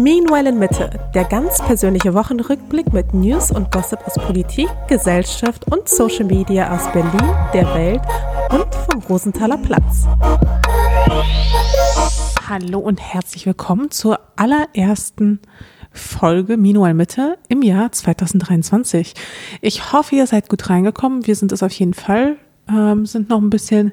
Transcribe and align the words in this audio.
Meanwhile 0.00 0.48
in 0.48 0.58
Mitte, 0.58 0.88
der 1.12 1.24
ganz 1.24 1.58
persönliche 1.58 2.14
Wochenrückblick 2.14 2.90
mit 2.90 3.12
News 3.12 3.50
und 3.50 3.70
Gossip 3.70 3.98
aus 4.06 4.14
Politik, 4.14 4.66
Gesellschaft 4.88 5.70
und 5.70 5.90
Social 5.90 6.24
Media 6.24 6.74
aus 6.74 6.90
Berlin, 6.90 7.36
der 7.52 7.66
Welt 7.74 8.00
und 8.50 8.74
vom 8.74 9.02
Rosenthaler 9.02 9.58
Platz. 9.58 10.06
Hallo 12.48 12.78
und 12.78 12.98
herzlich 12.98 13.44
willkommen 13.44 13.90
zur 13.90 14.20
allerersten 14.36 15.38
Folge 15.92 16.56
Meanwhile 16.56 16.94
Mitte 16.94 17.36
im 17.48 17.60
Jahr 17.60 17.92
2023. 17.92 19.12
Ich 19.60 19.92
hoffe, 19.92 20.16
ihr 20.16 20.26
seid 20.26 20.48
gut 20.48 20.70
reingekommen. 20.70 21.26
Wir 21.26 21.36
sind 21.36 21.52
es 21.52 21.62
auf 21.62 21.72
jeden 21.72 21.92
Fall. 21.92 22.38
Ähm, 22.70 23.04
sind 23.04 23.28
noch 23.28 23.42
ein 23.42 23.50
bisschen 23.50 23.92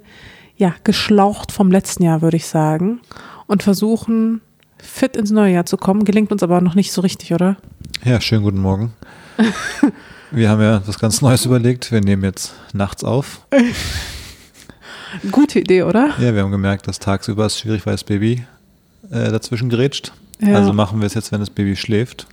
ja, 0.55 0.73
geschlaucht 0.85 1.51
vom 1.51 1.69
letzten 1.69 2.03
Jahr, 2.03 2.21
würde 2.21 2.37
ich 2.37 2.47
sagen. 2.47 3.01
Und 3.45 3.61
versuchen 3.61 4.39
fit 4.79 5.15
ins 5.15 5.31
neue 5.31 5.53
Jahr 5.53 5.65
zu 5.65 5.77
kommen. 5.77 6.05
Gelingt 6.05 6.31
uns 6.31 6.43
aber 6.43 6.61
noch 6.61 6.75
nicht 6.75 6.91
so 6.91 7.01
richtig, 7.01 7.33
oder? 7.33 7.57
Ja, 8.03 8.21
schönen 8.21 8.43
guten 8.43 8.59
Morgen. 8.59 8.93
Wir 10.31 10.49
haben 10.49 10.61
ja 10.61 10.81
was 10.85 10.99
ganz 10.99 11.21
Neues 11.21 11.45
überlegt. 11.45 11.91
Wir 11.91 12.01
nehmen 12.01 12.23
jetzt 12.23 12.53
nachts 12.73 13.03
auf. 13.03 13.41
Gute 15.31 15.59
Idee, 15.59 15.83
oder? 15.83 16.09
Ja, 16.19 16.33
wir 16.33 16.41
haben 16.41 16.51
gemerkt, 16.51 16.85
dass 16.87 16.99
tagsüber 16.99 17.45
es 17.45 17.57
schwierig, 17.57 17.85
weil 17.85 17.93
das 17.93 18.03
Baby 18.03 18.45
äh, 19.09 19.31
dazwischen 19.31 19.69
gerätscht. 19.69 20.11
Ja. 20.39 20.55
Also 20.55 20.73
machen 20.73 20.99
wir 20.99 21.07
es 21.07 21.13
jetzt, 21.13 21.31
wenn 21.31 21.39
das 21.39 21.49
Baby 21.49 21.77
schläft. 21.77 22.27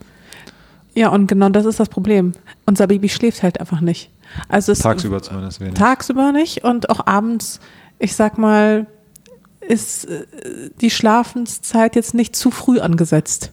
Ja, 0.95 1.09
und 1.09 1.29
genau 1.29 1.49
das 1.51 1.67
ist 1.67 1.79
das 1.79 1.89
Problem. 1.89 2.33
Unser 2.67 2.89
Baby 2.89 3.09
schläft 3.09 3.45
halt 3.45 3.61
einfach 3.61 3.81
nicht. 3.81 4.11
Also 4.49 4.75
tagsüber 4.75 5.23
zumindest 5.23 5.61
wenig. 5.61 5.75
Tagsüber 5.75 6.33
nicht 6.33 6.65
und 6.65 6.91
auch 6.91 7.07
abends, 7.07 7.61
ich 7.99 8.17
sag 8.17 8.39
mal, 8.39 8.87
ist 9.69 10.05
äh, 10.05 10.27
die 10.81 10.91
Schlafenszeit 10.91 11.97
jetzt 11.97 12.15
nicht 12.15 12.37
zu 12.37 12.51
früh 12.51 12.81
angesetzt. 12.81 13.51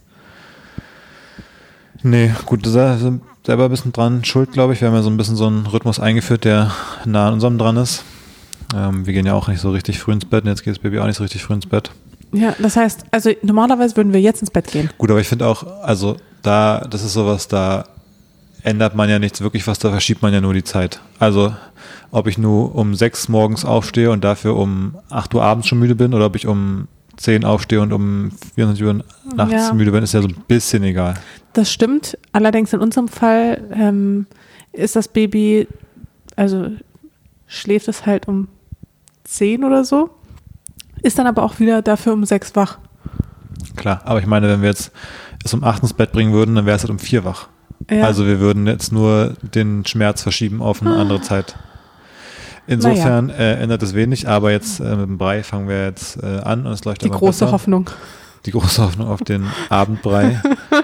Nee, 2.04 2.32
gut, 2.46 2.66
da 2.66 2.98
sind 2.98 3.22
selber 3.46 3.66
ein 3.66 3.72
bisschen 3.72 3.92
dran 3.92 4.24
schuld, 4.24 4.52
glaube 4.52 4.74
ich. 4.74 4.82
Wir 4.82 4.88
haben 4.88 4.96
ja 4.96 5.04
so 5.04 5.10
ein 5.10 5.18
bisschen 5.18 5.36
so 5.36 5.48
einen 5.48 5.66
Rhythmus 5.66 6.00
eingeführt, 6.00 6.46
der 6.46 6.72
nah 7.06 7.28
an 7.28 7.34
unserem 7.36 7.58
dran 7.58 7.78
ist. 7.78 8.04
Ähm, 8.76 9.06
wir 9.06 9.14
gehen 9.14 9.26
ja 9.26 9.34
auch 9.34 9.48
nicht 9.48 9.62
so 9.62 9.72
richtig 9.72 10.00
früh 10.00 10.14
ins 10.14 10.26
Bett 10.26 10.44
und 10.44 10.50
jetzt 10.50 10.64
geht 10.64 10.76
das 10.76 10.80
Baby 10.80 11.00
auch 11.00 11.06
nicht 11.06 11.18
so 11.18 11.24
richtig 11.24 11.44
früh 11.44 11.54
ins 11.54 11.66
Bett. 11.66 11.92
Ja, 12.32 12.56
das 12.60 12.78
heißt, 12.78 13.06
also 13.12 13.32
normalerweise 13.42 13.98
würden 13.98 14.14
wir 14.14 14.22
jetzt 14.22 14.42
ins 14.42 14.52
Bett 14.52 14.72
gehen. 14.72 14.90
Gut, 14.98 15.12
aber 15.12 15.20
ich 15.20 15.28
finde 15.28 15.48
auch, 15.48 15.66
also 15.84 16.18
da, 16.42 16.88
das 16.90 17.04
ist 17.04 17.14
sowas, 17.14 17.48
da 17.48 17.86
ändert 18.64 18.96
man 18.96 19.10
ja 19.10 19.20
nichts 19.20 19.42
wirklich 19.42 19.68
was, 19.68 19.80
da 19.80 19.90
verschiebt 19.90 20.22
man 20.22 20.34
ja 20.34 20.42
nur 20.42 20.54
die 20.54 20.64
Zeit. 20.64 21.02
Also 21.20 21.54
ob 22.12 22.28
ich 22.28 22.38
nur 22.38 22.76
um 22.76 22.96
sechs 22.96 23.30
morgens 23.30 23.66
aufstehe 23.66 24.12
und 24.12 24.24
dafür 24.24 24.56
um 24.56 24.96
acht 25.10 25.34
Uhr 25.34 25.44
abends 25.44 25.68
schon 25.68 25.80
müde 25.80 25.96
bin 25.96 26.14
oder 26.14 26.26
ob 26.26 26.36
ich 26.36 26.48
um 26.48 26.88
zehn 27.18 27.46
aufstehe 27.46 27.82
und 27.82 27.94
um 27.94 28.32
24 28.56 28.86
Uhr 28.86 29.04
nachts 29.36 29.54
ja. 29.54 29.74
müde 29.74 29.92
bin, 29.92 30.04
ist 30.04 30.14
ja 30.14 30.22
so 30.22 30.28
ein 30.28 30.36
bisschen 30.48 30.84
egal. 30.84 31.16
Das 31.54 31.72
stimmt. 31.72 32.18
Allerdings 32.32 32.74
in 32.74 32.80
unserem 32.80 33.08
Fall 33.08 33.64
ähm, 33.74 34.26
ist 34.72 34.96
das 34.96 35.08
Baby, 35.08 35.68
also 36.36 36.72
schläft 37.48 37.88
es 37.88 38.06
halt 38.06 38.28
um 38.28 38.48
zehn 39.24 39.64
oder 39.64 39.84
so, 39.84 40.10
ist 41.02 41.20
dann 41.20 41.28
aber 41.28 41.44
auch 41.44 41.60
wieder 41.60 41.82
dafür 41.82 42.14
um 42.14 42.26
sechs 42.26 42.56
wach. 42.56 42.80
Klar, 43.76 44.02
aber 44.06 44.20
ich 44.20 44.28
meine, 44.28 44.48
wenn 44.48 44.62
wir 44.62 44.70
jetzt 44.70 44.92
es 45.44 45.54
um 45.54 45.64
acht 45.64 45.82
ins 45.82 45.94
Bett 45.94 46.12
bringen 46.12 46.34
würden, 46.34 46.56
dann 46.56 46.66
wäre 46.66 46.76
es 46.76 46.84
halt 46.84 46.92
um 46.92 47.00
vier 47.00 47.24
wach. 47.24 47.48
Ja. 47.90 48.06
Also 48.06 48.26
wir 48.26 48.40
würden 48.40 48.68
jetzt 48.68 48.92
nur 48.92 49.34
den 49.42 49.86
Schmerz 49.86 50.22
verschieben 50.22 50.62
auf 50.62 50.82
eine 50.82 50.92
ah. 50.92 51.02
andere 51.02 51.22
Zeit. 51.22 51.56
Insofern 52.68 53.30
ja. 53.30 53.36
äh, 53.36 53.54
ändert 53.62 53.84
es 53.84 53.94
wenig, 53.96 54.28
aber 54.28 54.52
jetzt 54.52 54.80
äh, 54.80 54.96
mit 54.96 55.08
dem 55.08 55.18
Brei 55.18 55.44
fangen 55.44 55.68
wir 55.68 55.86
jetzt 55.86 56.22
äh, 56.22 56.40
an 56.40 56.66
und 56.66 56.72
es 56.72 56.86
läuft 56.86 57.04
Die 57.04 57.10
große 57.10 57.46
besser. 57.46 57.52
Hoffnung. 57.52 57.90
Die 58.46 58.52
große 58.52 58.82
Hoffnung 58.84 59.08
auf 59.08 59.22
den 59.22 59.46
Abendbrei. 59.70 60.42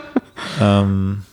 ähm, 0.61 1.23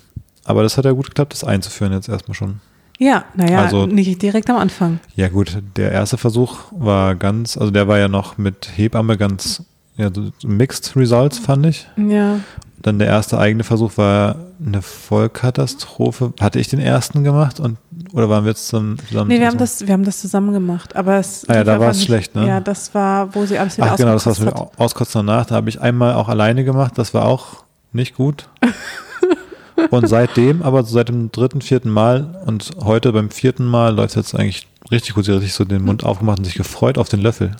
aber 0.44 0.62
das 0.62 0.76
hat 0.76 0.84
ja 0.84 0.92
gut 0.92 1.06
geklappt, 1.06 1.32
das 1.32 1.44
einzuführen 1.44 1.92
jetzt 1.92 2.08
erstmal 2.08 2.34
schon. 2.34 2.60
Ja, 2.98 3.24
naja, 3.34 3.62
also, 3.62 3.86
nicht 3.86 4.22
direkt 4.22 4.48
am 4.50 4.56
Anfang. 4.56 5.00
Ja 5.16 5.28
gut, 5.28 5.58
der 5.76 5.90
erste 5.90 6.16
Versuch 6.16 6.58
war 6.70 7.16
ganz, 7.16 7.56
also 7.56 7.70
der 7.70 7.88
war 7.88 7.98
ja 7.98 8.08
noch 8.08 8.38
mit 8.38 8.68
Hebamme 8.76 9.16
ganz 9.16 9.64
ja, 9.96 10.10
mixed 10.44 10.96
Results, 10.96 11.38
fand 11.38 11.66
ich. 11.66 11.88
Ja. 11.96 12.40
Dann 12.82 12.98
der 12.98 13.08
erste 13.08 13.38
eigene 13.38 13.64
Versuch 13.64 13.96
war 13.96 14.36
eine 14.64 14.82
Vollkatastrophe. 14.82 16.32
Hatte 16.40 16.58
ich 16.58 16.68
den 16.68 16.80
ersten 16.80 17.24
gemacht 17.24 17.60
und 17.60 17.78
oder 18.12 18.28
waren 18.28 18.44
wir 18.44 18.50
jetzt 18.50 18.68
zusammen? 18.68 18.98
zusammen 19.08 19.28
nee, 19.28 19.40
wir 19.40 19.46
haben 19.46 19.58
das, 19.58 19.86
wir 19.86 19.92
haben 19.92 20.04
das 20.04 20.20
zusammen 20.20 20.52
gemacht. 20.52 20.94
Aber 20.96 21.16
es 21.16 21.48
ah 21.48 21.54
ja, 21.54 21.64
da 21.64 21.80
war 21.80 21.90
es 21.90 22.04
schlecht, 22.04 22.34
ne? 22.34 22.46
Ja, 22.46 22.60
das 22.60 22.94
war, 22.94 23.34
wo 23.34 23.46
sie 23.46 23.58
alles 23.58 23.76
wieder 23.76 23.92
Ach 23.92 23.96
genau, 23.96 24.12
das 24.12 24.26
war 24.26 24.44
mit 24.44 24.54
Auskotzen 24.78 25.26
danach. 25.26 25.46
Da 25.46 25.54
habe 25.54 25.68
ich 25.68 25.80
einmal 25.80 26.14
auch 26.14 26.28
alleine 26.28 26.64
gemacht. 26.64 26.92
Das 26.96 27.14
war 27.14 27.24
auch 27.24 27.64
nicht 27.92 28.16
gut. 28.16 28.48
und 29.90 30.08
seitdem, 30.08 30.62
aber 30.62 30.84
seit 30.84 31.08
dem 31.08 31.32
dritten, 31.32 31.60
vierten 31.60 31.90
Mal 31.90 32.42
und 32.46 32.70
heute 32.82 33.12
beim 33.12 33.30
vierten 33.30 33.64
Mal 33.64 33.94
läuft 33.94 34.10
es 34.10 34.14
jetzt 34.14 34.34
eigentlich 34.34 34.68
richtig 34.90 35.14
gut. 35.14 35.24
Sie 35.24 35.32
hat 35.32 35.40
sich 35.40 35.54
so 35.54 35.64
den 35.64 35.82
Mund 35.82 36.02
hm. 36.02 36.08
aufgemacht 36.08 36.38
und 36.38 36.44
sich 36.44 36.54
gefreut 36.54 36.98
auf 36.98 37.08
den 37.08 37.20
Löffel. 37.20 37.56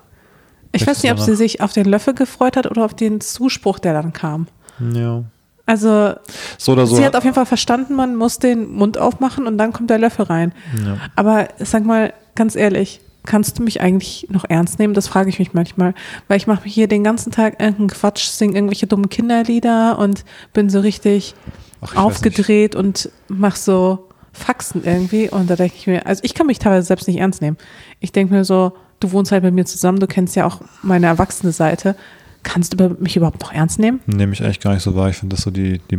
Ich 0.72 0.86
weiß 0.86 1.02
nicht, 1.02 1.12
ob 1.12 1.20
sie 1.20 1.36
sich 1.36 1.60
auf 1.60 1.72
den 1.72 1.86
Löffel 1.86 2.14
gefreut 2.14 2.56
hat 2.56 2.66
oder 2.68 2.84
auf 2.84 2.94
den 2.94 3.20
Zuspruch, 3.20 3.78
der 3.78 3.92
dann 3.92 4.12
kam. 4.12 4.48
Ja. 4.80 5.24
Also 5.66 6.14
so 6.58 6.72
oder 6.72 6.86
so. 6.86 6.96
sie 6.96 7.04
hat 7.04 7.16
auf 7.16 7.24
jeden 7.24 7.34
Fall 7.34 7.46
verstanden, 7.46 7.94
man 7.94 8.16
muss 8.16 8.38
den 8.38 8.70
Mund 8.70 8.98
aufmachen 8.98 9.46
und 9.46 9.56
dann 9.56 9.72
kommt 9.72 9.88
der 9.88 9.98
Löffel 9.98 10.26
rein. 10.26 10.52
Ja. 10.84 10.98
Aber 11.16 11.48
sag 11.58 11.84
mal 11.84 12.12
ganz 12.34 12.54
ehrlich, 12.54 13.00
kannst 13.24 13.58
du 13.58 13.62
mich 13.62 13.80
eigentlich 13.80 14.26
noch 14.30 14.44
ernst 14.46 14.78
nehmen? 14.78 14.92
Das 14.92 15.08
frage 15.08 15.30
ich 15.30 15.38
mich 15.38 15.54
manchmal, 15.54 15.94
weil 16.28 16.36
ich 16.36 16.46
mache 16.46 16.68
hier 16.68 16.86
den 16.86 17.02
ganzen 17.02 17.32
Tag 17.32 17.60
irgendeinen 17.60 17.88
Quatsch, 17.88 18.26
singe 18.26 18.54
irgendwelche 18.54 18.86
dummen 18.86 19.08
Kinderlieder 19.08 19.98
und 19.98 20.24
bin 20.52 20.68
so 20.68 20.80
richtig 20.80 21.34
Ach, 21.80 21.96
aufgedreht 21.96 22.74
und 22.74 23.10
mache 23.28 23.58
so 23.58 24.08
Faxen 24.32 24.82
irgendwie 24.84 25.30
und 25.30 25.48
da 25.48 25.56
denke 25.56 25.76
ich 25.78 25.86
mir, 25.86 26.06
also 26.06 26.20
ich 26.24 26.34
kann 26.34 26.46
mich 26.46 26.58
teilweise 26.58 26.86
selbst 26.86 27.08
nicht 27.08 27.18
ernst 27.18 27.40
nehmen. 27.40 27.56
Ich 28.00 28.12
denke 28.12 28.34
mir 28.34 28.44
so, 28.44 28.72
du 29.00 29.12
wohnst 29.12 29.32
halt 29.32 29.44
mit 29.44 29.54
mir 29.54 29.64
zusammen, 29.64 30.00
du 30.00 30.06
kennst 30.06 30.36
ja 30.36 30.44
auch 30.44 30.60
meine 30.82 31.06
erwachsene 31.06 31.52
Seite 31.52 31.96
Kannst 32.44 32.78
du 32.78 32.96
mich 33.00 33.16
überhaupt 33.16 33.40
noch 33.40 33.52
ernst 33.52 33.80
nehmen? 33.80 34.00
Nehme 34.06 34.32
ich 34.32 34.42
eigentlich 34.42 34.60
gar 34.60 34.74
nicht 34.74 34.84
so 34.84 34.94
wahr. 34.94 35.10
Ich 35.10 35.16
finde 35.16 35.34
das 35.34 35.42
so 35.44 35.50
die, 35.50 35.80
die 35.90 35.98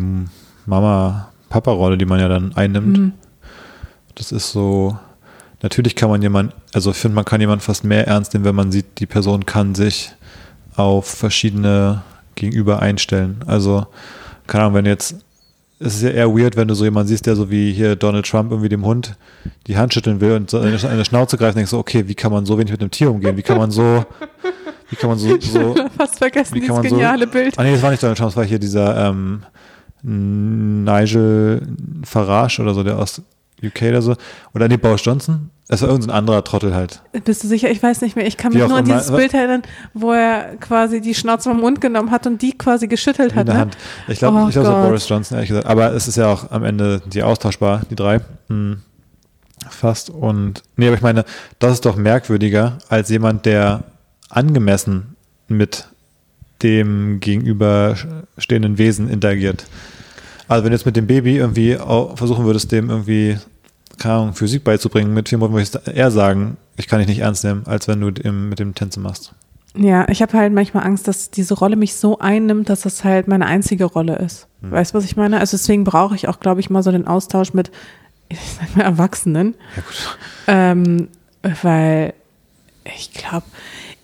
Mama-Papa-Rolle, 0.65 1.97
die 1.97 2.05
man 2.05 2.19
ja 2.19 2.29
dann 2.29 2.53
einnimmt. 2.55 2.97
Mhm. 2.97 3.11
Das 4.15 4.31
ist 4.31 4.51
so, 4.51 4.97
natürlich 5.61 5.95
kann 5.95 6.09
man 6.09 6.21
jemanden, 6.21 6.53
also 6.73 6.91
ich 6.91 6.97
finde, 6.97 7.15
man 7.15 7.25
kann 7.25 7.41
jemanden 7.41 7.61
fast 7.61 7.83
mehr 7.83 8.07
ernst 8.07 8.33
nehmen, 8.33 8.45
wenn 8.45 8.55
man 8.55 8.71
sieht, 8.71 8.99
die 8.99 9.05
Person 9.05 9.45
kann 9.45 9.75
sich 9.75 10.13
auf 10.75 11.05
verschiedene 11.07 12.03
Gegenüber 12.35 12.81
einstellen. 12.81 13.41
Also, 13.47 13.87
keine 14.47 14.65
Ahnung, 14.65 14.75
wenn 14.75 14.85
jetzt, 14.85 15.17
es 15.79 15.95
ist 15.95 16.03
ja 16.03 16.09
eher 16.11 16.29
weird, 16.37 16.55
wenn 16.55 16.67
du 16.67 16.75
so 16.75 16.85
jemanden 16.85 17.09
siehst, 17.09 17.25
der 17.25 17.35
so 17.35 17.49
wie 17.49 17.73
hier 17.73 17.95
Donald 17.95 18.25
Trump 18.25 18.51
irgendwie 18.51 18.69
dem 18.69 18.85
Hund 18.85 19.15
die 19.67 19.77
Hand 19.77 19.93
schütteln 19.93 20.21
will 20.21 20.33
und 20.33 20.49
so 20.49 20.59
eine 20.59 21.05
Schnauze 21.05 21.37
greift 21.37 21.55
und 21.55 21.57
denkst 21.57 21.71
so, 21.71 21.79
okay, 21.79 22.07
wie 22.07 22.15
kann 22.15 22.31
man 22.31 22.45
so 22.45 22.57
wenig 22.57 22.71
mit 22.71 22.81
einem 22.81 22.91
Tier 22.91 23.11
umgehen? 23.11 23.35
Wie 23.35 23.41
kann 23.41 23.57
man 23.57 23.71
so 23.71 24.05
wie 24.89 24.95
kann 24.95 25.09
man 25.09 25.19
so. 25.19 25.37
so 25.39 25.75
Fast 25.97 26.17
vergessen, 26.17 26.55
dieses 26.61 26.81
geniale 26.81 27.25
so, 27.25 27.31
Bild. 27.31 27.57
Ah, 27.57 27.63
nee, 27.63 27.73
das 27.73 27.81
war 27.81 27.91
nicht 27.91 28.03
Donald 28.03 28.17
Trump, 28.17 28.29
das 28.29 28.37
war 28.37 28.45
hier 28.45 28.59
dieser 28.59 29.09
ähm, 29.09 29.43
Nigel 30.03 31.61
Farage 32.03 32.61
oder 32.61 32.73
so, 32.73 32.83
der 32.83 32.97
aus 32.97 33.21
UK 33.63 33.81
oder 33.83 34.01
so. 34.01 34.15
Oder 34.53 34.67
nee, 34.67 34.77
Boris 34.77 35.03
Johnson. 35.03 35.49
Es 35.67 35.81
war 35.81 35.89
irgendein 35.89 36.15
anderer 36.15 36.43
Trottel 36.43 36.75
halt. 36.75 37.01
Bist 37.23 37.43
du 37.43 37.47
sicher? 37.47 37.71
Ich 37.71 37.81
weiß 37.81 38.01
nicht 38.01 38.15
mehr. 38.15 38.27
Ich 38.27 38.37
kann 38.37 38.53
mich 38.53 38.67
nur 38.67 38.77
an 38.77 38.85
dieses 38.85 39.09
Bild 39.09 39.33
erinnern, 39.33 39.63
wo 39.95 40.11
er 40.11 40.57
quasi 40.57 41.01
die 41.01 41.15
Schnauze 41.15 41.49
vom 41.49 41.59
Mund 41.59 41.81
genommen 41.81 42.11
hat 42.11 42.27
und 42.27 42.39
die 42.43 42.55
quasi 42.55 42.87
geschüttelt 42.87 43.33
hat. 43.33 43.41
In 43.41 43.45
der 43.47 43.55
ne? 43.55 43.61
Hand. 43.61 43.77
Ich 44.07 44.19
glaube, 44.19 44.37
oh 44.37 44.47
ich 44.47 44.53
glaube, 44.53 44.67
war 44.67 44.83
Boris 44.85 45.09
Johnson, 45.09 45.37
ehrlich 45.37 45.49
gesagt. 45.49 45.65
Aber 45.65 45.91
es 45.93 46.07
ist 46.07 46.17
ja 46.17 46.31
auch 46.31 46.51
am 46.51 46.63
Ende 46.63 47.01
die 47.07 47.23
austauschbar, 47.23 47.81
die 47.89 47.95
drei. 47.95 48.19
Hm. 48.47 48.81
Fast. 49.67 50.11
Und, 50.11 50.61
nee, 50.75 50.85
aber 50.85 50.97
ich 50.97 51.01
meine, 51.01 51.25
das 51.57 51.73
ist 51.73 51.85
doch 51.85 51.95
merkwürdiger 51.95 52.77
als 52.89 53.09
jemand, 53.09 53.47
der 53.47 53.85
angemessen 54.29 55.15
mit 55.47 55.87
dem 56.63 57.19
gegenüberstehenden 57.19 58.77
Wesen 58.77 59.09
interagiert. 59.09 59.65
Also 60.47 60.63
wenn 60.63 60.71
du 60.71 60.77
jetzt 60.77 60.85
mit 60.85 60.95
dem 60.95 61.07
Baby 61.07 61.37
irgendwie 61.37 61.75
versuchen 61.75 62.45
würdest, 62.45 62.71
dem 62.71 62.89
irgendwie, 62.89 63.37
keine 63.97 64.15
Ahnung, 64.15 64.33
Physik 64.33 64.63
beizubringen, 64.63 65.13
mit 65.13 65.29
vielen 65.29 65.41
Worten 65.41 65.53
würde 65.53 65.63
ich 65.63 65.95
eher 65.95 66.11
sagen, 66.11 66.57
ich 66.77 66.87
kann 66.87 66.99
dich 66.99 67.07
nicht 67.07 67.19
ernst 67.19 67.43
nehmen, 67.43 67.63
als 67.65 67.87
wenn 67.87 68.01
du 68.01 68.11
dem, 68.11 68.49
mit 68.49 68.59
dem 68.59 68.75
Tänze 68.75 68.99
machst. 68.99 69.33
Ja, 69.77 70.07
ich 70.07 70.21
habe 70.21 70.37
halt 70.37 70.53
manchmal 70.53 70.85
Angst, 70.85 71.07
dass 71.07 71.31
diese 71.31 71.53
Rolle 71.55 71.75
mich 71.75 71.95
so 71.95 72.19
einnimmt, 72.19 72.69
dass 72.69 72.81
das 72.81 73.03
halt 73.03 73.27
meine 73.27 73.45
einzige 73.45 73.85
Rolle 73.85 74.15
ist. 74.15 74.47
Hm. 74.61 74.71
Weißt 74.71 74.93
du, 74.93 74.97
was 74.97 75.05
ich 75.05 75.17
meine? 75.17 75.39
Also 75.39 75.57
deswegen 75.57 75.83
brauche 75.83 76.15
ich 76.15 76.27
auch, 76.29 76.39
glaube 76.39 76.61
ich, 76.61 76.69
mal 76.69 76.83
so 76.83 76.91
den 76.91 77.07
Austausch 77.07 77.53
mit, 77.53 77.71
ich 78.29 78.39
sag 78.39 78.75
mal, 78.75 78.83
Erwachsenen. 78.83 79.55
Ja, 79.75 79.81
gut. 79.81 80.17
Ähm, 80.47 81.07
weil 81.61 82.13
ich 82.95 83.13
glaube, 83.13 83.45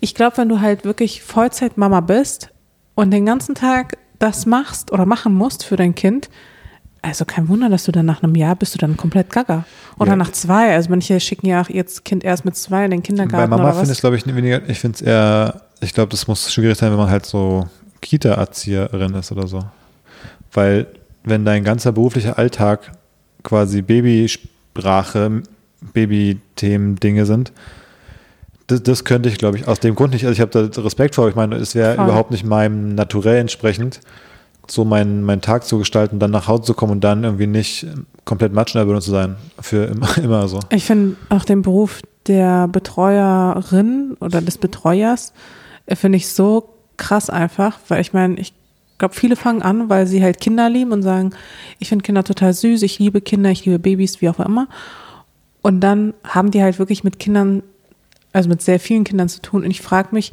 ich 0.02 0.16
glaube, 0.16 0.36
wenn 0.36 0.48
du 0.48 0.60
halt 0.60 0.84
wirklich 0.84 1.22
Vollzeit-Mama 1.22 2.00
bist 2.00 2.50
und 2.96 3.12
den 3.12 3.24
ganzen 3.24 3.54
Tag 3.54 3.96
das 4.18 4.46
machst 4.46 4.92
oder 4.92 5.06
machen 5.06 5.32
musst 5.32 5.64
für 5.64 5.76
dein 5.76 5.94
Kind, 5.94 6.28
also 7.02 7.24
kein 7.24 7.48
Wunder, 7.48 7.68
dass 7.68 7.84
du 7.84 7.92
dann 7.92 8.06
nach 8.06 8.20
einem 8.20 8.34
Jahr 8.34 8.56
bist 8.56 8.74
du 8.74 8.78
dann 8.78 8.96
komplett 8.96 9.30
gaga. 9.30 9.64
Oder 10.00 10.10
ja. 10.10 10.16
nach 10.16 10.32
zwei. 10.32 10.74
Also 10.74 10.90
manche 10.90 11.20
schicken 11.20 11.46
ja 11.46 11.62
auch 11.62 11.68
ihr 11.68 11.84
Kind 11.84 12.24
erst 12.24 12.44
mit 12.44 12.56
zwei 12.56 12.84
in 12.84 12.90
den 12.90 13.02
Kindergarten. 13.04 13.48
Bei 13.48 13.56
Mama 13.56 13.70
finde 13.70 13.86
ich 13.86 13.90
es, 13.90 14.00
glaube 14.00 14.16
ich, 14.16 14.26
weniger, 14.26 14.68
ich 14.68 14.80
finde 14.80 14.96
es 14.96 15.02
eher, 15.02 15.62
ich 15.80 15.94
glaube, 15.94 16.10
das 16.10 16.26
muss 16.26 16.52
schwierig 16.52 16.76
sein, 16.76 16.90
wenn 16.90 16.98
man 16.98 17.10
halt 17.10 17.24
so 17.24 17.68
Kita-Erzieherin 18.00 19.14
ist 19.14 19.30
oder 19.30 19.46
so. 19.46 19.64
Weil 20.52 20.88
wenn 21.22 21.44
dein 21.44 21.62
ganzer 21.62 21.92
beruflicher 21.92 22.38
Alltag 22.38 22.90
quasi 23.44 23.82
Babysprache, 23.82 25.42
Babythemen, 25.92 26.96
Dinge 26.96 27.24
sind, 27.24 27.52
das, 28.66 28.82
das 28.82 29.04
könnte 29.04 29.28
ich, 29.28 29.38
glaube 29.38 29.58
ich, 29.58 29.68
aus 29.68 29.80
dem 29.80 29.94
Grund 29.94 30.12
nicht. 30.12 30.24
Also 30.24 30.32
ich 30.32 30.40
habe 30.40 30.50
da 30.50 30.82
Respekt 30.82 31.14
vor. 31.14 31.28
Ich 31.28 31.34
meine, 31.34 31.56
es 31.56 31.74
wäre 31.74 31.94
überhaupt 31.94 32.30
nicht 32.30 32.44
meinem 32.44 32.94
Naturell 32.94 33.38
entsprechend, 33.38 34.00
so 34.66 34.84
meinen, 34.84 35.22
meinen 35.22 35.40
Tag 35.40 35.64
zu 35.64 35.78
gestalten, 35.78 36.18
dann 36.18 36.30
nach 36.30 36.48
Hause 36.48 36.62
zu 36.62 36.74
kommen 36.74 36.92
und 36.92 37.04
dann 37.04 37.24
irgendwie 37.24 37.46
nicht 37.46 37.86
komplett 38.24 38.52
Matsch 38.52 38.74
in 38.74 38.78
der 38.78 38.86
Birne 38.86 39.00
zu 39.00 39.10
sein. 39.10 39.36
Für 39.60 39.84
immer, 39.84 40.16
immer 40.22 40.48
so. 40.48 40.60
Ich 40.70 40.84
finde 40.84 41.16
auch 41.28 41.44
den 41.44 41.62
Beruf 41.62 42.00
der 42.26 42.68
Betreuerin 42.68 44.16
oder 44.20 44.40
des 44.40 44.58
Betreuers 44.58 45.32
äh, 45.86 45.96
finde 45.96 46.16
ich 46.16 46.28
so 46.28 46.68
krass 46.96 47.30
einfach, 47.30 47.78
weil 47.88 48.00
ich 48.00 48.12
meine, 48.12 48.38
ich 48.38 48.54
glaube, 48.98 49.14
viele 49.14 49.34
fangen 49.34 49.62
an, 49.62 49.88
weil 49.88 50.06
sie 50.06 50.22
halt 50.22 50.40
Kinder 50.40 50.70
lieben 50.70 50.92
und 50.92 51.02
sagen, 51.02 51.30
ich 51.80 51.88
finde 51.88 52.04
Kinder 52.04 52.22
total 52.22 52.52
süß, 52.52 52.82
ich 52.82 53.00
liebe 53.00 53.20
Kinder, 53.20 53.50
ich 53.50 53.64
liebe 53.64 53.80
Babys, 53.80 54.20
wie 54.20 54.28
auch 54.28 54.38
immer. 54.38 54.68
Und 55.62 55.80
dann 55.80 56.14
haben 56.24 56.52
die 56.52 56.62
halt 56.62 56.78
wirklich 56.78 57.02
mit 57.02 57.18
Kindern, 57.18 57.62
also 58.32 58.48
mit 58.48 58.62
sehr 58.62 58.80
vielen 58.80 59.04
Kindern 59.04 59.28
zu 59.28 59.42
tun. 59.42 59.64
Und 59.64 59.70
ich 59.70 59.82
frage 59.82 60.08
mich, 60.12 60.32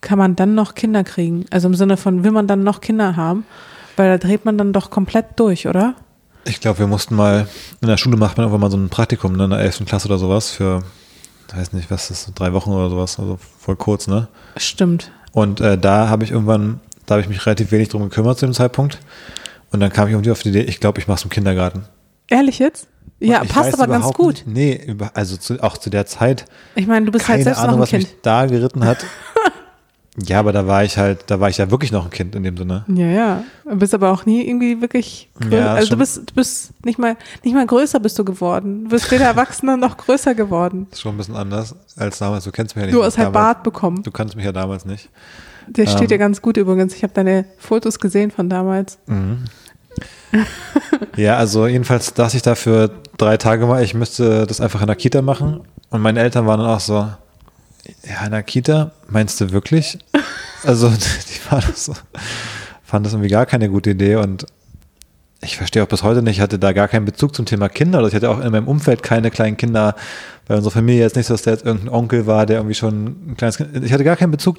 kann 0.00 0.18
man 0.18 0.36
dann 0.36 0.54
noch 0.54 0.74
Kinder 0.74 1.02
kriegen? 1.04 1.46
Also 1.50 1.68
im 1.68 1.74
Sinne 1.74 1.96
von, 1.96 2.24
will 2.24 2.30
man 2.30 2.46
dann 2.46 2.62
noch 2.62 2.80
Kinder 2.80 3.16
haben? 3.16 3.44
Weil 3.96 4.08
da 4.10 4.18
dreht 4.18 4.44
man 4.44 4.58
dann 4.58 4.72
doch 4.72 4.90
komplett 4.90 5.26
durch, 5.36 5.66
oder? 5.66 5.94
Ich 6.44 6.60
glaube, 6.60 6.80
wir 6.80 6.86
mussten 6.86 7.14
mal, 7.14 7.48
in 7.80 7.88
der 7.88 7.96
Schule 7.96 8.16
macht 8.16 8.36
man 8.36 8.44
irgendwann 8.44 8.60
mal 8.60 8.70
so 8.70 8.76
ein 8.76 8.90
Praktikum 8.90 9.34
ne, 9.34 9.44
in 9.44 9.50
der 9.50 9.60
11. 9.60 9.86
Klasse 9.86 10.08
oder 10.08 10.18
sowas 10.18 10.50
für, 10.50 10.82
weiß 11.54 11.72
nicht, 11.72 11.90
was 11.90 12.10
ist, 12.10 12.32
drei 12.34 12.52
Wochen 12.52 12.70
oder 12.70 12.90
sowas, 12.90 13.18
also 13.18 13.38
voll 13.58 13.76
kurz, 13.76 14.06
ne? 14.06 14.28
Stimmt. 14.56 15.10
Und 15.32 15.60
äh, 15.60 15.78
da 15.78 16.08
habe 16.08 16.24
ich 16.24 16.32
irgendwann, 16.32 16.80
da 17.06 17.14
habe 17.14 17.22
ich 17.22 17.28
mich 17.28 17.44
relativ 17.46 17.72
wenig 17.72 17.88
drum 17.88 18.02
gekümmert 18.02 18.38
zu 18.38 18.46
dem 18.46 18.52
Zeitpunkt. 18.52 18.98
Und 19.72 19.80
dann 19.80 19.90
kam 19.90 20.06
ich 20.06 20.12
irgendwie 20.12 20.30
auf 20.30 20.42
die 20.42 20.50
Idee, 20.50 20.62
ich 20.62 20.80
glaube, 20.80 21.00
ich 21.00 21.08
mache 21.08 21.18
es 21.18 21.24
im 21.24 21.30
Kindergarten. 21.30 21.84
Ehrlich 22.28 22.58
jetzt? 22.58 22.88
Ja, 23.26 23.42
passt 23.44 23.74
aber 23.74 23.86
ganz 23.92 24.12
gut. 24.12 24.44
Nicht, 24.46 24.46
nee, 24.46 24.80
über, 24.86 25.10
also 25.14 25.36
zu, 25.36 25.62
auch 25.62 25.76
zu 25.78 25.90
der 25.90 26.06
Zeit. 26.06 26.44
Ich 26.74 26.86
meine, 26.86 27.06
du 27.06 27.12
bist 27.12 27.24
keine 27.26 27.36
halt 27.38 27.44
selbst 27.44 27.58
Ahnung, 27.60 27.70
noch 27.72 27.78
ein 27.78 27.82
was 27.82 27.90
Kind. 27.90 28.02
mich 28.04 28.16
da 28.22 28.46
geritten 28.46 28.84
hat. 28.84 29.04
ja, 30.26 30.38
aber 30.38 30.52
da 30.52 30.66
war 30.66 30.84
ich 30.84 30.96
halt, 30.96 31.24
da 31.26 31.40
war 31.40 31.48
ich 31.48 31.58
ja 31.58 31.70
wirklich 31.70 31.90
noch 31.90 32.04
ein 32.04 32.10
Kind 32.10 32.34
in 32.36 32.42
dem 32.44 32.56
Sinne. 32.56 32.84
Ja, 32.88 33.06
ja. 33.06 33.44
Du 33.68 33.76
bist 33.76 33.94
aber 33.94 34.10
auch 34.12 34.26
nie 34.26 34.46
irgendwie 34.46 34.80
wirklich 34.80 35.28
grö- 35.40 35.56
Ja, 35.56 35.74
also 35.74 35.86
du 35.86 35.90
schon. 35.90 35.98
bist, 35.98 36.16
du 36.30 36.34
bist 36.34 36.72
nicht 36.84 36.98
mal, 36.98 37.16
nicht 37.42 37.54
mal 37.54 37.66
größer 37.66 37.98
bist 37.98 38.18
du 38.18 38.24
geworden. 38.24 38.84
Du 38.84 38.90
bist 38.90 39.10
weder 39.10 39.24
Erwachsener 39.26 39.76
noch 39.78 39.96
größer 39.96 40.34
geworden. 40.34 40.86
Das 40.90 40.98
ist 40.98 41.02
schon 41.02 41.14
ein 41.14 41.18
bisschen 41.18 41.34
anders 41.36 41.74
als 41.96 42.18
damals. 42.18 42.44
Du 42.44 42.52
kennst 42.52 42.76
mich 42.76 42.82
ja 42.82 42.86
nicht. 42.86 42.94
Du 42.96 43.02
hast 43.02 43.18
halt 43.18 43.28
damals. 43.34 43.44
Bart 43.54 43.62
bekommen. 43.64 44.02
Du 44.02 44.10
kannst 44.12 44.36
mich 44.36 44.44
ja 44.44 44.52
damals 44.52 44.84
nicht. 44.84 45.08
Der 45.66 45.86
steht 45.86 46.02
Ähm. 46.02 46.08
dir 46.08 46.18
ganz 46.18 46.42
gut 46.42 46.58
übrigens. 46.58 46.94
Ich 46.94 47.02
habe 47.02 47.14
deine 47.14 47.46
Fotos 47.58 47.98
gesehen 47.98 48.30
von 48.30 48.48
damals. 48.50 48.98
Ja, 51.16 51.36
also 51.36 51.66
jedenfalls 51.66 52.12
dachte 52.14 52.36
ich 52.36 52.42
dafür 52.42 52.90
drei 53.18 53.36
Tage 53.36 53.66
mal, 53.66 53.82
ich 53.84 53.94
müsste 53.94 54.46
das 54.46 54.60
einfach 54.60 54.80
in 54.80 54.88
der 54.88 54.96
Kita 54.96 55.22
machen. 55.22 55.60
Und 55.90 56.00
meine 56.00 56.20
Eltern 56.20 56.46
waren 56.46 56.58
dann 56.58 56.68
auch 56.68 56.80
so, 56.80 56.94
ja, 56.94 58.24
in 58.24 58.32
der 58.32 58.42
Kita, 58.42 58.90
meinst 59.08 59.40
du 59.40 59.50
wirklich? 59.52 59.98
Also 60.66 60.88
die 60.88 61.52
waren 61.52 61.62
das 61.68 61.84
so, 61.84 61.92
fanden 62.82 63.04
das 63.04 63.12
irgendwie 63.12 63.28
gar 63.28 63.44
keine 63.44 63.68
gute 63.68 63.90
Idee 63.90 64.16
und 64.16 64.46
ich 65.42 65.58
verstehe 65.58 65.82
auch 65.82 65.88
bis 65.88 66.02
heute 66.02 66.22
nicht, 66.22 66.36
ich 66.36 66.40
hatte 66.40 66.58
da 66.58 66.72
gar 66.72 66.88
keinen 66.88 67.04
Bezug 67.04 67.34
zum 67.34 67.44
Thema 67.44 67.68
Kinder. 67.68 67.98
Also 67.98 68.08
ich 68.08 68.14
hatte 68.14 68.30
auch 68.30 68.40
in 68.40 68.50
meinem 68.50 68.66
Umfeld 68.66 69.02
keine 69.02 69.30
kleinen 69.30 69.58
Kinder, 69.58 69.94
bei 70.46 70.56
unserer 70.56 70.72
Familie 70.72 71.02
jetzt 71.02 71.16
nicht 71.16 71.26
so, 71.26 71.34
dass 71.34 71.42
der 71.42 71.52
jetzt 71.52 71.66
irgendein 71.66 71.90
Onkel 71.90 72.26
war, 72.26 72.46
der 72.46 72.60
irgendwie 72.60 72.74
schon 72.74 73.32
ein 73.32 73.36
kleines 73.36 73.58
Kind, 73.58 73.84
ich 73.84 73.92
hatte 73.92 74.04
gar 74.04 74.16
keinen 74.16 74.30
Bezug 74.30 74.56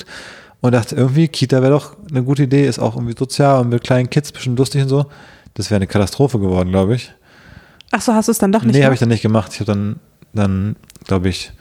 und 0.62 0.74
dachte 0.74 0.96
irgendwie, 0.96 1.28
Kita 1.28 1.64
wäre 1.64 1.72
doch 1.72 1.96
eine 2.08 2.22
gute 2.22 2.44
Idee, 2.44 2.68
ist 2.68 2.78
auch 2.78 2.96
irgendwie 2.96 3.16
sozial 3.18 3.62
und 3.62 3.70
mit 3.70 3.84
kleinen 3.84 4.12
Kids 4.12 4.32
bestimmt 4.32 4.60
lustig 4.60 4.84
und 4.84 4.90
so. 4.90 5.08
Das 5.56 5.72
wäre 5.72 5.78
eine 5.78 5.88
Katastrophe 5.88 6.40
geworden, 6.40 6.70
glaube 6.70 6.96
ich. 6.96 7.12
Ach 7.92 8.02
so, 8.02 8.14
hast 8.14 8.28
du 8.28 8.32
es 8.32 8.38
dann 8.38 8.52
doch 8.52 8.64
nicht 8.64 8.76
nee, 8.76 8.84
habe 8.84 8.94
ich 8.94 9.00
gemacht? 9.00 9.02
dann 9.02 9.10
nicht 9.10 9.22
gemacht. 9.22 9.54
Ich 9.54 9.60
habe 9.62 9.72
dann, 9.72 10.00
dann 10.34 10.76
glaube 11.06 11.30
ich, 11.30 11.52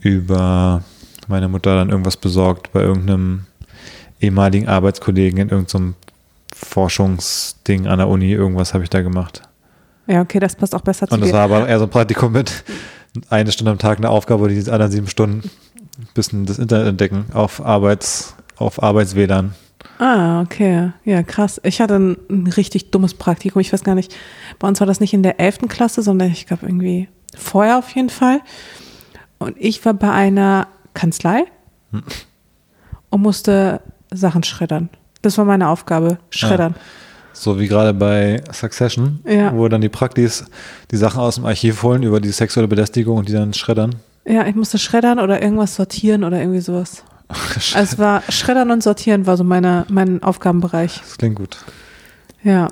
über 0.00 0.82
meine 1.28 1.48
Mutter 1.48 1.76
dann 1.76 1.90
irgendwas 1.90 2.16
besorgt 2.16 2.72
bei 2.72 2.80
irgendeinem 2.80 3.46
ehemaligen 4.20 4.68
Arbeitskollegen 4.68 5.38
in 5.38 5.48
irgendeinem 5.50 5.94
Forschungsding 6.54 7.86
an 7.86 7.98
der 7.98 8.08
Uni. 8.08 8.32
Irgendwas 8.32 8.74
habe 8.74 8.84
ich 8.84 8.90
da 8.90 9.02
gemacht. 9.02 9.42
Ja, 10.06 10.20
okay, 10.20 10.38
das 10.38 10.54
passt 10.56 10.74
auch 10.74 10.82
besser 10.82 11.06
zu 11.08 11.14
Und 11.14 11.20
das 11.20 11.30
dir. 11.30 11.34
war 11.34 11.44
aber 11.44 11.68
eher 11.68 11.78
so 11.78 11.84
ein 11.84 11.90
Praktikum 11.90 12.32
mit 12.32 12.64
eine 13.30 13.52
Stunde 13.52 13.70
am 13.72 13.78
Tag 13.78 13.98
eine 13.98 14.10
Aufgabe, 14.10 14.48
die 14.48 14.70
anderen 14.70 14.90
sieben 14.92 15.08
Stunden 15.08 15.50
ein 15.98 16.08
bisschen 16.14 16.46
das 16.46 16.58
Internet 16.58 16.88
entdecken 16.88 17.26
auf 17.32 17.64
Arbeits, 17.64 18.34
auf 18.56 18.82
Arbeits-WLAN. 18.82 19.54
Ah, 19.98 20.40
okay. 20.42 20.90
Ja, 21.04 21.22
krass. 21.22 21.60
Ich 21.64 21.80
hatte 21.80 21.94
ein, 21.96 22.16
ein 22.28 22.46
richtig 22.48 22.90
dummes 22.90 23.14
Praktikum. 23.14 23.60
Ich 23.60 23.72
weiß 23.72 23.84
gar 23.84 23.94
nicht, 23.94 24.14
bei 24.58 24.66
uns 24.68 24.80
war 24.80 24.86
das 24.86 25.00
nicht 25.00 25.14
in 25.14 25.22
der 25.22 25.38
11. 25.40 25.60
Klasse, 25.68 26.02
sondern 26.02 26.30
ich 26.32 26.46
glaube 26.46 26.66
irgendwie 26.66 27.08
vorher 27.36 27.78
auf 27.78 27.90
jeden 27.94 28.10
Fall. 28.10 28.40
Und 29.38 29.56
ich 29.58 29.84
war 29.84 29.94
bei 29.94 30.10
einer 30.10 30.68
Kanzlei 30.94 31.44
und 33.10 33.22
musste 33.22 33.80
Sachen 34.12 34.42
schreddern. 34.42 34.88
Das 35.22 35.38
war 35.38 35.44
meine 35.44 35.68
Aufgabe, 35.68 36.18
schreddern. 36.30 36.74
So 37.32 37.58
wie 37.58 37.66
gerade 37.66 37.92
bei 37.94 38.42
Succession, 38.52 39.20
Ja. 39.26 39.54
wo 39.56 39.66
dann 39.68 39.80
die 39.80 39.88
Praktis 39.88 40.44
die 40.90 40.96
Sachen 40.96 41.20
aus 41.20 41.34
dem 41.36 41.46
Archiv 41.46 41.82
holen 41.82 42.02
über 42.04 42.20
die 42.20 42.30
sexuelle 42.30 42.68
Belästigung 42.68 43.18
und 43.18 43.28
die 43.28 43.32
dann 43.32 43.52
schreddern. 43.54 43.96
Ja, 44.26 44.46
ich 44.46 44.54
musste 44.54 44.78
schreddern 44.78 45.18
oder 45.18 45.42
irgendwas 45.42 45.74
sortieren 45.74 46.22
oder 46.24 46.38
irgendwie 46.40 46.60
sowas. 46.60 47.04
Also 47.28 47.78
es 47.78 47.98
war 47.98 48.22
Schreddern 48.28 48.70
und 48.70 48.82
Sortieren 48.82 49.26
war 49.26 49.36
so 49.36 49.44
meine, 49.44 49.86
mein 49.88 50.22
Aufgabenbereich. 50.22 51.00
Das 51.00 51.18
klingt 51.18 51.36
gut. 51.36 51.58
Ja. 52.42 52.68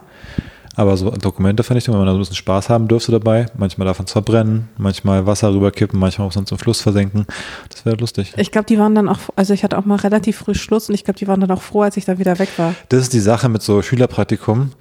Aber 0.74 0.96
so 0.96 1.10
Dokumente 1.10 1.62
fand 1.62 1.78
ich, 1.78 1.88
wenn 1.88 1.96
man 1.96 2.06
da 2.06 2.12
so 2.12 2.18
ein 2.18 2.20
bisschen 2.20 2.36
Spaß 2.36 2.70
haben 2.70 2.88
dürfte 2.88 3.12
dabei, 3.12 3.46
manchmal 3.56 3.86
davon 3.86 4.06
verbrennen, 4.06 4.68
manchmal 4.78 5.26
Wasser 5.26 5.52
rüberkippen, 5.52 5.98
manchmal 5.98 6.28
auch 6.28 6.32
sonst 6.32 6.50
im 6.50 6.58
Fluss 6.58 6.80
versenken. 6.80 7.26
Das 7.68 7.84
wäre 7.84 7.96
lustig. 7.96 8.32
Ich 8.36 8.50
glaube, 8.50 8.66
die 8.66 8.78
waren 8.78 8.94
dann 8.94 9.08
auch, 9.08 9.18
also 9.36 9.52
ich 9.52 9.64
hatte 9.64 9.76
auch 9.76 9.84
mal 9.84 9.96
relativ 9.96 10.38
früh 10.38 10.54
Schluss 10.54 10.88
und 10.88 10.94
ich 10.94 11.04
glaube, 11.04 11.18
die 11.18 11.28
waren 11.28 11.40
dann 11.40 11.50
auch 11.50 11.60
froh, 11.60 11.82
als 11.82 11.98
ich 11.98 12.06
dann 12.06 12.18
wieder 12.18 12.38
weg 12.38 12.48
war. 12.56 12.74
Das 12.88 13.02
ist 13.02 13.12
die 13.12 13.20
Sache 13.20 13.50
mit 13.50 13.62
so 13.62 13.82
Schülerpraktikum. 13.82 14.72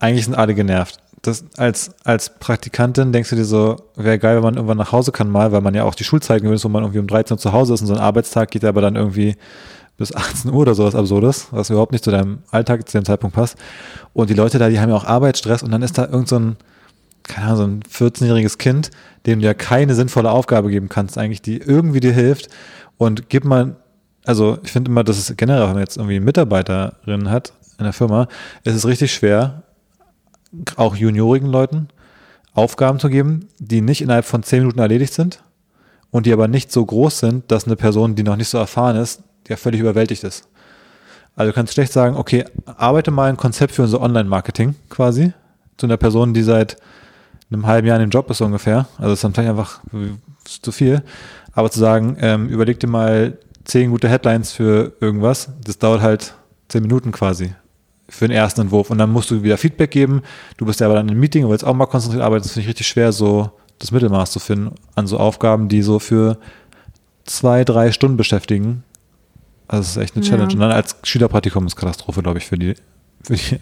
Eigentlich 0.00 0.26
sind 0.26 0.34
alle 0.34 0.54
genervt. 0.54 1.00
Das, 1.22 1.44
als, 1.56 1.90
als 2.04 2.38
Praktikantin 2.38 3.12
denkst 3.12 3.30
du 3.30 3.36
dir 3.36 3.44
so, 3.44 3.76
wäre 3.96 4.18
geil, 4.18 4.36
wenn 4.36 4.42
man 4.42 4.54
irgendwann 4.54 4.78
nach 4.78 4.92
Hause 4.92 5.10
kann 5.10 5.30
mal, 5.30 5.50
weil 5.52 5.60
man 5.60 5.74
ja 5.74 5.84
auch 5.84 5.94
die 5.94 6.04
Schulzeiten 6.04 6.44
gewöhnt 6.44 6.62
wo 6.62 6.68
man 6.68 6.84
irgendwie 6.84 7.00
um 7.00 7.06
13 7.06 7.34
Uhr 7.34 7.38
zu 7.38 7.52
Hause 7.52 7.74
ist 7.74 7.80
und 7.80 7.88
so 7.88 7.94
ein 7.94 8.00
Arbeitstag 8.00 8.50
geht 8.50 8.64
aber 8.64 8.80
dann 8.80 8.94
irgendwie 8.94 9.36
bis 9.98 10.14
18 10.14 10.52
Uhr 10.52 10.58
oder 10.58 10.74
sowas 10.74 10.94
Absurdes, 10.94 11.48
was 11.50 11.70
überhaupt 11.70 11.92
nicht 11.92 12.04
zu 12.04 12.10
deinem 12.10 12.38
Alltag 12.50 12.88
zu 12.88 12.96
dem 12.96 13.04
Zeitpunkt 13.04 13.34
passt. 13.34 13.58
Und 14.14 14.30
die 14.30 14.34
Leute 14.34 14.58
da, 14.58 14.68
die 14.68 14.80
haben 14.80 14.90
ja 14.90 14.96
auch 14.96 15.04
Arbeitsstress 15.04 15.62
und 15.62 15.72
dann 15.72 15.82
ist 15.82 15.98
da 15.98 16.06
irgend 16.06 16.28
so 16.28 16.38
ein, 16.38 16.56
keine 17.24 17.48
Ahnung, 17.48 17.56
so 17.56 17.64
ein 17.64 17.82
14-jähriges 17.82 18.58
Kind, 18.58 18.90
dem 19.26 19.40
du 19.40 19.46
ja 19.46 19.54
keine 19.54 19.94
sinnvolle 19.94 20.30
Aufgabe 20.30 20.70
geben 20.70 20.88
kannst, 20.88 21.18
eigentlich, 21.18 21.42
die 21.42 21.58
irgendwie 21.58 22.00
dir 22.00 22.12
hilft. 22.12 22.48
Und 22.96 23.28
gib 23.28 23.44
mal, 23.44 23.76
also 24.24 24.58
ich 24.62 24.70
finde 24.70 24.90
immer, 24.90 25.02
dass 25.02 25.18
es 25.18 25.36
generell, 25.36 25.62
wenn 25.62 25.74
man 25.74 25.80
jetzt 25.80 25.96
irgendwie 25.96 26.20
Mitarbeiterin 26.20 27.28
hat 27.28 27.52
in 27.78 27.84
der 27.84 27.92
Firma, 27.92 28.28
ist 28.62 28.76
es 28.76 28.86
richtig 28.86 29.12
schwer, 29.12 29.64
auch 30.76 30.96
juniorigen 30.96 31.48
Leuten 31.48 31.88
Aufgaben 32.54 32.98
zu 32.98 33.08
geben, 33.08 33.48
die 33.58 33.80
nicht 33.80 34.02
innerhalb 34.02 34.24
von 34.24 34.42
10 34.42 34.60
Minuten 34.60 34.80
erledigt 34.80 35.14
sind 35.14 35.42
und 36.10 36.26
die 36.26 36.32
aber 36.32 36.48
nicht 36.48 36.72
so 36.72 36.84
groß 36.84 37.18
sind, 37.20 37.50
dass 37.50 37.66
eine 37.66 37.76
Person, 37.76 38.14
die 38.14 38.22
noch 38.22 38.36
nicht 38.36 38.48
so 38.48 38.58
erfahren 38.58 38.96
ist, 38.96 39.22
ja 39.48 39.56
völlig 39.56 39.80
überwältigt 39.80 40.24
ist. 40.24 40.48
Also 41.36 41.50
du 41.50 41.54
kannst 41.54 41.72
schlecht 41.72 41.92
sagen, 41.92 42.16
okay, 42.16 42.44
arbeite 42.66 43.10
mal 43.10 43.28
ein 43.28 43.36
Konzept 43.36 43.72
für 43.72 43.82
unser 43.82 44.00
Online-Marketing 44.00 44.74
quasi 44.88 45.32
zu 45.76 45.86
einer 45.86 45.96
Person, 45.96 46.34
die 46.34 46.42
seit 46.42 46.76
einem 47.50 47.66
halben 47.66 47.86
Jahr 47.86 47.96
in 47.96 48.08
dem 48.08 48.10
Job 48.10 48.28
ist 48.30 48.40
ungefähr. 48.40 48.88
Also 48.96 49.10
das 49.10 49.18
ist 49.18 49.24
dann 49.24 49.34
vielleicht 49.34 49.50
einfach 49.50 49.80
zu 50.44 50.72
viel. 50.72 51.02
Aber 51.52 51.70
zu 51.70 51.78
sagen, 51.78 52.16
ähm, 52.20 52.48
überleg 52.48 52.80
dir 52.80 52.88
mal 52.88 53.38
zehn 53.64 53.90
gute 53.90 54.08
Headlines 54.08 54.52
für 54.52 54.92
irgendwas, 55.00 55.50
das 55.64 55.78
dauert 55.78 56.02
halt 56.02 56.34
zehn 56.68 56.82
Minuten 56.82 57.12
quasi 57.12 57.54
für 58.08 58.26
den 58.28 58.36
ersten 58.36 58.62
Entwurf. 58.62 58.90
Und 58.90 58.98
dann 58.98 59.10
musst 59.10 59.30
du 59.30 59.42
wieder 59.42 59.58
Feedback 59.58 59.90
geben. 59.90 60.22
Du 60.56 60.64
bist 60.66 60.80
ja 60.80 60.86
aber 60.86 60.96
dann 60.96 61.08
im 61.08 61.18
Meeting 61.20 61.44
und 61.44 61.50
willst 61.50 61.64
auch 61.64 61.74
mal 61.74 61.86
konzentriert 61.86 62.22
arbeiten. 62.24 62.42
Das 62.42 62.52
finde 62.52 62.62
ich 62.64 62.68
richtig 62.68 62.86
schwer, 62.86 63.12
so 63.12 63.50
das 63.78 63.90
Mittelmaß 63.92 64.30
zu 64.30 64.38
finden 64.40 64.74
an 64.94 65.06
so 65.06 65.18
Aufgaben, 65.18 65.68
die 65.68 65.82
so 65.82 65.98
für 65.98 66.38
zwei, 67.24 67.64
drei 67.64 67.92
Stunden 67.92 68.16
beschäftigen. 68.16 68.82
Also 69.68 69.82
das 69.82 69.90
ist 69.90 70.02
echt 70.02 70.16
eine 70.16 70.24
Ja. 70.24 70.30
Challenge. 70.30 70.52
Und 70.54 70.60
dann 70.60 70.72
als 70.72 70.96
Schülerpraktikum 71.04 71.66
ist 71.66 71.76
Katastrophe, 71.76 72.22
glaube 72.22 72.38
ich, 72.38 72.46
für 72.46 72.56
die, 72.56 72.74
für 73.22 73.34
die, 73.34 73.58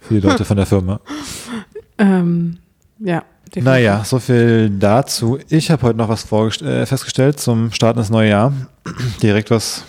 für 0.00 0.14
die 0.14 0.20
Leute 0.20 0.44
von 0.44 0.56
der 0.56 0.66
Firma. 0.66 1.00
Ähm, 2.00 2.58
ja. 3.00 3.24
definitiv. 3.46 3.64
Naja, 3.64 4.04
so 4.04 4.20
viel 4.20 4.70
dazu. 4.70 5.36
Ich 5.48 5.68
habe 5.72 5.82
heute 5.82 5.98
noch 5.98 6.08
was 6.08 6.30
äh, 6.62 6.86
festgestellt 6.86 7.40
zum 7.40 7.72
Start 7.72 7.96
ins 7.96 8.08
neue 8.08 8.28
Jahr. 8.30 8.52
Direkt 9.20 9.50
was, 9.50 9.82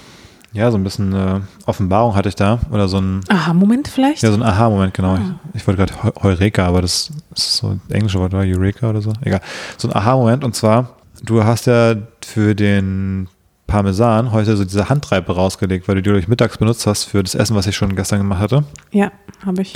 ja, 0.52 0.72
so 0.72 0.78
ein 0.78 0.84
bisschen 0.84 1.14
äh, 1.14 1.40
Offenbarung 1.66 2.16
hatte 2.16 2.30
ich 2.30 2.36
da. 2.36 2.60
Oder 2.72 2.88
so 2.88 2.98
ein, 3.00 3.22
Aha, 3.30 3.54
Moment 3.54 3.88
vielleicht? 3.88 4.24
ja, 4.24 4.30
so 4.32 4.38
ein 4.38 4.44
Aha-Moment, 4.44 4.94
genau. 4.94 5.14
Ah. 5.16 5.40
Ich, 5.54 5.62
ich 5.62 5.68
wollte 5.68 5.86
gerade 5.86 6.04
Heu- 6.04 6.24
Heureka, 6.24 6.66
aber 6.66 6.82
das 6.82 7.12
ist 7.36 7.58
so 7.58 7.68
ein 7.70 7.82
englische 7.90 8.20
Wort, 8.20 8.34
oder? 8.34 8.44
Eureka 8.44 8.90
oder 8.90 9.02
so. 9.02 9.14
Egal. 9.22 9.42
So 9.78 9.88
ein 9.90 9.96
Aha-Moment. 9.96 10.44
Und 10.44 10.56
zwar, 10.56 10.96
du 11.24 11.44
hast 11.44 11.68
ja 11.68 11.96
für 12.26 12.56
den 12.56 13.28
Parmesan 13.68 14.32
heute 14.32 14.58
so 14.58 14.64
diese 14.66 14.90
Handreibe 14.90 15.36
rausgelegt, 15.36 15.88
weil 15.88 15.96
du 15.96 16.02
die 16.02 16.10
durch 16.10 16.28
mittags 16.28 16.58
benutzt 16.58 16.88
hast 16.88 17.04
für 17.04 17.22
das 17.22 17.36
Essen, 17.36 17.56
was 17.56 17.68
ich 17.68 17.76
schon 17.76 17.96
gestern 17.96 18.18
gemacht 18.20 18.40
hatte. 18.42 18.64
Ja, 18.92 19.12
habe 19.46 19.62
ich. 19.62 19.76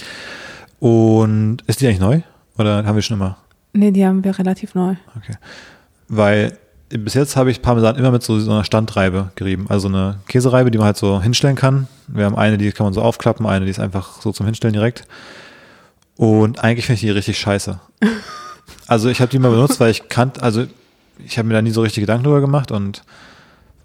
Und 0.79 1.59
ist 1.67 1.81
die 1.81 1.87
eigentlich 1.87 1.99
neu? 1.99 2.21
Oder 2.57 2.83
haben 2.85 2.95
wir 2.95 3.01
schon 3.01 3.17
immer? 3.17 3.37
Nee, 3.73 3.91
die 3.91 4.05
haben 4.05 4.23
wir 4.23 4.37
relativ 4.37 4.75
neu. 4.75 4.95
Okay. 5.17 5.35
Weil 6.07 6.57
bis 6.89 7.13
jetzt 7.15 7.35
habe 7.35 7.49
ich 7.49 7.61
Parmesan 7.61 7.95
immer 7.95 8.11
mit 8.11 8.23
so, 8.23 8.39
so 8.39 8.51
einer 8.51 8.63
Standreibe 8.63 9.31
gerieben. 9.35 9.65
Also 9.69 9.87
eine 9.87 10.19
Käsereibe, 10.27 10.69
die 10.71 10.77
man 10.77 10.85
halt 10.85 10.97
so 10.97 11.21
hinstellen 11.21 11.55
kann. 11.55 11.87
Wir 12.07 12.25
haben 12.25 12.35
eine, 12.35 12.57
die 12.57 12.71
kann 12.71 12.85
man 12.85 12.93
so 12.93 13.01
aufklappen, 13.01 13.45
eine, 13.45 13.65
die 13.65 13.71
ist 13.71 13.79
einfach 13.79 14.21
so 14.21 14.31
zum 14.31 14.45
Hinstellen 14.45 14.73
direkt. 14.73 15.05
Und 16.15 16.63
eigentlich 16.63 16.85
finde 16.85 16.95
ich 16.95 17.01
die 17.01 17.09
richtig 17.11 17.37
scheiße. 17.39 17.79
Also 18.87 19.09
ich 19.09 19.21
habe 19.21 19.29
die 19.29 19.39
mal 19.39 19.49
benutzt, 19.49 19.79
weil 19.79 19.91
ich 19.91 20.09
kannte, 20.09 20.41
also 20.43 20.65
ich 21.25 21.37
habe 21.37 21.47
mir 21.47 21.53
da 21.53 21.61
nie 21.61 21.71
so 21.71 21.81
richtig 21.81 22.01
Gedanken 22.01 22.25
drüber 22.25 22.41
gemacht 22.41 22.69
und 22.71 23.01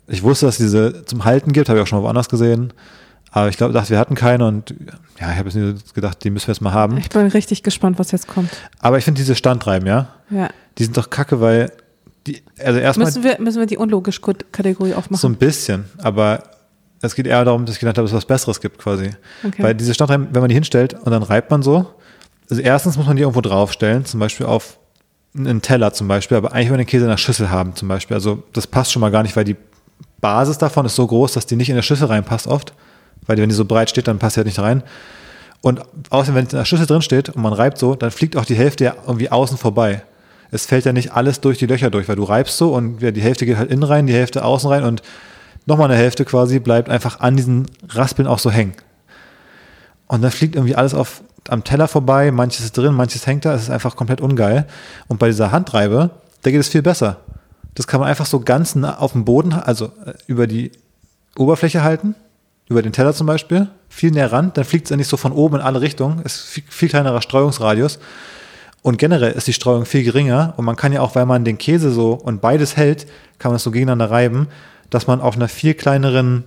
ich 0.09 0.23
wusste, 0.25 0.47
dass 0.47 0.57
es 0.59 0.67
diese 0.67 1.05
zum 1.05 1.25
Halten 1.25 1.53
gibt, 1.53 1.69
habe 1.69 1.79
ich 1.79 1.83
auch 1.83 1.87
schon 1.87 1.99
mal 2.01 2.05
woanders 2.05 2.29
gesehen. 2.29 2.73
Aber 3.31 3.49
ich 3.49 3.57
glaube, 3.57 3.73
dachte, 3.73 3.91
wir 3.91 3.99
hatten 3.99 4.15
keine 4.17 4.45
und 4.47 4.75
ja, 5.21 5.31
ich 5.33 5.39
habe 5.39 5.49
jetzt 5.51 5.55
nicht 5.55 5.95
gedacht, 5.95 6.23
die 6.25 6.31
müssen 6.31 6.49
wir 6.49 6.55
jetzt 6.55 6.61
mal 6.63 6.73
haben. 6.73 6.97
Ich 6.97 7.11
bin 7.11 7.27
richtig 7.29 7.63
gespannt, 7.63 7.99
was 7.99 8.11
jetzt 8.11 8.27
kommt. 8.27 8.51
Aber 8.81 8.99
ich 8.99 9.05
finde 9.05 9.19
diese 9.19 9.35
Standreiben, 9.37 9.87
ja, 9.87 10.09
Ja. 10.31 10.49
die 10.79 10.85
sind 10.85 10.97
doch 10.97 11.11
kacke, 11.11 11.41
weil 11.41 11.71
die, 12.29 12.43
also 12.63 12.79
erstmal 12.79 13.07
Müssen 13.07 13.25
wir, 13.25 13.41
müssen 13.41 13.59
wir 13.59 13.67
die 13.67 13.77
unlogisch 13.77 14.21
Kategorie 14.21 14.95
aufmachen? 14.95 15.21
so 15.21 15.29
ein 15.29 15.37
bisschen, 15.37 15.85
aber 15.99 16.43
es 17.01 17.15
geht 17.15 17.27
eher 17.27 17.45
darum, 17.45 17.65
dass 17.65 17.77
ich 17.77 17.81
gedacht 17.81 17.99
habe, 17.99 18.05
dass 18.05 18.13
es 18.13 18.17
was 18.17 18.25
Besseres 18.25 18.61
gibt 18.61 18.79
quasi. 18.79 19.11
Okay. 19.45 19.63
Weil 19.63 19.75
diese 19.75 19.95
Standreiben, 19.95 20.29
wenn 20.33 20.41
man 20.41 20.49
die 20.49 20.55
hinstellt 20.55 20.95
und 20.95 21.11
dann 21.11 21.23
reibt 21.23 21.51
man 21.51 21.63
so, 21.63 21.87
also 22.51 22.63
erstens 22.63 22.97
muss 22.97 23.07
man 23.07 23.17
die 23.17 23.23
irgendwo 23.23 23.41
draufstellen, 23.41 24.05
zum 24.05 24.21
Beispiel 24.21 24.47
auf 24.47 24.79
einen 25.37 25.63
Teller 25.63 25.93
zum 25.93 26.09
Beispiel, 26.09 26.37
aber 26.37 26.53
eigentlich 26.53 26.67
will 26.67 26.73
man 26.73 26.79
den 26.79 26.87
Käse 26.87 27.05
in 27.05 27.11
der 27.11 27.19
Schüssel 27.19 27.51
haben 27.51 27.75
zum 27.77 27.89
Beispiel. 27.89 28.15
Also 28.15 28.43
das 28.53 28.67
passt 28.67 28.93
schon 28.93 29.01
mal 29.01 29.11
gar 29.11 29.23
nicht, 29.23 29.37
weil 29.37 29.45
die 29.45 29.57
Basis 30.21 30.59
davon 30.59 30.87
ist 30.87 30.97
so 30.97 31.07
groß, 31.07 31.33
dass 31.33 31.47
die 31.47 31.57
nicht 31.57 31.69
in 31.69 31.77
der 31.77 31.83
Schüssel 31.83 32.07
reinpasst 32.07 32.47
oft. 32.47 32.73
Weil 33.27 33.37
die, 33.37 33.43
wenn 33.43 33.49
die 33.49 33.55
so 33.55 33.65
breit 33.65 33.91
steht, 33.91 34.09
dann 34.09 34.19
passt 34.19 34.37
die 34.37 34.39
halt 34.39 34.47
nicht 34.47 34.59
rein. 34.59 34.83
Und 35.61 35.83
außerdem, 36.11 36.35
wenn 36.35 36.47
es 36.47 36.53
in 36.53 36.59
der 36.59 36.65
Schüssel 36.65 36.87
drin 36.87 37.03
steht 37.03 37.29
und 37.29 37.43
man 37.43 37.53
reibt 37.53 37.79
so, 37.79 37.95
dann 37.95 38.11
fliegt 38.11 38.37
auch 38.37 38.45
die 38.45 38.55
Hälfte 38.55 38.85
ja 38.85 38.95
irgendwie 39.07 39.31
außen 39.31 39.59
vorbei. 39.59 40.03
Es 40.51 40.67
fällt 40.67 40.85
ja 40.85 40.93
nicht 40.93 41.13
alles 41.13 41.41
durch 41.41 41.59
die 41.59 41.67
Löcher 41.67 41.91
durch, 41.91 42.09
weil 42.09 42.17
du 42.17 42.25
reibst 42.25 42.57
so 42.57 42.75
und 42.75 43.03
ja, 43.03 43.11
die 43.11 43.21
Hälfte 43.21 43.47
geht 43.47 43.57
halt 43.57 43.71
innen 43.71 43.83
rein, 43.83 44.07
die 44.07 44.15
Hälfte 44.15 44.45
außen 44.45 44.71
rein 44.71 44.85
und 44.85 45.03
nochmal 45.67 45.91
eine 45.91 46.01
Hälfte 46.01 46.25
quasi 46.25 46.59
bleibt 46.59 46.89
einfach 46.89 47.21
an 47.21 47.37
diesen 47.37 47.67
Raspeln 47.89 48.27
auch 48.27 48.39
so 48.39 48.51
hängen. 48.51 48.75
Und 50.07 50.23
dann 50.23 50.31
fliegt 50.31 50.57
irgendwie 50.57 50.75
alles 50.75 50.95
auf, 50.95 51.23
am 51.49 51.65
Teller 51.65 51.87
vorbei, 51.87 52.31
manches 52.31 52.65
ist 52.65 52.77
drin, 52.77 52.95
manches 52.95 53.27
hängt 53.27 53.45
da, 53.45 53.55
es 53.55 53.65
ist 53.65 53.71
einfach 53.71 53.95
komplett 53.95 54.21
ungeil. 54.21 54.67
Und 55.07 55.19
bei 55.19 55.29
dieser 55.29 55.53
Handreibe, 55.53 56.11
da 56.43 56.51
geht 56.51 56.61
es 56.61 56.69
viel 56.69 56.83
besser. 56.83 57.19
Das 57.75 57.87
kann 57.87 58.01
man 58.01 58.09
einfach 58.09 58.27
so 58.27 58.41
ganz 58.41 58.75
nah 58.75 58.99
auf 58.99 59.13
dem 59.13 59.25
Boden, 59.25 59.53
also 59.53 59.93
äh, 60.05 60.15
über 60.27 60.47
die 60.47 60.73
Oberfläche 61.37 61.83
halten, 61.83 62.15
über 62.69 62.83
den 62.83 62.93
Teller 62.93 63.13
zum 63.13 63.27
Beispiel, 63.27 63.69
viel 63.89 64.11
näher 64.11 64.33
ran, 64.33 64.53
dann 64.55 64.65
fliegt 64.65 64.87
es 64.87 64.91
ja 64.91 64.97
nicht 64.97 65.09
so 65.09 65.17
von 65.17 65.33
oben 65.33 65.57
in 65.57 65.61
alle 65.61 65.81
Richtungen, 65.81 66.21
es 66.25 66.37
ist 66.37 66.45
viel, 66.45 66.65
viel 66.69 66.89
kleinerer 66.89 67.23
Streuungsradius. 67.23 67.99
Und 68.83 68.97
generell 68.99 69.33
ist 69.33 69.47
die 69.47 69.53
Streuung 69.53 69.85
viel 69.87 70.05
geringer 70.05 70.55
und 70.57 70.65
man 70.65 70.77
kann 70.77 70.93
ja 70.93 71.01
auch, 71.01 71.15
weil 71.15 71.27
man 71.27 71.45
den 71.45 71.59
Käse 71.59 71.91
so 71.91 72.13
und 72.13 72.41
beides 72.41 72.77
hält, 72.77 73.07
kann 73.39 73.51
man 73.51 73.57
das 73.57 73.65
so 73.65 73.71
gegeneinander 73.71 74.11
reiben, 74.11 74.47
dass 74.91 75.07
man 75.07 75.21
auf 75.21 75.37
einer 75.37 75.49
viel 75.49 75.75
kleineren 75.75 76.45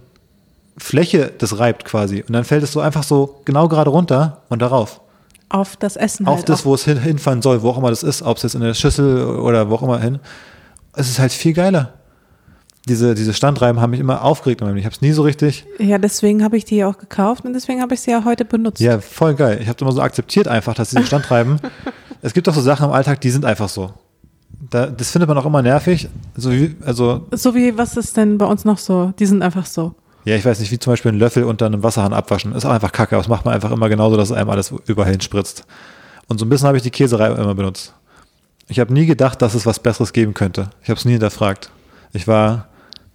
Fläche 0.77 1.31
das 1.37 1.59
reibt 1.59 1.85
quasi. 1.85 2.23
Und 2.25 2.33
dann 2.33 2.43
fällt 2.45 2.63
es 2.63 2.71
so 2.71 2.79
einfach 2.79 3.03
so 3.03 3.41
genau 3.45 3.67
gerade 3.67 3.89
runter 3.89 4.41
und 4.49 4.61
darauf. 4.61 5.01
auf 5.49 5.75
das 5.75 5.97
Essen 5.97 6.25
Auf 6.25 6.37
halt 6.37 6.49
das, 6.49 6.61
auch. 6.61 6.65
wo 6.65 6.73
es 6.75 6.85
hin, 6.85 6.97
hinfallen 6.99 7.41
soll, 7.41 7.61
wo 7.61 7.69
auch 7.69 7.77
immer 7.77 7.89
das 7.89 8.03
ist, 8.03 8.21
ob 8.21 8.37
es 8.37 8.43
jetzt 8.43 8.55
in 8.55 8.61
der 8.61 8.73
Schüssel 8.73 9.25
oder 9.25 9.69
wo 9.69 9.75
auch 9.75 9.83
immer 9.83 9.99
hin. 9.99 10.19
Es 10.93 11.09
ist 11.09 11.19
halt 11.19 11.33
viel 11.33 11.53
geiler. 11.53 11.93
Diese, 12.87 13.13
diese 13.13 13.33
Standreiben 13.33 13.79
haben 13.79 13.91
mich 13.91 13.99
immer 13.99 14.23
aufgeregt. 14.23 14.61
Ich 14.61 14.85
habe 14.85 14.95
es 14.95 15.01
nie 15.01 15.11
so 15.11 15.21
richtig. 15.21 15.65
Ja, 15.77 15.99
deswegen 15.99 16.43
habe 16.43 16.57
ich 16.57 16.65
die 16.65 16.77
ja 16.77 16.87
auch 16.87 16.97
gekauft 16.97 17.45
und 17.45 17.53
deswegen 17.53 17.81
habe 17.81 17.93
ich 17.93 18.01
sie 18.01 18.09
ja 18.11 18.23
heute 18.25 18.43
benutzt. 18.43 18.79
Ja, 18.81 18.99
voll 18.99 19.35
geil. 19.35 19.59
Ich 19.61 19.67
habe 19.67 19.77
immer 19.81 19.91
so 19.91 20.01
akzeptiert 20.01 20.47
einfach, 20.47 20.73
dass 20.73 20.89
diese 20.89 21.03
Standreiben. 21.05 21.59
Es 22.21 22.33
gibt 22.33 22.47
doch 22.47 22.53
so 22.53 22.61
Sachen 22.61 22.85
im 22.85 22.91
Alltag, 22.91 23.21
die 23.21 23.29
sind 23.31 23.45
einfach 23.45 23.69
so. 23.69 23.93
Da, 24.69 24.87
das 24.87 25.11
findet 25.11 25.27
man 25.27 25.37
auch 25.37 25.45
immer 25.45 25.61
nervig. 25.61 26.07
So 26.35 26.51
wie, 26.51 26.75
also, 26.85 27.27
So 27.31 27.55
wie, 27.55 27.77
was 27.77 27.97
ist 27.97 28.15
denn 28.17 28.37
bei 28.37 28.45
uns 28.45 28.65
noch 28.65 28.77
so? 28.77 29.13
Die 29.17 29.25
sind 29.25 29.41
einfach 29.41 29.65
so. 29.65 29.95
ja, 30.25 30.35
ich 30.35 30.45
weiß 30.45 30.59
nicht, 30.59 30.71
wie 30.71 30.77
zum 30.79 30.93
Beispiel 30.93 31.09
einen 31.09 31.19
Löffel 31.19 31.43
unter 31.43 31.65
einem 31.65 31.83
Wasserhahn 31.83 32.13
abwaschen. 32.13 32.53
Ist 32.53 32.65
auch 32.65 32.71
einfach 32.71 32.91
kacke, 32.91 33.15
aber 33.15 33.23
das 33.23 33.29
macht 33.29 33.45
man 33.45 33.53
einfach 33.53 33.71
immer 33.71 33.89
genauso, 33.89 34.17
dass 34.17 34.29
es 34.29 34.35
einem 34.37 34.49
alles 34.49 34.73
überall 34.85 35.09
hinspritzt. 35.11 35.65
Und 36.27 36.37
so 36.39 36.45
ein 36.45 36.49
bisschen 36.49 36.67
habe 36.67 36.77
ich 36.77 36.83
die 36.83 36.91
Käsereibe 36.91 37.41
immer 37.41 37.55
benutzt. 37.55 37.93
Ich 38.67 38.79
habe 38.79 38.93
nie 38.93 39.05
gedacht, 39.05 39.41
dass 39.41 39.53
es 39.55 39.65
was 39.65 39.79
Besseres 39.79 40.13
geben 40.13 40.33
könnte. 40.33 40.69
Ich 40.83 40.89
habe 40.89 40.97
es 40.97 41.05
nie 41.05 41.11
hinterfragt. 41.13 41.71
Ich 42.13 42.27
war 42.27 42.67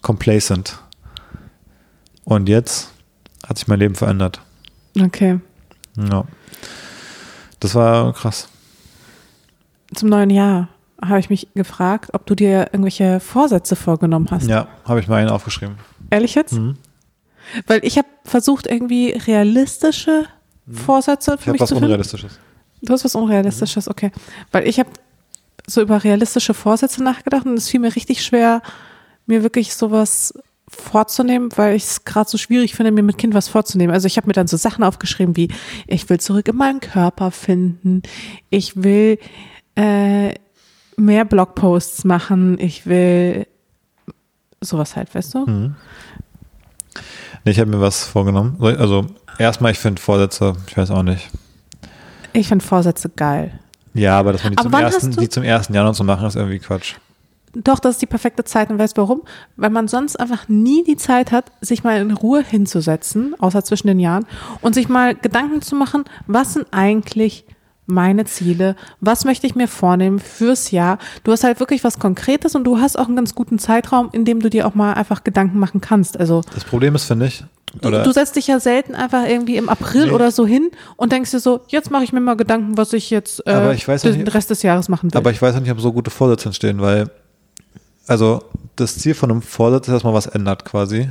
complacent. 0.02 0.78
Und 2.24 2.48
jetzt 2.48 2.90
hat 3.46 3.56
sich 3.56 3.68
mein 3.68 3.78
Leben 3.78 3.94
verändert. 3.94 4.40
Okay. 5.00 5.38
Ja. 5.96 6.24
Das 7.60 7.74
war 7.74 8.12
krass. 8.12 8.48
Zum 9.94 10.08
neuen 10.08 10.30
Jahr 10.30 10.68
habe 11.02 11.20
ich 11.20 11.30
mich 11.30 11.48
gefragt, 11.54 12.10
ob 12.12 12.26
du 12.26 12.34
dir 12.34 12.68
irgendwelche 12.72 13.20
Vorsätze 13.20 13.76
vorgenommen 13.76 14.28
hast. 14.30 14.48
Ja, 14.48 14.68
habe 14.84 15.00
ich 15.00 15.08
mal 15.08 15.16
einen 15.16 15.30
aufgeschrieben. 15.30 15.76
Ehrlich 16.10 16.34
jetzt? 16.34 16.54
Mhm. 16.54 16.76
Weil 17.66 17.84
ich 17.84 17.98
habe 17.98 18.08
versucht, 18.24 18.66
irgendwie 18.66 19.10
realistische 19.10 20.24
Vorsätze 20.70 21.34
Ich 21.34 21.40
für 21.40 21.46
habe 21.46 21.52
mich 21.52 21.60
was 21.60 21.68
zu 21.68 21.74
finden. 21.76 21.84
Unrealistisches. 21.84 22.38
Du 22.82 22.92
hast 22.92 23.04
was 23.04 23.14
Unrealistisches, 23.14 23.88
okay. 23.88 24.10
Weil 24.52 24.66
ich 24.66 24.78
habe 24.78 24.90
so 25.66 25.80
über 25.80 26.02
realistische 26.02 26.54
Vorsätze 26.54 27.02
nachgedacht 27.02 27.46
und 27.46 27.54
es 27.54 27.68
fiel 27.68 27.80
mir 27.80 27.94
richtig 27.94 28.24
schwer, 28.24 28.62
mir 29.26 29.42
wirklich 29.42 29.74
sowas 29.74 30.34
vorzunehmen, 30.68 31.50
weil 31.56 31.76
ich 31.76 31.84
es 31.84 32.04
gerade 32.04 32.28
so 32.28 32.38
schwierig 32.38 32.74
finde, 32.74 32.90
mir 32.90 33.02
mit 33.02 33.18
Kind 33.18 33.34
was 33.34 33.48
vorzunehmen. 33.48 33.92
Also 33.92 34.06
ich 34.06 34.16
habe 34.16 34.26
mir 34.26 34.32
dann 34.32 34.48
so 34.48 34.56
Sachen 34.56 34.82
aufgeschrieben 34.82 35.36
wie, 35.36 35.48
ich 35.86 36.08
will 36.08 36.18
zurück 36.18 36.48
in 36.48 36.56
meinen 36.56 36.80
Körper 36.80 37.30
finden, 37.30 38.02
ich 38.50 38.82
will 38.82 39.18
äh, 39.76 40.34
mehr 40.96 41.24
Blogposts 41.24 42.04
machen, 42.04 42.58
ich 42.58 42.86
will 42.86 43.46
sowas 44.60 44.96
halt, 44.96 45.14
weißt 45.14 45.34
du? 45.34 45.46
Mhm. 45.46 45.76
Nee, 47.44 47.52
ich 47.52 47.60
habe 47.60 47.70
mir 47.70 47.80
was 47.80 48.04
vorgenommen. 48.04 48.56
Also, 48.60 49.06
erstmal, 49.38 49.72
ich 49.72 49.78
finde 49.78 50.02
Vorsätze, 50.02 50.54
ich 50.66 50.76
weiß 50.76 50.90
auch 50.90 51.02
nicht. 51.02 51.30
Ich 52.32 52.48
finde 52.48 52.64
Vorsätze 52.64 53.08
geil. 53.08 53.58
Ja, 53.94 54.18
aber 54.18 54.32
dass 54.32 54.44
man 54.44 54.52
die, 54.52 54.58
Aber 54.58 54.70
zum 54.70 54.80
ersten, 54.80 55.10
die 55.12 55.28
zum 55.28 55.42
ersten 55.42 55.74
Januar 55.74 55.94
zu 55.94 56.04
machen, 56.04 56.26
ist 56.26 56.36
irgendwie 56.36 56.58
Quatsch. 56.58 56.96
Doch, 57.54 57.78
das 57.78 57.92
ist 57.92 58.02
die 58.02 58.06
perfekte 58.06 58.44
Zeit 58.44 58.68
und 58.68 58.78
weißt 58.78 58.98
warum? 58.98 59.22
Weil 59.56 59.70
man 59.70 59.88
sonst 59.88 60.20
einfach 60.20 60.46
nie 60.48 60.84
die 60.84 60.96
Zeit 60.96 61.32
hat, 61.32 61.50
sich 61.62 61.84
mal 61.84 61.98
in 62.00 62.10
Ruhe 62.10 62.42
hinzusetzen, 62.42 63.34
außer 63.38 63.64
zwischen 63.64 63.86
den 63.86 63.98
Jahren, 63.98 64.26
und 64.60 64.74
sich 64.74 64.90
mal 64.90 65.14
Gedanken 65.14 65.62
zu 65.62 65.74
machen, 65.74 66.04
was 66.26 66.52
sind 66.52 66.66
eigentlich 66.72 67.46
meine 67.86 68.24
Ziele, 68.24 68.76
was 69.00 69.24
möchte 69.24 69.46
ich 69.46 69.54
mir 69.54 69.68
vornehmen 69.68 70.18
fürs 70.18 70.70
Jahr. 70.72 70.98
Du 71.24 71.32
hast 71.32 71.44
halt 71.44 71.60
wirklich 71.60 71.84
was 71.84 71.98
Konkretes 71.98 72.54
und 72.54 72.64
du 72.64 72.78
hast 72.78 72.98
auch 72.98 73.06
einen 73.06 73.16
ganz 73.16 73.34
guten 73.34 73.58
Zeitraum, 73.58 74.08
in 74.12 74.24
dem 74.24 74.40
du 74.40 74.50
dir 74.50 74.66
auch 74.66 74.74
mal 74.74 74.94
einfach 74.94 75.24
Gedanken 75.24 75.58
machen 75.58 75.80
kannst. 75.80 76.18
Also 76.18 76.42
Das 76.54 76.64
Problem 76.64 76.94
ist, 76.96 77.04
finde 77.04 77.26
ich, 77.26 77.44
du, 77.80 77.90
du 77.90 78.12
setzt 78.12 78.36
dich 78.36 78.46
ja 78.48 78.58
selten 78.60 78.94
einfach 78.94 79.26
irgendwie 79.26 79.56
im 79.56 79.68
April 79.68 80.06
Nee. 80.06 80.10
oder 80.12 80.30
so 80.30 80.46
hin 80.46 80.70
und 80.96 81.12
denkst 81.12 81.30
dir 81.30 81.40
so, 81.40 81.60
jetzt 81.68 81.90
mache 81.90 82.04
ich 82.04 82.12
mir 82.12 82.20
mal 82.20 82.36
Gedanken, 82.36 82.76
was 82.76 82.92
ich 82.92 83.10
jetzt 83.10 83.46
äh, 83.46 83.72
ich 83.74 83.84
den 83.84 84.12
nicht- 84.18 84.34
Rest 84.34 84.50
des 84.50 84.62
Jahres 84.62 84.88
machen 84.88 85.12
will. 85.12 85.18
aber 85.18 85.30
ich 85.30 85.40
weiß 85.40 85.58
nicht, 85.60 85.70
ob 85.70 85.80
so 85.80 85.92
gute 85.92 86.10
Vorsätze 86.10 86.46
entstehen, 86.46 86.80
weil, 86.80 87.10
also, 88.08 88.42
das 88.76 88.98
Ziel 88.98 89.14
von 89.14 89.30
einem 89.30 89.42
Vorsatz 89.42 89.88
ist, 89.88 89.94
dass 89.94 90.04
man 90.04 90.12
was 90.14 90.26
ändert 90.26 90.64
quasi. 90.64 91.08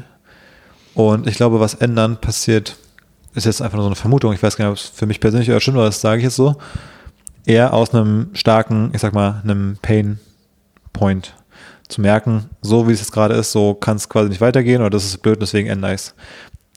Und 0.94 1.28
ich 1.28 1.36
glaube, 1.36 1.60
was 1.60 1.74
ändern 1.74 2.18
passiert, 2.22 2.78
ist 3.36 3.46
jetzt 3.46 3.62
einfach 3.62 3.76
nur 3.76 3.84
so 3.84 3.90
eine 3.90 3.96
Vermutung. 3.96 4.34
Ich 4.34 4.42
weiß 4.42 4.58
gar 4.58 4.66
nicht, 4.66 4.72
ob 4.72 4.78
es 4.78 4.98
für 4.98 5.06
mich 5.06 5.20
persönlich 5.20 5.50
oder 5.50 5.60
stimmt, 5.60 5.78
aber 5.78 5.86
das 5.86 6.02
sage 6.02 6.18
ich 6.18 6.24
jetzt 6.24 6.36
so. 6.36 6.56
Eher 7.46 7.74
aus 7.74 7.94
einem 7.94 8.30
starken, 8.34 8.90
ich 8.94 9.02
sag 9.02 9.14
mal, 9.14 9.42
einem 9.44 9.78
Pain 9.82 10.20
Point 10.94 11.36
zu 11.88 12.02
merken, 12.02 12.50
so 12.62 12.88
wie 12.88 12.94
es 12.94 13.00
jetzt 13.00 13.12
gerade 13.12 13.36
ist, 13.36 13.52
so 13.52 13.74
kann 13.76 13.98
es 13.98 14.10
quasi 14.10 14.30
nicht 14.30 14.42
weitergehen 14.42 14.82
oder 14.82 14.90
das 14.90 15.06
ist 15.06 15.22
blöd, 15.22 15.40
deswegen 15.42 15.70
ändere 15.70 15.94
ich 15.94 16.02
es. 16.02 16.16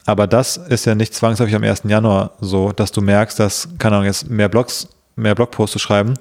Aber 0.04 0.26
das 0.26 0.56
ist 0.56 0.84
ja 0.84 0.94
nicht 0.94 1.14
zwangsläufig 1.14 1.54
am 1.54 1.62
1. 1.62 1.82
Januar 1.84 2.32
so, 2.40 2.72
dass 2.72 2.92
du 2.92 3.00
merkst, 3.00 3.38
dass, 3.38 3.68
keine 3.78 3.96
Ahnung, 3.96 4.06
jetzt 4.06 4.28
mehr 4.28 4.48
Blogs, 4.48 4.88
mehr 5.16 5.34
Blogposts 5.34 5.72
zu 5.72 5.78
schreiben, 5.78 6.14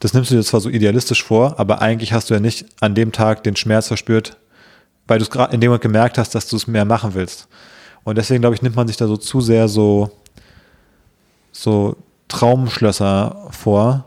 das 0.00 0.14
nimmst 0.14 0.30
du 0.30 0.36
dir 0.36 0.42
zwar 0.42 0.60
so 0.60 0.68
idealistisch 0.68 1.24
vor, 1.24 1.58
aber 1.58 1.82
eigentlich 1.82 2.12
hast 2.12 2.30
du 2.30 2.34
ja 2.34 2.40
nicht 2.40 2.66
an 2.80 2.94
dem 2.94 3.12
Tag 3.12 3.42
den 3.42 3.56
Schmerz 3.56 3.88
verspürt, 3.88 4.36
weil 5.06 5.18
du 5.18 5.24
es 5.24 5.30
gerade 5.30 5.54
in 5.54 5.60
dem 5.60 5.70
Moment 5.70 5.82
gemerkt 5.82 6.18
hast, 6.18 6.34
dass 6.34 6.48
du 6.48 6.56
es 6.56 6.66
mehr 6.66 6.84
machen 6.84 7.14
willst. 7.14 7.48
Und 8.04 8.18
deswegen, 8.18 8.40
glaube 8.40 8.54
ich, 8.54 8.62
nimmt 8.62 8.76
man 8.76 8.88
sich 8.88 8.96
da 8.96 9.06
so 9.06 9.16
zu 9.16 9.40
sehr 9.40 9.68
so, 9.68 10.10
so 11.52 11.96
Traumschlösser 12.28 13.48
vor, 13.50 14.04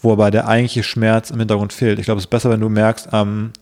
wo 0.00 0.12
aber 0.12 0.30
der 0.30 0.46
eigentliche 0.46 0.82
Schmerz 0.82 1.30
im 1.30 1.38
Hintergrund 1.38 1.72
fehlt. 1.72 1.98
Ich 1.98 2.04
glaube, 2.04 2.18
es 2.18 2.24
ist 2.24 2.30
besser, 2.30 2.50
wenn 2.50 2.60
du 2.60 2.68
merkst, 2.68 3.12
am 3.12 3.52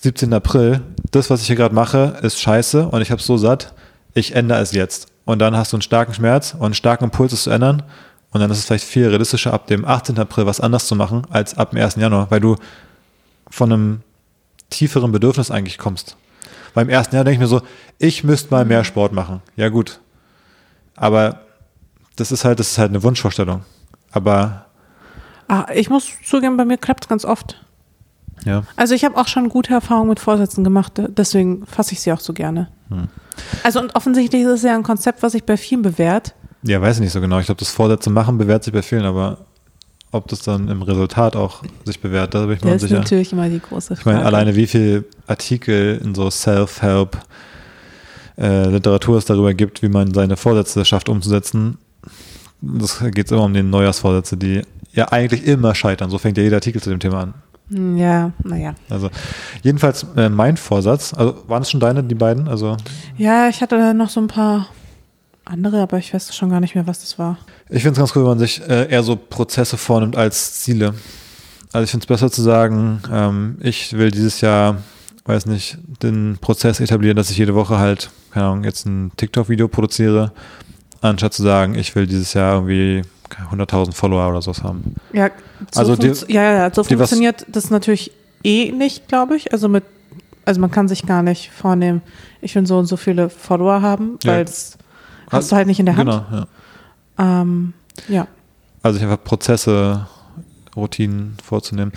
17. 0.00 0.32
April, 0.32 0.80
das, 1.10 1.28
was 1.30 1.42
ich 1.42 1.46
hier 1.46 1.56
gerade 1.56 1.74
mache, 1.74 2.18
ist 2.22 2.40
scheiße 2.40 2.88
und 2.88 3.02
ich 3.02 3.10
habe 3.10 3.20
es 3.20 3.26
so 3.26 3.36
satt, 3.36 3.74
ich 4.14 4.34
ändere 4.34 4.60
es 4.60 4.72
jetzt. 4.72 5.08
Und 5.24 5.38
dann 5.38 5.56
hast 5.56 5.72
du 5.72 5.76
einen 5.76 5.82
starken 5.82 6.14
Schmerz 6.14 6.54
und 6.54 6.64
einen 6.64 6.74
starken 6.74 7.04
Impuls, 7.04 7.32
es 7.32 7.44
zu 7.44 7.50
ändern. 7.50 7.82
Und 8.32 8.40
dann 8.40 8.50
ist 8.50 8.58
es 8.58 8.64
vielleicht 8.64 8.84
viel 8.84 9.08
realistischer, 9.08 9.52
ab 9.52 9.66
dem 9.66 9.84
18. 9.84 10.18
April 10.18 10.46
was 10.46 10.60
anders 10.60 10.86
zu 10.86 10.94
machen, 10.94 11.26
als 11.30 11.56
ab 11.56 11.70
dem 11.70 11.80
1. 11.80 11.96
Januar, 11.96 12.30
weil 12.30 12.40
du 12.40 12.56
von 13.48 13.72
einem 13.72 14.00
tieferen 14.70 15.12
Bedürfnis 15.12 15.50
eigentlich 15.50 15.78
kommst. 15.78 16.16
Beim 16.74 16.88
ersten 16.88 17.14
Jahr 17.16 17.24
denke 17.24 17.34
ich 17.34 17.40
mir 17.40 17.46
so, 17.46 17.62
ich 17.98 18.24
müsste 18.24 18.50
mal 18.52 18.64
mehr 18.64 18.84
Sport 18.84 19.12
machen. 19.12 19.42
Ja, 19.56 19.68
gut. 19.68 20.00
Aber 20.96 21.40
das 22.16 22.32
ist 22.32 22.44
halt, 22.44 22.60
das 22.60 22.72
ist 22.72 22.78
halt 22.78 22.90
eine 22.90 23.02
Wunschvorstellung. 23.02 23.62
Aber 24.12 24.66
Ah, 25.48 25.66
ich 25.74 25.90
muss 25.90 26.08
zugeben, 26.24 26.56
bei 26.56 26.64
mir 26.64 26.78
klappt 26.78 27.04
es 27.04 27.08
ganz 27.08 27.24
oft. 27.24 27.60
ja, 28.44 28.62
Also 28.76 28.94
ich 28.94 29.04
habe 29.04 29.16
auch 29.16 29.26
schon 29.26 29.48
gute 29.48 29.72
Erfahrungen 29.74 30.08
mit 30.10 30.20
Vorsätzen 30.20 30.62
gemacht, 30.62 30.92
deswegen 31.08 31.66
fasse 31.66 31.92
ich 31.92 32.00
sie 32.00 32.12
auch 32.12 32.20
so 32.20 32.32
gerne. 32.32 32.68
Hm. 32.88 33.08
Also 33.64 33.80
und 33.80 33.96
offensichtlich 33.96 34.42
ist 34.42 34.48
es 34.48 34.62
ja 34.62 34.74
ein 34.76 34.84
Konzept, 34.84 35.22
was 35.24 35.32
sich 35.32 35.42
bei 35.44 35.56
vielen 35.56 35.82
bewährt. 35.82 36.34
ja, 36.62 36.80
weiß 36.80 36.96
ich 36.96 37.02
nicht 37.02 37.12
so 37.12 37.20
genau. 37.20 37.40
Ich 37.40 37.46
glaube, 37.46 37.58
das 37.58 37.70
Vorsätze 37.70 38.10
machen 38.10 38.38
bewährt 38.38 38.62
sich 38.62 38.72
bei 38.72 38.82
vielen, 38.82 39.04
aber 39.04 39.38
ob 40.12 40.28
das 40.28 40.40
dann 40.40 40.68
im 40.68 40.82
Resultat 40.82 41.36
auch 41.36 41.62
sich 41.84 42.00
bewährt, 42.00 42.34
da 42.34 42.46
bin 42.46 42.56
ich 42.56 42.62
mir 42.64 42.70
Das 42.72 42.76
ist 42.78 42.82
unsicher. 42.84 43.00
natürlich 43.00 43.32
immer 43.32 43.48
die 43.48 43.60
große 43.60 43.94
Ich 43.94 44.04
meine, 44.04 44.18
Frage. 44.22 44.26
alleine 44.36 44.56
wie 44.56 44.66
viel 44.66 45.04
Artikel 45.26 46.00
in 46.02 46.14
so 46.14 46.30
Self-Help 46.30 47.16
äh, 48.38 48.66
Literatur 48.68 49.18
es 49.18 49.24
darüber 49.26 49.54
gibt, 49.54 49.82
wie 49.82 49.88
man 49.88 50.12
seine 50.14 50.36
Vorsätze 50.36 50.84
schafft 50.84 51.08
umzusetzen. 51.08 51.78
Das 52.60 53.02
geht 53.12 53.30
immer 53.30 53.44
um 53.44 53.54
die 53.54 53.62
Neujahrsvorsätze, 53.62 54.36
die 54.36 54.62
ja 54.92 55.08
eigentlich 55.12 55.46
immer 55.46 55.74
scheitern. 55.74 56.10
So 56.10 56.18
fängt 56.18 56.36
ja 56.36 56.42
jeder 56.42 56.56
Artikel 56.56 56.80
zu 56.82 56.90
dem 56.90 57.00
Thema 57.00 57.20
an. 57.22 57.34
Ja, 57.96 58.32
naja. 58.42 58.74
Also 58.88 59.10
jedenfalls 59.62 60.04
äh, 60.16 60.28
mein 60.28 60.56
Vorsatz, 60.56 61.14
also 61.14 61.36
waren 61.46 61.62
es 61.62 61.70
schon 61.70 61.78
deine, 61.78 62.02
die 62.02 62.16
beiden? 62.16 62.48
Also 62.48 62.76
Ja, 63.16 63.48
ich 63.48 63.60
hatte 63.62 63.94
noch 63.94 64.08
so 64.10 64.20
ein 64.20 64.26
paar 64.26 64.66
andere, 65.50 65.80
aber 65.82 65.98
ich 65.98 66.12
weiß 66.14 66.34
schon 66.34 66.50
gar 66.50 66.60
nicht 66.60 66.74
mehr, 66.74 66.86
was 66.86 67.00
das 67.00 67.18
war. 67.18 67.38
ich 67.68 67.82
finde 67.82 67.92
es 67.92 67.98
ganz 67.98 68.14
cool, 68.16 68.22
wenn 68.22 68.30
man 68.30 68.38
sich 68.38 68.60
äh, 68.68 68.90
eher 68.90 69.02
so 69.02 69.16
Prozesse 69.16 69.76
vornimmt 69.76 70.16
als 70.16 70.60
Ziele. 70.60 70.94
Also 71.72 71.84
ich 71.84 71.90
finde 71.90 72.04
es 72.04 72.08
besser 72.08 72.30
zu 72.30 72.42
sagen, 72.42 73.00
ähm, 73.12 73.58
ich 73.60 73.92
will 73.92 74.10
dieses 74.10 74.40
Jahr, 74.40 74.78
weiß 75.24 75.46
nicht, 75.46 75.78
den 76.02 76.38
Prozess 76.40 76.80
etablieren, 76.80 77.16
dass 77.16 77.30
ich 77.30 77.36
jede 77.38 77.54
Woche 77.54 77.78
halt, 77.78 78.10
keine 78.32 78.46
Ahnung, 78.46 78.64
jetzt 78.64 78.86
ein 78.86 79.12
TikTok-Video 79.16 79.68
produziere, 79.68 80.32
anstatt 81.00 81.32
zu 81.34 81.42
sagen, 81.42 81.74
ich 81.74 81.94
will 81.94 82.06
dieses 82.06 82.34
Jahr 82.34 82.54
irgendwie 82.56 83.02
100.000 83.52 83.92
Follower 83.92 84.28
oder 84.30 84.42
sowas 84.42 84.62
haben. 84.64 84.96
Ja, 85.12 85.30
so 85.72 85.80
Also 85.80 85.96
die- 85.96 86.32
ja, 86.32 86.42
ja, 86.42 86.52
ja, 86.66 86.74
so 86.74 86.82
funktioniert 86.82 87.46
das 87.48 87.70
natürlich 87.70 88.10
eh 88.42 88.72
nicht, 88.72 89.06
glaube 89.08 89.36
ich. 89.36 89.52
Also 89.52 89.68
mit, 89.68 89.84
also 90.44 90.60
man 90.60 90.70
kann 90.72 90.88
sich 90.88 91.06
gar 91.06 91.22
nicht 91.22 91.50
vornehmen, 91.52 92.02
ich 92.40 92.54
will 92.56 92.66
so 92.66 92.78
und 92.78 92.86
so 92.86 92.96
viele 92.96 93.30
Follower 93.30 93.80
haben, 93.82 94.18
Ja. 94.24 94.32
weil 94.32 94.44
das 94.44 94.76
hast 95.30 95.52
du 95.52 95.56
halt 95.56 95.66
nicht 95.66 95.80
in 95.80 95.86
der 95.86 95.96
Hand. 95.96 96.10
Genau, 96.10 96.24
ja. 96.30 96.46
Ähm, 97.42 97.72
ja. 98.08 98.26
Also 98.82 98.98
ich 98.98 99.04
einfach 99.04 99.22
Prozesse, 99.22 100.06
Routinen 100.76 101.36
vorzunehmen. 101.44 101.92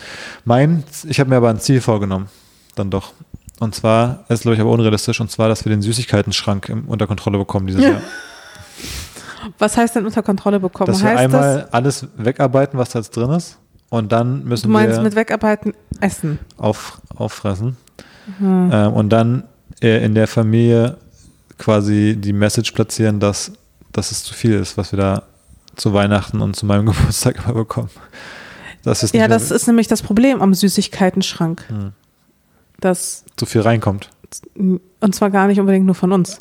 Mein, 0.46 0.84
ich 1.08 1.20
habe 1.20 1.30
mir 1.30 1.38
aber 1.38 1.50
ein 1.50 1.60
Ziel 1.60 1.82
vorgenommen, 1.82 2.28
dann 2.76 2.90
doch. 2.90 3.14
Und 3.60 3.76
zwar, 3.76 4.26
ist 4.30 4.42
glaube 4.42 4.56
ich 4.56 4.62
aber 4.62 4.72
unrealistisch, 4.72 5.22
und 5.22 5.32
zwar, 5.32 5.48
dass 5.48 5.64
wir 5.64 5.70
den 5.70 5.82
Süßigkeiten-Schrank 5.82 6.76
unter 6.88 7.08
Kontrolle 7.08 7.38
bekommen 7.38 7.68
dieses 7.68 7.84
Jahr. 7.84 8.02
Was 9.60 9.78
heißt 9.78 9.96
denn 9.96 10.06
unter 10.06 10.24
Kontrolle 10.24 10.60
bekommen? 10.60 10.88
Dass 10.88 11.02
wir 11.02 11.10
heißt 11.10 11.20
einmal 11.20 11.62
das, 11.62 11.74
alles 11.74 12.08
wegarbeiten, 12.18 12.80
was 12.80 12.90
da 12.90 13.00
jetzt 13.00 13.16
drin 13.16 13.30
ist. 13.32 13.58
Und 13.90 14.12
dann 14.12 14.42
du 14.42 14.48
müssen 14.48 14.72
meinst 14.72 14.98
wir 14.98 15.04
mit 15.04 15.16
Wegarbeiten 15.16 15.74
essen? 16.00 16.40
auf, 16.58 17.00
auffressen. 17.16 17.78
Hm. 18.40 18.70
Ähm, 18.74 18.94
und 18.94 19.10
dann 19.10 19.44
äh, 19.82 20.04
in 20.04 20.16
der 20.16 20.28
Familie 20.28 20.98
quasi 21.58 22.16
die 22.18 22.34
Message 22.34 22.72
platzieren, 22.72 23.20
dass, 23.20 23.52
dass 23.92 24.12
es 24.12 24.24
zu 24.24 24.34
viel 24.34 24.54
ist, 24.54 24.78
was 24.78 24.92
wir 24.92 24.98
da 25.00 25.24
zu 25.76 25.94
Weihnachten 25.94 26.42
und 26.42 26.56
zu 26.56 26.66
meinem 26.66 26.86
Geburtstag 26.88 27.44
immer 27.44 27.54
bekommen. 27.54 27.90
Dass 28.84 29.04
es 29.04 29.12
Ja, 29.14 29.28
das 29.28 29.52
ist 29.52 29.68
nämlich 29.68 29.88
das 29.88 30.02
Problem 30.02 30.42
am 30.42 30.54
Süßigkeitenschrank. 30.54 31.64
Hm. 31.70 31.92
Das, 32.80 33.24
zu 33.38 33.46
viel 33.46 33.62
reinkommt. 33.62 34.10
und 34.58 35.16
zwar 35.16 35.30
gar 35.30 35.48
nicht 35.48 35.60
unbedingt 35.60 35.86
nur 35.86 35.96
von 35.96 36.12
uns. 36.12 36.40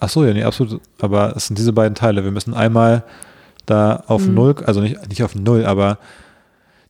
Ach 0.00 0.08
so, 0.08 0.24
ja, 0.24 0.32
nee, 0.32 0.42
absolut. 0.42 0.80
Aber 1.00 1.36
es 1.36 1.46
sind 1.46 1.58
diese 1.58 1.72
beiden 1.72 1.94
Teile. 1.94 2.24
Wir 2.24 2.30
müssen 2.30 2.54
einmal 2.54 3.04
da 3.66 4.02
auf 4.06 4.26
Mhm. 4.26 4.34
Null, 4.34 4.54
also 4.64 4.80
nicht, 4.80 5.08
nicht 5.08 5.22
auf 5.22 5.34
Null, 5.34 5.64
aber 5.66 5.98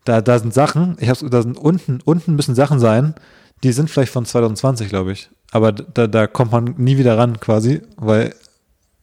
da, 0.05 0.21
da 0.21 0.39
sind 0.39 0.55
Sachen, 0.55 0.97
ich 1.01 1.09
hab's, 1.09 1.25
da 1.29 1.43
sind 1.43 1.59
unten, 1.59 2.01
unten 2.05 2.35
müssen 2.35 2.55
Sachen 2.55 2.79
sein, 2.79 3.15
die 3.63 3.73
sind 3.73 3.91
vielleicht 3.91 4.13
von 4.13 4.25
2020, 4.25 4.89
glaube 4.89 5.13
ich. 5.13 5.29
Aber 5.51 5.73
da, 5.73 6.07
da 6.07 6.27
kommt 6.27 6.53
man 6.53 6.75
nie 6.77 6.99
wieder 6.99 7.17
ran 7.17 7.41
quasi, 7.41 7.81
weil 7.97 8.35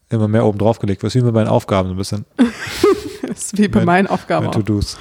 immer 0.10 0.28
mehr 0.28 0.46
oben 0.46 0.58
drauf 0.58 0.80
gelegt 0.80 1.02
wird. 1.02 1.10
Das 1.10 1.16
ist 1.16 1.22
wie 1.22 1.26
mit 1.26 1.34
meinen 1.34 1.48
Aufgaben 1.48 1.90
so 1.90 1.96
ein 1.96 1.98
bisschen. 1.98 2.26
Das 3.22 3.30
ist 3.46 3.58
wie 3.58 3.68
bei 3.68 3.84
meinen 3.84 4.08
Aufgaben 4.08 4.48
auch. 4.48 4.52
To-Dos. 4.52 4.98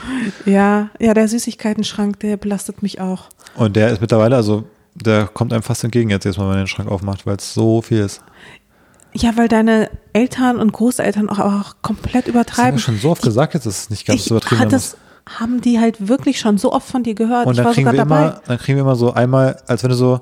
Ja, 0.46 0.90
ja, 0.98 1.12
der 1.12 1.28
Süßigkeitenschrank, 1.28 2.20
der 2.20 2.37
belastet 2.37 2.83
mich 2.83 3.00
auch. 3.00 3.28
Und 3.57 3.76
der 3.76 3.90
ist 3.90 4.00
mittlerweile, 4.00 4.37
also 4.37 4.64
der 4.94 5.26
kommt 5.26 5.52
einem 5.52 5.62
fast 5.62 5.85
entgegen 5.85 6.11
jetzt, 6.11 6.24
jetzt 6.24 6.38
mal, 6.38 6.44
wenn 6.44 6.50
man 6.50 6.59
den 6.59 6.66
Schrank 6.66 6.90
aufmacht, 6.90 7.26
weil 7.26 7.37
es 7.37 7.52
so 7.52 7.83
viel 7.83 8.00
ist. 8.00 8.22
Ja, 9.12 9.37
weil 9.37 9.48
deine 9.48 9.90
Eltern 10.12 10.59
und 10.59 10.72
Großeltern 10.72 11.28
auch, 11.28 11.38
auch 11.38 11.74
komplett 11.83 12.26
Das 12.26 12.26
haben 12.26 12.30
übertreiben. 12.30 12.74
wir 12.74 12.80
schon 12.80 12.98
so 12.98 13.11
oft 13.11 13.22
gesagt, 13.22 13.54
jetzt 13.54 13.66
ist 13.66 13.83
es 13.83 13.90
nicht 13.90 14.07
ganz 14.07 14.20
ich 14.20 14.26
so 14.26 14.37
übertrieben. 14.37 14.68
das, 14.70 14.96
haben 15.26 15.61
die 15.61 15.80
halt 15.80 16.09
wirklich 16.09 16.38
schon 16.38 16.59
so 16.59 16.72
oft 16.72 16.87
von 16.87 17.02
dir 17.02 17.14
gehört. 17.14 17.46
Und 17.46 17.57
dann 17.57 17.72
kriegen, 17.72 17.90
wir 17.90 17.96
dabei. 17.96 18.18
immer, 18.18 18.40
dann 18.46 18.59
kriegen 18.59 18.76
wir 18.76 18.83
immer 18.83 18.96
so 18.96 19.12
einmal, 19.12 19.57
als 19.66 19.83
wenn 19.83 19.90
du 19.90 19.96
so 19.96 20.20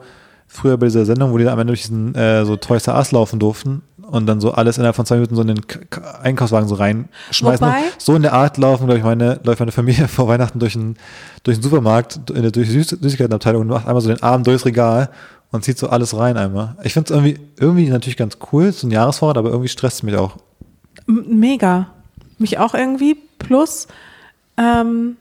früher 0.52 0.76
bei 0.76 0.86
dieser 0.86 1.04
Sendung, 1.06 1.32
wo 1.32 1.38
die 1.38 1.44
dann 1.44 1.54
am 1.54 1.58
Ende 1.60 1.70
durch 1.72 1.82
diesen 1.82 2.14
äh, 2.14 2.44
so 2.44 2.56
Toys 2.56 2.86
R 2.86 2.96
Us 2.96 3.10
laufen 3.12 3.38
durften 3.38 3.82
und 4.02 4.26
dann 4.26 4.40
so 4.40 4.52
alles 4.52 4.76
innerhalb 4.76 4.94
von 4.96 5.06
zwei 5.06 5.14
Minuten 5.16 5.34
so 5.34 5.40
in 5.42 5.48
den 5.48 5.66
K 5.66 5.78
K 5.88 6.00
Einkaufswagen 6.22 6.68
so 6.68 6.74
reinschmeißen. 6.74 7.66
Wobei- 7.66 7.82
so 7.98 8.14
in 8.14 8.22
der 8.22 8.34
Art 8.34 8.58
laufen, 8.58 8.84
glaube 8.84 8.98
ich, 8.98 9.04
meine, 9.04 9.40
läuft 9.44 9.60
meine 9.60 9.72
Familie 9.72 10.08
vor 10.08 10.28
Weihnachten 10.28 10.58
durch 10.58 10.74
den, 10.74 10.96
durch 11.42 11.56
den 11.58 11.62
Supermarkt, 11.62 12.30
in 12.30 12.42
der 12.42 12.50
durch 12.50 12.68
die 12.68 12.74
Süß 12.74 12.98
Süßigkeitenabteilung 13.00 13.62
und 13.62 13.68
macht 13.68 13.86
einmal 13.86 14.02
so 14.02 14.08
den 14.08 14.22
Arm 14.22 14.44
durchs 14.44 14.66
Regal 14.66 15.08
und 15.50 15.64
zieht 15.64 15.78
so 15.78 15.88
alles 15.88 16.16
rein 16.16 16.36
einmal. 16.36 16.76
Ich 16.82 16.92
finde 16.92 17.06
es 17.06 17.10
irgendwie, 17.18 17.40
irgendwie 17.58 17.88
natürlich 17.88 18.16
ganz 18.18 18.36
cool, 18.52 18.72
so 18.72 18.86
ein 18.86 18.90
Jahresvorrat, 18.90 19.38
aber 19.38 19.48
irgendwie 19.50 19.68
stresst 19.68 19.96
es 19.98 20.02
mich 20.02 20.16
auch. 20.16 20.36
Mega. 21.06 21.88
Mich 22.38 22.58
auch 22.58 22.74
irgendwie. 22.74 23.16
Plus, 23.38 23.86
ähm, 24.56 25.16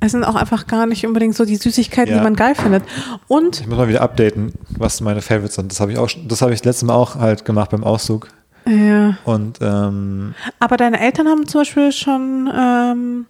es 0.00 0.12
sind 0.12 0.24
auch 0.24 0.34
einfach 0.34 0.66
gar 0.66 0.86
nicht 0.86 1.06
unbedingt 1.06 1.34
so 1.34 1.44
die 1.44 1.56
Süßigkeiten, 1.56 2.12
Ja. 2.12 2.18
die 2.18 2.24
man 2.24 2.36
geil 2.36 2.54
findet. 2.54 2.84
Und 3.28 3.60
Ich 3.60 3.66
muss 3.66 3.78
mal 3.78 3.88
wieder 3.88 4.02
updaten, 4.02 4.52
was 4.70 5.00
meine 5.00 5.22
Favorites 5.22 5.54
sind. 5.56 5.72
Das 5.72 5.80
habe 5.80 5.92
ich 5.92 5.98
auch, 5.98 6.10
das 6.28 6.42
habe 6.42 6.52
ich 6.52 6.62
letztes 6.64 6.84
Mal 6.86 6.94
auch 6.94 7.16
halt 7.16 7.44
gemacht 7.44 7.70
beim 7.70 7.82
Auszug. 7.84 8.28
ja. 8.66 9.16
Und 9.24 9.58
ähm, 9.62 10.34
Aber 10.58 10.76
deine 10.76 11.00
Eltern 11.00 11.28
haben 11.28 11.46
zum 11.46 11.62
Beispiel 11.62 11.92
schon, 11.92 12.50
ähm, 12.54 13.26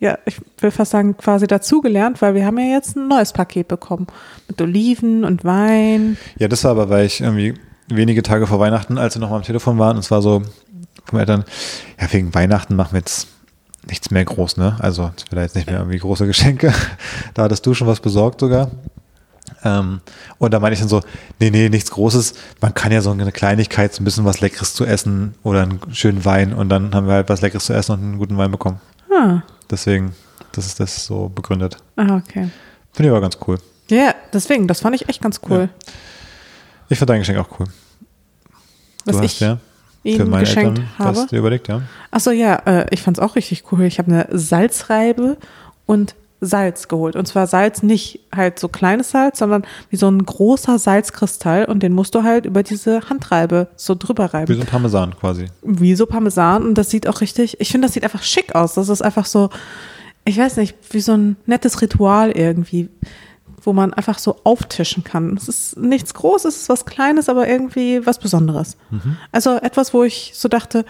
ja, 0.00 0.18
ich 0.26 0.36
will 0.60 0.70
fast 0.70 0.90
sagen, 0.90 1.16
quasi 1.16 1.46
dazugelernt, 1.46 2.20
weil 2.20 2.34
wir 2.34 2.44
haben 2.44 2.58
ja 2.58 2.66
jetzt 2.76 2.96
ein 2.96 3.08
neues 3.08 3.32
Paket 3.32 3.68
bekommen. 3.68 4.06
Mit 4.48 4.60
Oliven 4.60 5.24
und 5.24 5.44
Wein. 5.44 6.18
Ja, 6.38 6.48
das 6.48 6.64
war 6.64 6.72
aber, 6.72 6.90
weil 6.90 7.06
ich 7.06 7.20
irgendwie 7.22 7.54
wenige 7.88 8.22
Tage 8.22 8.46
vor 8.46 8.60
Weihnachten, 8.60 8.98
als 8.98 9.14
wir 9.14 9.20
noch 9.20 9.30
mal 9.30 9.36
am 9.36 9.42
Telefon 9.42 9.78
waren, 9.78 9.96
und 9.96 10.04
es 10.04 10.10
war 10.10 10.20
so 10.20 10.42
vom 11.06 11.18
Eltern, 11.18 11.44
ja, 12.00 12.12
wegen 12.12 12.34
Weihnachten 12.34 12.76
machen 12.76 12.92
wir 12.92 12.98
jetzt 13.00 13.28
nichts 13.88 14.10
mehr 14.10 14.24
groß, 14.24 14.56
ne? 14.56 14.76
Also 14.80 15.10
jetzt 15.32 15.54
nicht 15.54 15.66
mehr 15.66 15.78
irgendwie 15.78 15.98
große 15.98 16.26
Geschenke. 16.26 16.72
da 17.34 17.44
hattest 17.44 17.64
du 17.66 17.74
schon 17.74 17.86
was 17.86 18.00
besorgt 18.00 18.40
sogar. 18.40 18.70
Ähm, 19.62 20.00
und 20.38 20.52
da 20.52 20.60
meine 20.60 20.74
ich 20.74 20.80
dann 20.80 20.88
so, 20.88 21.00
nee, 21.40 21.50
nee, 21.50 21.68
nichts 21.68 21.90
Großes. 21.90 22.34
Man 22.60 22.74
kann 22.74 22.92
ja 22.92 23.00
so 23.00 23.10
eine 23.10 23.30
Kleinigkeit, 23.32 23.94
so 23.94 24.02
ein 24.02 24.04
bisschen 24.04 24.24
was 24.24 24.40
Leckeres 24.40 24.74
zu 24.74 24.84
essen 24.84 25.34
oder 25.42 25.62
einen 25.62 25.80
schönen 25.92 26.24
Wein 26.24 26.52
und 26.52 26.68
dann 26.68 26.94
haben 26.94 27.06
wir 27.06 27.14
halt 27.14 27.28
was 27.28 27.40
Leckeres 27.40 27.64
zu 27.64 27.72
essen 27.72 27.92
und 27.92 28.00
einen 28.00 28.18
guten 28.18 28.36
Wein 28.36 28.50
bekommen. 28.50 28.80
Ah, 29.12 29.42
Deswegen, 29.70 30.14
das 30.52 30.66
ist 30.66 30.80
das 30.80 31.04
so 31.06 31.28
begründet. 31.28 31.78
ah 31.96 32.16
okay. 32.16 32.50
Finde 32.92 33.08
ich 33.08 33.10
aber 33.10 33.20
ganz 33.20 33.38
cool. 33.46 33.58
Ja, 33.90 34.14
deswegen, 34.32 34.66
das 34.68 34.80
fand 34.80 34.94
ich 34.96 35.08
echt 35.08 35.20
ganz 35.20 35.40
cool. 35.48 35.68
Ich 36.88 36.98
finde 36.98 37.12
dein 37.12 37.20
Geschenk 37.20 37.38
auch 37.38 37.58
cool. 37.58 37.66
Was 39.04 39.16
du 39.16 39.22
ich 39.22 39.32
hast 39.32 39.40
ja 39.40 39.56
für 39.56 39.73
ihnen 40.04 40.30
meine 40.30 40.44
geschenkt 40.44 40.78
Eltern 40.78 40.98
habe. 40.98 41.16
was 41.16 41.26
dir 41.26 41.38
überlegt, 41.38 41.68
ja. 41.68 41.82
Achso, 42.10 42.30
ja, 42.30 42.56
äh, 42.66 42.86
ich 42.90 43.02
fand's 43.02 43.18
auch 43.18 43.36
richtig 43.36 43.64
cool. 43.72 43.82
Ich 43.82 43.98
habe 43.98 44.12
eine 44.12 44.28
Salzreibe 44.30 45.36
und 45.86 46.14
Salz 46.40 46.88
geholt. 46.88 47.16
Und 47.16 47.26
zwar 47.26 47.46
Salz 47.46 47.82
nicht 47.82 48.20
halt 48.34 48.58
so 48.58 48.68
kleines 48.68 49.10
Salz, 49.10 49.38
sondern 49.38 49.64
wie 49.90 49.96
so 49.96 50.08
ein 50.08 50.24
großer 50.24 50.78
Salzkristall 50.78 51.64
und 51.64 51.82
den 51.82 51.92
musst 51.92 52.14
du 52.14 52.22
halt 52.22 52.46
über 52.46 52.62
diese 52.62 53.08
Handreibe 53.08 53.68
so 53.76 53.94
drüber 53.94 54.28
Wie 54.32 54.36
reiben. 54.36 54.54
so 54.54 54.60
ein 54.60 54.66
Parmesan 54.66 55.16
quasi. 55.18 55.46
Wie 55.62 55.94
so 55.94 56.06
Parmesan 56.06 56.64
und 56.64 56.74
das 56.76 56.90
sieht 56.90 57.08
auch 57.08 57.20
richtig, 57.20 57.60
ich 57.60 57.70
finde, 57.70 57.86
das 57.86 57.94
sieht 57.94 58.04
einfach 58.04 58.22
schick 58.22 58.54
aus. 58.54 58.74
Das 58.74 58.88
ist 58.88 59.02
einfach 59.02 59.26
so, 59.26 59.50
ich 60.24 60.38
weiß 60.38 60.56
nicht, 60.56 60.76
wie 60.90 61.00
so 61.00 61.12
ein 61.12 61.36
nettes 61.46 61.80
Ritual 61.82 62.30
irgendwie, 62.30 62.88
wo 63.64 63.72
man 63.72 63.92
einfach 63.94 64.18
so 64.18 64.36
auftischen 64.44 65.04
kann. 65.04 65.36
Es 65.36 65.48
ist 65.48 65.76
nichts 65.78 66.14
Großes, 66.14 66.54
es 66.54 66.62
ist 66.62 66.68
was 66.68 66.84
Kleines, 66.86 67.28
aber 67.28 67.48
irgendwie 67.48 68.04
was 68.06 68.18
Besonderes. 68.18 68.76
Also 69.32 69.56
etwas, 69.56 69.92
wo 69.94 70.04
ich 70.04 70.32
so 70.34 70.48
dachte, 70.48 70.84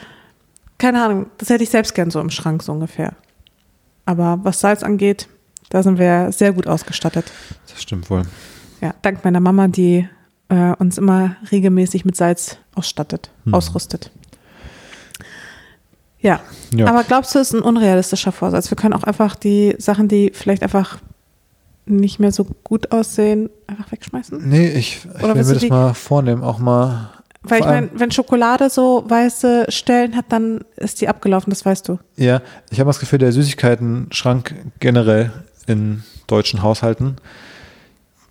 keine 0.78 1.02
Ahnung, 1.02 1.26
das 1.38 1.50
hätte 1.50 1.62
ich 1.62 1.70
selbst 1.70 1.94
gern 1.94 2.10
so 2.10 2.20
im 2.20 2.30
Schrank 2.30 2.62
so 2.62 2.72
ungefähr. 2.72 3.14
Aber 4.06 4.40
was 4.42 4.60
Salz 4.60 4.82
angeht, 4.82 5.28
da 5.70 5.82
sind 5.82 5.98
wir 5.98 6.30
sehr 6.32 6.52
gut 6.52 6.66
ausgestattet. 6.66 7.30
Das 7.70 7.80
stimmt 7.82 8.10
wohl. 8.10 8.22
Ja, 8.80 8.94
dank 9.02 9.24
meiner 9.24 9.40
Mama, 9.40 9.68
die 9.68 10.08
äh, 10.48 10.72
uns 10.78 10.98
immer 10.98 11.36
regelmäßig 11.50 12.04
mit 12.04 12.16
Salz 12.16 12.58
ausstattet, 12.74 13.30
Mhm. 13.44 13.54
ausrüstet. 13.54 14.10
Ja. 16.20 16.40
Ja. 16.74 16.86
aber 16.86 17.04
glaubst 17.04 17.34
du, 17.34 17.38
es 17.38 17.48
ist 17.48 17.54
ein 17.54 17.62
unrealistischer 17.62 18.32
Vorsatz? 18.32 18.70
Wir 18.70 18.76
können 18.76 18.94
auch 18.94 19.02
einfach 19.04 19.36
die 19.36 19.74
Sachen, 19.78 20.08
die 20.08 20.30
vielleicht 20.34 20.62
einfach 20.62 20.98
nicht 21.86 22.18
mehr 22.18 22.32
so 22.32 22.46
gut 22.64 22.92
aussehen, 22.92 23.50
einfach 23.66 23.90
wegschmeißen? 23.92 24.48
Nee, 24.48 24.68
ich, 24.70 25.04
ich 25.04 25.22
Oder 25.22 25.34
will 25.34 25.44
mir 25.44 25.54
das 25.54 25.68
mal 25.68 25.94
vornehmen, 25.94 26.42
auch 26.42 26.58
mal 26.58 27.10
Weil 27.42 27.60
ich 27.60 27.66
meine, 27.66 27.90
wenn 27.94 28.10
Schokolade 28.10 28.70
so 28.70 29.04
weiße 29.06 29.66
Stellen 29.68 30.16
hat, 30.16 30.26
dann 30.30 30.64
ist 30.76 31.00
die 31.00 31.08
abgelaufen, 31.08 31.50
das 31.50 31.64
weißt 31.64 31.88
du. 31.88 31.98
Ja, 32.16 32.40
ich 32.70 32.80
habe 32.80 32.88
das 32.88 33.00
Gefühl, 33.00 33.18
der 33.18 33.32
Süßigkeiten-Schrank 33.32 34.54
generell 34.80 35.32
in 35.66 36.02
deutschen 36.26 36.62
Haushalten, 36.62 37.16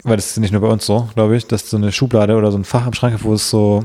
weil 0.04 0.16
das 0.16 0.32
ist 0.32 0.38
nicht 0.38 0.52
nur 0.52 0.62
bei 0.62 0.68
uns 0.68 0.86
so, 0.86 1.10
glaube 1.13 1.36
ich, 1.38 1.46
dass 1.46 1.70
so 1.70 1.78
eine 1.78 1.92
Schublade 1.92 2.36
oder 2.36 2.52
so 2.52 2.58
ein 2.58 2.63
Fach 2.63 2.86
am 2.86 2.94
Schrank, 2.94 3.20
wo 3.24 3.34
es 3.34 3.50
so, 3.50 3.84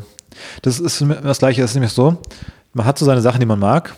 das 0.62 0.81
ist 0.81 1.04
das 1.22 1.38
Gleiche, 1.38 1.61
das 1.61 1.70
ist 1.70 1.74
nämlich 1.74 1.92
so, 1.92 2.16
man 2.72 2.87
hat 2.87 2.98
so 2.98 3.04
seine 3.04 3.20
Sachen, 3.20 3.40
die 3.40 3.46
man 3.46 3.59
mag 3.59 3.94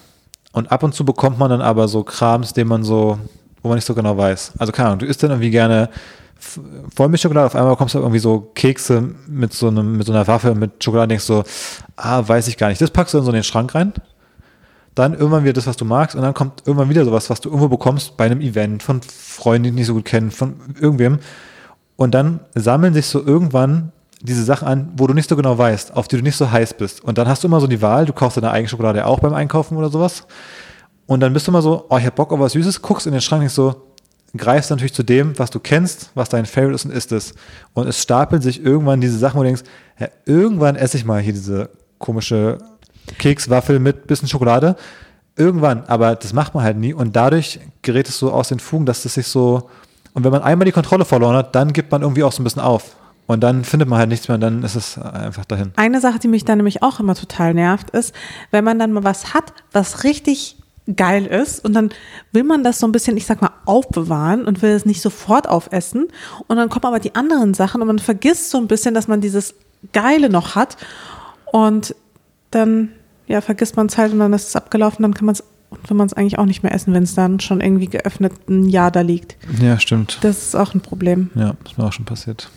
und 0.53 0.73
ab 0.73 0.83
und 0.83 0.95
zu 0.95 1.05
bekommt 1.05 1.39
man 1.39 1.51
dann 1.51 1.63
aber 1.63 1.87
so 1.89 2.03
Krams, 2.03 2.53
den 2.53 2.67
man 2.67 2.83
so, 2.83 3.19
wo 3.63 3.69
man 3.69 3.77
nicht 3.77 3.87
so 3.87 3.95
genau 3.95 4.17
weiß. 4.17 4.53
Also 4.59 4.73
keine 4.73 4.89
Ahnung, 4.89 5.01
du 5.01 5.07
isst 5.07 5.23
dann 5.23 5.31
irgendwie 5.31 5.51
gerne 5.51 5.91
Vollmilchschokolade, 6.97 7.47
auf 7.47 7.55
einmal 7.55 7.73
bekommst 7.73 7.95
du 7.95 7.99
irgendwie 7.99 8.19
so 8.19 8.51
Kekse 8.55 9.15
mit 9.27 9.53
so 9.53 9.69
einem, 9.69 9.99
mit 9.99 10.07
so 10.07 10.13
einer 10.13 10.27
Waffe 10.27 10.55
mit 10.55 10.83
Schokolade 10.83 11.05
und 11.05 11.09
denkst 11.11 11.25
so, 11.25 11.45
ah, 11.97 12.27
weiß 12.27 12.49
ich 12.49 12.57
gar 12.57 12.69
nicht. 12.69 12.81
Das 12.81 12.91
packst 12.91 13.13
du 13.13 13.19
in 13.19 13.25
so 13.25 13.31
in 13.31 13.35
den 13.35 13.45
Schrank 13.45 13.75
rein 13.75 13.93
dann 14.95 15.15
irgendwann 15.15 15.45
wieder 15.45 15.53
das, 15.53 15.67
was 15.67 15.77
du 15.77 15.85
magst, 15.85 16.17
und 16.17 16.23
dann 16.23 16.35
kommt 16.35 16.63
irgendwann 16.67 16.89
wieder 16.89 17.05
sowas, 17.05 17.31
was 17.31 17.41
du 17.41 17.49
irgendwo 17.49 17.69
bekommst 17.69 18.17
bei 18.17 18.27
einem 18.27 18.41
Event 18.41 18.83
von 18.83 19.01
Freunden, 19.03 19.65
die 19.65 19.71
dich 19.71 19.77
nicht 19.77 19.87
so 19.87 19.95
gut 19.95 20.05
kennen, 20.05 20.31
von 20.31 20.57
irgendwem. 20.81 21.19
Und 21.97 22.13
dann 22.13 22.41
sammeln 22.55 22.95
sich 22.95 23.07
so 23.07 23.25
irgendwann 23.25 23.93
diese 24.21 24.45
Sachen 24.45 24.67
an, 24.69 24.93
wo 24.97 25.07
du 25.07 25.15
nicht 25.15 25.29
so 25.29 25.37
genau 25.37 25.57
weißt, 25.57 25.97
auf 25.97 26.09
die 26.09 26.17
du 26.17 26.23
nicht 26.23 26.37
so 26.37 26.51
heiß 26.51 26.75
bist. 26.75 27.03
Und 27.03 27.19
dann 27.19 27.29
hast 27.29 27.43
du 27.43 27.49
immer 27.49 27.61
so 27.61 27.67
die 27.67 27.81
Wahl, 27.81 28.05
du 28.05 28.13
kaufst 28.13 28.37
deine 28.37 28.51
eigene 28.51 28.69
Schokolade 28.69 29.07
auch 29.07 29.21
beim 29.21 29.33
Einkaufen 29.33 29.77
oder 29.77 29.91
sowas. 29.91 30.27
Und 31.11 31.19
dann 31.19 31.33
bist 31.33 31.49
du 31.49 31.51
immer 31.51 31.61
so, 31.61 31.87
oh, 31.89 31.99
ich 31.99 32.07
hab 32.07 32.15
Bock 32.15 32.33
auf 32.33 32.39
was 32.39 32.53
Süßes, 32.53 32.83
guckst 32.83 33.05
in 33.05 33.11
den 33.11 33.21
Schrank 33.21 33.43
und 33.43 33.51
so, 33.51 33.75
greifst 34.37 34.71
natürlich 34.71 34.95
zu 34.95 35.03
dem, 35.03 35.37
was 35.41 35.51
du 35.51 35.59
kennst, 35.59 36.11
was 36.15 36.29
dein 36.29 36.47
Favorite 36.47 36.77
ist 36.77 36.85
und 36.85 36.93
isst 36.93 37.11
es. 37.11 37.35
Und 37.75 37.89
es 37.89 38.01
stapeln 38.01 38.41
sich 38.41 38.65
irgendwann 38.65 39.01
diese 39.01 39.19
Sachen, 39.19 39.37
wo 39.37 39.43
du 39.43 39.49
denkst, 39.49 39.65
ja, 39.99 40.07
irgendwann 40.25 40.77
esse 40.77 40.97
ich 40.97 41.05
mal 41.05 41.21
hier 41.21 41.33
diese 41.33 41.71
komische 41.99 42.59
Kekswaffel 43.19 43.81
mit 43.81 44.07
bisschen 44.07 44.29
Schokolade. 44.29 44.77
Irgendwann, 45.35 45.83
aber 45.89 46.15
das 46.15 46.33
macht 46.33 46.55
man 46.55 46.63
halt 46.63 46.77
nie 46.77 46.95
und 46.95 47.17
dadurch 47.17 47.59
gerät 47.83 48.09
es 48.09 48.17
so 48.17 48.31
aus 48.31 48.51
den 48.51 48.61
Fugen, 48.61 48.87
dass 48.87 49.05
es 49.05 49.15
sich 49.15 49.27
so, 49.27 49.69
und 50.15 50.23
wenn 50.23 50.31
man 50.31 50.43
einmal 50.43 50.67
die 50.67 50.71
Kontrolle 50.71 51.05
verloren 51.05 51.35
hat, 51.35 51.57
dann 51.57 51.73
gibt 51.73 51.91
man 51.91 52.03
irgendwie 52.03 52.23
auch 52.23 52.31
so 52.31 52.41
ein 52.41 52.45
bisschen 52.45 52.63
auf. 52.63 52.95
Und 53.27 53.41
dann 53.41 53.65
findet 53.65 53.89
man 53.89 53.99
halt 53.99 54.11
nichts 54.11 54.29
mehr 54.29 54.37
und 54.37 54.43
dann 54.43 54.63
ist 54.63 54.77
es 54.77 54.97
einfach 54.97 55.45
dahin. 55.45 55.73
Eine 55.75 56.01
Sache, 56.01 56.21
die 56.21 56.29
mich 56.29 56.45
dann 56.45 56.59
nämlich 56.59 56.85
auch 56.85 57.01
immer 57.01 57.17
total 57.17 57.53
nervt, 57.53 57.91
ist, 57.91 58.15
wenn 58.53 58.63
man 58.63 58.79
dann 58.79 58.93
mal 58.93 59.03
was 59.03 59.35
hat, 59.35 59.53
was 59.73 60.05
richtig 60.05 60.60
geil 60.97 61.27
ist 61.27 61.65
und 61.65 61.75
dann 61.75 61.91
will 62.33 62.43
man 62.43 62.65
das 62.65 62.79
so 62.79 62.87
ein 62.87 62.93
bisschen, 62.93 63.17
ich 63.17 63.27
sag 63.27 63.41
mal, 63.43 63.51
aufbewahren 63.65 64.45
und 64.45 64.63
will 64.63 64.71
es 64.71 64.87
nicht 64.87 65.01
sofort 65.01 65.49
aufessen 65.49 66.09
und 66.49 66.57
dann 66.57 66.69
kommen 66.69 66.87
aber 66.87 66.99
die 66.99 67.15
anderen 67.15 67.55
Sachen 67.55 67.81
und 67.81 67.87
man 67.87 67.99
vergisst 67.99 68.51
so 68.51 68.59
ein 68.59 68.67
bisschen, 68.67 68.95
dass 68.95 69.07
man 69.07 69.21
dieses 69.21 69.55
Geile 69.93 70.29
noch 70.31 70.55
hat 70.55 70.77
und 71.53 71.95
dann, 72.51 72.91
ja, 73.27 73.41
vergisst 73.41 73.77
man 73.77 73.87
es 73.87 73.99
halt 73.99 74.13
und 74.13 74.19
dann 74.19 74.33
ist 74.33 74.49
es 74.49 74.57
abgelaufen, 74.57 75.03
dann 75.03 75.15
kann 75.15 75.27
man 75.27 75.35
es, 75.35 75.45
will 75.87 75.97
man 75.97 76.07
es 76.07 76.15
eigentlich 76.15 76.39
auch 76.39 76.47
nicht 76.47 76.63
mehr 76.63 76.75
essen, 76.75 76.93
wenn 76.95 77.05
es 77.05 77.15
dann 77.15 77.41
schon 77.41 77.61
irgendwie 77.61 77.87
geöffnet 77.87 78.33
ein 78.49 78.69
Jahr 78.69 78.91
da 78.91 79.03
liegt. 79.03 79.37
Ja, 79.61 79.79
stimmt. 79.79 80.19
Das 80.23 80.39
ist 80.39 80.55
auch 80.57 80.75
ein 80.75 80.81
Problem. 80.81 81.31
Ja, 81.35 81.55
ist 81.65 81.79
mir 81.79 81.85
auch 81.85 81.93
schon 81.93 82.05
passiert. 82.05 82.51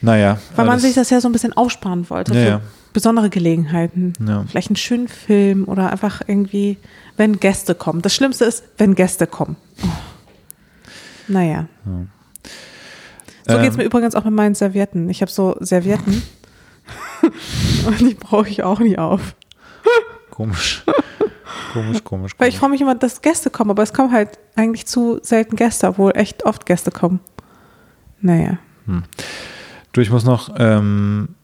Naja. 0.00 0.38
Weil 0.56 0.66
man 0.66 0.78
sich 0.78 0.94
das 0.94 1.10
ja 1.10 1.20
so 1.20 1.28
ein 1.28 1.32
bisschen 1.32 1.52
aufsparen 1.52 2.08
wollte 2.10 2.34
Ja, 2.34 2.40
ja. 2.40 2.60
Besondere 2.92 3.30
Gelegenheiten. 3.30 4.12
Ja. 4.26 4.44
Vielleicht 4.48 4.68
einen 4.68 4.76
schönen 4.76 5.08
Film 5.08 5.64
oder 5.64 5.90
einfach 5.90 6.22
irgendwie, 6.26 6.78
wenn 7.16 7.40
Gäste 7.40 7.74
kommen. 7.74 8.02
Das 8.02 8.14
Schlimmste 8.14 8.44
ist, 8.44 8.64
wenn 8.78 8.94
Gäste 8.94 9.26
kommen. 9.26 9.56
Oh. 9.82 9.88
Naja. 11.28 11.66
So 11.84 13.54
Ähm, 13.54 13.62
geht's 13.62 13.76
mir 13.76 13.84
übrigens 13.84 14.14
auch 14.14 14.24
mit 14.24 14.34
meinen 14.34 14.54
Servietten. 14.54 15.08
Ich 15.08 15.22
habe 15.22 15.30
so 15.30 15.56
Servietten 15.60 16.22
und 17.86 18.00
die 18.00 18.14
brauche 18.14 18.48
ich 18.48 18.62
auch 18.62 18.80
nie 18.80 18.98
auf. 18.98 19.34
Komisch. 20.30 20.84
komisch, 21.72 22.04
komisch. 22.04 22.32
Weil 22.38 22.48
ich 22.48 22.54
komisch. 22.54 22.58
freue 22.58 22.70
mich 22.70 22.80
immer, 22.80 22.94
dass 22.94 23.22
Gäste 23.22 23.50
kommen, 23.50 23.70
aber 23.70 23.82
es 23.82 23.92
kommen 23.92 24.12
halt 24.12 24.38
eigentlich 24.56 24.86
zu 24.86 25.18
selten 25.22 25.56
Gäste, 25.56 25.88
obwohl 25.88 26.12
echt 26.16 26.44
oft 26.44 26.66
Gäste 26.66 26.90
kommen. 26.90 27.20
Naja. 28.20 28.58
Du, 29.92 30.00
ich 30.00 30.10
muss 30.10 30.24
noch, 30.24 30.54
ähm, 30.58 31.34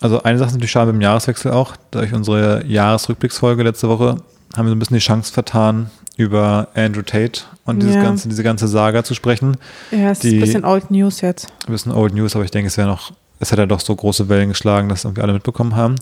also 0.00 0.22
eine 0.22 0.38
Sache 0.38 0.48
ist 0.48 0.54
natürlich 0.54 0.70
schade 0.70 0.92
beim 0.92 1.00
Jahreswechsel 1.00 1.52
auch, 1.52 1.76
durch 1.90 2.12
unsere 2.12 2.64
Jahresrückblicksfolge 2.66 3.62
letzte 3.62 3.88
Woche 3.88 4.16
haben 4.56 4.66
wir 4.66 4.70
so 4.70 4.74
ein 4.74 4.78
bisschen 4.78 4.96
die 4.96 5.02
Chance 5.02 5.32
vertan, 5.32 5.90
über 6.16 6.68
Andrew 6.74 7.02
Tate 7.02 7.42
und 7.64 7.80
dieses 7.80 7.94
Ja. 7.96 8.02
ganze, 8.02 8.28
diese 8.28 8.42
ganze 8.42 8.68
Saga 8.68 9.04
zu 9.04 9.14
sprechen. 9.14 9.56
Ja, 9.90 10.10
es 10.10 10.18
ist 10.18 10.22
Die- 10.24 10.36
ein 10.36 10.40
bisschen 10.40 10.64
Old 10.64 10.90
News 10.90 11.20
jetzt. 11.22 11.48
Ein 11.66 11.72
bisschen 11.72 11.92
Old 11.92 12.14
News, 12.14 12.34
aber 12.34 12.44
ich 12.44 12.50
denke, 12.50 12.66
es 12.68 12.76
wäre 12.76 12.88
noch, 12.88 13.12
es 13.38 13.52
hat 13.52 13.58
ja 13.58 13.64
doch 13.66 13.80
so 13.80 13.94
große 13.96 14.28
Wellen 14.28 14.50
geschlagen, 14.50 14.88
dass 14.90 15.04
irgendwie 15.04 15.22
alle 15.22 15.32
mitbekommen 15.32 15.76
haben. 15.76 15.94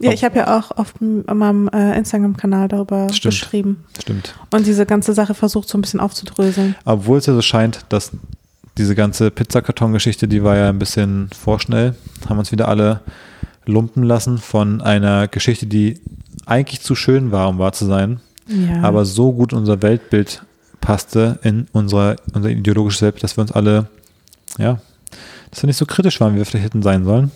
Ja, 0.00 0.08
Ob- 0.08 0.14
ich 0.14 0.24
habe 0.24 0.36
ja 0.38 0.58
auch 0.58 0.70
auf 0.78 0.94
meinem 1.00 1.68
äh, 1.68 1.98
Instagram-Kanal 1.98 2.68
darüber 2.68 3.08
Stimmt. 3.12 3.34
geschrieben 3.34 3.84
Stimmt. 4.00 4.34
und 4.52 4.66
diese 4.66 4.86
ganze 4.86 5.12
Sache 5.12 5.34
versucht 5.34 5.68
so 5.68 5.76
ein 5.76 5.82
bisschen 5.82 6.00
aufzudröseln. 6.00 6.74
Obwohl 6.86 7.18
es 7.18 7.26
ja 7.26 7.34
so 7.34 7.42
scheint, 7.42 7.80
dass 7.90 8.12
diese 8.78 8.94
ganze 8.94 9.30
Pizzakarton-Geschichte, 9.30 10.28
die 10.28 10.42
war 10.44 10.56
ja 10.56 10.68
ein 10.70 10.78
bisschen 10.78 11.28
vorschnell, 11.38 11.94
haben 12.28 12.38
uns 12.38 12.52
wieder 12.52 12.68
alle 12.68 13.00
lumpen 13.68 14.02
lassen 14.02 14.38
von 14.38 14.80
einer 14.80 15.28
Geschichte, 15.28 15.66
die 15.66 16.00
eigentlich 16.46 16.80
zu 16.80 16.94
schön 16.94 17.30
war, 17.32 17.48
um 17.48 17.58
wahr 17.58 17.72
zu 17.72 17.84
sein, 17.86 18.20
Ja. 18.46 18.82
aber 18.82 19.04
so 19.04 19.32
gut 19.32 19.52
in 19.52 19.58
unser 19.58 19.82
Weltbild 19.82 20.42
passte, 20.80 21.38
in 21.42 21.66
unser, 21.72 22.16
unser 22.34 22.48
ideologisches 22.50 23.02
Weltbild, 23.02 23.22
dass 23.24 23.36
wir 23.36 23.42
uns 23.42 23.52
alle, 23.52 23.88
ja, 24.58 24.80
dass 25.50 25.62
wir 25.62 25.66
nicht 25.66 25.76
so 25.76 25.86
kritisch 25.86 26.20
waren, 26.20 26.34
wie 26.34 26.38
wir 26.38 26.46
vielleicht 26.46 26.64
hätten 26.64 26.82
sein 26.82 27.04
sollen. 27.04 27.30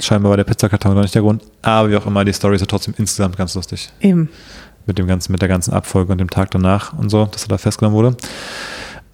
Scheinbar 0.00 0.30
war 0.30 0.36
der 0.36 0.44
Pizzakarton 0.44 0.94
noch 0.94 1.02
nicht 1.02 1.14
der 1.14 1.22
Grund, 1.22 1.42
aber 1.62 1.90
wie 1.90 1.96
auch 1.96 2.06
immer, 2.06 2.24
die 2.24 2.32
Story 2.32 2.56
ist 2.56 2.60
ja 2.60 2.66
trotzdem 2.66 2.94
insgesamt 2.98 3.36
ganz 3.36 3.54
lustig. 3.54 3.90
Eben. 4.00 4.28
Mit 4.86 4.98
dem 4.98 5.06
ganzen, 5.06 5.32
mit 5.32 5.40
der 5.40 5.48
ganzen 5.48 5.72
Abfolge 5.72 6.12
und 6.12 6.18
dem 6.18 6.30
Tag 6.30 6.50
danach 6.50 6.92
und 6.98 7.08
so, 7.10 7.24
dass 7.26 7.42
er 7.44 7.48
da 7.48 7.58
festgenommen 7.58 7.96
wurde. 7.96 8.16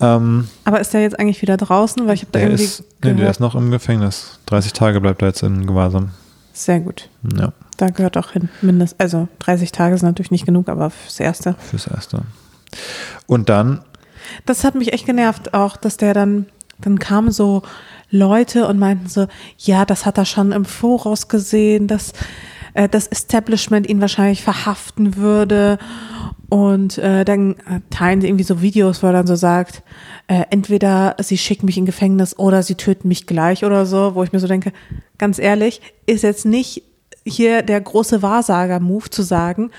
Ähm, 0.00 0.48
Aber 0.64 0.80
ist 0.80 0.92
der 0.92 1.02
jetzt 1.02 1.18
eigentlich 1.18 1.40
wieder 1.42 1.56
draußen? 1.56 2.06
Weil 2.06 2.14
ich 2.14 2.22
habe 2.22 2.32
da 2.32 2.40
der 2.40 2.48
irgendwie 2.48 2.64
ist, 2.64 2.84
nee, 3.04 3.14
der 3.14 3.30
ist 3.30 3.40
noch 3.40 3.54
im 3.54 3.70
Gefängnis. 3.70 4.38
30 4.46 4.72
Tage 4.72 5.00
bleibt 5.00 5.22
er 5.22 5.28
jetzt 5.28 5.42
in 5.42 5.66
Gewahrsam. 5.66 6.10
Sehr 6.52 6.80
gut. 6.80 7.08
Ja, 7.36 7.52
Da 7.78 7.88
gehört 7.88 8.16
auch 8.16 8.32
hin. 8.32 8.48
Mindest, 8.60 9.00
also 9.00 9.28
30 9.40 9.72
Tage 9.72 9.96
sind 9.96 10.06
natürlich 10.08 10.30
nicht 10.30 10.46
genug, 10.46 10.68
aber 10.68 10.90
fürs 10.90 11.20
Erste. 11.20 11.54
fürs 11.70 11.86
Erste. 11.86 12.22
Und 13.26 13.48
dann, 13.48 13.80
Das 14.46 14.64
hat 14.64 14.74
mich 14.74 14.92
echt 14.92 15.06
genervt 15.06 15.52
auch, 15.54 15.76
dass 15.76 15.96
der 15.96 16.14
dann, 16.14 16.46
dann 16.80 16.98
kamen 16.98 17.30
so 17.32 17.62
Leute 18.10 18.66
und 18.66 18.78
meinten 18.78 19.08
so, 19.08 19.26
ja, 19.58 19.84
das 19.84 20.04
hat 20.06 20.18
er 20.18 20.24
schon 20.26 20.52
im 20.52 20.64
Voraus 20.64 21.28
gesehen, 21.28 21.86
dass 21.86 22.12
äh, 22.74 22.88
das 22.88 23.06
Establishment 23.06 23.88
ihn 23.88 24.00
wahrscheinlich 24.00 24.42
verhaften 24.42 25.16
würde. 25.16 25.78
Und 26.52 26.98
äh, 26.98 27.24
dann 27.24 27.52
äh, 27.60 27.80
teilen 27.88 28.20
sie 28.20 28.26
irgendwie 28.28 28.44
so 28.44 28.60
Videos, 28.60 29.02
wo 29.02 29.06
er 29.06 29.14
dann 29.14 29.26
so 29.26 29.36
sagt, 29.36 29.82
äh, 30.26 30.42
entweder 30.50 31.16
sie 31.18 31.38
schicken 31.38 31.64
mich 31.64 31.78
in 31.78 31.86
Gefängnis 31.86 32.38
oder 32.38 32.62
sie 32.62 32.74
töten 32.74 33.08
mich 33.08 33.26
gleich 33.26 33.64
oder 33.64 33.86
so, 33.86 34.14
wo 34.14 34.22
ich 34.22 34.32
mir 34.34 34.38
so 34.38 34.46
denke, 34.46 34.70
ganz 35.16 35.38
ehrlich, 35.38 35.80
ist 36.04 36.20
jetzt 36.24 36.44
nicht 36.44 36.82
hier 37.24 37.62
der 37.62 37.80
große 37.80 38.20
Wahrsager-Move 38.20 39.08
zu 39.08 39.22
sagen, 39.22 39.70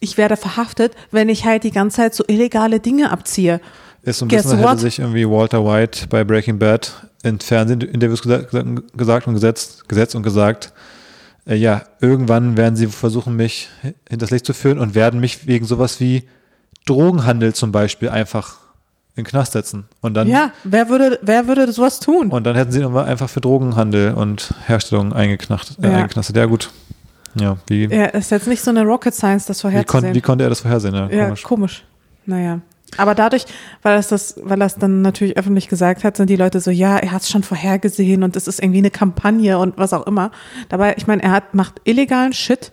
ich 0.00 0.18
werde 0.18 0.36
verhaftet, 0.36 0.96
wenn 1.12 1.28
ich 1.28 1.44
halt 1.44 1.62
die 1.62 1.70
ganze 1.70 1.98
Zeit 1.98 2.16
so 2.16 2.24
illegale 2.26 2.80
Dinge 2.80 3.12
abziehe. 3.12 3.60
ist 4.02 4.18
so 4.18 4.24
ein 4.24 4.28
Guess 4.28 4.42
bisschen, 4.42 4.58
als 4.58 4.70
hätte 4.70 4.80
sich 4.80 4.98
irgendwie 4.98 5.24
Walter 5.28 5.64
White 5.64 6.08
bei 6.08 6.24
Breaking 6.24 6.58
Bad 6.58 6.90
in 7.22 7.38
Fernsehinterviews 7.38 8.24
gesa- 8.24 8.82
gesagt 8.96 9.28
und 9.28 9.34
gesetzt, 9.34 9.88
gesetzt 9.88 10.16
und 10.16 10.24
gesagt, 10.24 10.72
äh, 11.48 11.54
ja, 11.56 11.82
irgendwann 12.00 12.56
werden 12.56 12.76
sie 12.76 12.86
versuchen, 12.86 13.34
mich 13.36 13.68
hinters 14.08 14.30
Licht 14.30 14.46
zu 14.46 14.52
führen 14.52 14.78
und 14.78 14.94
werden 14.94 15.18
mich 15.20 15.46
wegen 15.46 15.64
sowas 15.66 15.98
wie 16.00 16.28
Drogenhandel 16.86 17.54
zum 17.54 17.72
Beispiel 17.72 18.08
einfach 18.08 18.56
in 19.16 19.24
den 19.24 19.30
Knast 19.30 19.52
setzen. 19.52 19.86
Und 20.00 20.14
dann, 20.14 20.28
Ja, 20.28 20.52
wer 20.64 20.88
würde, 20.88 21.18
wer 21.22 21.48
würde 21.48 21.70
sowas 21.72 21.98
tun? 22.00 22.30
und 22.30 22.44
dann 22.44 22.54
hätten 22.54 22.70
sie 22.72 22.84
einfach 22.84 23.28
für 23.28 23.40
Drogenhandel 23.40 24.14
und 24.14 24.54
Herstellung 24.66 25.12
eingeknacht, 25.12 25.76
äh, 25.82 25.88
Ja. 25.90 25.96
eingeknastet. 25.96 26.36
Ja, 26.36 26.46
gut. 26.46 26.70
Ja, 27.34 27.56
wie, 27.66 27.84
Ja, 27.86 28.06
ist 28.06 28.30
jetzt 28.30 28.46
nicht 28.46 28.62
so 28.62 28.70
eine 28.70 28.82
Rocket 28.84 29.14
Science, 29.14 29.46
das 29.46 29.58
wie, 29.58 29.62
kon 29.62 29.70
vorherzusehen. 29.72 30.14
wie 30.14 30.20
konnte 30.20 30.44
er 30.44 30.50
das 30.50 30.60
vorhersehen? 30.60 30.94
Ja, 30.94 31.08
ja, 31.10 31.24
komisch. 31.26 31.42
komisch. 31.42 31.84
Naja. 32.26 32.60
Aber 32.96 33.14
dadurch, 33.14 33.44
weil 33.82 33.96
er 33.96 34.02
das, 34.02 34.34
weil 34.42 34.60
er 34.60 34.66
es 34.66 34.74
dann 34.76 35.02
natürlich 35.02 35.36
öffentlich 35.36 35.68
gesagt 35.68 36.04
hat, 36.04 36.16
sind 36.16 36.30
die 36.30 36.36
Leute 36.36 36.60
so, 36.60 36.70
ja, 36.70 36.96
er 36.96 37.12
hat 37.12 37.22
es 37.22 37.30
schon 37.30 37.42
vorhergesehen 37.42 38.22
und 38.22 38.34
es 38.34 38.48
ist 38.48 38.60
irgendwie 38.60 38.78
eine 38.78 38.90
Kampagne 38.90 39.58
und 39.58 39.76
was 39.76 39.92
auch 39.92 40.06
immer. 40.06 40.30
Dabei, 40.68 40.94
ich 40.96 41.06
meine, 41.06 41.22
er 41.22 41.30
hat, 41.32 41.54
macht 41.54 41.80
illegalen 41.84 42.32
Shit 42.32 42.72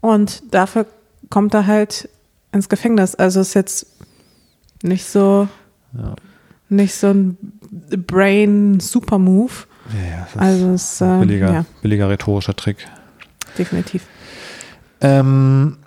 und 0.00 0.42
dafür 0.54 0.86
kommt 1.30 1.54
er 1.54 1.66
halt 1.66 2.08
ins 2.52 2.68
Gefängnis. 2.68 3.14
Also 3.14 3.40
ist 3.40 3.54
jetzt 3.54 3.86
nicht 4.82 5.04
so, 5.06 5.48
Ja. 5.96 6.14
nicht 6.68 6.94
so 6.94 7.08
ein 7.08 7.36
Brain-Super-Move. 7.70 9.52
Ja, 9.94 10.10
ja, 10.10 10.20
das 10.20 10.34
ist 10.34 10.38
Also 10.40 10.72
ist, 10.74 11.00
äh, 11.00 11.18
billiger, 11.20 11.52
ja, 11.52 11.64
billiger 11.82 12.10
rhetorischer 12.10 12.54
Trick. 12.54 12.86
definitiv. 13.56 14.02
Ähm, 15.00 15.78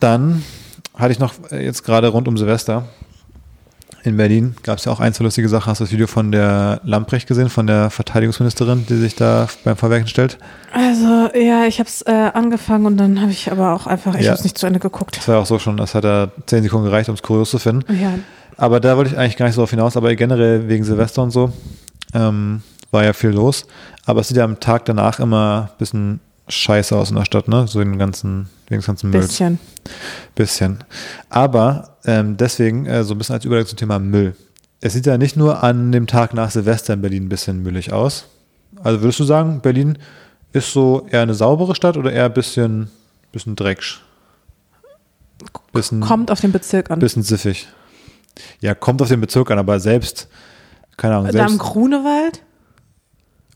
dann 0.00 0.42
hatte 0.94 1.12
ich 1.12 1.18
noch 1.18 1.34
äh, 1.50 1.64
jetzt 1.64 1.84
gerade 1.84 2.08
rund 2.08 2.28
um 2.28 2.36
Silvester 2.38 2.84
In 4.04 4.16
Berlin 4.16 4.54
gab 4.62 4.78
es 4.78 4.84
ja 4.84 4.92
auch 4.92 5.00
ein, 5.00 5.12
zwei 5.14 5.24
lustige 5.24 5.48
Sachen. 5.48 5.70
Hast 5.70 5.80
du 5.80 5.84
das 5.84 5.92
Video 5.92 6.06
von 6.06 6.30
der 6.30 6.80
Lamprecht 6.84 7.26
gesehen, 7.26 7.48
von 7.48 7.66
der 7.66 7.90
Verteidigungsministerin, 7.90 8.84
die 8.88 8.96
sich 8.96 9.14
da 9.16 9.48
beim 9.64 9.76
Verwerken 9.76 10.06
stellt? 10.08 10.38
Also, 10.72 11.30
ja, 11.38 11.64
ich 11.66 11.78
habe 11.78 11.88
es 11.88 12.02
äh, 12.02 12.10
angefangen 12.34 12.86
und 12.86 12.96
dann 12.98 13.20
habe 13.20 13.30
ich 13.32 13.50
aber 13.50 13.72
auch 13.74 13.86
einfach, 13.86 14.14
ich 14.14 14.22
Ja. 14.22 14.30
habe 14.30 14.38
es 14.38 14.44
nicht 14.44 14.58
zu 14.58 14.66
Ende 14.66 14.78
geguckt. 14.80 15.16
Das 15.16 15.26
war 15.28 15.38
auch 15.38 15.46
so 15.46 15.58
schon, 15.58 15.76
das 15.78 15.94
hat 15.94 16.04
da 16.04 16.30
zehn 16.46 16.62
Sekunden 16.62 16.86
gereicht, 16.86 17.08
um 17.08 17.14
es 17.14 17.22
kurios 17.22 17.50
zu 17.50 17.58
finden. 17.58 17.84
Ja, 18.00 18.14
Aber 18.56 18.78
da 18.78 18.96
wollte 18.96 19.10
ich 19.10 19.18
eigentlich 19.18 19.36
gar 19.36 19.46
nicht 19.46 19.54
so 19.56 19.62
auf 19.62 19.70
hinaus, 19.70 19.96
aber 19.96 20.14
generell 20.14 20.68
wegen 20.68 20.84
Silvester 20.84 21.22
und 21.22 21.30
so 21.32 21.52
ähm, 22.12 22.62
war 22.90 23.04
ja 23.04 23.12
viel 23.14 23.30
los. 23.30 23.66
Aber 24.06 24.20
es 24.20 24.28
sieht 24.28 24.36
ja 24.36 24.44
am 24.44 24.60
Tag 24.60 24.84
danach 24.84 25.18
immer 25.18 25.70
ein 25.72 25.78
bisschen 25.78 26.20
scheiße 26.48 26.96
aus 26.96 27.10
in 27.10 27.16
der 27.16 27.24
Stadt, 27.24 27.48
ne? 27.48 27.66
So 27.66 27.78
den 27.78 27.98
ganzen, 27.98 28.48
wegen 28.68 28.80
des 28.80 28.86
ganzen 28.86 29.10
Mülls. 29.10 29.28
bisschen. 29.28 29.58
Bisschen. 30.34 30.84
Aber 31.30 31.96
ähm, 32.04 32.36
deswegen 32.36 32.86
äh, 32.86 33.04
so 33.04 33.14
ein 33.14 33.18
bisschen 33.18 33.34
als 33.34 33.44
Überleitung 33.44 33.68
zum 33.70 33.78
Thema 33.78 33.98
Müll. 33.98 34.36
Es 34.80 34.92
sieht 34.92 35.06
ja 35.06 35.16
nicht 35.16 35.36
nur 35.36 35.62
an 35.62 35.92
dem 35.92 36.06
Tag 36.06 36.34
nach 36.34 36.50
Silvester 36.50 36.92
in 36.92 37.00
Berlin 37.00 37.24
ein 37.24 37.28
bisschen 37.30 37.62
müllig 37.62 37.92
aus. 37.92 38.26
Also 38.82 39.00
würdest 39.00 39.20
du 39.20 39.24
sagen, 39.24 39.60
Berlin 39.60 39.98
ist 40.52 40.72
so 40.72 41.06
eher 41.10 41.22
eine 41.22 41.34
saubere 41.34 41.74
Stadt 41.74 41.96
oder 41.96 42.12
eher 42.12 42.26
ein 42.26 42.34
bisschen, 42.34 42.90
bisschen 43.32 43.56
drecksch? 43.56 44.02
Bisschen, 45.72 46.00
Kommt 46.00 46.30
auf 46.30 46.40
den 46.40 46.52
Bezirk 46.52 46.90
an. 46.90 46.98
bisschen 47.00 47.22
siffig. 47.22 47.66
Ja, 48.60 48.74
kommt 48.74 49.00
auf 49.02 49.08
den 49.08 49.20
Bezirk 49.20 49.50
an, 49.50 49.58
aber 49.58 49.80
selbst, 49.80 50.28
keine 50.96 51.16
Ahnung, 51.16 51.32
selbst, 51.32 51.58
Grunewald? 51.58 52.42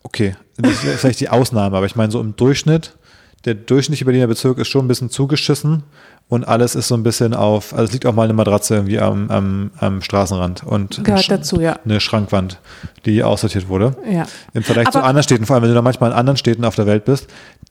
okay, 0.02 0.34
das 0.58 0.84
ist 0.84 1.00
vielleicht 1.00 1.20
die 1.20 1.28
Ausnahme, 1.28 1.76
aber 1.76 1.86
ich 1.86 1.96
meine 1.96 2.10
so 2.10 2.20
im 2.20 2.36
Durchschnitt, 2.36 2.96
der 3.44 3.54
durchschnittliche 3.54 4.04
Berliner 4.04 4.26
Bezirk 4.26 4.58
ist 4.58 4.68
schon 4.68 4.84
ein 4.84 4.88
bisschen 4.88 5.10
zugeschissen 5.10 5.84
und 6.28 6.46
alles 6.46 6.74
ist 6.74 6.88
so 6.88 6.94
ein 6.94 7.02
bisschen 7.02 7.32
auf, 7.34 7.72
also 7.72 7.84
es 7.84 7.92
liegt 7.92 8.04
auch 8.06 8.14
mal 8.14 8.24
eine 8.24 8.32
Matratze 8.34 8.74
irgendwie 8.74 8.98
am, 8.98 9.30
am, 9.30 9.70
am 9.78 10.02
Straßenrand 10.02 10.62
und 10.64 11.02
Gehört 11.04 11.22
Sch- 11.24 11.28
dazu, 11.28 11.60
ja. 11.60 11.78
eine 11.84 12.00
Schrankwand, 12.00 12.58
die 13.06 13.22
aussortiert 13.22 13.68
wurde. 13.68 13.96
Ja. 14.10 14.26
Im 14.52 14.62
Vergleich 14.62 14.90
zu 14.90 14.98
Aber- 14.98 15.06
anderen 15.06 15.22
Städten, 15.24 15.46
vor 15.46 15.54
allem 15.54 15.62
wenn 15.62 15.70
du 15.70 15.74
da 15.74 15.82
manchmal 15.82 16.10
in 16.10 16.16
anderen 16.16 16.36
Städten 16.36 16.64
auf 16.64 16.74
der 16.74 16.86
Welt 16.86 17.04
bist, 17.06 17.28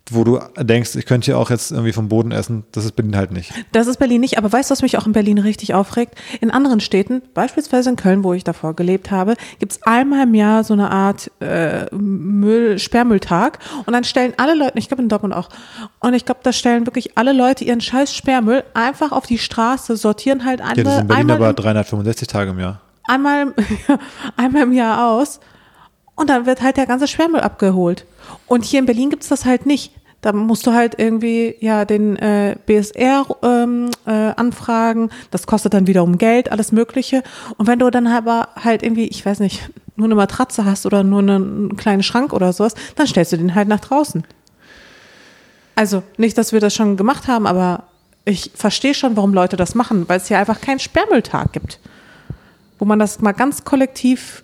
wo 0.09 0.23
du 0.23 0.39
denkst, 0.57 0.95
ich 0.95 1.05
könnte 1.05 1.25
hier 1.25 1.37
auch 1.37 1.49
jetzt 1.49 1.71
irgendwie 1.71 1.91
vom 1.91 2.07
Boden 2.07 2.31
essen, 2.31 2.63
das 2.71 2.85
ist 2.85 2.93
Berlin 2.95 3.17
halt 3.17 3.31
nicht. 3.33 3.51
Das 3.73 3.87
ist 3.87 3.97
Berlin 3.99 4.21
nicht, 4.21 4.37
aber 4.37 4.51
weißt 4.51 4.69
du, 4.69 4.71
was 4.71 4.81
mich 4.81 4.97
auch 4.97 5.05
in 5.05 5.11
Berlin 5.11 5.37
richtig 5.37 5.73
aufregt? 5.73 6.15
In 6.39 6.49
anderen 6.49 6.79
Städten, 6.79 7.21
beispielsweise 7.33 7.89
in 7.89 7.97
Köln, 7.97 8.23
wo 8.23 8.31
ich 8.33 8.45
davor 8.45 8.73
gelebt 8.73 9.11
habe, 9.11 9.35
gibt 9.59 9.73
es 9.73 9.83
einmal 9.83 10.23
im 10.23 10.33
Jahr 10.33 10.63
so 10.63 10.73
eine 10.73 10.91
Art 10.91 11.29
äh, 11.41 11.93
Müll, 11.93 12.79
Sperrmülltag 12.79 13.59
und 13.85 13.91
dann 13.93 14.05
stellen 14.05 14.33
alle 14.37 14.55
Leute, 14.55 14.77
ich 14.79 14.87
glaube 14.87 15.03
in 15.03 15.09
Dortmund 15.09 15.33
auch, 15.35 15.49
und 15.99 16.13
ich 16.13 16.23
glaube, 16.23 16.39
da 16.41 16.53
stellen 16.53 16.87
wirklich 16.87 17.17
alle 17.17 17.33
Leute 17.33 17.65
ihren 17.65 17.81
scheiß 17.81 18.13
Sperrmüll 18.15 18.46
einfach 18.73 19.11
auf 19.11 19.25
die 19.25 19.37
Straße, 19.37 19.97
sortieren 19.97 20.45
halt 20.45 20.59
Ja, 20.59 20.67
das 20.73 20.77
ist 20.77 20.87
alle 20.87 21.01
in 21.01 21.07
Berlin 21.07 21.21
einmal, 21.21 21.37
aber 21.37 21.49
im, 21.49 21.55
365 21.55 22.27
Tage 22.27 22.51
im 22.51 22.59
Jahr. 22.59 22.81
einmal, 23.07 23.53
einmal 24.37 24.63
im 24.63 24.73
Jahr 24.73 25.11
aus 25.11 25.39
und 26.15 26.29
dann 26.29 26.45
wird 26.45 26.61
halt 26.61 26.77
der 26.77 26.87
ganze 26.87 27.07
Sperrmüll 27.07 27.41
abgeholt. 27.41 28.05
Und 28.47 28.65
hier 28.65 28.79
in 28.79 28.85
Berlin 28.85 29.09
gibt's 29.09 29.29
das 29.29 29.45
halt 29.45 29.65
nicht. 29.65 29.93
Da 30.21 30.33
musst 30.33 30.65
du 30.65 30.73
halt 30.73 30.95
irgendwie 30.97 31.55
ja 31.59 31.85
den 31.85 32.17
äh, 32.17 32.55
BSR 32.65 33.25
ähm, 33.43 33.91
äh, 34.05 34.11
anfragen. 34.11 35.11
Das 35.29 35.45
kostet 35.45 35.75
dann 35.75 35.85
wiederum 35.85 36.17
Geld, 36.17 36.51
alles 36.51 36.71
Mögliche. 36.71 37.21
Und 37.57 37.67
wenn 37.67 37.77
du 37.77 37.89
dann 37.91 38.07
aber 38.07 38.49
halt 38.61 38.81
irgendwie, 38.81 39.05
ich 39.05 39.23
weiß 39.23 39.39
nicht, 39.39 39.69
nur 39.95 40.05
eine 40.05 40.15
Matratze 40.15 40.65
hast 40.65 40.85
oder 40.85 41.03
nur 41.03 41.19
einen 41.19 41.77
kleinen 41.77 42.03
Schrank 42.03 42.33
oder 42.33 42.51
sowas, 42.51 42.73
dann 42.95 43.07
stellst 43.07 43.31
du 43.33 43.37
den 43.37 43.53
halt 43.53 43.67
nach 43.67 43.79
draußen. 43.79 44.23
Also 45.75 46.01
nicht, 46.17 46.37
dass 46.37 46.51
wir 46.51 46.59
das 46.59 46.73
schon 46.73 46.97
gemacht 46.97 47.27
haben, 47.27 47.45
aber 47.45 47.83
ich 48.27 48.51
verstehe 48.53 48.93
schon, 48.93 49.15
warum 49.15 49.33
Leute 49.33 49.55
das 49.55 49.73
machen, 49.73 50.07
weil 50.09 50.17
es 50.17 50.27
hier 50.27 50.37
einfach 50.37 50.59
keinen 50.59 50.79
Sperrmülltag 50.79 51.53
gibt, 51.53 51.79
wo 52.77 52.85
man 52.85 52.99
das 52.99 53.21
mal 53.21 53.31
ganz 53.31 53.63
kollektiv 53.63 54.43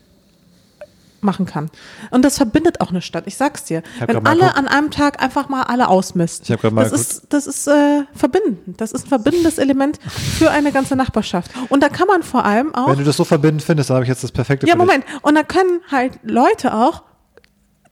machen 1.22 1.46
kann. 1.46 1.70
Und 2.12 2.24
das 2.26 2.38
verbindet 2.38 2.82
auch 2.82 2.90
eine 2.90 3.02
Stadt, 3.02 3.26
ich 3.28 3.38
sag's 3.38 3.64
dir. 3.64 3.82
hab 4.00 4.10
Wenn 4.10 4.26
alle 4.26 4.56
an 4.56 4.68
einem 4.68 4.92
Tag 4.92 5.22
einfach 5.22 5.48
mal 5.48 5.64
alle 5.64 5.88
ausmisten. 5.88 6.44
Ich 6.46 6.52
hab 6.64 6.72
mal 6.72 6.84
das 6.84 6.92
ist, 6.92 7.24
das 7.30 7.48
ist 7.48 7.68
äh, 7.68 8.04
verbindend. 8.14 8.80
Das 8.82 8.92
ist 8.92 9.06
ein 9.06 9.10
verbindendes 9.10 9.58
Element 9.58 10.00
für 10.04 10.52
eine 10.52 10.72
ganze 10.74 10.96
Nachbarschaft. 10.96 11.52
Und 11.70 11.82
da 11.82 11.90
kann 11.90 12.08
man 12.08 12.24
vor 12.24 12.46
allem 12.46 12.76
auch 12.76 12.90
Wenn 12.90 12.98
du 12.98 13.06
das 13.06 13.18
so 13.18 13.24
verbindend 13.24 13.64
findest, 13.64 13.90
dann 13.90 13.96
habe 13.96 14.04
ich 14.04 14.10
jetzt 14.10 14.24
das 14.24 14.32
perfekte 14.32 14.68
ja. 14.68 14.76
Moment. 14.76 15.06
Und 15.22 15.36
da 15.36 15.44
können 15.44 15.82
halt 15.90 16.20
Leute 16.24 16.74
auch 16.74 17.04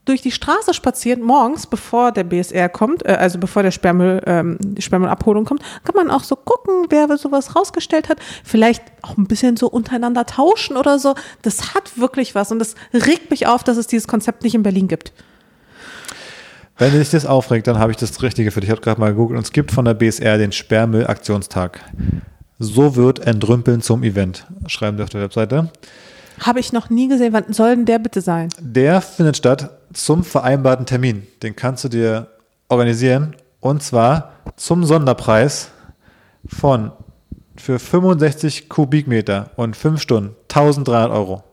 durch 0.04 0.20
die 0.20 0.32
Straße 0.32 0.74
spazieren, 0.74 1.22
morgens, 1.22 1.66
bevor 1.66 2.10
der 2.10 2.24
BSR 2.24 2.68
kommt, 2.68 3.06
äh, 3.06 3.12
also 3.12 3.38
bevor 3.38 3.62
der 3.62 3.70
Sperrmüll, 3.70 4.20
ähm, 4.26 4.58
die 4.60 4.82
Sperrmüllabholung 4.82 5.44
kommt, 5.44 5.62
kann 5.84 5.94
man 5.94 6.10
auch 6.10 6.24
so 6.24 6.34
gucken, 6.34 6.86
wer 6.90 7.16
sowas 7.16 7.54
rausgestellt 7.54 8.08
hat. 8.08 8.18
Vielleicht 8.42 8.82
auch 9.02 9.16
ein 9.16 9.26
bisschen 9.26 9.56
so 9.56 9.68
untereinander 9.68 10.26
tauschen 10.26 10.76
oder 10.76 10.98
so. 10.98 11.14
Das 11.42 11.74
hat 11.74 11.98
wirklich 11.98 12.34
was. 12.34 12.50
Und 12.50 12.58
das 12.58 12.74
regt 12.92 13.30
mich 13.30 13.46
auf, 13.46 13.62
dass 13.62 13.76
es 13.76 13.86
dieses 13.86 14.08
Konzept 14.08 14.42
nicht 14.42 14.54
in 14.54 14.62
Berlin 14.62 14.88
gibt. 14.88 15.12
Wenn 16.78 16.92
dich 16.92 17.10
das 17.10 17.26
aufregt, 17.26 17.68
dann 17.68 17.78
habe 17.78 17.92
ich 17.92 17.98
das 17.98 18.20
Richtige 18.22 18.50
für 18.50 18.60
dich. 18.60 18.68
Ich 18.68 18.72
habe 18.72 18.80
gerade 18.80 19.00
mal 19.00 19.10
gegoogelt 19.10 19.38
und 19.38 19.44
es 19.44 19.52
gibt 19.52 19.70
von 19.70 19.84
der 19.84 19.94
BSR 19.94 20.38
den 20.38 20.50
Sperrmüll-Aktionstag. 20.50 21.78
So 22.58 22.96
wird 22.96 23.20
Entrümpeln 23.20 23.82
zum 23.82 24.02
Event, 24.02 24.46
schreiben 24.66 24.96
sie 24.96 25.02
auf 25.04 25.10
der 25.10 25.20
Webseite. 25.20 25.70
Habe 26.42 26.60
ich 26.60 26.72
noch 26.72 26.90
nie 26.90 27.08
gesehen. 27.08 27.32
Wann 27.32 27.52
soll 27.52 27.76
denn 27.76 27.84
der 27.84 27.98
bitte 27.98 28.20
sein? 28.20 28.48
Der 28.58 29.00
findet 29.00 29.36
statt 29.36 29.70
zum 29.92 30.24
vereinbarten 30.24 30.86
Termin. 30.86 31.26
Den 31.42 31.56
kannst 31.56 31.84
du 31.84 31.88
dir 31.88 32.28
organisieren 32.68 33.36
und 33.60 33.82
zwar 33.82 34.32
zum 34.56 34.84
Sonderpreis 34.84 35.68
von 36.46 36.92
für 37.56 37.78
65 37.78 38.68
Kubikmeter 38.68 39.50
und 39.56 39.76
5 39.76 40.00
Stunden 40.00 40.34
1300 40.48 41.10
Euro. 41.10 41.44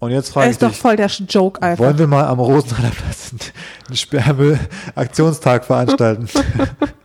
Und 0.00 0.10
jetzt 0.10 0.30
frage 0.30 0.46
ich 0.46 0.52
ist 0.52 0.62
doch 0.62 0.70
dich, 0.70 0.78
voll 0.78 0.96
der 0.96 1.06
Joke 1.06 1.62
einfach. 1.62 1.84
wollen 1.84 1.98
wir 1.98 2.06
mal 2.06 2.26
am 2.26 2.40
Rosenheimer 2.40 2.90
Platz 2.90 3.34
einen 3.86 3.96
Sperrmüll-Aktionstag 3.96 5.64
veranstalten? 5.64 6.28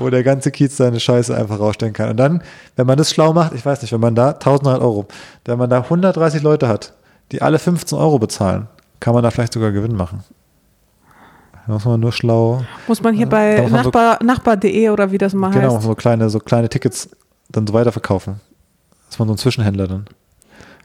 wo 0.00 0.10
der 0.10 0.22
ganze 0.22 0.50
Kiez 0.50 0.76
seine 0.76 0.98
Scheiße 1.00 1.36
einfach 1.36 1.58
rausstellen 1.60 1.92
kann. 1.94 2.10
Und 2.10 2.16
dann, 2.16 2.42
wenn 2.76 2.86
man 2.86 2.96
das 2.98 3.10
schlau 3.10 3.32
macht, 3.32 3.52
ich 3.54 3.64
weiß 3.64 3.82
nicht, 3.82 3.92
wenn 3.92 4.00
man 4.00 4.14
da 4.14 4.30
1300 4.30 4.80
Euro, 4.82 5.06
wenn 5.44 5.58
man 5.58 5.70
da 5.70 5.78
130 5.82 6.42
Leute 6.42 6.68
hat, 6.68 6.92
die 7.32 7.42
alle 7.42 7.58
15 7.58 7.96
Euro 7.98 8.18
bezahlen, 8.18 8.66
kann 8.98 9.14
man 9.14 9.22
da 9.22 9.30
vielleicht 9.30 9.52
sogar 9.52 9.70
Gewinn 9.72 9.94
machen. 9.96 10.24
Da 11.66 11.74
muss 11.74 11.84
man 11.84 12.00
nur 12.00 12.12
schlau, 12.12 12.64
Muss 12.88 13.02
man 13.02 13.14
hier 13.14 13.26
da 13.26 13.30
bei 13.36 13.60
man 13.62 13.68
so- 13.70 13.76
Nachbar, 13.76 14.18
Nachbar.de 14.24 14.88
oder 14.90 15.12
wie 15.12 15.18
das 15.18 15.34
mal 15.34 15.50
genau, 15.52 15.74
heißt. 15.76 15.84
so 15.84 15.94
kleine, 15.94 16.28
so 16.30 16.38
kleine 16.40 16.68
Tickets 16.68 17.08
dann 17.50 17.66
so 17.66 17.72
weiterverkaufen. 17.74 18.40
Ist 19.08 19.18
man 19.18 19.28
so 19.28 19.34
ein 19.34 19.38
Zwischenhändler 19.38 19.86
dann. 19.86 20.06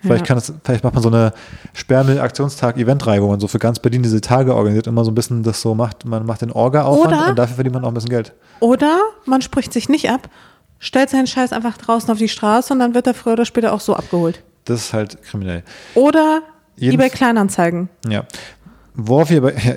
Vielleicht 0.05 0.21
Ja. 0.21 0.27
kann 0.27 0.37
es, 0.37 0.53
vielleicht 0.63 0.83
macht 0.83 0.93
man 0.93 1.03
so 1.03 1.09
eine 1.09 1.33
Sperrmüll-Aktionstag-Eventreihe, 1.73 3.21
wo 3.21 3.27
man 3.27 3.39
so 3.39 3.47
für 3.47 3.59
ganz 3.59 3.79
Berlin 3.79 4.03
diese 4.03 4.21
Tage 4.21 4.55
organisiert, 4.55 4.87
immer 4.87 5.03
so 5.05 5.11
ein 5.11 5.15
bisschen 5.15 5.43
das 5.43 5.61
so 5.61 5.75
macht, 5.75 6.05
man 6.05 6.25
macht 6.25 6.41
den 6.41 6.51
Orga-Aufwand 6.51 7.29
und 7.29 7.35
dafür 7.39 7.55
verdient 7.55 7.73
man 7.75 7.83
auch 7.83 7.89
ein 7.89 7.93
bisschen 7.93 8.09
Geld. 8.09 8.33
Oder 8.59 8.99
man 9.25 9.41
spricht 9.41 9.73
sich 9.73 9.89
nicht 9.89 10.09
ab, 10.09 10.29
stellt 10.79 11.09
seinen 11.09 11.27
Scheiß 11.27 11.53
einfach 11.53 11.77
draußen 11.77 12.09
auf 12.11 12.17
die 12.17 12.29
Straße 12.29 12.73
und 12.73 12.79
dann 12.79 12.93
wird 12.93 13.07
er 13.07 13.13
früher 13.13 13.33
oder 13.33 13.45
später 13.45 13.73
auch 13.73 13.79
so 13.81 13.95
abgeholt. 13.95 14.41
Das 14.65 14.79
ist 14.81 14.93
halt 14.93 15.21
kriminell. 15.23 15.63
Oder 15.93 16.41
Jeden- 16.75 16.95
eBay 16.95 17.09
Kleinanzeigen. 17.09 17.89
Ja. 18.07 18.25
Worauf 18.97 19.29
ihr 19.29 19.41
bei 19.41 19.51
ja, 19.53 19.73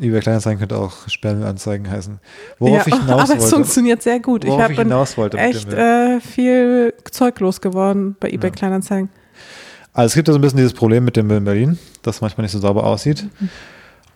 eBay 0.00 0.20
Kleinanzeigen 0.20 0.58
könnte 0.58 0.76
auch 0.78 1.06
Sperrmüllanzeigen 1.06 1.90
heißen. 1.90 2.18
Worauf 2.58 2.86
ich 2.86 2.94
hinaus 2.94 3.10
aber 3.10 3.22
es 3.22 3.28
wollte. 3.42 3.46
funktioniert 3.56 4.02
sehr 4.02 4.20
gut. 4.20 4.46
Worauf 4.46 4.64
ich 4.70 4.70
ich 4.70 4.78
hinaus 4.78 5.16
wollte 5.18 5.36
echt 5.38 5.70
äh, 5.72 6.18
viel 6.20 6.94
Zeug 7.10 7.38
losgeworden 7.40 8.16
bei 8.18 8.30
eBay 8.30 8.50
Ja. 8.50 8.56
Kleinanzeigen. 8.56 9.10
Also 9.94 10.06
es 10.06 10.14
gibt 10.14 10.28
ja 10.28 10.32
so 10.34 10.38
ein 10.38 10.42
bisschen 10.42 10.56
dieses 10.58 10.74
Problem 10.74 11.04
mit 11.04 11.16
dem 11.16 11.26
Müll 11.28 11.38
in 11.38 11.44
Berlin, 11.44 11.78
das 12.02 12.20
manchmal 12.20 12.42
nicht 12.42 12.52
so 12.52 12.58
sauber 12.58 12.84
aussieht. 12.84 13.26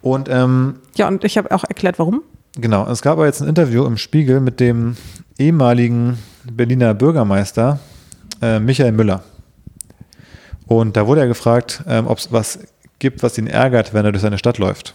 Und 0.02 0.28
ähm, 0.28 0.80
Ja, 0.96 1.08
und 1.08 1.24
ich 1.24 1.38
habe 1.38 1.50
auch 1.52 1.64
erklärt, 1.64 1.98
warum. 1.98 2.22
genau, 2.60 2.86
es 2.88 3.00
gab 3.02 3.12
aber 3.14 3.26
jetzt 3.26 3.40
ein 3.40 3.48
Interview 3.48 3.84
im 3.84 3.96
Spiegel 3.96 4.40
mit 4.40 4.60
dem 4.60 4.96
ehemaligen 5.38 6.18
Berliner 6.50 6.94
Bürgermeister 6.94 7.78
äh, 8.42 8.58
Michael 8.58 8.92
Müller. 8.92 9.22
Und 10.66 10.96
da 10.96 11.06
wurde 11.06 11.22
er 11.22 11.28
gefragt, 11.28 11.82
ähm, 11.88 12.06
ob 12.08 12.18
es 12.18 12.32
was 12.32 12.58
gibt, 12.98 13.22
was 13.22 13.38
ihn 13.38 13.46
ärgert, 13.46 13.94
wenn 13.94 14.04
er 14.04 14.12
durch 14.12 14.22
seine 14.22 14.38
Stadt 14.38 14.58
läuft. 14.58 14.94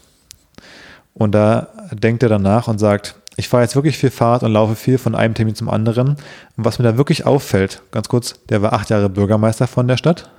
Und 1.14 1.32
da 1.34 1.68
denkt 1.92 2.24
er 2.24 2.30
danach 2.30 2.68
und 2.68 2.80
sagt, 2.80 3.16
ich 3.36 3.50
fahre 3.50 3.64
jetzt 3.64 3.76
wirklich 3.76 3.98
viel 3.98 4.12
Fahrt 4.12 4.44
und 4.44 4.52
laufe 4.52 4.76
viel 4.76 4.98
von 4.98 5.16
einem 5.16 5.34
Termin 5.34 5.56
zum 5.56 5.70
anderen. 5.70 6.10
Und 6.58 6.66
was 6.66 6.78
mir 6.78 6.86
da 6.86 6.98
wirklich 6.98 7.26
auffällt, 7.26 7.82
ganz 7.92 8.08
kurz, 8.10 8.36
der 8.50 8.62
war 8.62 8.74
acht 8.74 8.90
Jahre 8.90 9.10
Bürgermeister 9.10 9.66
von 9.68 9.88
der 9.88 9.98
Stadt, 9.98 10.30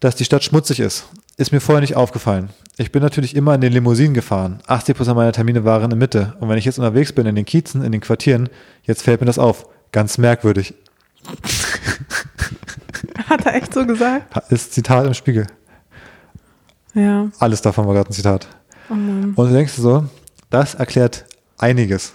dass 0.00 0.16
die 0.16 0.24
Stadt 0.24 0.44
schmutzig 0.44 0.80
ist. 0.80 1.06
Ist 1.36 1.52
mir 1.52 1.60
vorher 1.60 1.80
nicht 1.80 1.96
aufgefallen. 1.96 2.50
Ich 2.76 2.92
bin 2.92 3.02
natürlich 3.02 3.36
immer 3.36 3.54
in 3.54 3.60
den 3.60 3.72
Limousinen 3.72 4.14
gefahren. 4.14 4.60
80% 4.66 5.14
meiner 5.14 5.32
Termine 5.32 5.64
waren 5.64 5.90
in 5.90 5.98
Mitte. 5.98 6.34
Und 6.40 6.48
wenn 6.48 6.58
ich 6.58 6.64
jetzt 6.64 6.78
unterwegs 6.78 7.12
bin 7.12 7.26
in 7.26 7.34
den 7.34 7.44
Kiezen, 7.44 7.82
in 7.82 7.92
den 7.92 8.00
Quartieren, 8.00 8.48
jetzt 8.82 9.02
fällt 9.02 9.20
mir 9.20 9.26
das 9.26 9.38
auf. 9.38 9.66
Ganz 9.92 10.18
merkwürdig. 10.18 10.74
Hat 13.28 13.46
er 13.46 13.54
echt 13.54 13.74
so 13.74 13.86
gesagt? 13.86 14.50
Ist 14.50 14.72
Zitat 14.72 15.06
im 15.06 15.14
Spiegel. 15.14 15.46
Ja. 16.94 17.28
Alles 17.38 17.62
davon 17.62 17.86
war 17.86 17.94
gerade 17.94 18.10
ein 18.10 18.14
Zitat. 18.14 18.48
Oh. 18.90 18.94
Und 18.94 19.36
du 19.36 19.52
denkst 19.52 19.74
so, 19.74 20.06
das 20.50 20.74
erklärt 20.74 21.26
einiges. 21.58 22.14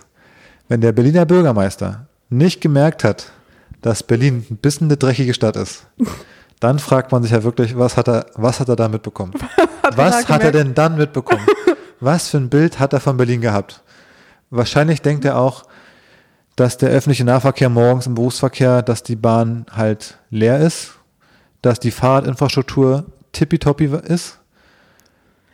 Wenn 0.67 0.81
der 0.81 0.91
Berliner 0.91 1.25
Bürgermeister 1.25 2.07
nicht 2.29 2.61
gemerkt 2.61 3.03
hat, 3.03 3.31
dass 3.81 4.03
Berlin 4.03 4.45
ein 4.49 4.57
bisschen 4.57 4.87
eine 4.87 4.97
dreckige 4.97 5.33
Stadt 5.33 5.55
ist, 5.55 5.85
dann 6.63 6.79
fragt 6.79 7.11
man 7.11 7.21
sich 7.23 7.33
ja 7.33 7.43
wirklich, 7.43 7.77
was 7.77 7.97
hat 7.97 8.07
er, 8.07 8.25
was 8.35 8.59
hat 8.59 8.69
er 8.69 8.77
da 8.77 8.87
mitbekommen? 8.87 9.33
Hat 9.83 9.97
Was 9.97 10.29
hat 10.29 10.43
er 10.43 10.53
denn 10.53 10.73
dann 10.73 10.95
mitbekommen? 10.95 11.45
Was 11.99 12.29
für 12.29 12.37
ein 12.37 12.47
Bild 12.49 12.79
hat 12.79 12.93
er 12.93 13.01
von 13.01 13.17
Berlin 13.17 13.41
gehabt? 13.41 13.81
Wahrscheinlich 14.49 15.01
denkt 15.01 15.25
er 15.25 15.37
auch, 15.37 15.63
dass 16.55 16.77
der 16.77 16.89
öffentliche 16.89 17.25
Nahverkehr 17.25 17.67
morgens 17.67 18.07
im 18.07 18.15
Berufsverkehr, 18.15 18.81
dass 18.81 19.03
die 19.03 19.17
Bahn 19.17 19.65
halt 19.75 20.19
leer 20.29 20.59
ist, 20.59 20.93
dass 21.61 21.81
die 21.81 21.91
Fahrradinfrastruktur 21.91 23.03
tippitoppi 23.33 23.91
ist, 24.05 24.39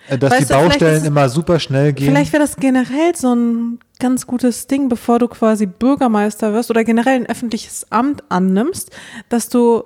äh, 0.09 0.17
dass 0.19 0.31
Weißt 0.31 0.41
die 0.41 0.53
du, 0.53 0.53
Baustellen 0.53 0.97
ist 0.97 1.07
immer 1.07 1.27
super 1.29 1.59
schnell 1.59 1.93
gehen. 1.93 2.11
Vielleicht 2.11 2.33
wäre 2.33 2.43
das 2.43 2.55
generell 2.55 3.15
so 3.15 3.33
ein 3.33 3.79
ganz 3.99 4.27
gutes 4.27 4.67
Ding, 4.67 4.89
bevor 4.89 5.17
du 5.17 5.27
quasi 5.27 5.65
Bürgermeister 5.65 6.53
wirst 6.53 6.69
oder 6.69 6.83
generell 6.83 7.15
ein 7.15 7.25
öffentliches 7.25 7.91
Amt 7.91 8.23
annimmst, 8.29 8.91
dass 9.29 9.49
du 9.49 9.83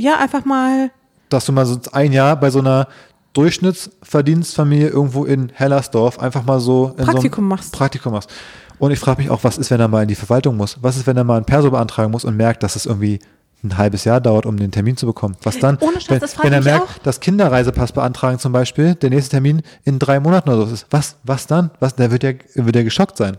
ja 0.00 0.18
einfach 0.18 0.44
mal 0.44 0.90
dass 1.30 1.46
du 1.46 1.52
mal 1.52 1.64
so 1.64 1.78
ein 1.92 2.12
Jahr 2.12 2.36
bei 2.36 2.50
so 2.50 2.58
einer 2.58 2.88
Durchschnittsverdienstfamilie 3.32 4.88
irgendwo 4.88 5.24
in 5.24 5.50
Hellersdorf 5.54 6.18
einfach 6.18 6.44
mal 6.44 6.60
so 6.60 6.94
in 6.98 7.04
Praktikum 7.04 7.30
so 7.30 7.38
einem 7.38 7.48
machst. 7.48 7.72
Praktikum 7.72 8.12
machst. 8.12 8.30
Und 8.78 8.90
ich 8.90 8.98
frage 8.98 9.22
mich 9.22 9.30
auch, 9.30 9.44
was 9.44 9.58
ist, 9.58 9.70
wenn 9.70 9.80
er 9.80 9.88
mal 9.88 10.02
in 10.02 10.08
die 10.08 10.14
Verwaltung 10.14 10.56
muss? 10.56 10.78
Was 10.80 10.96
ist, 10.96 11.06
wenn 11.06 11.16
er 11.16 11.24
mal 11.24 11.36
ein 11.36 11.44
Perso 11.44 11.70
beantragen 11.70 12.10
muss 12.10 12.24
und 12.24 12.36
merkt, 12.36 12.62
dass 12.62 12.76
es 12.76 12.86
irgendwie 12.86 13.20
ein 13.62 13.76
halbes 13.76 14.04
Jahr 14.04 14.20
dauert, 14.20 14.46
um 14.46 14.56
den 14.56 14.72
Termin 14.72 14.96
zu 14.96 15.06
bekommen? 15.06 15.36
Was 15.42 15.58
dann? 15.58 15.76
Ohne 15.80 16.00
Scheiß, 16.00 16.10
wenn, 16.10 16.18
das 16.20 16.42
wenn 16.42 16.52
er 16.52 16.62
merkt, 16.62 16.82
auch. 16.82 16.98
dass 17.02 17.20
Kinderreisepass 17.20 17.92
beantragen 17.92 18.38
zum 18.38 18.52
Beispiel, 18.52 18.94
der 18.96 19.10
nächste 19.10 19.32
Termin 19.32 19.62
in 19.84 19.98
drei 19.98 20.18
Monaten 20.18 20.48
oder 20.48 20.66
so 20.66 20.74
ist. 20.74 20.86
Was, 20.90 21.16
was 21.22 21.46
dann? 21.46 21.70
Was, 21.78 21.94
der 21.94 22.10
wird 22.10 22.24
ja, 22.24 22.32
wird 22.54 22.74
ja 22.74 22.82
geschockt 22.82 23.16
sein. 23.16 23.36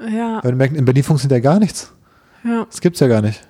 ja, 0.00 0.40
Weil 0.42 0.52
er 0.52 0.56
merkt, 0.56 0.76
in 0.76 0.84
Berlin 0.84 1.02
funktioniert 1.02 1.42
ja 1.42 1.50
gar 1.50 1.58
nichts. 1.58 1.90
ja. 2.44 2.66
Das 2.70 2.80
gibt's 2.80 3.00
ja 3.00 3.08
gar 3.08 3.22
nicht. 3.22 3.40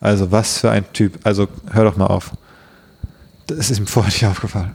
Also 0.00 0.30
was 0.30 0.58
für 0.58 0.70
ein 0.70 0.90
Typ. 0.92 1.18
Also 1.24 1.48
hör 1.72 1.84
doch 1.84 1.96
mal 1.96 2.06
auf. 2.06 2.32
Das 3.46 3.70
ist 3.70 3.78
ihm 3.78 3.86
vorher 3.86 4.12
nicht 4.12 4.26
aufgefallen. 4.26 4.72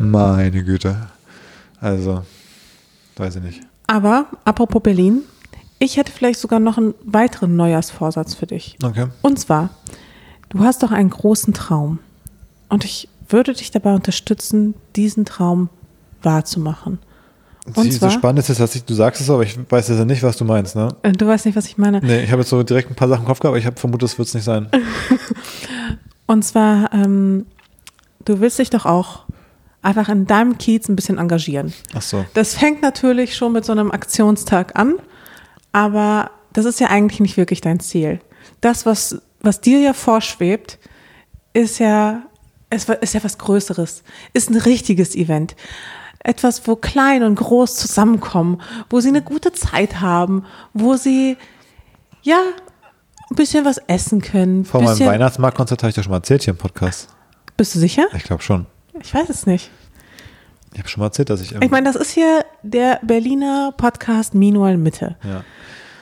Meine 0.00 0.64
Güte. 0.64 0.96
Also, 1.80 2.22
weiß 3.16 3.36
ich 3.36 3.42
nicht. 3.42 3.60
Aber 3.86 4.26
apropos 4.44 4.82
Berlin, 4.82 5.22
ich 5.78 5.96
hätte 5.96 6.10
vielleicht 6.10 6.40
sogar 6.40 6.60
noch 6.60 6.78
einen 6.78 6.94
weiteren 7.04 7.56
Neujahrsvorsatz 7.56 8.34
für 8.34 8.46
dich. 8.46 8.78
Okay. 8.82 9.08
Und 9.22 9.38
zwar, 9.38 9.70
du 10.48 10.60
hast 10.60 10.82
doch 10.82 10.90
einen 10.90 11.10
großen 11.10 11.52
Traum. 11.52 11.98
Und 12.68 12.84
ich 12.84 13.08
würde 13.28 13.52
dich 13.52 13.70
dabei 13.70 13.94
unterstützen, 13.94 14.74
diesen 14.96 15.24
Traum 15.24 15.68
wahrzumachen. 16.22 16.98
Und 17.74 17.92
so 17.92 18.10
spannend 18.10 18.40
ist 18.40 18.50
es, 18.50 18.58
dass 18.58 18.74
ich, 18.74 18.84
du 18.84 18.92
sagst 18.92 19.22
es, 19.22 19.30
aber 19.30 19.42
ich 19.42 19.58
weiß 19.70 19.88
jetzt 19.88 19.98
ja 19.98 20.04
nicht, 20.04 20.22
was 20.22 20.36
du 20.36 20.44
meinst, 20.44 20.76
ne? 20.76 20.88
Äh, 21.02 21.12
Du 21.12 21.26
weißt 21.26 21.46
nicht, 21.46 21.56
was 21.56 21.66
ich 21.66 21.78
meine. 21.78 22.00
Nee, 22.00 22.22
ich 22.22 22.30
habe 22.30 22.42
jetzt 22.42 22.50
so 22.50 22.62
direkt 22.62 22.90
ein 22.90 22.94
paar 22.94 23.08
Sachen 23.08 23.22
im 23.22 23.26
Kopf 23.26 23.40
gehabt, 23.40 23.52
aber 23.52 23.58
ich 23.58 23.64
habe 23.64 23.80
vermutet, 23.80 24.02
das 24.02 24.18
wird 24.18 24.28
es 24.28 24.34
nicht 24.34 24.44
sein. 24.44 24.68
Und 26.26 26.44
zwar, 26.44 26.92
ähm, 26.92 27.46
du 28.24 28.40
willst 28.40 28.58
dich 28.58 28.68
doch 28.70 28.84
auch 28.84 29.24
einfach 29.80 30.08
in 30.08 30.26
deinem 30.26 30.58
Kiez 30.58 30.88
ein 30.88 30.96
bisschen 30.96 31.18
engagieren. 31.18 31.72
Ach 31.94 32.02
so. 32.02 32.24
Das 32.34 32.54
fängt 32.54 32.82
natürlich 32.82 33.34
schon 33.36 33.52
mit 33.52 33.64
so 33.64 33.72
einem 33.72 33.90
Aktionstag 33.90 34.78
an, 34.78 34.96
aber 35.72 36.30
das 36.52 36.64
ist 36.66 36.80
ja 36.80 36.88
eigentlich 36.88 37.20
nicht 37.20 37.36
wirklich 37.36 37.60
dein 37.60 37.80
Ziel. 37.80 38.20
Das, 38.60 38.86
was, 38.86 39.20
was 39.40 39.60
dir 39.60 39.80
ja 39.80 39.92
vorschwebt, 39.92 40.78
ist 41.52 41.78
ja, 41.78 42.22
ist, 42.70 42.88
ist 42.88 43.14
ja 43.14 43.24
was 43.24 43.38
Größeres, 43.38 44.02
ist 44.32 44.50
ein 44.50 44.56
richtiges 44.56 45.14
Event. 45.14 45.54
Etwas, 46.24 46.66
wo 46.66 46.74
klein 46.74 47.22
und 47.22 47.36
groß 47.36 47.76
zusammenkommen, 47.76 48.60
wo 48.90 48.98
sie 49.00 49.08
eine 49.08 49.22
gute 49.22 49.52
Zeit 49.52 50.00
haben, 50.00 50.44
wo 50.72 50.96
sie, 50.96 51.36
ja, 52.22 52.40
ein 53.30 53.36
bisschen 53.36 53.64
was 53.64 53.78
essen 53.86 54.20
können. 54.20 54.64
Vor 54.64 54.82
meinem 54.82 54.98
Weihnachtsmarktkonzert 54.98 55.82
habe 55.82 55.90
ich 55.90 55.94
dir 55.94 56.02
schon 56.02 56.10
mal 56.10 56.18
erzählt 56.18 56.42
hier 56.42 56.52
im 56.52 56.58
Podcast. 56.58 57.08
Bist 57.56 57.74
du 57.74 57.78
sicher? 57.78 58.06
Ich 58.16 58.24
glaube 58.24 58.42
schon. 58.42 58.66
Ich 59.00 59.14
weiß 59.14 59.28
es 59.28 59.46
nicht. 59.46 59.70
Ich 60.72 60.80
habe 60.80 60.88
schon 60.88 61.00
mal 61.00 61.06
erzählt, 61.06 61.30
dass 61.30 61.40
ich. 61.40 61.52
Ich 61.52 61.70
meine, 61.70 61.86
das 61.86 61.94
ist 61.94 62.10
hier 62.10 62.44
der 62.62 62.98
Berliner 63.02 63.72
Podcast 63.76 64.34
Minual 64.34 64.76
Mitte 64.76 65.16
ja. 65.22 65.44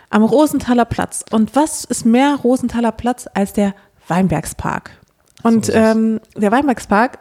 am 0.08 0.24
Rosenthaler 0.24 0.86
Platz. 0.86 1.24
Und 1.30 1.54
was 1.54 1.84
ist 1.84 2.06
mehr 2.06 2.36
Rosenthaler 2.36 2.92
Platz 2.92 3.26
als 3.34 3.52
der 3.52 3.74
Weinbergspark? 4.08 4.90
Und 5.42 5.66
So 5.66 5.72
ähm, 5.72 6.20
der 6.36 6.52
Weinbergspark, 6.52 7.18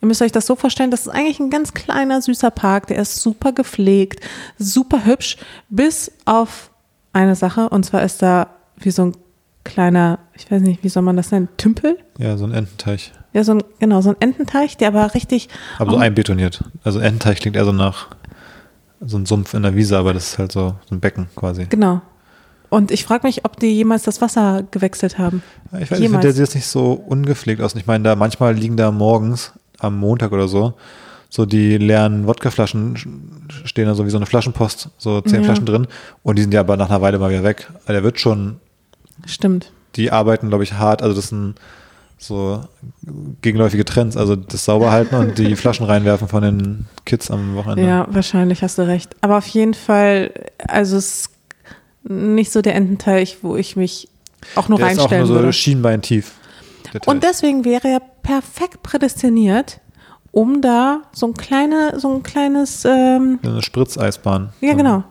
ihr 0.00 0.08
müsst 0.08 0.22
euch 0.22 0.32
das 0.32 0.46
so 0.46 0.56
vorstellen, 0.56 0.90
das 0.90 1.02
ist 1.02 1.08
eigentlich 1.08 1.40
ein 1.40 1.50
ganz 1.50 1.74
kleiner, 1.74 2.20
süßer 2.22 2.50
Park. 2.50 2.88
Der 2.88 2.98
ist 2.98 3.16
super 3.16 3.52
gepflegt, 3.52 4.20
super 4.58 5.04
hübsch, 5.04 5.36
bis 5.68 6.12
auf 6.24 6.70
eine 7.12 7.34
Sache. 7.36 7.68
Und 7.68 7.84
zwar 7.84 8.02
ist 8.02 8.22
da 8.22 8.48
wie 8.76 8.90
so 8.90 9.06
ein 9.06 9.16
kleiner, 9.64 10.18
ich 10.34 10.50
weiß 10.50 10.62
nicht, 10.62 10.82
wie 10.82 10.88
soll 10.88 11.02
man 11.02 11.16
das 11.16 11.30
nennen, 11.30 11.48
Tümpel? 11.56 11.98
ja, 12.18 12.36
so 12.36 12.44
ein 12.44 12.52
Ententeich. 12.52 13.12
Ja, 13.32 13.44
so 13.44 13.52
ein, 13.52 13.62
genau, 13.78 14.02
so 14.02 14.10
ein 14.10 14.16
Ententeich, 14.20 14.76
der 14.76 14.88
aber 14.88 15.14
richtig 15.14 15.48
Aber 15.78 15.92
so 15.92 15.96
einbetoniert. 15.96 16.64
Also 16.84 16.98
Ententeich 16.98 17.40
klingt 17.40 17.56
eher 17.56 17.64
so 17.64 17.72
nach 17.72 18.08
so 19.00 19.16
ein 19.16 19.26
Sumpf 19.26 19.54
in 19.54 19.62
der 19.62 19.74
Wiese, 19.74 19.96
aber 19.96 20.12
das 20.12 20.32
ist 20.32 20.38
halt 20.38 20.52
so, 20.52 20.74
so 20.88 20.94
ein 20.94 21.00
Becken 21.00 21.28
quasi. 21.34 21.66
Genau. 21.66 22.02
Und 22.68 22.90
ich 22.90 23.04
frage 23.04 23.26
mich, 23.26 23.44
ob 23.44 23.58
die 23.58 23.72
jemals 23.74 24.02
das 24.02 24.20
Wasser 24.20 24.64
gewechselt 24.70 25.18
haben. 25.18 25.42
Ich 25.78 25.90
weiß, 25.90 25.98
Jemals. 25.98 26.00
finde, 26.00 26.20
der 26.20 26.32
sieht 26.32 26.40
jetzt 26.40 26.54
nicht 26.54 26.66
so 26.66 26.92
ungepflegt 26.92 27.60
aus. 27.60 27.74
Ich 27.74 27.86
meine, 27.86 28.04
da 28.04 28.16
manchmal 28.16 28.54
liegen 28.54 28.76
da 28.76 28.90
morgens 28.90 29.52
am 29.82 29.98
Montag 29.98 30.32
oder 30.32 30.48
so 30.48 30.74
so 31.28 31.46
die 31.46 31.78
leeren 31.78 32.26
Wodkaflaschen 32.26 32.94
sch- 32.96 33.66
stehen 33.66 33.86
da 33.86 33.94
so 33.94 34.04
wie 34.04 34.10
so 34.10 34.18
eine 34.18 34.26
Flaschenpost, 34.26 34.90
so 34.98 35.20
zehn 35.22 35.40
Ja. 35.40 35.44
Flaschen 35.44 35.64
drin 35.64 35.86
und 36.22 36.36
die 36.36 36.42
sind 36.42 36.52
ja 36.52 36.60
aber 36.60 36.76
nach 36.76 36.90
einer 36.90 37.00
Weile 37.00 37.18
mal 37.18 37.30
wieder 37.30 37.42
weg. 37.42 37.70
Also 37.80 37.92
der 37.94 38.02
wird 38.02 38.20
schon, 38.20 38.56
Stimmt. 39.26 39.72
die 39.96 40.10
arbeiten, 40.10 40.48
glaube 40.50 40.62
ich, 40.64 40.74
hart. 40.74 41.00
Also 41.02 41.16
das 41.16 41.28
sind 41.28 41.54
so 42.18 42.62
gegenläufige 43.40 43.84
Trends. 43.86 44.16
Also 44.18 44.36
das 44.36 44.64
sauber 44.66 44.90
halten 44.92 45.14
und 45.14 45.38
die 45.38 45.56
Flaschen 45.56 45.86
reinwerfen 45.86 46.28
von 46.28 46.42
den 46.42 46.86
Kids 47.06 47.30
am 47.30 47.54
Wochenende. 47.56 47.84
Ja, 47.88 48.06
wahrscheinlich 48.10 48.62
hast 48.62 48.76
du 48.76 48.82
recht. 48.86 49.16
Aber 49.22 49.38
auf 49.38 49.46
jeden 49.46 49.72
Fall, 49.74 50.32
also 50.68 50.98
es 50.98 51.06
ist 51.22 51.30
nicht 52.04 52.52
so 52.52 52.60
der 52.60 52.74
Ententeich, 52.74 53.38
wo 53.42 53.56
ich 53.56 53.74
mich 53.76 54.08
auch 54.54 54.68
nur 54.68 54.78
der 54.78 54.88
ist 54.90 54.98
auch 54.98 55.04
reinstellen 55.04 55.22
nur 55.26 55.28
so 55.28 55.34
würde. 55.40 55.52
Schienbein 55.54 56.02
tief. 56.02 56.32
der 56.92 57.00
Teich. 57.00 57.08
Und 57.08 57.22
deswegen 57.24 57.64
wäre 57.64 57.88
er 57.88 58.02
perfekt 58.22 58.82
prädestiniert, 58.82 59.80
um 60.30 60.60
da 60.62 61.02
so 61.12 61.26
ein 61.26 61.34
kleine, 61.34 61.98
so 62.00 62.14
ein 62.14 62.22
kleines, 62.22 62.84
ähm, 62.84 63.38
eine 63.42 63.62
Spritzeisbahn. 63.62 64.50
ja 64.60 64.74
genau, 64.74 65.04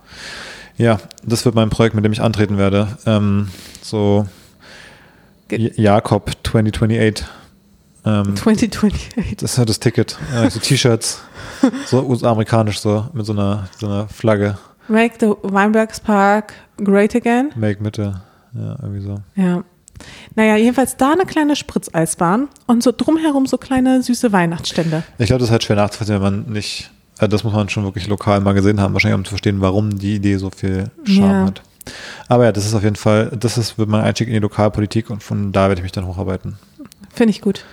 Ja, 0.77 0.97
das 1.23 1.45
wird 1.45 1.53
mein 1.55 1.69
Projekt, 1.69 1.95
mit 1.95 2.03
dem 2.05 2.11
ich 2.11 2.21
antreten 2.21 2.57
werde. 2.57 2.97
Ähm, 3.05 3.49
so 3.81 4.25
Ge- 5.47 5.73
Jakob 5.75 6.31
2028. 6.43 7.25
Ähm, 8.03 8.35
2028. 8.35 9.35
das 9.37 9.51
ist 9.51 9.57
halt 9.59 9.69
das 9.69 9.79
Ticket. 9.79 10.17
Ja, 10.33 10.49
so 10.49 10.59
T-Shirts, 10.59 11.21
so 11.85 12.01
US-amerikanisch, 12.01 12.79
so 12.79 13.05
mit 13.13 13.25
so 13.27 13.33
einer, 13.33 13.67
so 13.77 13.85
einer 13.87 14.07
Flagge. 14.07 14.57
Make 14.87 15.15
the 15.19 15.33
Weinbergspark 15.43 16.53
great 16.83 17.15
again. 17.15 17.51
Make 17.55 17.83
Mitte. 17.83 18.21
Ja, 18.53 18.75
irgendwie 18.81 19.01
so. 19.01 19.17
Ja. 19.35 19.63
Naja, 20.35 20.55
jedenfalls 20.57 20.97
da 20.97 21.13
eine 21.13 21.25
kleine 21.25 21.55
Spritzeisbahn 21.55 22.47
und 22.67 22.83
so 22.83 22.91
drumherum 22.95 23.45
so 23.45 23.57
kleine 23.57 24.01
süße 24.01 24.31
Weihnachtsstände. 24.31 25.03
Ich 25.17 25.27
glaube, 25.27 25.39
das 25.39 25.49
ist 25.49 25.51
halt 25.51 25.63
schwer 25.63 25.75
nachzuvollziehen, 25.75 26.15
wenn 26.15 26.21
man 26.21 26.51
nicht, 26.53 26.89
äh, 27.19 27.27
das 27.27 27.43
muss 27.43 27.53
man 27.53 27.69
schon 27.69 27.83
wirklich 27.83 28.07
lokal 28.07 28.39
mal 28.41 28.53
gesehen 28.53 28.79
haben, 28.79 28.93
wahrscheinlich 28.93 29.17
um 29.17 29.25
zu 29.25 29.29
verstehen, 29.29 29.61
warum 29.61 29.97
die 29.97 30.15
Idee 30.15 30.37
so 30.37 30.49
viel 30.49 30.91
Charme 31.03 31.29
Ja. 31.31 31.45
hat. 31.47 31.61
Aber 32.27 32.45
ja, 32.45 32.51
das 32.51 32.65
ist 32.65 32.73
auf 32.75 32.83
jeden 32.83 32.95
Fall, 32.95 33.31
das 33.37 33.57
ist, 33.57 33.77
wird 33.77 33.89
mein 33.89 34.01
Einstieg 34.01 34.27
in 34.27 34.33
die 34.35 34.39
Lokalpolitik 34.39 35.09
und 35.09 35.23
von 35.23 35.51
da 35.51 35.67
werde 35.67 35.79
ich 35.79 35.83
mich 35.83 35.91
dann 35.91 36.05
hocharbeiten. 36.05 36.57
Finde 37.13 37.31
ich 37.31 37.41
gut. 37.41 37.65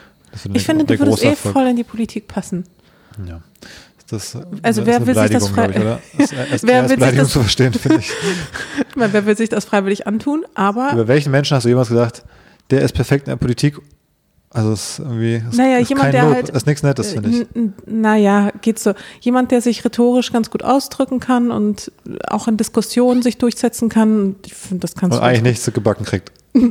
Ich 0.55 0.65
finde, 0.65 0.85
du 0.85 0.99
würdest 0.99 1.25
eh 1.25 1.35
voll 1.35 1.67
in 1.67 1.77
die 1.77 1.85
Politik 1.85 2.29
passen. 2.29 2.65
Ja. 3.27 3.41
Das, 4.11 4.37
Also 4.63 4.81
das 4.83 4.87
wer 4.87 5.01
ist 5.01 5.07
will 5.07 5.15
sich 5.15 5.31
das 5.31 5.49
Beleidigung, 5.51 5.55
frei- 5.55 5.67
glaube 5.67 5.73
ich, 5.75 5.81
oder? 5.81 6.01
Das 6.19 6.33
ist 6.33 6.33
erst 6.51 6.67
Wer 6.67 6.73
eher 6.75 6.81
als 6.81 6.85
will 6.85 6.89
sich 6.89 6.97
Beleidigung 6.99 7.25
das- 7.25 7.33
zu 7.33 7.41
verstehen, 7.41 7.73
finde 7.75 7.99
ich. 8.01 8.11
Meine, 8.97 9.13
wer 9.13 9.27
will 9.27 9.37
sich 9.37 9.49
das 9.51 9.65
freiwillig 9.67 10.07
antun? 10.07 10.45
Aber 10.55 10.93
Über 10.93 11.09
welchen 11.09 11.31
Menschen 11.31 11.55
hast 11.57 11.65
du 11.65 11.69
jemals 11.69 11.89
gesagt, 11.89 12.25
der 12.71 12.81
ist 12.83 12.93
perfekt 12.95 13.27
in 13.27 13.33
der 13.33 13.37
Politik? 13.37 13.79
Also 14.51 14.73
es 14.73 14.93
ist 14.93 14.99
irgendwie 15.01 15.43
das 15.45 15.57
Naja, 15.57 15.77
ist 15.77 15.91
jemand, 15.91 16.05
kein 16.05 16.13
der 16.13 16.23
Lob, 16.25 16.35
halt- 16.37 16.49
ist 16.49 16.67
nichts 16.67 16.83
Nettes, 16.83 17.13
finde 17.13 17.29
ich. 17.29 17.47
Naja, 17.85 18.51
geht 18.63 18.79
so. 18.79 18.95
Jemand, 19.21 19.51
der 19.51 19.61
sich 19.61 19.85
rhetorisch 19.85 20.33
ganz 20.33 20.49
gut 20.49 20.65
ausdrücken 20.65 21.21
kann 21.21 21.51
und 21.51 21.93
auch 22.29 22.49
in 22.49 22.57
Diskussionen 22.57 23.21
sich 23.21 23.37
durchsetzen 23.37 23.91
kann. 23.91 24.21
Und 24.23 24.47
Ich 24.47 24.55
finde, 24.55 24.81
das 24.81 24.95
kannst 24.95 25.17
Und 25.17 25.21
du. 25.23 25.27
eigentlich 25.27 25.43
nichts 25.43 25.65
zu 25.65 25.71
gebacken 25.73 26.07
kriegt. 26.07 26.33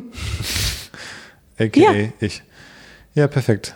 AKA 1.59 1.79
Ja. 1.79 2.09
ich. 2.19 2.41
Ja, 3.13 3.27
perfekt. 3.27 3.75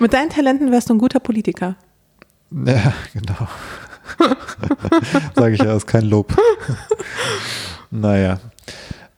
Mit 0.00 0.14
deinen 0.14 0.30
Talenten 0.30 0.72
wärst 0.72 0.88
du 0.88 0.94
ein 0.94 0.98
guter 0.98 1.20
Politiker. 1.20 1.76
Ja, 2.50 2.94
genau. 3.12 3.48
Sage 5.36 5.54
ich 5.54 5.62
ja, 5.62 5.76
ist 5.76 5.86
kein 5.86 6.06
Lob. 6.06 6.34
naja. 7.90 8.40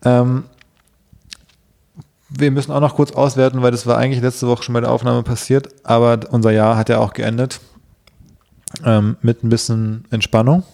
Ähm, 0.05 0.45
wir 2.29 2.51
müssen 2.51 2.73
auch 2.73 2.81
noch 2.81 2.97
kurz 2.97 3.13
auswerten, 3.13 3.63
weil 3.63 3.71
das 3.71 3.87
war 3.87 3.97
eigentlich 3.97 4.23
letzte 4.23 4.49
Woche 4.49 4.65
schon 4.65 4.73
bei 4.73 4.81
der 4.81 4.91
Aufnahme 4.91 5.23
passiert, 5.23 5.69
aber 5.85 6.19
unser 6.31 6.51
Jahr 6.51 6.77
hat 6.77 6.89
ja 6.89 6.99
auch 6.99 7.13
geendet 7.13 7.61
ähm, 8.85 9.17
mit 9.23 9.45
ein 9.45 9.51
bisschen 9.51 10.05
Entspannung, 10.11 10.65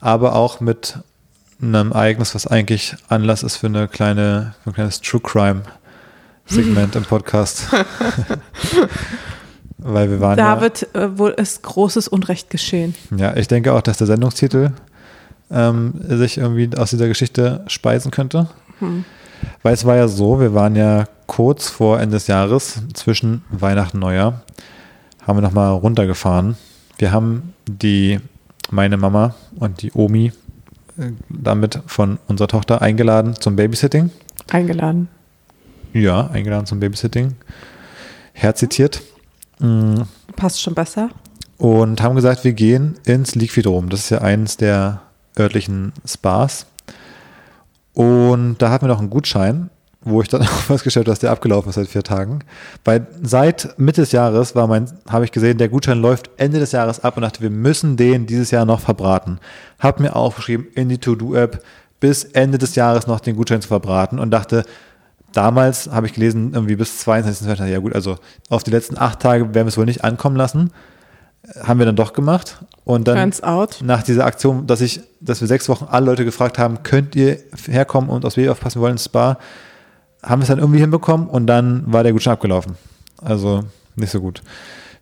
aber 0.00 0.36
auch 0.36 0.60
mit 0.60 1.00
einem 1.60 1.92
Ereignis, 1.92 2.34
was 2.34 2.46
eigentlich 2.46 2.96
Anlass 3.08 3.42
ist 3.42 3.56
für 3.56 3.66
eine 3.66 3.88
kleine, 3.88 4.54
für 4.62 4.70
ein 4.70 4.74
kleines 4.74 5.02
True 5.02 5.20
Crime 5.20 5.64
Segment 6.48 6.96
im 6.96 7.04
Podcast. 7.04 7.68
Weil 9.78 10.10
wir 10.10 10.20
waren 10.20 10.36
Da 10.36 10.56
ja, 10.56 10.60
wird 10.60 10.94
äh, 10.94 11.16
wohl 11.18 11.30
ist 11.30 11.62
großes 11.62 12.08
Unrecht 12.08 12.50
geschehen. 12.50 12.94
ja, 13.16 13.36
ich 13.36 13.48
denke 13.48 13.72
auch, 13.72 13.82
dass 13.82 13.98
der 13.98 14.06
Sendungstitel 14.08 14.72
ähm, 15.50 15.94
sich 16.08 16.38
irgendwie 16.38 16.76
aus 16.76 16.90
dieser 16.90 17.08
Geschichte 17.08 17.64
speisen 17.68 18.10
könnte. 18.10 18.48
Weil 19.62 19.74
es 19.74 19.84
war 19.84 19.96
ja 19.96 20.08
so, 20.08 20.40
wir 20.40 20.54
waren 20.54 20.76
ja 20.76 21.06
kurz 21.26 21.68
vor 21.68 22.00
Ende 22.00 22.16
des 22.16 22.26
Jahres, 22.26 22.82
zwischen 22.94 23.42
Weihnachten 23.50 23.96
und 23.98 24.02
Neujahr, 24.02 24.42
haben 25.26 25.38
wir 25.38 25.42
nochmal 25.42 25.72
runtergefahren. 25.72 26.56
Wir 26.96 27.12
haben 27.12 27.54
die, 27.66 28.20
meine 28.70 28.96
Mama 28.96 29.34
und 29.58 29.82
die 29.82 29.92
Omi 29.92 30.32
äh, 30.98 31.12
damit 31.28 31.80
von 31.86 32.18
unserer 32.26 32.48
Tochter 32.48 32.82
eingeladen 32.82 33.34
zum 33.34 33.56
Babysitting. 33.56 34.10
Eingeladen. 34.50 35.08
Ja, 35.92 36.28
eingeladen 36.28 36.66
zum 36.66 36.80
Babysitting. 36.80 37.34
Herzitiert. 38.32 39.02
Mm, 39.58 40.02
Passt 40.36 40.60
schon 40.62 40.74
besser. 40.74 41.10
und 41.56 42.00
haben 42.02 42.14
gesagt, 42.14 42.44
wir 42.44 42.52
gehen 42.52 42.98
ins 43.04 43.34
Liquidrom. 43.34 43.88
Das 43.88 44.00
ist 44.00 44.10
ja 44.10 44.18
eines 44.20 44.56
der 44.56 45.02
örtlichen 45.38 45.92
Spas. 46.06 46.66
Und 47.94 48.58
da 48.58 48.70
hatten 48.70 48.84
wir 48.84 48.88
noch 48.88 49.00
einen 49.00 49.10
Gutschein, 49.10 49.70
wo 50.02 50.22
ich 50.22 50.28
dann 50.28 50.42
auch 50.42 50.46
festgestellt 50.46 51.06
habe, 51.06 51.12
dass 51.12 51.18
der 51.18 51.32
abgelaufen 51.32 51.70
ist 51.70 51.74
seit 51.74 51.88
vier 51.88 52.04
Tagen. 52.04 52.40
Weil 52.84 53.08
seit 53.22 53.76
Mitte 53.78 54.02
des 54.02 54.12
Jahres 54.12 54.54
war 54.54 54.68
mein, 54.68 54.88
habe 55.08 55.24
ich 55.24 55.32
gesehen, 55.32 55.58
der 55.58 55.68
Gutschein 55.68 56.00
läuft 56.00 56.30
Ende 56.36 56.60
des 56.60 56.70
Jahres 56.72 57.02
ab 57.02 57.16
und 57.16 57.22
dachte, 57.22 57.40
wir 57.40 57.50
müssen 57.50 57.96
den 57.96 58.26
dieses 58.26 58.52
Jahr 58.52 58.64
noch 58.64 58.80
verbraten. 58.80 59.40
Hab 59.80 59.98
mir 59.98 60.14
aufgeschrieben 60.14 60.68
in 60.74 60.88
die 60.88 60.98
To-Do-App, 60.98 61.64
bis 61.98 62.22
Ende 62.22 62.58
des 62.58 62.76
Jahres 62.76 63.08
noch 63.08 63.18
den 63.18 63.34
Gutschein 63.34 63.60
zu 63.60 63.66
verbraten 63.68 64.20
und 64.20 64.30
dachte, 64.30 64.64
damals 65.32 65.90
habe 65.90 66.06
ich 66.06 66.14
gelesen, 66.14 66.52
irgendwie 66.54 66.76
bis 66.76 66.98
22. 66.98 67.58
Ja 67.68 67.78
gut, 67.78 67.94
also 67.94 68.16
auf 68.48 68.62
die 68.62 68.70
letzten 68.70 68.98
acht 68.98 69.20
Tage 69.20 69.54
werden 69.54 69.66
wir 69.66 69.68
es 69.68 69.78
wohl 69.78 69.84
nicht 69.84 70.04
ankommen 70.04 70.36
lassen. 70.36 70.70
Haben 71.62 71.78
wir 71.78 71.86
dann 71.86 71.96
doch 71.96 72.12
gemacht. 72.12 72.64
Und 72.84 73.08
dann 73.08 73.32
nach 73.82 74.02
dieser 74.02 74.26
Aktion, 74.26 74.66
dass 74.66 74.80
ich, 74.80 75.00
dass 75.20 75.40
wir 75.40 75.48
sechs 75.48 75.68
Wochen 75.68 75.86
alle 75.88 76.06
Leute 76.06 76.24
gefragt 76.24 76.58
haben, 76.58 76.82
könnt 76.82 77.14
ihr 77.16 77.38
herkommen 77.66 78.10
und 78.10 78.24
aufs 78.24 78.36
Baby 78.36 78.48
aufpassen, 78.50 78.80
wollen 78.80 78.92
ins 78.92 79.04
Spa, 79.04 79.38
haben 80.22 80.40
wir 80.40 80.44
es 80.44 80.48
dann 80.48 80.58
irgendwie 80.58 80.80
hinbekommen 80.80 81.28
und 81.28 81.46
dann 81.46 81.84
war 81.86 82.02
der 82.02 82.12
Gutschein 82.12 82.34
abgelaufen. 82.34 82.76
Also 83.22 83.64
nicht 83.94 84.10
so 84.10 84.20
gut. 84.20 84.42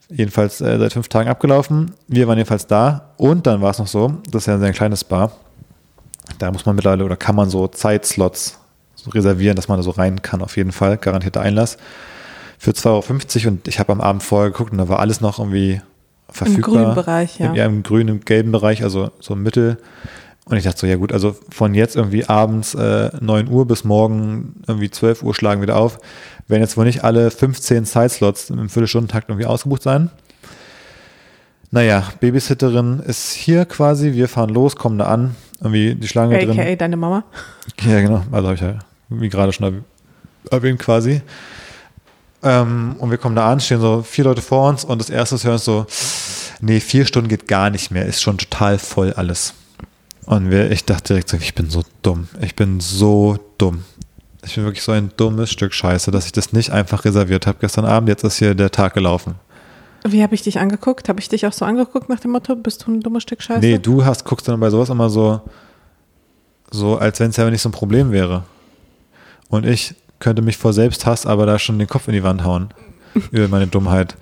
Jedenfalls 0.09 0.61
äh, 0.61 0.79
seit 0.79 0.93
fünf 0.93 1.09
Tagen 1.09 1.29
abgelaufen. 1.29 1.93
Wir 2.07 2.29
waren 2.29 2.39
jedenfalls 2.39 2.67
da 2.67 3.11
und 3.17 3.47
dann 3.47 3.61
war 3.61 3.71
es 3.71 3.79
noch 3.79 3.89
so, 3.89 4.19
das 4.31 4.43
ist 4.43 4.47
ja 4.47 4.55
ein 4.55 4.61
sehr 4.61 4.73
kleines 4.73 5.01
Spa. 5.01 5.33
Da 6.39 6.53
muss 6.53 6.67
man 6.67 6.77
mittlerweile 6.77 7.05
oder 7.05 7.17
kann 7.17 7.35
man 7.35 7.49
so 7.51 7.67
Zeitslots 7.67 8.59
reservieren, 9.15 9.57
dass 9.57 9.69
man 9.69 9.79
da 9.79 9.83
so 9.83 9.91
rein 9.91 10.23
kann, 10.23 10.43
auf 10.43 10.57
jeden 10.57 10.73
Fall. 10.73 10.97
Garantierter 10.97 11.41
Einlass. 11.41 11.77
Für 12.59 12.71
2,50 12.71 13.41
Euro 13.45 13.49
und 13.49 13.69
ich 13.69 13.79
habe 13.79 13.93
am 13.93 14.01
Abend 14.01 14.23
vorher 14.23 14.51
geguckt 14.51 14.73
und 14.73 14.79
da 14.79 14.89
war 14.89 15.01
alles 15.01 15.21
noch 15.21 15.39
irgendwie 15.39 15.81
verfügbar. 16.31 16.75
grünen 16.75 16.95
Bereich, 16.95 17.39
ja. 17.39 17.47
Im, 17.49 17.55
ja, 17.55 17.67
im 17.67 17.83
grünen, 17.83 18.09
im 18.09 18.21
gelben 18.21 18.53
Bereich, 18.53 18.83
also 18.83 19.11
so 19.21 19.35
im 19.35 19.43
Mittel. 19.43 19.79
Und 20.49 20.57
ich 20.57 20.65
dachte 20.65 20.79
so, 20.79 20.87
ja 20.87 20.97
gut, 20.97 21.13
also 21.13 21.37
von 21.51 21.75
jetzt 21.75 21.97
irgendwie 21.97 22.27
abends 22.27 22.75
äh, 22.75 23.11
9 23.21 23.49
Uhr 23.49 23.67
bis 23.67 23.85
morgen 23.85 24.55
irgendwie 24.67 24.91
12 24.91 25.23
Uhr 25.23 25.35
schlagen 25.35 25.61
wir 25.61 25.67
wieder 25.67 25.77
auf. 25.77 25.99
Werden 26.47 26.63
jetzt 26.63 26.77
wohl 26.77 26.85
nicht 26.85 27.03
alle 27.03 27.31
15 27.33 27.85
Sideslots 27.85 28.51
im 28.51 28.69
Viertelstundentakt 28.69 29.29
irgendwie 29.29 29.47
ausgebucht 29.47 29.83
sein. 29.83 30.11
Naja, 31.73 32.05
Babysitterin 32.21 33.01
ist 33.01 33.33
hier 33.33 33.65
quasi, 33.65 34.13
wir 34.13 34.29
fahren 34.29 34.51
los, 34.51 34.77
kommen 34.77 34.99
da 34.99 35.07
an, 35.07 35.35
irgendwie 35.61 35.97
die 35.97 36.07
Schlange 36.07 36.39
drin. 36.39 36.59
AKA 36.59 36.77
deine 36.77 36.97
Mama. 36.97 37.25
Ja, 37.81 38.01
genau. 38.01 38.23
Also 38.31 38.47
habe 38.47 38.55
ich 38.55 38.61
ja, 38.61 38.79
wie 39.09 39.29
gerade 39.29 39.53
schon 39.53 39.67
erw- 39.67 39.83
erwähnt, 40.51 40.79
quasi. 40.81 41.23
Ähm, 42.43 42.97
und 42.99 43.11
wir 43.11 43.19
kommen 43.19 43.35
da 43.37 43.51
an, 43.51 43.61
stehen 43.61 43.81
so 43.81 44.03
vier 44.03 44.25
Leute 44.25 44.43
vor 44.43 44.69
uns 44.69 44.85
und 44.85 45.01
das 45.01 45.11
erste, 45.11 45.43
hören, 45.43 45.59
so, 45.59 45.87
nee, 46.61 46.81
vier 46.81 47.07
Stunden 47.07 47.29
geht 47.29 47.49
gar 47.49 47.71
nicht 47.71 47.91
mehr, 47.91 48.07
ist 48.07 48.23
schon 48.23 48.39
total 48.39 48.79
voll 48.79 49.13
alles. 49.15 49.55
Und 50.27 50.51
wir, 50.51 50.71
ich 50.71 50.85
dachte 50.85 51.15
direkt 51.15 51.29
so, 51.29 51.37
ich 51.37 51.55
bin 51.55 51.71
so 51.71 51.83
dumm. 52.03 52.29
Ich 52.41 52.57
bin 52.57 52.81
so 52.81 53.39
dumm. 53.59 53.85
Ich 54.45 54.55
bin 54.57 54.65
wirklich 54.65 54.83
so 54.85 54.93
ein 54.93 55.11
dummes 55.17 55.51
Stück 55.51 55.73
Scheiße, 55.73 56.11
dass 56.11 56.27
ich 56.27 56.33
das 56.33 56.53
nicht 56.53 56.71
einfach 56.71 57.05
reserviert 57.05 57.47
habe 57.47 57.59
gestern 57.61 57.85
Abend. 57.85 58.09
Jetzt 58.09 58.25
ist 58.25 58.39
hier 58.39 58.55
der 58.55 58.71
Tag 58.71 58.95
gelaufen. 58.95 59.37
Wie 60.05 60.23
habe 60.23 60.35
ich 60.35 60.43
dich 60.43 60.59
angeguckt? 60.61 61.09
Habe 61.09 61.19
ich 61.21 61.29
dich 61.29 61.47
auch 61.47 61.53
so 61.53 61.65
angeguckt 61.65 62.09
nach 62.09 62.21
dem 62.21 62.33
Motto, 62.33 62.55
bist 62.55 62.87
du 62.87 62.93
ein 62.93 63.01
dummes 63.01 63.23
Stück 63.25 63.43
Scheiße? 63.43 63.61
Nee, 63.61 63.79
du 63.79 64.05
hast, 64.05 64.25
guckst 64.25 64.47
dann 64.47 64.61
bei 64.61 64.71
sowas 64.71 64.89
immer 64.89 65.11
so, 65.11 65.41
so 66.71 66.97
als 66.97 67.19
wenn 67.19 67.31
es 67.31 67.37
ja 67.37 67.49
nicht 67.51 67.63
so 67.63 67.69
ein 67.69 67.73
Problem 67.73 68.13
wäre. 68.13 68.45
Und 69.49 69.67
ich 69.67 69.95
könnte 70.19 70.43
mich 70.43 70.57
vor 70.57 70.73
Selbsthass 70.73 71.27
aber 71.27 71.47
da 71.47 71.59
schon 71.59 71.79
den 71.79 71.89
Kopf 71.89 72.09
in 72.09 72.15
die 72.15 72.23
Wand 72.23 72.45
hauen. 72.45 72.69
über 73.31 73.49
meine 73.49 73.67
Dummheit. 73.67 74.17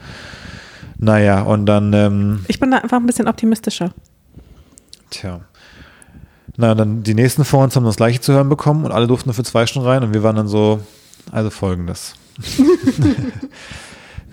Naja, 0.98 1.42
und 1.42 1.66
dann, 1.66 1.92
ähm, 1.92 2.44
Ich 2.48 2.60
bin 2.60 2.70
da 2.70 2.78
einfach 2.78 2.98
ein 2.98 3.06
bisschen 3.06 3.28
optimistischer. 3.28 3.92
tja. 5.10 5.40
Na, 6.56 6.74
dann 6.76 7.02
die 7.02 7.14
nächsten 7.14 7.44
vor 7.44 7.64
uns 7.64 7.74
haben 7.74 7.84
das 7.84 7.96
gleiche 7.96 8.20
zu 8.20 8.32
hören 8.32 8.48
bekommen 8.48 8.84
und 8.84 8.92
alle 8.92 9.08
durften 9.08 9.28
nur 9.28 9.34
für 9.34 9.42
zwei 9.42 9.66
Stunden 9.66 9.88
rein 9.88 10.04
und 10.04 10.14
wir 10.14 10.22
waren 10.22 10.36
dann 10.36 10.46
so, 10.46 10.80
also 11.32 11.50
folgendes. 11.50 12.14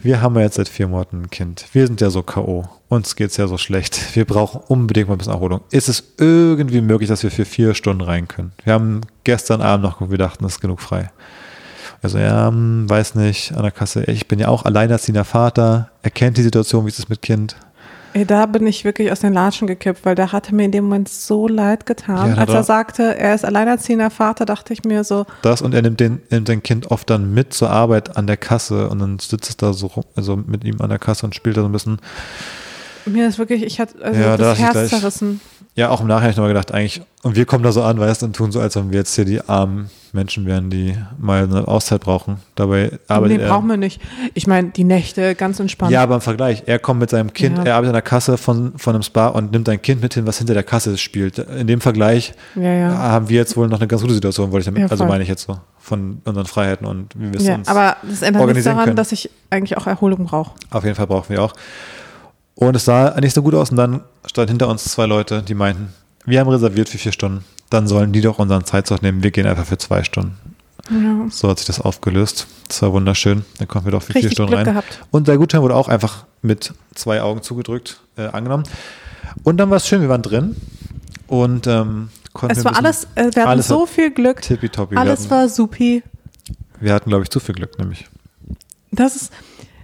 wir 0.03 0.21
haben 0.21 0.35
ja 0.35 0.41
jetzt 0.41 0.55
seit 0.55 0.69
vier 0.69 0.87
Monaten 0.87 1.23
ein 1.23 1.29
Kind. 1.29 1.65
Wir 1.73 1.87
sind 1.87 2.01
ja 2.01 2.09
so 2.09 2.23
K.O. 2.23 2.65
Uns 2.89 3.15
geht's 3.15 3.37
ja 3.37 3.47
so 3.47 3.57
schlecht. 3.57 4.15
Wir 4.15 4.25
brauchen 4.25 4.61
unbedingt 4.67 5.07
mal 5.07 5.15
ein 5.15 5.17
bisschen 5.17 5.33
Erholung. 5.33 5.61
Ist 5.71 5.89
es 5.89 6.03
irgendwie 6.17 6.81
möglich, 6.81 7.09
dass 7.09 7.23
wir 7.23 7.31
für 7.31 7.45
vier 7.45 7.73
Stunden 7.73 8.01
rein 8.01 8.27
können? 8.27 8.51
Wir 8.63 8.73
haben 8.73 9.01
gestern 9.23 9.61
Abend 9.61 9.83
noch 9.83 9.93
geguckt, 9.93 10.11
wir 10.11 10.17
dachten, 10.17 10.45
es 10.45 10.53
ist 10.53 10.61
genug 10.61 10.81
frei. 10.81 11.11
Also 12.01 12.17
ja, 12.17 12.47
hm, 12.47 12.89
weiß 12.89 13.15
nicht, 13.15 13.53
an 13.53 13.61
der 13.61 13.71
Kasse. 13.71 14.03
Ich 14.05 14.27
bin 14.27 14.39
ja 14.39 14.47
auch 14.47 14.65
alleinerziehender 14.65 15.25
Vater. 15.25 15.91
Er 16.01 16.11
kennt 16.11 16.37
die 16.37 16.43
Situation, 16.43 16.85
wie 16.85 16.89
ist 16.89 16.99
es 16.99 17.09
mit 17.09 17.21
Kind. 17.21 17.55
Ey, 18.13 18.25
da 18.25 18.45
bin 18.45 18.67
ich 18.67 18.83
wirklich 18.83 19.11
aus 19.11 19.21
den 19.21 19.33
Latschen 19.33 19.67
gekippt, 19.67 20.05
weil 20.05 20.15
der 20.15 20.31
hatte 20.31 20.53
mir 20.53 20.65
in 20.65 20.71
dem 20.71 20.85
Moment 20.85 21.07
so 21.07 21.47
leid 21.47 21.85
getan. 21.85 22.29
Ja, 22.29 22.35
da 22.35 22.41
Als 22.41 22.53
er 22.53 22.63
sagte, 22.63 23.17
er 23.17 23.33
ist 23.33 23.45
alleinerziehender 23.45 24.09
Vater, 24.09 24.45
dachte 24.45 24.73
ich 24.73 24.83
mir 24.83 25.03
so, 25.03 25.25
Das 25.41 25.61
und 25.61 25.73
er 25.73 25.81
nimmt, 25.81 25.99
den, 25.99 26.21
nimmt 26.29 26.47
sein 26.47 26.61
Kind 26.61 26.91
oft 26.91 27.09
dann 27.09 27.33
mit 27.33 27.53
zur 27.53 27.69
Arbeit 27.69 28.17
an 28.17 28.27
der 28.27 28.37
Kasse 28.37 28.89
und 28.89 28.99
dann 28.99 29.19
sitzt 29.19 29.49
es 29.49 29.57
da 29.57 29.73
so 29.73 29.87
rum, 29.87 30.03
also 30.15 30.35
mit 30.35 30.63
ihm 30.63 30.81
an 30.81 30.89
der 30.89 30.99
Kasse 30.99 31.25
und 31.25 31.35
spielt 31.35 31.55
da 31.57 31.61
so 31.61 31.67
ein 31.67 31.71
bisschen. 31.71 31.99
mir 33.05 33.27
ist 33.27 33.39
wirklich, 33.39 33.63
ich 33.63 33.79
hatte 33.79 34.03
also 34.03 34.19
Ja, 34.19 34.37
da 34.37 34.49
das 34.49 34.59
Herz 34.59 34.89
zerrissen. 34.89 35.39
Ja, 35.73 35.89
auch 35.89 36.01
im 36.01 36.07
Nachhinein 36.07 36.23
habe 36.23 36.31
ich 36.31 36.37
nochmal 36.37 36.49
gedacht, 36.49 36.73
eigentlich, 36.73 37.01
und 37.23 37.37
wir 37.37 37.45
kommen 37.45 37.63
da 37.63 37.71
so 37.71 37.81
an, 37.81 37.97
weißt 37.97 38.21
du, 38.21 38.25
und 38.25 38.35
tun 38.35 38.51
so, 38.51 38.59
als 38.59 38.75
ob 38.75 38.91
wir 38.91 38.99
jetzt 38.99 39.15
hier 39.15 39.23
die 39.23 39.39
armen 39.41 39.89
Menschen 40.11 40.45
wären, 40.45 40.69
die 40.69 40.97
mal 41.17 41.43
eine 41.43 41.65
Auszeit 41.65 42.01
brauchen. 42.01 42.37
Dabei 42.55 42.99
arbeitet 43.07 43.37
nee, 43.37 43.43
er. 43.43 43.49
brauchen 43.49 43.67
wir 43.67 43.77
nicht. 43.77 44.01
Ich 44.33 44.47
meine, 44.47 44.71
die 44.71 44.83
Nächte 44.83 45.33
ganz 45.35 45.61
entspannt. 45.61 45.91
Ja, 45.93 46.03
aber 46.03 46.15
im 46.15 46.21
Vergleich, 46.21 46.63
er 46.65 46.79
kommt 46.79 46.99
mit 46.99 47.09
seinem 47.09 47.31
Kind, 47.31 47.57
Ja. 47.59 47.63
er 47.63 47.75
arbeitet 47.75 47.89
an 47.89 47.93
der 47.93 48.01
Kasse 48.01 48.37
von, 48.37 48.73
von 48.77 48.95
einem 48.95 49.03
Spa 49.03 49.27
und 49.27 49.53
nimmt 49.53 49.69
ein 49.69 49.81
Kind 49.81 50.01
mit 50.01 50.13
hin, 50.13 50.27
was 50.27 50.39
hinter 50.39 50.53
der 50.53 50.63
Kasse 50.63 50.97
spielt. 50.97 51.39
In 51.39 51.67
dem 51.67 51.79
Vergleich 51.79 52.33
ja, 52.55 52.73
ja. 52.73 52.97
haben 52.97 53.29
wir 53.29 53.37
jetzt 53.37 53.55
wohl 53.55 53.69
noch 53.69 53.79
eine 53.79 53.87
ganz 53.87 54.01
gute 54.01 54.13
Situation, 54.13 54.51
wollte 54.51 54.69
ich 54.69 54.75
damit, 54.75 54.91
also 54.91 55.05
meine 55.05 55.23
ich 55.23 55.29
jetzt 55.29 55.43
so, 55.43 55.57
von 55.79 56.21
unseren 56.25 56.47
Freiheiten 56.47 56.85
und 56.85 57.13
wie 57.15 57.31
wir 57.31 57.39
es 57.39 57.47
ja 57.47 57.55
uns 57.55 57.69
aber 57.69 57.95
das 58.03 58.21
ändert 58.21 58.45
nichts 58.47 58.65
daran, 58.65 58.83
können. 58.85 58.95
dass 58.97 59.13
ich 59.13 59.29
eigentlich 59.49 59.77
auch 59.77 59.87
Erholung 59.87 60.25
brauche. 60.25 60.51
Auf 60.69 60.83
jeden 60.83 60.95
Fall 60.95 61.07
brauchen 61.07 61.29
wir 61.29 61.41
auch. 61.41 61.53
Und 62.61 62.75
es 62.75 62.85
sah 62.85 63.19
nicht 63.19 63.33
so 63.33 63.41
gut 63.41 63.55
aus 63.55 63.71
und 63.71 63.77
dann 63.77 64.01
stand 64.23 64.51
hinter 64.51 64.67
uns 64.67 64.83
zwei 64.83 65.07
Leute, 65.07 65.41
die 65.41 65.55
meinten, 65.55 65.91
wir 66.25 66.39
haben 66.39 66.47
reserviert 66.47 66.89
für 66.89 66.99
vier 66.99 67.11
Stunden, 67.11 67.43
dann 67.71 67.87
sollen 67.87 68.13
die 68.13 68.21
doch 68.21 68.37
unseren 68.37 68.63
Zeitslot 68.65 69.01
nehmen, 69.01 69.23
wir 69.23 69.31
gehen 69.31 69.47
einfach 69.47 69.65
für 69.65 69.79
zwei 69.79 70.03
Stunden. 70.03 70.37
Ja. 70.91 71.25
So 71.31 71.49
hat 71.49 71.57
sich 71.57 71.65
das 71.65 71.81
aufgelöst. 71.81 72.45
Das 72.67 72.83
war 72.83 72.93
wunderschön. 72.93 73.45
Dann 73.57 73.67
konnten 73.67 73.87
wir 73.87 73.91
doch 73.93 74.03
für 74.03 74.13
vier 74.13 74.17
Richtig 74.21 74.33
Stunden 74.33 74.51
Glück 74.51 74.59
rein. 74.67 74.73
gehabt. 74.75 75.01
Und 75.09 75.27
der 75.27 75.37
Gutschein 75.37 75.63
wurde 75.63 75.75
auch 75.75 75.87
einfach 75.87 76.25
mit 76.43 76.73
zwei 76.93 77.23
Augen 77.23 77.41
zugedrückt 77.41 77.99
äh, 78.15 78.27
angenommen. 78.27 78.63
Und 79.43 79.57
dann 79.57 79.71
war 79.71 79.77
es 79.77 79.87
schön, 79.87 80.01
wir 80.01 80.09
waren 80.09 80.21
drin 80.21 80.55
und 81.25 81.65
ähm, 81.65 82.09
konnten 82.33 82.55
Es 82.59 82.63
war 82.63 82.77
alles, 82.77 83.05
äh, 83.15 83.23
wir 83.33 83.41
hatten 83.41 83.49
alles 83.49 83.67
so 83.69 83.87
viel 83.87 84.11
Glück. 84.11 84.39
tippitoppi. 84.43 84.97
Alles 84.97 85.21
hatten, 85.21 85.31
war 85.31 85.49
supi. 85.49 86.03
wir 86.79 86.93
hatten, 86.93 87.09
glaube 87.09 87.23
ich, 87.23 87.31
zu 87.31 87.39
viel 87.39 87.55
Glück, 87.55 87.79
nämlich. 87.79 88.07
Das 88.91 89.15
ist, 89.15 89.31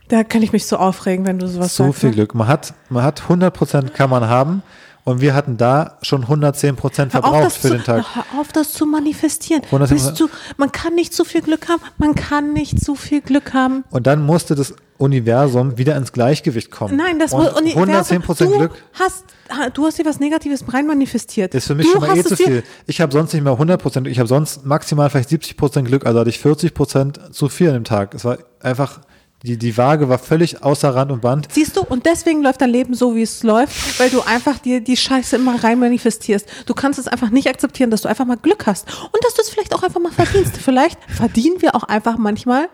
da 0.07 0.23
kann 0.23 0.41
ich 0.41 0.53
mich 0.53 0.65
so 0.65 0.77
aufregen, 0.77 1.25
wenn 1.25 1.39
du 1.39 1.47
sowas 1.47 1.75
so 1.75 1.85
sagst. 1.85 1.99
viel 1.99 2.09
ne? 2.09 2.15
Glück. 2.15 2.35
Man 2.35 2.47
hat, 2.47 2.73
man 2.89 3.03
hat 3.03 3.21
100% 3.27 3.89
kann 3.89 4.09
man 4.09 4.27
haben 4.27 4.63
und 5.03 5.21
wir 5.21 5.33
hatten 5.33 5.57
da 5.57 5.97
schon 6.01 6.25
110% 6.25 6.27
Hör 6.27 7.05
auf, 7.05 7.11
verbraucht 7.11 7.45
das 7.45 7.55
für 7.57 7.67
zu, 7.69 7.73
den 7.75 7.83
Tag. 7.83 8.05
Hör 8.13 8.39
auf, 8.39 8.51
das 8.51 8.73
zu 8.73 8.85
manifestieren. 8.85 9.61
110%. 9.71 9.87
Bist 9.89 10.19
du, 10.19 10.29
man 10.57 10.71
kann 10.71 10.95
nicht 10.95 11.13
zu 11.13 11.23
viel 11.23 11.41
Glück 11.41 11.69
haben. 11.69 11.81
Man 11.97 12.15
kann 12.15 12.53
nicht 12.53 12.83
zu 12.83 12.95
viel 12.95 13.21
Glück 13.21 13.53
haben. 13.53 13.83
Und 13.89 14.07
dann 14.07 14.25
musste 14.25 14.55
das 14.55 14.73
Universum 14.97 15.77
wieder 15.77 15.95
ins 15.95 16.11
Gleichgewicht 16.11 16.71
kommen. 16.71 16.97
Nein, 16.97 17.19
das 17.19 17.31
und 17.31 17.53
Universum, 17.53 18.17
110% 18.17 18.37
du 18.45 18.57
Glück 18.57 18.71
Hast, 18.93 19.25
ha- 19.49 19.69
du 19.69 19.85
hast 19.85 19.99
dir 19.99 20.05
was 20.05 20.19
Negatives 20.19 20.65
rein 20.73 20.87
manifestiert. 20.87 21.53
ist 21.53 21.67
für 21.67 21.75
mich 21.75 21.85
du 21.85 21.93
schon 21.93 22.01
mal 22.01 22.17
eh 22.17 22.23
zu 22.23 22.35
viel. 22.35 22.63
Ich 22.87 22.99
habe 22.99 23.11
sonst 23.13 23.33
nicht 23.33 23.43
mehr 23.43 23.53
100%, 23.53 24.07
ich 24.07 24.19
habe 24.19 24.27
sonst 24.27 24.65
maximal 24.65 25.09
vielleicht 25.09 25.29
70% 25.29 25.83
Glück, 25.83 26.05
also 26.05 26.19
hatte 26.19 26.29
ich 26.29 26.39
40% 26.39 27.31
zu 27.31 27.47
viel 27.47 27.67
an 27.69 27.75
dem 27.75 27.83
Tag. 27.83 28.13
Es 28.13 28.25
war 28.25 28.39
einfach 28.61 28.99
Die, 29.43 29.57
die 29.57 29.77
Waage 29.77 30.09
war 30.09 30.17
völlig 30.17 30.63
außer 30.63 30.95
Rand 30.95 31.11
und 31.11 31.21
Band. 31.21 31.47
Siehst 31.51 31.77
du, 31.77 31.81
und 31.81 32.07
deswegen 32.07 32.41
läuft 32.41 32.59
dein 32.61 32.71
Leben 32.71 32.95
so, 32.95 33.15
wie 33.15 33.21
es 33.21 33.43
läuft, 33.43 33.99
weil 33.99 34.09
du 34.09 34.21
einfach 34.21 34.57
dir 34.57 34.81
die 34.81 34.97
Scheiße 34.97 35.35
immer 35.35 35.63
rein 35.63 35.79
manifestierst. 35.79 36.47
Du 36.65 36.73
kannst 36.73 36.97
es 36.97 37.07
einfach 37.07 37.29
nicht 37.29 37.47
akzeptieren, 37.47 37.91
dass 37.91 38.01
du 38.01 38.09
einfach 38.09 38.25
mal 38.25 38.37
Glück 38.37 38.65
hast 38.65 38.87
und 38.87 39.23
dass 39.23 39.35
du 39.35 39.41
es 39.41 39.49
vielleicht 39.49 39.75
auch 39.75 39.83
einfach 39.83 40.01
mal 40.01 40.11
verdienst. 40.11 40.57
vielleicht 40.61 40.97
verdienen 41.07 41.61
wir 41.61 41.75
auch 41.75 41.83
einfach 41.83 42.17
manchmal 42.17 42.67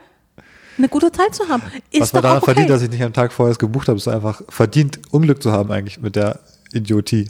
eine 0.77 0.87
gute 0.87 1.11
Zeit 1.11 1.35
zu 1.35 1.49
haben. 1.49 1.63
Ist 1.91 2.01
Was 2.01 2.13
man 2.13 2.23
daran 2.23 2.37
okay. 2.37 2.45
verdient, 2.45 2.69
dass 2.69 2.81
ich 2.81 2.89
nicht 2.89 3.03
am 3.03 3.13
Tag 3.13 3.33
vorher 3.33 3.51
es 3.51 3.59
gebucht 3.59 3.89
habe, 3.89 3.97
ist 3.97 4.07
einfach 4.07 4.41
verdient, 4.47 4.99
Unglück 5.11 5.43
zu 5.43 5.51
haben 5.51 5.69
eigentlich 5.69 5.99
mit 5.99 6.15
der 6.15 6.39
Idiotie. 6.71 7.29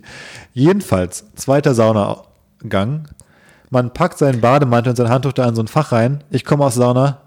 Jedenfalls, 0.53 1.25
zweiter 1.35 1.73
Saunagang. 1.73 3.09
Man 3.71 3.93
packt 3.93 4.19
seinen 4.19 4.41
Bademantel 4.41 4.91
und 4.91 4.95
sein 4.95 5.09
Handtuch 5.09 5.33
da 5.33 5.49
in 5.49 5.55
so 5.55 5.63
ein 5.63 5.67
Fach 5.67 5.91
rein. 5.91 6.23
Ich 6.29 6.45
komme 6.45 6.63
aus 6.63 6.75
Sauna, 6.75 7.21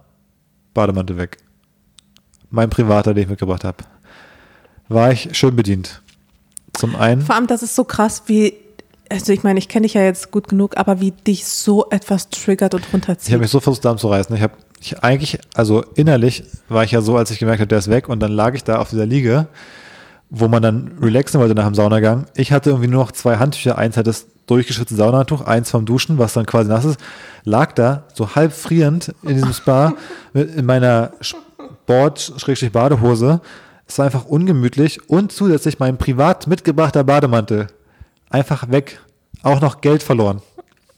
Bademantel 0.73 1.19
weg. 1.19 1.39
Mein 2.51 2.71
privater, 2.71 3.15
den 3.15 3.25
ich 3.25 3.29
mitgebracht 3.29 3.65
habe. 3.65 3.79
War 4.89 5.13
ich 5.13 5.37
schön 5.37 5.57
bedient. 5.57 6.03
Zum 6.73 6.95
einen, 6.95 7.23
Vor 7.23 7.35
allem, 7.35 7.47
das 7.47 7.63
ist 7.63 7.75
so 7.75 7.85
krass, 7.85 8.25
wie, 8.27 8.55
also 9.11 9.33
ich 9.33 9.43
meine, 9.43 9.59
ich 9.59 9.69
kenne 9.69 9.85
dich 9.85 9.95
ja 9.95 10.03
jetzt 10.03 10.31
gut 10.31 10.49
genug, 10.49 10.77
aber 10.77 11.01
wie 11.01 11.11
dich 11.11 11.47
so 11.47 11.89
etwas 11.91 12.29
triggert 12.29 12.75
und 12.75 12.87
ich 12.87 12.93
runterzieht. 12.93 13.33
habe 13.33 13.41
mich 13.43 13.51
so 13.51 13.61
versucht 13.61 13.83
zusammenzureißen. 13.83 14.37
Ich 14.37 14.43
habe 14.43 14.55
ich 14.81 15.03
eigentlich, 15.03 15.39
also 15.55 15.83
innerlich 15.95 16.45
war 16.69 16.85
ich 16.85 16.91
ja 16.91 17.01
so, 17.01 17.17
als 17.17 17.31
ich 17.31 17.39
gemerkt 17.39 17.61
habe, 17.61 17.69
der 17.69 17.79
ist 17.79 17.89
weg 17.89 18.09
und 18.09 18.21
dann 18.21 18.33
lag 18.33 18.55
ich 18.55 18.63
da 18.63 18.79
auf 18.79 18.91
dieser 18.91 19.07
Liege, 19.07 19.49
wo 20.29 20.49
man 20.49 20.63
dann 20.63 20.99
relaxen 21.01 21.41
wollte 21.41 21.55
nach 21.55 21.65
dem 21.65 21.75
Saunagang. 21.75 22.27
Ich 22.35 22.53
hatte 22.53 22.71
irgendwie 22.71 22.89
nur 22.89 23.03
noch 23.03 23.13
zwei 23.13 23.37
Handtücher. 23.37 23.79
Eins 23.79 23.97
hat 23.97 24.07
das 24.07 24.27
durchgeschützte 24.47 24.95
Saunahandtuch, 24.95 25.43
eins 25.43 25.71
vom 25.71 25.87
Duschen, 25.87 26.19
was 26.19 26.35
dann 26.35 26.47
quasi 26.47 26.69
nass 26.69 26.85
ist. 26.85 27.01
Lag 27.45 27.73
da 27.73 28.05
so 28.13 28.35
halb 28.35 28.53
frierend 28.53 29.15
in 29.23 29.35
diesem 29.35 29.53
Spa 29.53 29.95
in 30.35 30.67
meiner 30.67 31.13
Sport-Badehose. 31.87 33.41
Es 33.87 33.99
war 33.99 34.07
einfach 34.07 34.25
ungemütlich 34.25 35.09
und 35.09 35.31
zusätzlich 35.31 35.79
mein 35.79 35.97
privat 35.97 36.49
mitgebrachter 36.49 37.05
Bademantel. 37.05 37.69
Einfach 38.29 38.71
weg. 38.71 39.01
Auch 39.43 39.61
noch 39.61 39.81
Geld 39.81 40.03
verloren. 40.03 40.43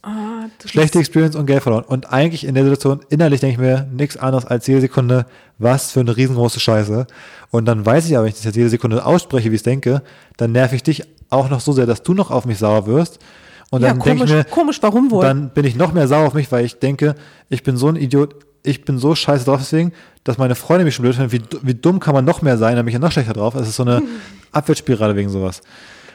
Ah, 0.02 0.46
Schlechte 0.64 0.98
Experience 0.98 1.36
und 1.36 1.44
Geld 1.44 1.62
verloren. 1.62 1.84
Und 1.84 2.10
eigentlich 2.10 2.44
in 2.44 2.54
der 2.54 2.64
Situation, 2.64 3.00
innerlich 3.10 3.40
denke 3.40 3.54
ich 3.54 3.58
mir 3.58 3.86
nichts 3.92 4.16
anderes 4.16 4.46
als 4.46 4.66
jede 4.66 4.80
Sekunde, 4.80 5.26
was 5.58 5.92
für 5.92 6.00
eine 6.00 6.16
riesengroße 6.16 6.60
Scheiße. 6.60 7.06
Und 7.50 7.66
dann 7.66 7.84
weiß 7.84 8.06
ich 8.06 8.16
aber, 8.16 8.24
wenn 8.24 8.30
ich 8.30 8.36
das 8.36 8.44
jetzt 8.44 8.56
jede 8.56 8.70
Sekunde 8.70 9.04
ausspreche, 9.04 9.50
wie 9.50 9.56
ich 9.56 9.60
es 9.60 9.64
denke, 9.64 10.02
dann 10.38 10.52
nerv 10.52 10.72
ich 10.72 10.82
dich 10.82 11.02
auch 11.28 11.50
noch 11.50 11.60
so 11.60 11.72
sehr, 11.72 11.84
dass 11.84 12.02
du 12.02 12.14
noch 12.14 12.30
auf 12.30 12.46
mich 12.46 12.58
sauer 12.58 12.86
wirst. 12.86 13.18
Und 13.70 13.82
ja, 13.82 13.88
dann 13.88 13.98
denke 13.98 14.20
komisch, 14.20 14.30
ich 14.30 14.36
mir, 14.36 14.44
komisch, 14.44 14.78
warum 14.80 15.10
wohl? 15.10 15.22
dann 15.22 15.50
bin 15.50 15.66
ich 15.66 15.76
noch 15.76 15.92
mehr 15.92 16.08
sauer 16.08 16.28
auf 16.28 16.34
mich, 16.34 16.50
weil 16.50 16.64
ich 16.64 16.78
denke, 16.78 17.14
ich 17.50 17.62
bin 17.62 17.76
so 17.76 17.88
ein 17.88 17.96
Idiot, 17.96 18.36
ich 18.68 18.84
bin 18.84 18.98
so 18.98 19.14
scheiße 19.14 19.44
drauf 19.44 19.60
deswegen, 19.60 19.92
dass 20.24 20.38
meine 20.38 20.54
Freunde 20.54 20.84
mich 20.84 20.94
schon 20.94 21.02
blöd 21.04 21.14
finden. 21.16 21.32
Wie, 21.32 21.42
wie 21.62 21.74
dumm 21.74 22.00
kann 22.00 22.14
man 22.14 22.24
noch 22.24 22.42
mehr 22.42 22.58
sein? 22.58 22.76
Dann 22.76 22.84
bin 22.84 22.90
ich 22.90 22.94
ja 22.94 23.00
noch 23.00 23.12
schlechter 23.12 23.32
drauf. 23.32 23.54
Es 23.54 23.68
ist 23.68 23.76
so 23.76 23.82
eine 23.82 24.02
Abwärtsspirale 24.52 25.16
wegen 25.16 25.28
sowas. 25.30 25.60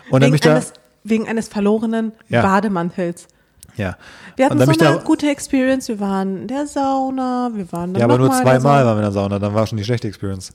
Und 0.10 0.22
dann 0.22 0.24
wegen, 0.24 0.32
mich 0.34 0.42
da, 0.42 0.52
eines, 0.52 0.74
wegen 1.04 1.28
eines 1.28 1.48
verlorenen 1.48 2.12
Ja. 2.30 2.42
Bademantels. 2.42 3.28
ja. 3.76 3.98
Wir 4.36 4.46
Und 4.46 4.52
hatten 4.52 4.60
dann 4.68 4.74
so 4.80 4.86
eine 4.86 4.98
da- 4.98 5.04
gute 5.04 5.30
Experience. 5.30 5.88
Wir 5.88 6.00
waren 6.00 6.42
in 6.42 6.48
der 6.48 6.66
Sauna, 6.66 7.52
wir 7.54 7.72
waren 7.72 7.94
dann 7.94 8.00
Ja, 8.00 8.06
aber 8.06 8.18
noch 8.18 8.30
nur 8.30 8.42
zweimal 8.42 8.84
waren 8.84 8.96
wir 8.96 9.02
in 9.02 9.02
der 9.04 9.12
Sauna, 9.12 9.38
dann 9.38 9.54
war 9.54 9.68
schon 9.68 9.78
die 9.78 9.84
schlechte 9.84 10.08
Experience. 10.08 10.52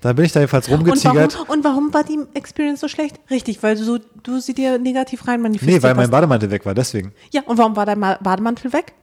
Da 0.00 0.12
bin 0.12 0.24
ich 0.24 0.30
da 0.32 0.38
jedenfalls 0.40 0.68
Und 0.68 0.74
rumgetigert. 0.78 1.34
warum, 1.34 1.48
und 1.48 1.64
warum 1.64 1.92
war 1.94 2.04
die 2.04 2.20
Experience 2.34 2.80
so 2.80 2.86
schlecht? 2.88 3.18
Richtig, 3.30 3.62
weil 3.64 3.74
du, 3.76 3.82
so- 3.82 3.98
du 4.22 4.38
sie 4.38 4.54
dir 4.54 4.78
negativ 4.78 5.26
rein 5.26 5.40
manifestiert 5.42 5.82
Nee, 5.82 5.82
weil 5.82 5.94
mein. 5.96 6.08
Bademantel 6.10 6.50
weg 6.52 6.64
war, 6.66 6.74
deswegen. 6.74 7.12
Ja, 7.32 7.42
und 7.46 7.58
warum 7.58 7.74
war 7.74 7.84
dein 7.86 7.98
Ma- 7.98 8.18
Bademantel 8.22 8.72
weg? 8.72 8.94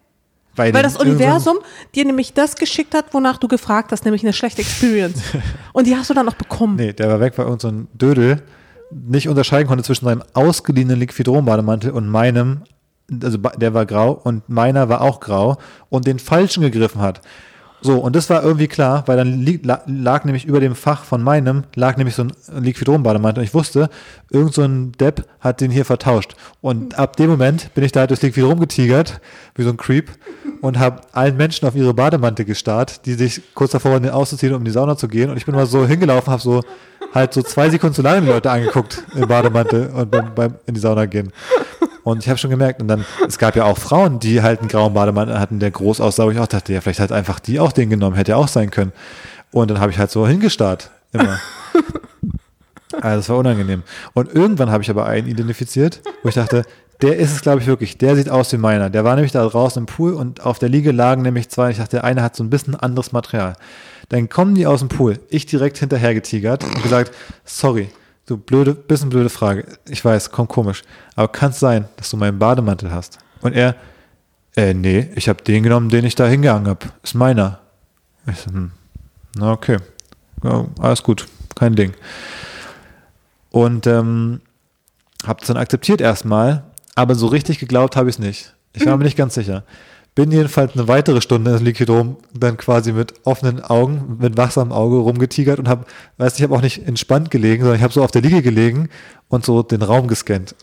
Weil 0.56 0.72
den 0.72 0.84
das 0.84 0.96
irgendein- 0.96 1.16
Universum 1.18 1.58
dir 1.96 2.06
nämlich 2.06 2.34
das 2.34 2.56
geschickt 2.56 2.94
hat, 2.94 3.14
wonach 3.14 3.38
du 3.38 3.48
gefragt 3.48 3.92
hast, 3.92 4.06
nämlich 4.06 4.24
eine 4.24 4.34
schlechte 4.34 4.62
Experience. 4.62 5.22
und 5.74 5.88
die 5.88 5.96
hast 5.96 6.10
du 6.10 6.14
dann 6.14 6.26
noch 6.26 6.36
bekommen. 6.36 6.76
Nee, 6.76 6.94
der 6.94 7.10
war 7.10 7.20
weg, 7.20 7.34
weil 7.38 7.46
irgend 7.46 7.62
so 7.62 7.70
ein 7.70 7.88
Dödel 7.94 8.42
nicht 8.92 9.28
unterscheiden 9.28 9.68
konnte 9.68 9.84
zwischen 9.84 10.06
seinem 10.06 10.24
ausgeliehenen 10.34 11.00
Liquidron-Bademantel 11.00 11.92
und 11.92 12.08
meinem, 12.08 12.62
also 13.24 13.38
der 13.38 13.74
war 13.74 13.86
grau 13.88 14.12
und 14.12 14.48
meiner 14.50 14.88
war 14.90 15.02
auch 15.02 15.20
grau 15.20 15.58
und 15.90 16.06
den 16.06 16.20
falschen 16.20 16.62
gegriffen 16.62 17.02
hat. 17.02 17.22
So, 17.84 17.98
und 17.98 18.16
das 18.16 18.30
war 18.30 18.42
irgendwie 18.44 18.70
klar, 18.70 19.04
weil 19.08 19.18
dann 19.18 19.42
li 19.42 19.60
la 19.62 19.82
lag 19.86 20.24
nämlich 20.24 20.46
über 20.46 20.62
dem 20.62 20.74
Fach 20.74 21.04
von 21.04 21.22
meinem, 21.22 21.64
lag 21.76 21.98
nämlich 21.98 22.16
so 22.16 22.24
ein 22.24 22.32
Liquidron-Bademantel 22.64 23.42
und 23.42 23.46
ich 23.46 23.54
wusste, 23.54 23.90
irgend 24.30 24.54
so 24.54 24.62
ein 24.62 24.94
Depp 24.94 25.26
hat 25.42 25.60
den 25.60 25.70
hier 25.70 25.84
vertauscht. 25.84 26.36
Und 26.62 26.98
ab 26.98 27.18
dem 27.18 27.30
Moment 27.30 27.74
bin 27.74 27.84
ich 27.84 27.92
da 27.92 28.00
halt 28.00 28.10
durchs 28.10 28.24
Liquidron 28.24 28.58
getigert, 28.58 29.20
wie 29.56 29.64
so 29.64 29.70
ein 29.70 29.76
Creep, 29.76 30.10
und 30.62 30.80
habe 30.80 31.02
allen 31.12 31.36
Menschen 31.36 31.68
auf 31.68 31.76
ihre 31.76 31.94
Bademantel 31.94 32.46
gestarrt, 32.46 33.06
die 33.06 33.16
sich 33.16 33.42
kurz 33.54 33.72
davor 33.72 33.92
waren, 33.92 34.10
auszuziehen, 34.10 34.54
um 34.54 34.60
in 34.60 34.66
die 34.66 34.72
Sauna 34.72 34.96
zu 34.96 35.10
gehen. 35.10 35.30
Und 35.30 35.36
ich 35.36 35.46
bin 35.46 35.54
mal 35.54 35.66
so 35.66 35.86
hingelaufen, 35.86 36.32
habe 36.32 36.42
so 36.42 36.64
halt 37.14 37.34
so 37.34 37.42
zwei 37.42 37.70
Sekunden 37.70 37.96
zu 37.96 38.02
lange 38.02 38.22
die 38.22 38.28
Leute 38.28 38.50
angeguckt 38.50 39.04
im 39.14 39.28
Bademantel 39.28 39.90
und 39.90 40.10
beim, 40.10 40.34
beim 40.34 40.56
in 40.66 40.74
die 40.74 40.80
Sauna 40.80 41.06
gehen. 41.06 41.34
Und 42.04 42.24
ich 42.24 42.30
habe 42.30 42.38
schon 42.38 42.50
gemerkt, 42.50 42.82
und 42.82 42.88
dann, 42.88 43.06
es 43.28 43.38
gab 43.38 43.56
ja 43.56 43.64
auch 43.64 43.78
Frauen, 43.78 44.20
die 44.20 44.42
halt 44.42 44.60
einen 44.60 44.70
grauen 44.70 44.94
Bademantel 44.94 45.40
hatten, 45.40 45.60
der 45.60 45.72
groß 45.72 46.02
aussah, 46.02 46.26
wo 46.26 46.32
ich 46.32 46.40
auch 46.40 46.48
dachte, 46.48 46.74
ja, 46.74 46.82
vielleicht 46.82 47.00
hat 47.00 47.12
einfach 47.12 47.40
die 47.40 47.60
auch 47.60 47.72
den 47.72 47.90
genommen, 47.90 48.16
hätte 48.16 48.32
ja 48.32 48.38
auch 48.38 48.48
sein 48.48 48.72
können. 48.72 48.92
Und 49.52 49.72
dann 49.72 49.80
habe 49.80 49.92
ich 49.92 49.98
halt 49.98 50.12
so 50.12 50.28
hingestarrt, 50.28 50.92
immer. 51.12 51.40
Also 53.02 53.18
das 53.18 53.30
war 53.30 53.38
unangenehm. 53.38 53.82
Und 54.14 54.34
irgendwann 54.34 54.70
habe 54.70 54.84
ich 54.84 54.90
aber 54.92 55.08
einen 55.08 55.28
identifiziert, 55.28 56.02
wo 56.22 56.30
ich 56.30 56.36
dachte, 56.36 56.64
der 57.02 57.18
ist 57.18 57.32
es, 57.32 57.42
glaube 57.42 57.60
ich, 57.60 57.68
wirklich. 57.68 57.98
Der 57.98 58.16
sieht 58.16 58.30
aus 58.30 58.54
wie 58.54 58.58
meiner. 58.58 58.90
Der 58.90 59.04
war 59.04 59.16
nämlich 59.16 59.32
da 59.32 59.46
draußen 59.46 59.82
im 59.82 59.86
Pool 59.88 60.14
und 60.14 60.46
auf 60.46 60.60
der 60.60 60.70
Liege 60.70 60.92
lagen 60.92 61.24
nämlich 61.24 61.50
zwei. 61.50 61.72
Ich 61.72 61.78
dachte, 61.78 61.98
der 61.98 62.04
eine 62.04 62.22
hat 62.22 62.36
so 62.36 62.44
ein 62.44 62.50
bisschen 62.50 62.76
anderes 62.76 63.12
Material. 63.12 63.56
Dann 64.10 64.30
kommen 64.30 64.56
die 64.56 64.68
aus 64.68 64.80
dem 64.80 64.90
Pool. 64.90 65.20
Ich 65.30 65.46
direkt 65.46 65.78
hinterher 65.80 66.14
getigert 66.14 66.64
und 66.64 66.84
gesagt, 66.84 67.14
sorry, 67.46 67.90
du 68.26 68.38
blöde, 68.38 68.74
bisschen 68.74 69.10
blöde 69.10 69.30
Frage. 69.30 69.66
Ich 69.88 70.04
weiß, 70.04 70.32
kommt 70.32 70.50
komisch. 70.50 70.84
Aber 71.16 71.28
kann 71.28 71.52
es 71.52 71.60
sein, 71.60 71.88
dass 71.98 72.10
du 72.10 72.18
meinen 72.18 72.40
Bademantel 72.40 72.92
hast? 72.92 73.18
Und 73.42 73.54
er, 73.54 73.76
äh, 74.56 74.74
nee, 74.74 75.10
ich 75.16 75.30
habe 75.30 75.44
den 75.44 75.64
genommen, 75.64 75.90
den 75.90 76.06
ich 76.06 76.16
da 76.16 76.28
hingehangen 76.28 76.68
habe. 76.68 76.88
Ist 77.04 77.16
meiner. 77.16 77.60
Ich 78.28 78.38
so, 78.38 78.52
hm, 78.52 78.72
na 79.36 79.52
okay. 79.52 79.78
Ja, 80.44 80.66
alles 80.80 81.04
gut, 81.04 81.28
kein 81.56 81.76
Ding. 81.76 81.94
Und 83.50 83.88
ähm, 83.88 84.42
habe 85.26 85.42
es 85.42 85.48
dann 85.48 85.58
akzeptiert 85.58 86.02
erstmal, 86.02 86.64
aber 86.96 87.16
so 87.16 87.28
richtig 87.28 87.60
geglaubt 87.60 87.96
habe 87.96 88.10
ich 88.10 88.16
es 88.16 88.20
nicht. 88.20 88.54
Ich 88.74 88.86
war 88.86 88.98
mir 88.98 89.04
nicht 89.04 89.18
ganz 89.18 89.36
sicher. 89.36 89.64
Bin 90.16 90.32
jedenfalls 90.32 90.74
eine 90.74 90.88
weitere 90.88 91.22
Stunde 91.22 91.56
in 91.56 91.66
Liquidrom 91.66 92.18
dann 92.34 92.56
quasi 92.58 92.92
mit 92.92 93.14
offenen 93.24 93.64
Augen, 93.64 94.18
mit 94.20 94.38
wachsamem 94.38 94.72
Auge 94.72 94.98
rumgetigert 94.98 95.58
und 95.58 95.68
habe, 95.68 95.86
weißt 96.18 96.38
du, 96.38 96.40
ich 96.40 96.44
habe 96.44 96.56
auch 96.56 96.62
nicht 96.62 96.88
entspannt 96.88 97.32
gelegen, 97.32 97.64
sondern 97.64 97.78
ich 97.78 97.84
habe 97.84 97.94
so 97.94 98.04
auf 98.04 98.12
der 98.12 98.22
Liege 98.22 98.44
gelegen 98.44 98.90
und 99.28 99.44
so 99.44 99.64
den 99.64 99.82
Raum 99.82 100.08
gescannt. 100.08 100.56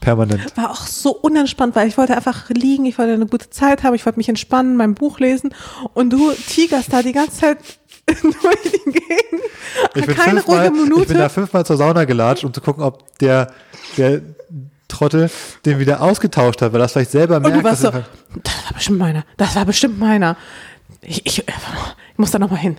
Permanent. 0.00 0.56
War 0.56 0.70
auch 0.70 0.86
so 0.86 1.10
unentspannt, 1.10 1.74
weil 1.74 1.88
ich 1.88 1.98
wollte 1.98 2.16
einfach 2.16 2.50
liegen, 2.50 2.84
ich 2.84 2.98
wollte 2.98 3.14
eine 3.14 3.26
gute 3.26 3.50
Zeit 3.50 3.82
haben, 3.82 3.94
ich 3.94 4.06
wollte 4.06 4.18
mich 4.18 4.28
entspannen, 4.28 4.76
mein 4.76 4.94
Buch 4.94 5.18
lesen 5.18 5.54
und 5.94 6.10
du 6.10 6.32
tigerst 6.32 6.92
da 6.92 7.02
die 7.02 7.12
ganze 7.12 7.38
Zeit 7.38 7.58
durch 8.06 8.62
die 8.64 8.90
Gegend. 8.92 9.42
Ich 9.94 10.06
bin, 10.06 10.14
Keine 10.14 10.40
fünfmal, 10.40 10.68
ruhige 10.68 10.82
Minute. 10.82 11.02
ich 11.02 11.08
bin 11.08 11.18
da 11.18 11.28
fünfmal 11.28 11.66
zur 11.66 11.76
Sauna 11.76 12.04
gelatscht, 12.04 12.44
um 12.44 12.52
zu 12.54 12.60
gucken, 12.60 12.84
ob 12.84 13.18
der, 13.18 13.52
der 13.96 14.22
Trottel 14.88 15.30
den 15.64 15.78
wieder 15.78 16.00
ausgetauscht 16.00 16.62
hat, 16.62 16.72
weil 16.72 16.80
das 16.80 16.92
vielleicht 16.92 17.10
selber 17.10 17.36
und 17.36 17.42
merkt. 17.42 17.58
du 17.58 17.64
warst 17.64 17.82
so, 17.82 17.88
er- 17.88 18.04
das 18.42 18.54
war 18.64 18.72
bestimmt 18.74 18.98
meiner, 18.98 19.24
das 19.36 19.54
war 19.56 19.64
bestimmt 19.64 19.98
meiner. 20.00 20.36
Ich, 21.02 21.24
ich, 21.26 21.38
ich 21.46 21.54
muss 22.18 22.30
da 22.30 22.38
nochmal 22.38 22.60
hin. 22.60 22.76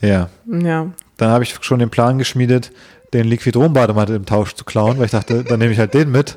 ja. 0.00 0.28
Ja. 0.46 0.90
Dann 1.18 1.30
habe 1.30 1.44
ich 1.44 1.56
schon 1.62 1.78
den 1.78 1.88
Plan 1.90 2.18
geschmiedet, 2.18 2.72
den 3.14 3.24
Liquidron-Bademantel 3.26 4.16
im 4.16 4.26
Tausch 4.26 4.54
zu 4.54 4.64
klauen, 4.64 4.98
weil 4.98 5.06
ich 5.06 5.10
dachte, 5.12 5.44
dann 5.44 5.58
nehme 5.58 5.72
ich 5.72 5.78
halt 5.78 5.94
den 5.94 6.10
mit. 6.10 6.36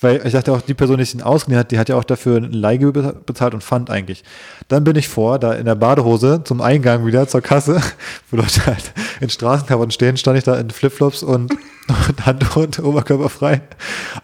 Weil 0.00 0.24
ich 0.24 0.32
dachte 0.32 0.52
auch, 0.52 0.60
die 0.60 0.74
Person, 0.74 0.98
die 0.98 1.04
sich 1.04 1.12
den 1.12 1.22
ausgeliehen 1.22 1.58
hat, 1.58 1.70
die 1.70 1.78
hat 1.78 1.88
ja 1.88 1.96
auch 1.96 2.04
dafür 2.04 2.36
eine 2.36 2.48
Leihgebühr 2.48 3.14
bezahlt 3.26 3.54
und 3.54 3.64
fand 3.64 3.90
eigentlich. 3.90 4.22
Dann 4.68 4.84
bin 4.84 4.96
ich 4.96 5.08
vor, 5.08 5.38
da 5.38 5.54
in 5.54 5.64
der 5.64 5.74
Badehose 5.74 6.42
zum 6.44 6.60
Eingang 6.60 7.06
wieder 7.06 7.26
zur 7.26 7.40
Kasse, 7.40 7.80
wo 8.30 8.36
Leute 8.36 8.66
halt 8.66 8.92
in 9.20 9.30
Straßenklamotten 9.30 9.90
stehen, 9.90 10.16
stand 10.16 10.38
ich 10.38 10.44
da 10.44 10.56
in 10.56 10.70
Flipflops 10.70 11.22
und, 11.22 11.52
und 12.08 12.26
Handtuch 12.26 12.56
und 12.56 12.78
Oberkörper 12.78 13.28
frei. 13.28 13.62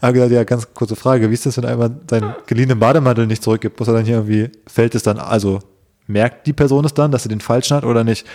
Habe 0.00 0.12
gesagt, 0.12 0.32
ja, 0.32 0.44
ganz 0.44 0.72
kurze 0.74 0.96
Frage, 0.96 1.30
wie 1.30 1.34
ist 1.34 1.46
das, 1.46 1.56
wenn 1.56 1.64
einmal 1.64 1.90
seinen 2.08 2.34
geliehenen 2.46 2.78
Bademantel 2.78 3.26
nicht 3.26 3.42
zurückgibt? 3.42 3.78
Muss 3.78 3.88
er 3.88 3.94
dann 3.94 4.04
hier 4.04 4.16
irgendwie, 4.16 4.50
fällt 4.66 4.94
es 4.94 5.02
dann, 5.02 5.18
also 5.18 5.60
merkt 6.06 6.46
die 6.46 6.52
Person 6.52 6.84
es 6.84 6.94
dann, 6.94 7.10
dass 7.10 7.22
sie 7.22 7.28
den 7.28 7.40
falschen 7.40 7.76
hat 7.76 7.84
oder 7.84 8.04
nicht? 8.04 8.26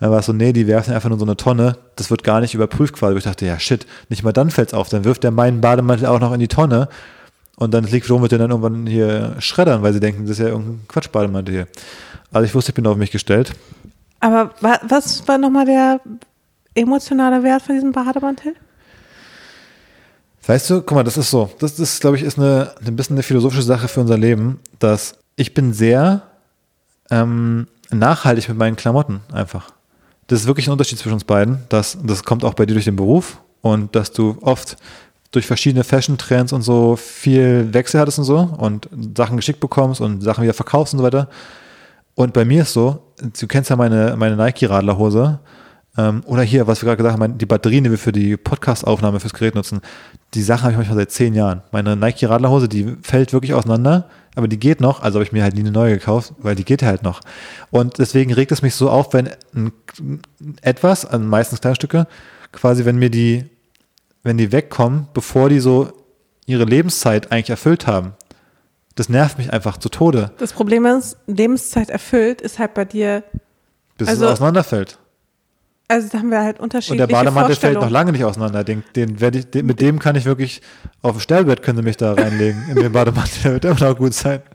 Dann 0.00 0.10
war 0.10 0.20
es 0.20 0.26
so, 0.26 0.32
nee, 0.32 0.52
die 0.52 0.66
werfen 0.66 0.94
einfach 0.94 1.08
nur 1.08 1.18
so 1.18 1.24
eine 1.24 1.36
Tonne. 1.36 1.76
Das 1.96 2.10
wird 2.10 2.24
gar 2.24 2.40
nicht 2.40 2.54
überprüft 2.54 2.94
quasi. 2.94 3.16
Ich 3.16 3.24
dachte, 3.24 3.46
ja, 3.46 3.58
shit, 3.58 3.86
nicht 4.08 4.22
mal 4.22 4.32
dann 4.32 4.50
fällt's 4.50 4.74
auf. 4.74 4.88
Dann 4.88 5.04
wirft 5.04 5.24
der 5.24 5.30
meinen 5.30 5.60
Bademantel 5.60 6.06
auch 6.06 6.20
noch 6.20 6.32
in 6.32 6.40
die 6.40 6.48
Tonne. 6.48 6.88
Und 7.56 7.72
dann 7.72 7.84
liegt 7.84 8.10
rum 8.10 8.22
mit 8.22 8.32
den 8.32 8.40
dann 8.40 8.50
irgendwann 8.50 8.86
hier 8.86 9.36
schreddern, 9.38 9.82
weil 9.82 9.92
sie 9.92 10.00
denken, 10.00 10.22
das 10.22 10.32
ist 10.32 10.38
ja 10.40 10.48
irgendein 10.48 10.86
Quatschbademantel 10.88 11.54
hier. 11.54 11.68
Also 12.32 12.46
ich 12.46 12.54
wusste, 12.54 12.70
ich 12.70 12.74
bin 12.74 12.86
auf 12.86 12.96
mich 12.96 13.12
gestellt. 13.12 13.52
Aber 14.20 14.50
wa, 14.60 14.80
was 14.88 15.26
war 15.28 15.38
nochmal 15.38 15.66
der 15.66 16.00
emotionale 16.74 17.42
Wert 17.44 17.62
von 17.62 17.76
diesem 17.76 17.92
Bademantel? 17.92 18.54
Weißt 20.46 20.68
du, 20.68 20.82
guck 20.82 20.96
mal, 20.96 21.04
das 21.04 21.16
ist 21.16 21.30
so. 21.30 21.50
Das 21.60 21.78
ist, 21.78 22.00
glaube 22.00 22.16
ich, 22.16 22.22
ist 22.22 22.38
eine, 22.38 22.72
ein 22.84 22.96
bisschen 22.96 23.16
eine 23.16 23.22
philosophische 23.22 23.62
Sache 23.62 23.88
für 23.88 24.00
unser 24.00 24.18
Leben, 24.18 24.60
dass 24.78 25.16
ich 25.36 25.54
bin 25.54 25.72
sehr, 25.72 26.22
ähm, 27.10 27.66
nachhaltig 27.90 28.48
mit 28.48 28.58
meinen 28.58 28.76
Klamotten 28.76 29.20
einfach. 29.32 29.72
Das 30.26 30.40
ist 30.40 30.46
wirklich 30.46 30.68
ein 30.68 30.72
Unterschied 30.72 30.98
zwischen 30.98 31.14
uns 31.14 31.24
beiden. 31.24 31.58
Das, 31.68 31.98
das 32.02 32.24
kommt 32.24 32.44
auch 32.44 32.54
bei 32.54 32.66
dir 32.66 32.74
durch 32.74 32.86
den 32.86 32.96
Beruf 32.96 33.40
und 33.60 33.94
dass 33.94 34.12
du 34.12 34.38
oft 34.40 34.76
durch 35.30 35.46
verschiedene 35.46 35.84
Fashion-Trends 35.84 36.52
und 36.52 36.62
so 36.62 36.96
viel 36.96 37.72
Wechsel 37.74 38.00
hattest 38.00 38.18
und 38.18 38.24
so 38.24 38.38
und 38.38 38.88
Sachen 39.16 39.36
geschickt 39.36 39.60
bekommst 39.60 40.00
und 40.00 40.22
Sachen 40.22 40.42
wieder 40.42 40.54
verkaufst 40.54 40.94
und 40.94 40.98
so 40.98 41.04
weiter. 41.04 41.28
Und 42.14 42.32
bei 42.32 42.44
mir 42.44 42.62
ist 42.62 42.72
so, 42.72 43.02
du 43.18 43.46
kennst 43.46 43.70
ja 43.70 43.76
meine, 43.76 44.14
meine 44.16 44.36
Nike-Radlerhose. 44.36 45.40
Ähm, 45.96 46.22
oder 46.26 46.42
hier, 46.42 46.66
was 46.66 46.82
wir 46.82 46.86
gerade 46.86 46.98
gesagt 46.98 47.20
haben, 47.20 47.38
die 47.38 47.46
Batterien, 47.46 47.84
die 47.84 47.90
wir 47.90 47.98
für 47.98 48.12
die 48.12 48.36
Podcast-Aufnahme 48.36 49.20
fürs 49.20 49.32
Gerät 49.32 49.54
nutzen, 49.54 49.80
die 50.34 50.42
Sachen 50.42 50.62
habe 50.64 50.72
ich 50.72 50.76
manchmal 50.78 50.96
seit 50.98 51.10
zehn 51.12 51.34
Jahren. 51.34 51.62
Meine 51.72 51.96
Nike-Radlerhose, 51.96 52.68
die 52.68 52.96
fällt 53.02 53.32
wirklich 53.32 53.54
auseinander, 53.54 54.08
aber 54.34 54.48
die 54.48 54.58
geht 54.58 54.80
noch. 54.80 55.02
Also 55.02 55.18
habe 55.18 55.24
ich 55.24 55.32
mir 55.32 55.42
halt 55.42 55.54
nie 55.54 55.60
eine 55.60 55.70
neue 55.70 55.94
gekauft, 55.98 56.32
weil 56.38 56.54
die 56.54 56.64
geht 56.64 56.82
halt 56.82 57.02
noch. 57.02 57.20
Und 57.70 57.98
deswegen 57.98 58.32
regt 58.32 58.52
es 58.52 58.62
mich 58.62 58.74
so 58.74 58.90
auf, 58.90 59.12
wenn 59.12 59.30
ein, 59.54 59.72
etwas, 60.62 61.06
also 61.06 61.24
meistens 61.24 61.60
Kleinstücke, 61.60 62.06
quasi, 62.52 62.84
wenn 62.84 62.96
mir 62.96 63.10
die, 63.10 63.48
wenn 64.22 64.36
die 64.36 64.52
wegkommen, 64.52 65.08
bevor 65.14 65.48
die 65.48 65.60
so 65.60 65.92
ihre 66.46 66.64
Lebenszeit 66.64 67.30
eigentlich 67.32 67.50
erfüllt 67.50 67.86
haben. 67.86 68.14
Das 68.96 69.08
nervt 69.08 69.38
mich 69.38 69.52
einfach 69.52 69.76
zu 69.78 69.88
Tode. 69.88 70.30
Das 70.38 70.52
Problem 70.52 70.86
ist, 70.86 71.16
Lebenszeit 71.26 71.90
erfüllt 71.90 72.40
ist 72.40 72.58
halt 72.58 72.74
bei 72.74 72.84
dir. 72.84 73.24
Bis 73.98 74.08
Also- 74.08 74.26
es 74.26 74.32
auseinanderfällt. 74.32 74.98
Also 75.86 76.08
da 76.10 76.18
haben 76.18 76.30
wir 76.30 76.40
halt 76.40 76.58
Und 76.58 76.64
unterschiedliche 76.64 77.06
der 77.06 77.14
Bademantel 77.14 77.56
fällt 77.56 77.80
noch 77.80 77.90
lange 77.90 78.12
nicht 78.12 78.24
auseinander. 78.24 78.64
Den, 78.64 78.82
den 78.96 79.16
ich, 79.34 79.50
den, 79.50 79.66
mit 79.66 79.80
dem 79.80 79.98
kann 79.98 80.16
ich 80.16 80.24
wirklich 80.24 80.62
auf 81.02 81.12
dem 81.12 81.20
Stellbett 81.20 81.62
können 81.62 81.78
sie 81.78 81.84
mich 81.84 81.96
da 81.96 82.14
reinlegen 82.14 82.64
in 82.70 82.76
den 82.76 82.92
Bademantel. 82.92 83.42
Der 83.42 83.52
wird 83.52 83.64
immer 83.64 83.80
noch 83.80 83.96
gut 83.96 84.14
sein. 84.14 84.42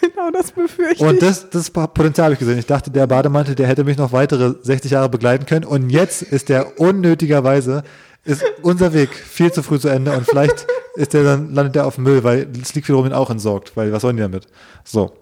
Genau, 0.00 0.30
das 0.30 0.52
befürchte 0.52 1.04
Und 1.04 1.14
ich. 1.14 1.20
das, 1.20 1.50
das 1.50 1.70
Potenzial 1.70 2.26
habe 2.26 2.34
ich 2.34 2.38
gesehen. 2.38 2.58
Ich 2.58 2.66
dachte, 2.66 2.90
der 2.90 3.06
Bademantel, 3.06 3.54
der 3.54 3.66
hätte 3.66 3.84
mich 3.84 3.96
noch 3.96 4.12
weitere 4.12 4.54
60 4.62 4.92
Jahre 4.92 5.08
begleiten 5.08 5.46
können. 5.46 5.64
Und 5.64 5.90
jetzt 5.90 6.22
ist 6.22 6.48
der 6.48 6.80
unnötigerweise, 6.80 7.82
ist 8.24 8.44
unser 8.62 8.92
Weg 8.92 9.10
viel 9.10 9.52
zu 9.52 9.62
früh 9.62 9.78
zu 9.78 9.88
Ende. 9.88 10.12
Und 10.12 10.26
vielleicht 10.26 10.66
ist 10.96 11.14
der 11.14 11.24
dann, 11.24 11.52
landet 11.54 11.74
der 11.74 11.86
auf 11.86 11.96
dem 11.96 12.04
Müll, 12.04 12.24
weil 12.24 12.46
das 12.46 12.74
liegt 12.74 12.88
wiederum 12.88 13.06
ihn 13.06 13.12
auch 13.12 13.30
entsorgt. 13.30 13.76
Weil 13.76 13.92
was 13.92 14.02
sollen 14.02 14.16
die 14.16 14.22
damit? 14.22 14.46
So. 14.84 15.12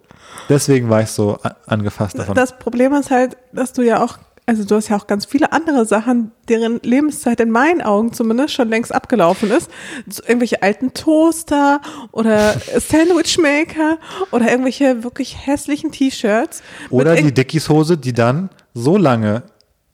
Deswegen 0.49 0.89
war 0.91 1.03
ich 1.03 1.09
so 1.09 1.39
angefasst 1.67 2.19
davon. 2.19 2.35
Das 2.35 2.59
Problem 2.59 2.93
ist 2.95 3.11
halt, 3.11 3.37
dass 3.53 3.73
du 3.73 3.83
ja 3.83 4.03
auch, 4.03 4.19
also 4.47 4.65
du 4.65 4.77
hast 4.77 4.89
ja 4.89 4.97
auch 4.97 5.09
ganz 5.09 5.25
viele 5.25 5.53
andere 5.53 5.85
Sachen, 5.87 6.31
deren 6.49 6.81
Lebenszeit 6.83 7.41
in 7.41 7.51
meinen 7.51 7.83
Augen 7.83 8.13
zumindest 8.13 8.55
schon 8.55 8.69
längst 8.69 8.95
abgelaufen 8.95 9.51
ist. 9.51 9.69
So 10.09 10.23
irgendwelche 10.23 10.63
alten 10.63 10.95
Toaster 10.95 11.81
oder 12.13 12.53
Sandwichmaker 12.79 13.99
oder 14.31 14.49
irgendwelche 14.51 15.03
wirklich 15.05 15.47
hässlichen 15.47 15.91
T-Shirts. 15.93 16.63
Oder 16.91 17.17
die 17.17 17.35
Dickies-Hose, 17.35 17.99
die 17.99 18.13
dann 18.13 18.51
so 18.75 18.97
lange 18.97 19.43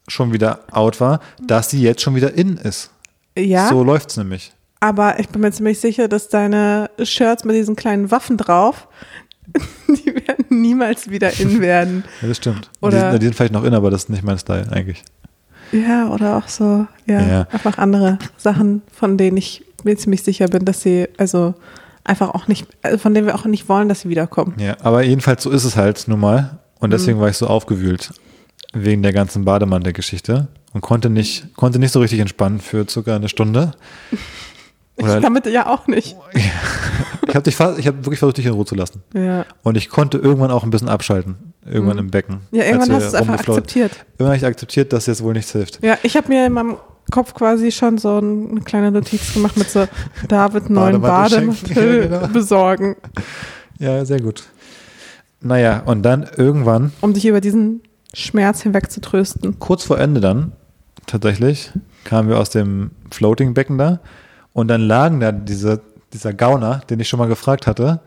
schon 0.09 0.33
wieder 0.33 0.61
out 0.71 1.01
war, 1.01 1.21
dass 1.41 1.71
sie 1.71 1.81
jetzt 1.81 2.03
schon 2.03 2.15
wieder 2.15 2.35
in 2.35 2.57
ist. 2.59 2.91
Ja, 3.39 3.69
So 3.69 3.83
läuft's 3.83 4.17
nämlich. 4.19 4.53
aber 4.81 5.19
ich 5.21 5.29
bin 5.29 5.41
mir 5.41 5.53
ziemlich 5.53 5.81
sicher, 5.81 6.09
dass 6.09 6.29
deine 6.29 6.91
Shirts 7.03 7.45
mit 7.45 7.57
diesen 7.57 7.77
kleinen 7.77 8.11
Waffen 8.11 8.37
drauf, 8.37 8.89
die 9.89 10.15
werden 10.15 10.45
niemals 10.49 11.11
wieder 11.11 11.39
in 11.41 11.61
werden. 11.61 12.05
Ja, 12.23 12.29
das 12.29 12.37
stimmt. 12.39 12.71
Oder- 12.81 12.91
die, 12.97 13.11
sind, 13.11 13.21
die 13.23 13.27
sind 13.27 13.35
vielleicht 13.35 13.53
noch 13.53 13.65
in, 13.65 13.75
aber 13.75 13.91
das 13.91 14.05
ist 14.05 14.09
nicht 14.11 14.23
mein 14.25 14.39
Style 14.39 14.67
eigentlich. 14.71 15.03
Ja, 15.73 16.09
oder 16.09 16.37
auch 16.37 16.49
so, 16.49 16.87
ja, 17.07 17.21
Ja. 17.27 17.41
einfach 17.51 17.79
andere 17.79 18.19
Sachen, 18.37 18.83
von 18.93 19.17
denen 19.17 19.37
ich 19.39 19.65
mir 19.85 19.97
ziemlich 19.97 20.23
sicher 20.23 20.47
bin, 20.47 20.65
dass 20.65 20.83
sie, 20.83 21.09
also 21.17 21.55
einfach 22.05 22.31
auch 22.35 22.47
nicht, 22.47 22.67
also 22.83 22.99
von 22.99 23.15
denen 23.15 23.27
wir 23.27 23.35
auch 23.35 23.45
nicht 23.47 23.69
wollen, 23.69 23.89
dass 23.89 24.01
sie 24.03 24.09
wiederkommen. 24.09 24.55
Ja, 24.59 24.77
aber 24.83 25.03
jedenfalls 25.03 25.43
so 25.43 25.51
ist 25.51 25.65
es 25.65 25.77
halt 25.77 26.07
nun 26.09 26.21
mal. 26.21 26.59
Und 26.79 26.91
deswegen 26.93 27.21
war 27.21 27.29
ich 27.29 27.37
so 27.37 27.47
aufgewühlt 27.47 28.11
wegen 28.75 29.03
der 29.03 29.13
ganzen 29.13 29.45
Bademantel-Geschichte 29.45 30.49
und 30.73 30.81
konnte 30.81 31.11
nicht, 31.11 31.55
konnte 31.57 31.79
nicht 31.79 31.93
so 31.93 32.01
richtig 32.01 32.19
entspannen 32.21 32.61
für 32.61 32.87
circa 32.89 33.17
eine 33.17 33.29
Stunde. 33.29 33.73
Oder- 34.97 35.17
ich 35.17 35.23
damit 35.23 35.47
ja 35.47 35.67
auch 35.69 35.87
nicht. 35.87 36.17
Ich 37.29 37.35
habe 37.35 37.43
dich 37.45 37.55
fast, 37.57 37.79
ich 37.79 37.87
habe 37.87 37.99
wirklich 38.05 38.19
versucht, 38.19 38.37
dich 38.39 38.47
in 38.47 38.53
Ruhe 38.53 38.65
zu 38.65 38.75
lassen. 38.75 39.03
Ja, 39.15 39.45
Und 39.63 39.77
ich 39.77 39.89
konnte 39.89 40.19
irgendwann 40.19 40.51
auch 40.51 40.65
ein 40.65 40.71
bisschen 40.71 40.89
abschalten. 40.89 41.37
Irgendwann 41.65 41.99
im 41.99 42.11
Becken. 42.11 42.41
Mhm. 42.51 42.59
ja 42.59 42.65
irgendwann 42.65 42.93
hast 42.93 43.03
du 43.03 43.09
es 43.09 43.15
einfach 43.15 43.39
akzeptiert. 43.39 43.93
Irgendwann 44.15 44.27
habe 44.29 44.37
ich 44.37 44.45
akzeptiert, 44.47 44.93
dass 44.93 45.07
jetzt 45.07 45.23
wohl 45.23 45.33
nichts 45.33 45.53
hilft. 45.53 45.79
Ja, 45.85 45.97
ich 46.03 46.17
habe 46.17 46.29
mir 46.29 46.47
in 46.47 46.53
meinem 46.53 46.77
Kopf 47.13 47.35
quasi 47.35 47.71
schon 47.71 47.99
so 47.99 48.19
ein- 48.19 48.51
eine 48.51 48.61
kleine 48.63 48.91
Notiz 48.91 49.33
gemacht 49.35 49.57
mit 49.57 49.71
so 49.71 49.87
David 50.29 50.69
neuen 50.71 51.01
Bademantel. 51.01 52.11
Ja, 52.11 52.19
genau. 52.19 52.33
besorgen, 52.33 52.97
Ja, 53.79 54.05
sehr 54.05 54.21
gut. 54.21 54.43
Naja, 55.41 55.83
und 55.87 56.03
dann 56.03 56.29
irgendwann, 56.37 56.93
um 57.01 57.13
dich 57.15 57.27
über 57.27 57.41
diesen 57.41 57.81
Schmerz 58.15 58.63
hinweg 58.63 58.91
zu 58.91 59.01
trösten. 59.01 59.59
kurz 59.59 59.85
vor 59.85 59.99
Ende 59.99 60.21
dann, 60.21 60.53
tatsächlich, 61.07 61.71
kamen 62.05 62.29
wir 62.29 62.39
aus 62.39 62.51
dem 62.51 62.91
Floating-Becken 63.11 63.79
da 63.79 64.01
und 64.53 64.69
dann 64.69 64.81
lagen 64.83 65.21
da 65.21 65.33
diese, 65.33 65.81
dieser 66.13 66.33
Gauner, 66.33 66.81
den 66.91 67.01
ich 67.01 67.09
schon 67.09 67.19
mal 67.19 67.29
gefragt 67.29 67.67
hatte, 67.67 68.01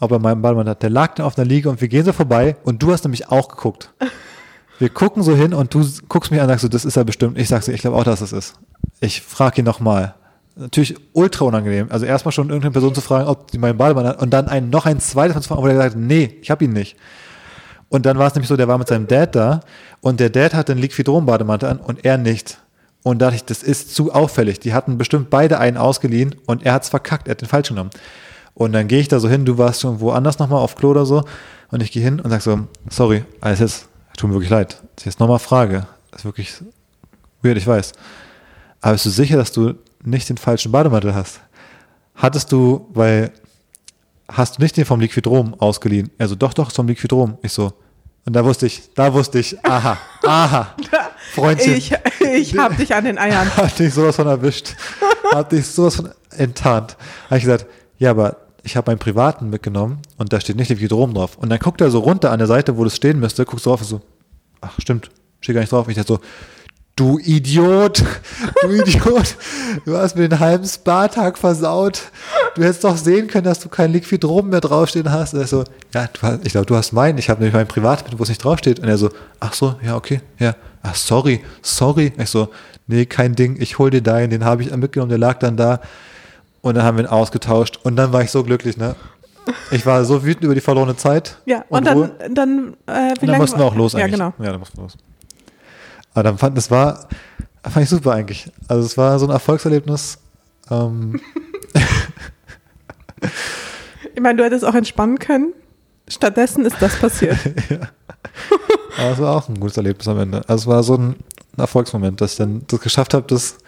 ob 0.00 0.12
er 0.12 0.18
meinen 0.18 0.42
Bademantel 0.42 0.70
hat, 0.70 0.82
der 0.82 0.90
lag 0.90 1.14
dann 1.14 1.26
auf 1.26 1.36
einer 1.36 1.46
Liege 1.46 1.68
und 1.70 1.80
wir 1.80 1.88
gehen 1.88 2.04
so 2.04 2.12
vorbei 2.12 2.56
und 2.64 2.82
du 2.82 2.92
hast 2.92 3.04
nämlich 3.04 3.28
auch 3.28 3.48
geguckt. 3.48 3.92
Wir 4.80 4.90
gucken 4.90 5.24
so 5.24 5.34
hin 5.34 5.54
und 5.54 5.74
du 5.74 5.84
guckst 6.08 6.30
mich 6.30 6.38
an 6.38 6.46
und 6.46 6.50
sagst 6.50 6.62
so, 6.62 6.68
das 6.68 6.84
ist 6.84 6.96
er 6.96 7.02
bestimmt. 7.02 7.36
Ich 7.36 7.48
sag 7.48 7.64
so, 7.64 7.72
ich 7.72 7.80
glaube 7.80 7.96
auch, 7.96 8.04
dass 8.04 8.20
das 8.20 8.32
ist. 8.32 8.54
Ich 9.00 9.22
frage 9.22 9.60
ihn 9.60 9.64
nochmal. 9.64 10.14
Natürlich 10.54 10.94
ultra 11.12 11.46
unangenehm. 11.46 11.88
Also 11.90 12.06
erstmal 12.06 12.30
schon 12.30 12.48
irgendeine 12.48 12.70
Person 12.70 12.94
zu 12.94 13.00
fragen, 13.00 13.26
ob 13.26 13.50
die 13.50 13.58
meinen 13.58 13.76
Bademantel 13.76 14.12
hat 14.12 14.22
und 14.22 14.30
dann 14.30 14.46
einen, 14.46 14.70
noch 14.70 14.86
ein 14.86 15.00
zweites 15.00 15.34
Mal 15.34 15.42
zu 15.42 15.48
fragen, 15.48 15.62
wo 15.62 15.66
der 15.66 15.74
gesagt 15.74 15.96
hat, 15.96 16.00
nee, 16.00 16.38
ich 16.42 16.52
habe 16.52 16.64
ihn 16.64 16.72
nicht. 16.72 16.96
Und 17.88 18.06
dann 18.06 18.18
war 18.18 18.28
es 18.28 18.34
nämlich 18.34 18.48
so, 18.48 18.56
der 18.56 18.68
war 18.68 18.78
mit 18.78 18.86
seinem 18.86 19.08
Dad 19.08 19.34
da 19.34 19.60
und 20.00 20.20
der 20.20 20.30
Dad 20.30 20.54
hatte 20.54 20.72
einen 20.72 20.80
Liquidrom-Bademantel 20.80 21.68
an 21.68 21.78
und 21.78 22.04
er 22.04 22.16
nicht. 22.16 22.58
Und 23.02 23.20
da 23.20 23.26
dachte 23.26 23.36
ich, 23.36 23.44
das 23.44 23.62
ist 23.62 23.94
zu 23.94 24.12
auffällig. 24.12 24.60
Die 24.60 24.74
hatten 24.74 24.98
bestimmt 24.98 25.30
beide 25.30 25.58
einen 25.58 25.76
ausgeliehen 25.76 26.34
und 26.46 26.64
er 26.64 26.74
hat 26.74 26.82
es 26.82 26.88
verkackt, 26.88 27.28
er 27.28 27.32
hat 27.32 27.40
den 27.40 27.48
falsch 27.48 27.68
genommen. 27.68 27.90
Und 28.54 28.72
dann 28.72 28.88
gehe 28.88 29.00
ich 29.00 29.08
da 29.08 29.20
so 29.20 29.28
hin, 29.28 29.44
du 29.44 29.56
warst 29.56 29.82
schon 29.82 30.00
woanders 30.00 30.38
nochmal 30.38 30.60
auf 30.60 30.74
Klo 30.74 30.90
oder 30.90 31.06
so 31.06 31.24
und 31.70 31.82
ich 31.82 31.92
gehe 31.92 32.02
hin 32.02 32.20
und 32.20 32.30
sag 32.30 32.42
so, 32.42 32.66
sorry, 32.90 33.24
alles 33.40 33.60
jetzt, 33.60 33.88
tut 34.16 34.28
mir 34.28 34.34
wirklich 34.34 34.50
leid. 34.50 34.82
Das 34.96 35.02
ist 35.02 35.04
jetzt 35.04 35.20
nochmal 35.20 35.38
Frage. 35.38 35.86
Das 36.10 36.22
ist 36.22 36.24
wirklich 36.24 36.52
weird, 37.42 37.56
ich 37.56 37.66
weiß. 37.66 37.92
Aber 38.80 38.92
bist 38.92 39.06
du 39.06 39.10
sicher, 39.10 39.36
dass 39.36 39.52
du 39.52 39.74
nicht 40.04 40.28
den 40.28 40.36
falschen 40.36 40.72
Bademantel 40.72 41.14
hast? 41.14 41.40
Hattest 42.14 42.50
du, 42.50 42.88
weil 42.92 43.32
hast 44.28 44.58
du 44.58 44.62
nicht 44.62 44.76
den 44.76 44.84
vom 44.84 45.00
Liquidrom 45.00 45.54
ausgeliehen? 45.54 46.10
Also 46.18 46.34
doch, 46.34 46.52
doch, 46.52 46.68
ist 46.68 46.76
vom 46.76 46.88
Liquidrom. 46.88 47.38
Ich 47.42 47.52
so. 47.52 47.72
Und 48.28 48.34
da 48.34 48.44
wusste 48.44 48.66
ich, 48.66 48.82
da 48.94 49.14
wusste 49.14 49.38
ich, 49.38 49.56
aha, 49.64 49.96
aha, 50.22 50.74
Freundchen, 51.34 51.76
Ich, 51.76 51.94
ich 52.20 52.58
habe 52.58 52.74
dich 52.74 52.94
an 52.94 53.06
den 53.06 53.16
Eiern. 53.16 53.48
hat 53.56 53.78
dich 53.78 53.94
sowas 53.94 54.16
von 54.16 54.26
erwischt, 54.26 54.76
hat 55.32 55.50
dich 55.50 55.66
sowas 55.66 55.96
von 55.96 56.10
enttarnt. 56.36 56.98
Habe 57.24 57.38
ich 57.38 57.44
gesagt, 57.44 57.64
ja, 57.96 58.10
aber 58.10 58.36
ich 58.64 58.76
habe 58.76 58.90
meinen 58.90 58.98
privaten 58.98 59.48
mitgenommen 59.48 60.02
und 60.18 60.30
da 60.30 60.42
steht 60.42 60.56
nicht 60.56 60.68
Liquidrom 60.68 61.14
drauf. 61.14 61.38
Und 61.38 61.48
dann 61.48 61.58
guckt 61.58 61.80
er 61.80 61.90
so 61.90 62.00
runter 62.00 62.30
an 62.30 62.38
der 62.38 62.48
Seite, 62.48 62.76
wo 62.76 62.84
das 62.84 62.96
stehen 62.96 63.18
müsste, 63.18 63.46
guckst 63.46 63.64
du 63.64 63.70
drauf 63.70 63.80
und 63.80 63.86
so, 63.86 64.02
ach 64.60 64.74
stimmt, 64.78 65.10
steht 65.40 65.54
gar 65.54 65.62
nicht 65.62 65.72
drauf. 65.72 65.88
Ich 65.88 65.96
dachte 65.96 66.08
so, 66.08 66.20
du 66.98 67.18
Idiot, 67.18 68.02
du 68.62 68.68
Idiot, 68.72 69.36
du 69.84 69.96
hast 69.96 70.16
mir 70.16 70.28
den 70.28 70.40
halben 70.40 70.64
Spa-Tag 70.64 71.38
versaut. 71.38 72.02
Du 72.54 72.62
hättest 72.62 72.84
doch 72.84 72.96
sehen 72.96 73.28
können, 73.28 73.44
dass 73.44 73.60
du 73.60 73.68
kein 73.68 73.92
Liquidrom 73.92 74.48
mehr 74.48 74.60
draufstehen 74.60 75.10
hast. 75.12 75.34
Und 75.34 75.40
er 75.40 75.46
so, 75.46 75.64
ja, 75.94 76.08
du 76.08 76.40
ich 76.42 76.52
glaube, 76.52 76.66
du 76.66 76.76
hast 76.76 76.92
meinen. 76.92 77.18
Ich 77.18 77.30
habe 77.30 77.40
nämlich 77.40 77.54
meinen 77.54 77.68
Privat 77.68 78.04
mit, 78.04 78.18
wo 78.18 78.22
es 78.22 78.28
nicht 78.28 78.42
draufsteht. 78.42 78.80
Und 78.80 78.88
er 78.88 78.98
so, 78.98 79.10
ach 79.40 79.54
so, 79.54 79.76
ja, 79.82 79.96
okay, 79.96 80.20
ja. 80.38 80.54
Ach, 80.82 80.94
sorry, 80.94 81.42
sorry. 81.62 82.12
Ich 82.18 82.30
so, 82.30 82.48
nee, 82.86 83.06
kein 83.06 83.34
Ding, 83.34 83.56
ich 83.60 83.78
hol 83.78 83.90
dir 83.90 84.02
deinen, 84.02 84.30
den 84.30 84.44
habe 84.44 84.62
ich 84.62 84.74
mitgenommen, 84.74 85.10
der 85.10 85.18
lag 85.18 85.38
dann 85.38 85.56
da. 85.56 85.80
Und 86.60 86.76
dann 86.76 86.84
haben 86.84 86.96
wir 86.98 87.04
ihn 87.04 87.08
ausgetauscht. 87.10 87.78
Und 87.84 87.96
dann 87.96 88.12
war 88.12 88.22
ich 88.22 88.30
so 88.30 88.42
glücklich, 88.42 88.76
ne? 88.76 88.96
Ich 89.70 89.86
war 89.86 90.04
so 90.04 90.24
wütend 90.24 90.44
über 90.44 90.54
die 90.54 90.60
verlorene 90.60 90.96
Zeit. 90.96 91.38
Ja, 91.46 91.64
und, 91.68 91.88
Ruhe. 91.88 92.10
dann, 92.18 92.34
dann, 92.34 92.76
äh, 92.86 93.14
wie 93.16 93.20
Und 93.22 93.26
dann 93.28 93.38
mussten 93.38 93.58
wir 93.58 93.64
auch 93.64 93.74
los 93.74 93.92
Ja, 93.92 94.00
eigentlich. 94.00 94.12
genau. 94.12 94.34
Ja, 94.38 94.50
dann 94.50 94.58
mussten 94.58 94.76
wir 94.76 94.82
los. 94.82 94.96
Aber 96.18 96.24
dann 96.24 96.36
fand, 96.36 96.58
das 96.58 96.68
war, 96.68 97.06
fand 97.62 97.84
ich 97.84 97.88
super 97.88 98.12
eigentlich. 98.12 98.50
Also 98.66 98.84
es 98.84 98.98
war 98.98 99.16
so 99.20 99.26
ein 99.26 99.30
Erfolgserlebnis. 99.30 100.18
Ähm, 100.68 101.20
Ich 104.14 104.20
meine, 104.22 104.36
du 104.36 104.44
hättest 104.44 104.64
auch 104.64 104.74
entspannen 104.74 105.20
können. 105.20 105.52
Stattdessen 106.08 106.64
ist 106.64 106.74
das 106.80 106.96
passiert. 106.96 107.36
aber 108.98 109.10
es 109.12 109.18
war 109.18 109.36
auch 109.36 109.48
ein 109.48 109.60
gutes 109.60 109.76
Erlebnis 109.76 110.08
am 110.08 110.18
Ende. 110.18 110.42
Also 110.48 110.62
es 110.62 110.66
war 110.66 110.82
so 110.82 110.96
ein 110.96 111.14
Erfolgsmoment, 111.56 112.20
dass 112.20 112.32
ich 112.32 112.38
dann 112.38 112.62
das 112.66 112.80
geschafft 112.80 113.14
habe, 113.14 113.26
das, 113.28 113.58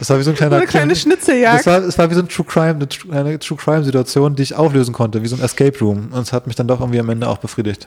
das 0.00 0.10
war 0.10 0.18
wie 0.18 0.24
so 0.24 0.30
ein 0.30 0.36
So 0.36 0.38
kleiner 0.38 0.56
eine 0.56 0.66
kleine 0.66 0.88
das 0.88 1.02
Schnitzeljagd. 1.02 1.66
war, 1.66 1.78
es 1.84 1.96
war 1.98 2.10
wie 2.10 2.14
so 2.14 2.20
ein 2.20 2.28
True 2.28 2.46
Crime, 2.46 2.88
eine, 3.10 3.16
eine 3.16 3.38
True 3.38 3.56
Crime 3.56 3.84
Situation, 3.84 4.34
die 4.34 4.42
ich 4.42 4.56
auflösen 4.56 4.92
konnte, 4.92 5.22
wie 5.22 5.28
so 5.28 5.36
ein 5.36 5.42
Escape 5.42 5.78
Room. 5.78 6.08
Und 6.10 6.22
es 6.22 6.32
hat 6.32 6.48
mich 6.48 6.56
dann 6.56 6.66
doch 6.66 6.80
irgendwie 6.80 6.98
am 6.98 7.08
Ende 7.08 7.28
auch 7.28 7.38
befriedigt. 7.38 7.86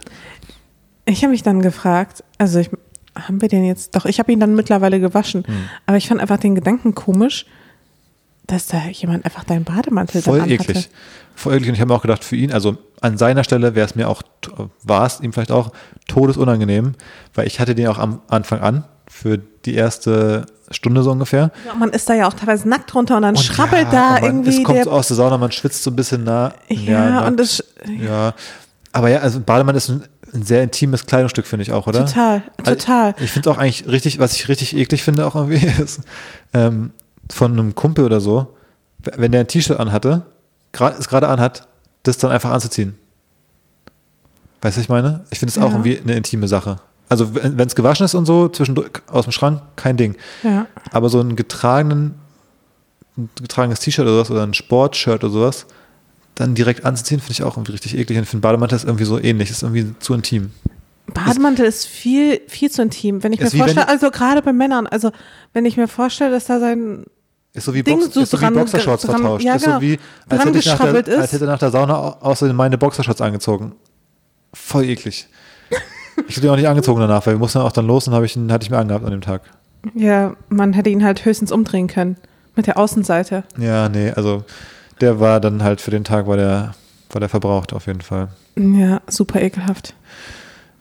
Ich 1.03 1.23
habe 1.23 1.31
mich 1.31 1.43
dann 1.43 1.61
gefragt, 1.61 2.23
also 2.37 2.59
ich, 2.59 2.69
haben 3.27 3.41
wir 3.41 3.49
den 3.49 3.65
jetzt, 3.65 3.95
doch, 3.95 4.05
ich 4.05 4.19
habe 4.19 4.31
ihn 4.31 4.39
dann 4.39 4.55
mittlerweile 4.55 4.99
gewaschen, 4.99 5.43
Hm. 5.45 5.69
aber 5.85 5.97
ich 5.97 6.07
fand 6.07 6.21
einfach 6.21 6.37
den 6.37 6.55
Gedanken 6.55 6.95
komisch, 6.95 7.45
dass 8.47 8.67
da 8.67 8.81
jemand 8.91 9.25
einfach 9.25 9.43
deinen 9.43 9.63
Bademantel 9.63 10.21
Voll 10.21 10.39
dann 10.39 10.49
eklig. 10.49 10.89
Voll 11.35 11.53
eklig. 11.53 11.69
Und 11.69 11.75
ich 11.75 11.81
habe 11.81 11.89
mir 11.89 11.95
auch 11.95 12.01
gedacht, 12.01 12.23
für 12.23 12.35
ihn, 12.35 12.51
also 12.51 12.77
an 13.01 13.17
seiner 13.17 13.43
Stelle 13.43 13.75
wäre 13.75 13.85
es 13.85 13.95
mir 13.95 14.09
auch 14.09 14.23
war 14.83 15.05
es 15.05 15.19
ihm 15.21 15.33
vielleicht 15.33 15.51
auch 15.51 15.71
todesunangenehm, 16.07 16.95
weil 17.35 17.47
ich 17.47 17.59
hatte 17.59 17.75
den 17.75 17.87
auch 17.87 17.97
am 17.97 18.21
Anfang 18.27 18.59
an 18.61 18.83
für 19.07 19.39
die 19.65 19.75
erste 19.75 20.45
Stunde 20.71 21.03
so 21.03 21.11
ungefähr. 21.11 21.51
Ja, 21.65 21.73
man 21.73 21.89
ist 21.89 22.09
da 22.09 22.13
ja 22.13 22.27
auch 22.27 22.33
teilweise 22.33 22.67
nackt 22.67 22.93
drunter 22.93 23.17
und 23.17 23.23
dann 23.23 23.35
Und 23.35 23.43
schrabbelt 23.43 23.91
ja, 23.91 23.91
da 23.91 24.11
man, 24.13 24.23
irgendwie 24.23 24.59
Es 24.59 24.63
kommt 24.63 24.83
so 24.83 24.91
aus 24.91 25.07
der 25.07 25.17
Sauna, 25.17 25.37
man 25.37 25.51
schwitzt 25.51 25.83
so 25.83 25.91
ein 25.91 25.95
bisschen 25.95 26.23
nah. 26.23 26.53
ja, 26.69 27.09
nackt. 27.09 27.27
und 27.27 27.39
das 27.39 27.63
ja. 27.87 28.33
Aber 28.91 29.09
ja, 29.09 29.19
also 29.19 29.39
Bademann 29.39 29.75
ist 29.75 29.89
ein, 29.89 30.03
ein 30.33 30.43
sehr 30.43 30.63
intimes 30.63 31.05
Kleidungsstück, 31.05 31.45
finde 31.45 31.63
ich 31.63 31.71
auch, 31.71 31.85
oder? 31.87 32.05
total, 32.05 32.43
Also 32.57 32.71
total. 32.75 33.15
Ich 33.19 33.31
finde 33.31 33.49
es 33.49 33.55
auch 33.55 33.59
eigentlich 33.59 33.87
richtig, 33.87 34.19
was 34.19 34.33
ich 34.33 34.47
richtig 34.49 34.75
eklig 34.75 35.03
finde 35.03 35.25
auch 35.25 35.35
irgendwie, 35.35 35.65
ist 35.81 36.01
ähm, 36.53 36.91
von 37.31 37.51
einem 37.51 37.75
Kumpel 37.75 38.05
oder 38.05 38.19
so, 38.21 38.55
wenn 39.15 39.31
der 39.31 39.41
ein 39.41 39.47
T-Shirt 39.47 39.79
anhatte, 39.79 40.23
es 40.71 41.07
gerade 41.07 41.27
anhat, 41.27 41.67
das 42.03 42.17
dann 42.17 42.31
einfach 42.31 42.51
anzuziehen. 42.51 42.95
Weißt 44.61 44.75
du, 44.75 44.79
was 44.79 44.83
ich 44.85 44.89
meine? 44.89 45.21
Ich 45.29 45.39
finde 45.39 45.51
es 45.51 45.57
auch 45.57 45.63
Ja. 45.69 45.77
irgendwie 45.77 45.99
eine 45.99 46.13
intime 46.15 46.47
Sache. 46.47 46.77
Also 47.07 47.33
wenn 47.33 47.59
es 47.67 47.75
gewaschen 47.75 48.05
ist 48.05 48.13
und 48.13 48.25
so, 48.25 48.49
zwischendurch 48.49 48.91
aus 49.07 49.25
dem 49.25 49.31
Schrank, 49.31 49.61
kein 49.75 49.97
Ding. 49.97 50.15
Ja. 50.43 50.67
Aber 50.91 51.09
so 51.09 51.19
einen 51.19 51.35
getragenen, 51.35 52.15
ein 53.17 53.29
getragenes 53.41 53.79
T-Shirt 53.79 54.03
oder 54.05 54.15
sowas 54.17 54.31
oder 54.31 54.43
ein 54.43 54.53
Sportshirt 54.53 55.23
oder 55.23 55.33
sowas, 55.33 55.65
dann 56.39 56.55
direkt 56.55 56.85
anzuziehen, 56.85 57.19
finde 57.19 57.33
ich 57.33 57.43
auch 57.43 57.55
irgendwie 57.57 57.73
richtig 57.73 57.97
eklig. 57.97 58.17
Und 58.17 58.23
ich 58.23 58.29
finde 58.29 58.41
Bademantel 58.41 58.75
ist 58.75 58.85
irgendwie 58.85 59.05
so 59.05 59.19
ähnlich, 59.19 59.49
ist 59.49 59.63
irgendwie 59.63 59.93
zu 59.99 60.13
intim. 60.13 60.51
Bademantel 61.13 61.65
ist 61.65 61.85
viel, 61.87 62.41
viel 62.47 62.69
zu 62.69 62.81
intim. 62.81 63.23
Wenn 63.23 63.33
ich 63.33 63.39
Ist 63.39 63.53
mir 63.53 63.59
wie 63.59 63.63
vorstelle, 63.63 63.87
also 63.87 64.11
gerade 64.11 64.41
bei 64.41 64.53
Männern, 64.53 64.85
also 64.87 65.11
wenn 65.53 65.65
ich 65.65 65.75
mir 65.77 65.87
vorstelle, 65.87 66.31
dass 66.31 66.45
da 66.45 66.59
sein 66.59 67.05
Ist 67.53 67.65
so 67.65 67.73
wie, 67.73 67.81
Ding 67.83 67.99
Box, 67.99 68.13
so 68.13 68.21
ist 68.21 68.29
so 68.31 68.37
wie 68.37 68.41
dran- 68.41 68.53
Boxershorts 68.53 69.03
dran- 69.03 69.15
vertauscht. 69.21 69.43
ja, 69.43 69.55
ist 69.55 69.63
genau. 69.65 69.77
so 69.77 69.81
wie, 69.81 69.99
als 70.29 70.45
hätte, 70.45 70.59
ich 70.59 70.65
nach 70.67 70.79
der, 70.79 71.07
ist. 71.07 71.17
als 71.19 71.31
hätte 71.33 71.45
nach 71.45 71.59
der 71.59 71.71
Sauna 71.71 71.95
au- 71.97 72.17
außerdem 72.21 72.55
meine 72.55 72.77
Boxershorts 72.77 73.21
angezogen. 73.21 73.73
Voll 74.53 74.85
eklig. 74.85 75.27
Ich 76.27 76.35
habe 76.35 76.41
die 76.41 76.49
auch 76.49 76.55
nicht 76.57 76.67
angezogen 76.67 76.99
danach, 76.99 77.25
weil 77.25 77.35
wir 77.35 77.39
mussten 77.39 77.59
auch 77.59 77.71
dann 77.71 77.87
los 77.87 78.07
und 78.07 78.23
ich, 78.23 78.35
ihn- 78.35 78.51
hatte 78.51 78.63
ich 78.65 78.69
mir 78.69 78.77
angehabt 78.77 79.05
an 79.05 79.11
dem 79.11 79.21
Tag. 79.21 79.41
Ja, 79.95 80.35
man 80.49 80.73
hätte 80.73 80.89
ihn 80.89 81.03
halt 81.03 81.23
höchstens 81.25 81.51
umdrehen 81.51 81.87
können. 81.87 82.17
Mit 82.55 82.67
der 82.67 82.77
Außenseite. 82.77 83.43
Ja, 83.57 83.87
nee, 83.89 84.11
also 84.11 84.43
der 85.01 85.19
war 85.19 85.39
dann 85.39 85.63
halt 85.63 85.81
für 85.81 85.91
den 85.91 86.03
Tag, 86.03 86.27
war 86.27 86.37
der, 86.37 86.73
war 87.09 87.19
der 87.19 87.29
verbraucht 87.29 87.73
auf 87.73 87.87
jeden 87.87 88.01
Fall. 88.01 88.29
Ja, 88.57 89.01
super 89.07 89.41
ekelhaft. 89.41 89.93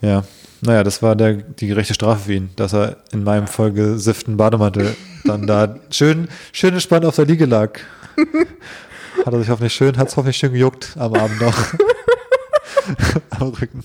Ja, 0.00 0.24
naja, 0.60 0.82
das 0.84 1.02
war 1.02 1.14
der, 1.16 1.34
die 1.34 1.68
gerechte 1.68 1.94
Strafe 1.94 2.24
für 2.26 2.32
ihn, 2.34 2.50
dass 2.56 2.72
er 2.74 2.96
in 3.12 3.22
meinem 3.24 3.46
vollgesifften 3.46 4.36
Bademantel 4.36 4.96
dann 5.24 5.46
da 5.46 5.76
schön, 5.90 6.28
schön 6.52 6.74
entspannt 6.74 7.04
auf 7.04 7.16
der 7.16 7.26
Liege 7.26 7.46
lag. 7.46 7.78
Hat 9.24 9.32
er 9.32 9.38
sich 9.40 9.48
hoffentlich 9.50 9.72
schön, 9.74 9.96
hat 9.98 10.08
es 10.08 10.16
hoffentlich 10.16 10.36
schön 10.36 10.52
gejuckt 10.52 10.94
am 10.96 11.12
Abend 11.14 11.40
noch. 11.40 11.56
am 13.40 13.48
Rücken. 13.48 13.82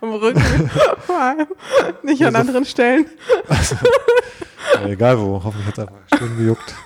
Am 0.00 0.12
Rücken. 0.14 0.70
Vor 1.06 1.20
allem. 1.20 1.46
Nicht 2.02 2.22
an 2.22 2.28
Also- 2.34 2.38
anderen 2.48 2.64
Stellen. 2.64 3.06
Ja, 4.74 4.86
egal 4.88 5.18
wo, 5.20 5.42
hoffentlich 5.44 5.66
hat 5.66 5.78
es 5.78 5.80
einfach 5.86 6.18
schön 6.18 6.36
gejuckt. 6.38 6.74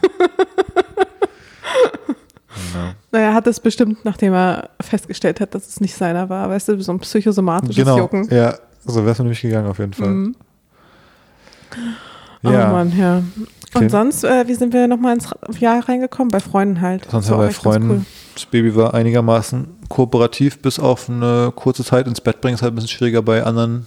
Genau. 2.72 2.90
Naja, 3.12 3.32
hat 3.34 3.46
es 3.46 3.60
bestimmt, 3.60 4.04
nachdem 4.04 4.32
er 4.34 4.70
festgestellt 4.80 5.40
hat, 5.40 5.54
dass 5.54 5.68
es 5.68 5.80
nicht 5.80 5.94
seiner 5.94 6.28
war. 6.28 6.48
Weißt 6.50 6.68
du, 6.68 6.80
so 6.82 6.92
ein 6.92 6.98
psychosomatisches 7.00 7.76
Genau, 7.76 7.98
Jucken. 7.98 8.28
ja, 8.30 8.54
so 8.84 9.00
wäre 9.02 9.12
es 9.12 9.18
mir 9.18 9.24
nämlich 9.24 9.40
gegangen 9.42 9.68
auf 9.68 9.78
jeden 9.78 9.92
Fall. 9.92 10.08
Mhm. 10.08 10.36
Oh 12.42 12.50
Ja, 12.50 12.70
Mann, 12.72 12.96
ja. 12.98 13.16
Und 13.18 13.26
Okay. 13.72 13.88
sonst, 13.88 14.24
äh, 14.24 14.48
wie 14.48 14.54
sind 14.54 14.72
wir 14.72 14.88
nochmal 14.88 15.14
ins 15.14 15.28
Jahr 15.60 15.88
reingekommen? 15.88 16.28
Bei 16.30 16.40
Freunden 16.40 16.80
halt. 16.80 17.04
sonst 17.08 17.26
Das 17.26 17.30
war 17.30 17.38
war 17.38 17.46
bei 17.46 17.52
Freunden, 17.52 18.06
das 18.34 18.46
Baby 18.46 18.74
war 18.74 18.94
einigermaßen 18.94 19.68
kooperativ, 19.88 20.58
bis 20.60 20.80
auf 20.80 21.08
eine 21.08 21.52
kurze 21.54 21.84
Zeit 21.84 22.08
ins 22.08 22.20
Bett 22.20 22.40
bringen, 22.40 22.54
ist 22.56 22.62
halt 22.62 22.72
ein 22.72 22.76
bisschen 22.76 22.88
schwieriger 22.90 23.22
bei 23.22 23.44
anderen, 23.44 23.86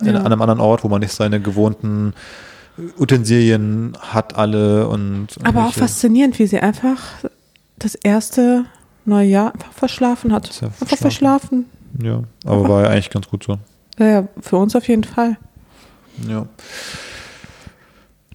in, 0.00 0.06
Ja. 0.08 0.16
an 0.20 0.26
einem 0.26 0.40
anderen 0.42 0.60
Ort, 0.60 0.84
wo 0.84 0.88
man 0.88 1.00
nicht 1.00 1.12
seine 1.12 1.40
gewohnten 1.40 2.12
Utensilien 2.98 3.96
hat 4.00 4.36
alle 4.36 4.86
und 4.88 5.28
Aber 5.44 5.66
auch 5.66 5.72
faszinierend, 5.72 6.38
wie 6.38 6.46
sie 6.46 6.58
einfach 6.60 6.98
das 7.78 7.94
erste 7.94 8.64
neue 9.04 9.26
Jahr 9.28 9.52
einfach 9.52 9.72
verschlafen 9.72 10.32
hat. 10.32 10.60
Ja 10.60 10.68
Einfach 10.68 10.96
verschlafen. 10.96 11.66
Ja, 12.02 12.22
aber 12.44 12.68
war 12.68 12.82
ja 12.84 12.88
eigentlich 12.90 13.10
ganz 13.10 13.28
gut 13.28 13.44
so. 13.44 13.58
Ja, 13.98 14.06
ja, 14.06 14.28
für 14.40 14.56
uns 14.56 14.74
auf 14.74 14.88
jeden 14.88 15.04
Fall. 15.04 15.36
Ja. 16.28 16.46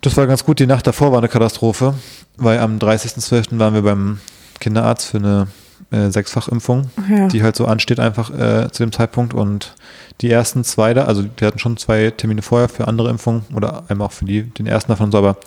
Das 0.01 0.15
war 0.15 0.27
ganz 0.27 0.45
gut. 0.45 0.59
Die 0.59 0.67
Nacht 0.67 0.87
davor 0.87 1.11
war 1.11 1.17
eine 1.17 1.27
Katastrophe, 1.27 1.93
weil 2.37 2.59
am 2.59 2.77
30.12. 2.77 3.59
waren 3.59 3.73
wir 3.73 3.81
beim 3.81 4.19
Kinderarzt 4.59 5.07
für 5.07 5.17
eine 5.17 5.47
äh, 5.91 6.09
Sechsfachimpfung, 6.09 6.89
Ja. 7.09 7.27
die 7.27 7.43
halt 7.43 7.55
so 7.55 7.65
ansteht 7.65 7.99
einfach 7.99 8.29
äh, 8.31 8.69
zu 8.71 8.83
dem 8.83 8.91
Zeitpunkt. 8.93 9.33
Und 9.33 9.73
die 10.21 10.29
ersten 10.31 10.63
zwei 10.63 10.93
da, 10.93 11.05
also 11.05 11.23
die 11.23 11.45
hatten 11.45 11.59
schon 11.59 11.75
zwei 11.77 12.11
Termine 12.11 12.41
vorher 12.41 12.69
für 12.69 12.87
andere 12.87 13.09
Impfungen 13.09 13.43
oder 13.55 13.83
einmal 13.89 14.07
auch 14.07 14.11
für 14.13 14.25
die, 14.25 14.43
den 14.43 14.67
ersten 14.67 14.91
davon 14.91 15.11
so, 15.11 15.17
aber 15.17 15.37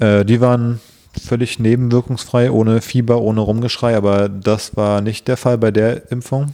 äh, 0.00 0.24
die 0.24 0.40
waren 0.40 0.80
völlig 1.20 1.58
nebenwirkungsfrei, 1.58 2.50
ohne 2.50 2.80
Fieber, 2.80 3.20
ohne 3.20 3.40
Rumgeschrei, 3.40 3.96
aber 3.96 4.28
das 4.28 4.76
war 4.76 5.00
nicht 5.00 5.28
der 5.28 5.36
Fall 5.36 5.58
bei 5.58 5.70
der 5.70 6.10
Impfung. 6.10 6.52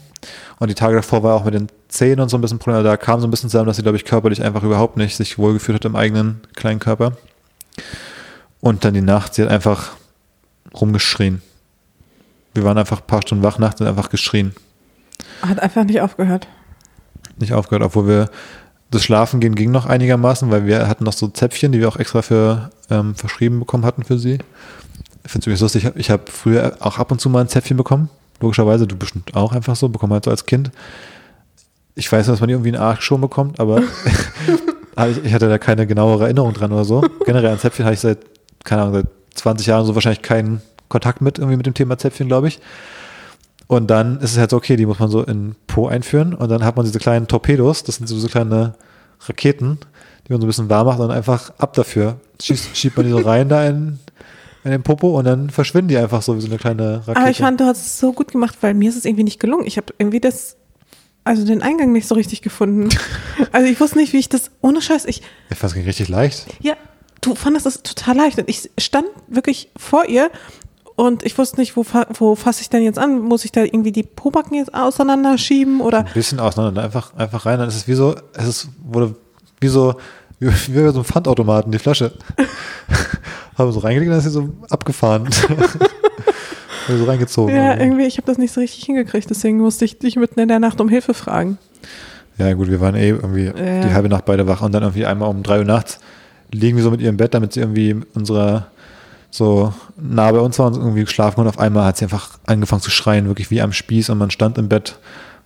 Und 0.59 0.69
die 0.69 0.75
Tage 0.75 0.97
davor 0.97 1.23
war 1.23 1.35
auch 1.35 1.45
mit 1.45 1.55
den 1.55 1.69
Zähnen 1.89 2.21
und 2.21 2.29
so 2.29 2.37
ein 2.37 2.41
bisschen 2.41 2.59
Probleme. 2.59 2.83
Da 2.83 2.97
kam 2.97 3.21
so 3.21 3.27
ein 3.27 3.31
bisschen 3.31 3.51
zusammen, 3.51 3.67
dass 3.67 3.77
sie, 3.77 3.83
glaube 3.83 3.97
ich, 3.97 4.05
körperlich 4.05 4.43
einfach 4.43 4.63
überhaupt 4.63 4.97
nicht 4.97 5.17
sich 5.17 5.39
wohlgefühlt 5.39 5.77
hat 5.77 5.85
im 5.85 5.97
eigenen 5.97 6.41
kleinen 6.55 6.79
Körper. 6.79 7.17
Und 8.61 8.85
dann 8.85 8.95
die 8.95 9.01
Nacht, 9.01 9.35
sie 9.35 9.43
hat 9.43 9.51
einfach 9.51 9.93
rumgeschrien. 10.79 11.43
Wir 12.53 12.65
waren 12.65 12.79
einfach 12.79 13.01
ein 13.01 13.07
paar 13.07 13.23
Stunden 13.23 13.45
wach 13.45 13.59
nachts 13.59 13.81
und 13.81 13.87
einfach 13.87 14.11
geschrien. 14.11 14.55
Hat 15.43 15.61
einfach 15.61 15.85
nicht 15.85 16.01
aufgehört. 16.01 16.47
Nicht 17.39 17.53
aufgehört, 17.53 17.85
obwohl 17.85 18.07
wir 18.09 18.31
das 18.91 19.05
Schlafengehen 19.05 19.55
ging 19.55 19.71
noch 19.71 19.87
einigermaßen, 19.87 20.51
weil 20.51 20.67
wir 20.67 20.89
hatten 20.89 21.05
noch 21.05 21.13
so 21.13 21.29
Zäpfchen, 21.29 21.73
die 21.73 21.81
wir 21.81 21.89
auch 21.89 21.97
extra 21.97 22.23
für 22.23 22.71
ähm, 22.91 23.15
verschrieben 23.15 23.61
bekommen 23.61 23.85
hatten 23.85 24.03
für 24.03 24.19
sie. 24.19 24.39
Ich 25.25 25.31
finde 25.31 25.43
es 25.43 25.47
übrigens 25.47 25.61
lustig, 25.61 25.91
ich 25.95 26.11
habe 26.11 26.25
früher 26.31 26.77
auch 26.81 26.99
ab 26.99 27.13
und 27.13 27.21
zu 27.21 27.29
mal 27.31 27.41
ein 27.41 27.49
Zäpfchen 27.49 27.77
bekommen. 27.77 28.11
Logischerweise, 28.41 28.87
du 28.87 28.97
bestimmt 28.97 29.37
auch 29.37 29.53
einfach 29.53 29.77
so, 29.77 29.89
bekommen 29.89 30.15
halt 30.15 30.25
so 30.25 30.31
als 30.31 30.47
Kind. 30.47 30.71
Ich 31.95 32.11
weiß, 32.11 32.27
dass 32.27 32.41
man 32.41 32.49
irgendwie 32.49 32.71
einen 32.71 32.83
Arsch 32.83 33.03
schon 33.03 33.21
bekommt, 33.21 33.61
aber 33.61 33.83
ich 35.25 35.33
hatte 35.33 35.49
da 35.49 35.59
keine 35.59 35.87
genauere 35.87 36.25
Erinnerung 36.25 36.55
dran 36.55 36.73
oder 36.73 36.85
so. 36.85 37.03
Generell 37.27 37.53
an 37.53 37.59
Zäpfchen 37.59 37.85
habe 37.85 37.95
ich 37.95 38.01
seit, 38.01 38.19
keine 38.65 38.83
Ahnung, 38.83 38.95
seit 38.95 39.07
20 39.35 39.67
Jahren 39.67 39.87
so 39.87 39.95
wahrscheinlich 39.95 40.23
keinen 40.23 40.63
Kontakt 40.89 41.21
mit, 41.21 41.39
irgendwie 41.39 41.57
mit 41.57 41.67
dem 41.67 41.75
Thema 41.75 41.99
Zäpfchen, 41.99 42.29
glaube 42.29 42.49
ich. 42.49 42.61
Und 43.71 43.87
dann 43.87 44.19
ist 44.19 44.33
es 44.33 44.39
halt 44.39 44.51
so, 44.51 44.57
okay, 44.57 44.75
die 44.75 44.85
muss 44.85 44.99
man 44.99 45.11
so 45.11 45.23
in 45.23 45.55
Po 45.69 45.87
einführen 45.87 46.35
und 46.35 46.49
dann 46.49 46.65
hat 46.65 46.75
man 46.75 46.85
diese 46.85 46.99
kleinen 46.99 47.29
Torpedos, 47.29 47.85
das 47.85 47.95
sind 47.95 48.09
so, 48.09 48.19
so 48.19 48.27
kleine 48.27 48.75
Raketen, 49.21 49.79
die 50.27 50.33
man 50.33 50.41
so 50.41 50.47
ein 50.47 50.49
bisschen 50.49 50.69
warm 50.69 50.89
macht 50.89 50.99
und 50.99 51.13
einfach 51.13 51.53
ab 51.57 51.75
dafür. 51.75 52.19
Schießt, 52.43 52.77
schiebt 52.77 52.97
man 52.97 53.07
die 53.07 53.13
so 53.13 53.19
rein 53.19 53.49
da 53.49 53.65
in, 53.65 54.01
in 54.65 54.73
den 54.73 54.83
Popo 54.83 55.17
und 55.17 55.25
dann 55.25 55.51
verschwinden 55.51 55.87
die 55.87 55.99
einfach 55.99 56.21
so 56.21 56.37
wie 56.37 56.41
so 56.41 56.49
eine 56.49 56.59
kleine 56.59 57.07
Rakete. 57.07 57.17
Aber 57.17 57.31
ich 57.31 57.39
fand, 57.39 57.61
du 57.61 57.65
hast 57.65 57.87
es 57.87 58.01
so 58.01 58.13
gut 58.13 58.33
gemacht, 58.33 58.57
weil 58.61 58.75
mir 58.75 58.91
ist 58.91 58.97
es 58.97 59.05
irgendwie 59.05 59.23
nicht 59.23 59.39
gelungen. 59.39 59.65
Ich 59.65 59.77
habe 59.77 59.95
irgendwie 59.99 60.19
das, 60.19 60.57
also 61.23 61.45
den 61.47 61.63
Eingang 61.63 61.93
nicht 61.93 62.09
so 62.09 62.17
richtig 62.17 62.43
gefunden. 62.43 62.89
also 63.53 63.71
ich 63.71 63.79
wusste 63.79 63.99
nicht, 63.99 64.13
wie 64.13 64.19
ich 64.19 64.29
das, 64.29 64.51
ohne 64.63 64.83
Scheiß, 64.83 65.05
ich, 65.05 65.23
ich 65.49 65.57
fand 65.57 65.71
es 65.71 65.75
ging 65.75 65.85
richtig 65.85 66.09
leicht. 66.09 66.47
ja, 66.61 66.75
du 67.21 67.37
fandest 67.37 67.67
das 67.67 67.85
total 67.85 68.17
leicht. 68.17 68.37
Und 68.37 68.49
ich 68.49 68.69
stand 68.79 69.07
wirklich 69.29 69.71
vor 69.77 70.07
ihr 70.07 70.29
und 71.01 71.25
ich 71.25 71.37
wusste 71.39 71.59
nicht, 71.61 71.77
wo, 71.77 71.83
fa- 71.83 72.07
wo 72.19 72.35
fasse 72.35 72.63
ich 72.63 72.69
denn 72.71 72.83
jetzt 72.83 72.99
an? 72.99 73.21
Muss 73.21 73.45
ich 73.45 73.53
da 73.53 73.63
irgendwie 73.63 73.93
die 73.93 74.03
Pobacken 74.03 74.55
jetzt 74.57 74.75
auseinanderschieben 74.75 75.81
oder? 75.81 76.01
Ein 76.01 76.13
bisschen 76.15 76.41
auseinander, 76.41 76.83
einfach, 76.83 77.15
einfach 77.17 77.47
rein. 77.47 77.59
Dann 77.59 77.69
ist 77.69 77.77
es 77.77 77.89
wie 77.89 77.95
so, 77.95 78.15
es 78.35 78.47
ist, 78.47 78.69
wurde 78.85 79.15
wie 79.61 79.69
so, 79.69 79.95
wie, 80.39 80.49
wie 80.49 80.81
bei 80.83 80.89
so 80.91 80.97
einem 81.01 81.05
Pfandautomaten, 81.05 81.73
die 81.73 81.79
Flasche. 81.79 82.13
Haben 83.59 83.73
so 83.73 83.81
reingelegt 83.81 84.09
und 84.09 84.13
dann 84.13 84.19
ist 84.19 84.25
sie 84.25 84.31
so 84.31 84.49
abgefahren. 84.71 85.29
Haben 86.89 86.99
so 86.99 87.05
reingezogen. 87.05 87.55
Ja, 87.55 87.77
irgendwie, 87.79 88.05
ich 88.07 88.17
habe 88.17 88.27
das 88.27 88.39
nicht 88.39 88.53
so 88.53 88.61
richtig 88.61 88.85
hingekriegt, 88.85 89.29
deswegen 89.31 89.59
musste 89.59 89.85
ich 89.85 89.99
dich 89.99 90.17
mitten 90.17 90.41
in 90.41 90.49
der 90.49 90.59
Nacht 90.59 90.81
um 90.81 90.89
Hilfe 90.89 91.15
fragen. 91.15 91.59
Ja, 92.39 92.53
gut, 92.55 92.71
wir 92.71 92.81
waren 92.81 92.95
eh 92.95 93.11
irgendwie 93.11 93.45
Ja. 93.47 93.53
die 93.87 93.93
halbe 93.95 94.09
Nacht 94.09 94.25
beide 94.25 94.47
wach 94.47 94.63
und 94.63 94.73
dann 94.73 94.83
irgendwie 94.83 95.05
einmal 95.05 95.29
um 95.29 95.43
drei 95.43 95.59
Uhr 95.59 95.65
nachts 95.65 95.99
liegen 96.53 96.77
wir 96.77 96.83
so 96.85 96.91
mit 96.91 97.01
ihr 97.01 97.09
im 97.11 97.17
Bett, 97.17 97.33
damit 97.35 97.53
sie 97.53 97.61
irgendwie 97.61 97.95
unserer 98.15 98.67
so 99.31 99.73
nah 99.97 100.31
bei 100.33 100.39
uns 100.41 100.59
war 100.59 100.67
und 100.67 100.77
irgendwie 100.77 101.05
geschlafen 101.05 101.41
und 101.41 101.47
auf 101.47 101.59
einmal 101.59 101.85
hat 101.85 101.97
sie 101.97 102.05
einfach 102.05 102.39
angefangen 102.47 102.83
zu 102.83 102.91
schreien, 102.91 103.27
wirklich 103.27 103.51
wie 103.51 103.63
am 103.63 103.73
Spieß 103.73 104.11
und 104.11 104.19
man 104.19 104.31
stand 104.31 104.59
im 104.59 104.69
Bett, 104.69 104.99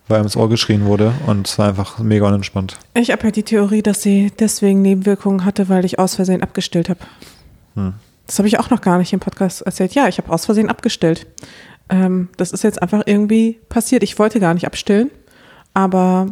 weil 0.08 0.20
ihm 0.20 0.24
ins 0.24 0.36
Ohr 0.36 0.48
geschrien 0.48 0.86
wurde 0.86 1.12
und 1.26 1.46
es 1.46 1.58
war 1.58 1.68
einfach 1.68 1.98
mega 1.98 2.26
unentspannt. 2.26 2.78
Ich 2.94 3.10
habe 3.10 3.22
halt 3.22 3.36
die 3.36 3.42
Theorie, 3.42 3.82
dass 3.82 4.02
sie 4.02 4.32
deswegen 4.38 4.82
Nebenwirkungen 4.82 5.44
hatte, 5.44 5.68
weil 5.68 5.84
ich 5.84 5.98
aus 5.98 6.14
Versehen 6.14 6.42
abgestillt 6.42 6.88
habe. 6.88 7.00
Hm. 7.74 7.94
Das 8.26 8.38
habe 8.38 8.48
ich 8.48 8.58
auch 8.58 8.70
noch 8.70 8.80
gar 8.80 8.98
nicht 8.98 9.12
im 9.12 9.20
Podcast 9.20 9.62
erzählt. 9.62 9.94
Ja, 9.94 10.08
ich 10.08 10.16
habe 10.16 10.32
aus 10.32 10.46
Versehen 10.46 10.70
abgestillt. 10.70 11.26
Ähm, 11.90 12.28
das 12.38 12.52
ist 12.52 12.64
jetzt 12.64 12.80
einfach 12.80 13.02
irgendwie 13.04 13.60
passiert. 13.68 14.02
Ich 14.02 14.18
wollte 14.18 14.40
gar 14.40 14.54
nicht 14.54 14.66
abstillen, 14.66 15.10
aber 15.74 16.28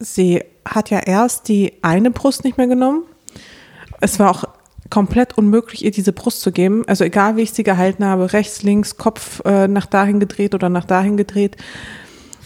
sie 0.00 0.42
hat 0.64 0.90
ja 0.90 0.98
erst 0.98 1.48
die 1.48 1.74
eine 1.82 2.10
Brust 2.10 2.42
nicht 2.42 2.58
mehr 2.58 2.66
genommen. 2.66 3.04
Es 4.00 4.18
war 4.18 4.30
auch 4.30 4.44
komplett 4.90 5.36
unmöglich, 5.36 5.84
ihr 5.84 5.90
diese 5.90 6.12
Brust 6.12 6.40
zu 6.40 6.52
geben. 6.52 6.84
Also 6.86 7.04
egal, 7.04 7.36
wie 7.36 7.42
ich 7.42 7.52
sie 7.52 7.62
gehalten 7.62 8.04
habe, 8.04 8.32
rechts, 8.32 8.62
links, 8.62 8.96
Kopf 8.96 9.40
äh, 9.44 9.68
nach 9.68 9.86
dahin 9.86 10.20
gedreht 10.20 10.54
oder 10.54 10.68
nach 10.68 10.84
dahin 10.84 11.16
gedreht. 11.16 11.56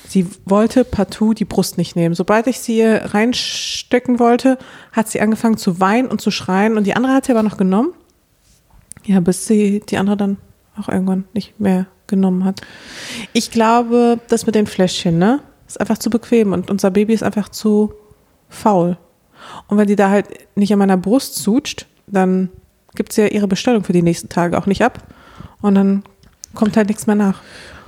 Sie 0.09 0.27
wollte 0.45 0.85
partout 0.85 1.35
die 1.35 1.45
Brust 1.45 1.79
nicht 1.79 1.95
nehmen. 1.95 2.15
Sobald 2.15 2.49
ich 2.49 2.59
sie 2.59 2.83
reinstecken 2.83 4.19
wollte, 4.19 4.59
hat 4.93 5.09
sie 5.09 5.21
angefangen 5.21 5.57
zu 5.57 5.79
weinen 5.79 6.09
und 6.09 6.21
zu 6.21 6.33
schreien 6.33 6.77
und 6.77 6.85
die 6.85 6.97
andere 6.97 7.13
hat 7.13 7.27
sie 7.27 7.33
aber 7.33 7.45
noch 7.45 7.57
genommen. 7.57 7.93
Ja, 9.05 9.21
bis 9.21 9.47
sie 9.47 9.81
die 9.89 9.99
andere 9.99 10.17
dann 10.17 10.37
auch 10.77 10.89
irgendwann 10.89 11.25
nicht 11.33 11.61
mehr 11.61 11.87
genommen 12.09 12.45
hat. 12.45 12.61
Ich 13.33 13.51
glaube, 13.51 14.19
das 14.29 14.47
mit 14.47 14.57
den 14.57 14.67
Fläschchen, 14.67 15.19
ne, 15.19 15.41
ist 15.67 15.81
einfach 15.81 15.99
zu 15.99 16.11
bequem 16.11 16.53
und 16.53 16.71
unser 16.71 16.91
Baby 16.91 17.15
ist 17.15 17.23
einfach 17.23 17.49
zu 17.49 17.95
faul. 18.49 18.99
Und 19.69 19.79
wenn 19.79 19.87
die 19.87 19.97
da 19.97 20.11
halt 20.11 20.27
nicht 20.57 20.73
an 20.73 20.81
meiner 20.81 20.97
Brust 20.97 21.37
sucht, 21.37 21.87
dann 22.11 22.49
gibt 22.95 23.13
sie 23.13 23.23
ja 23.23 23.29
ihre 23.29 23.49
Bestellung 23.49 23.85
für 23.85 23.93
die 23.93 24.03
nächsten 24.03 24.29
Tage 24.29 24.59
auch 24.59 24.67
nicht 24.67 24.83
ab. 24.83 25.03
Und 25.61 25.75
dann 25.75 26.03
kommt 26.55 26.77
halt 26.77 26.89
nichts 26.89 27.07
mehr 27.07 27.17
nach. 27.17 27.41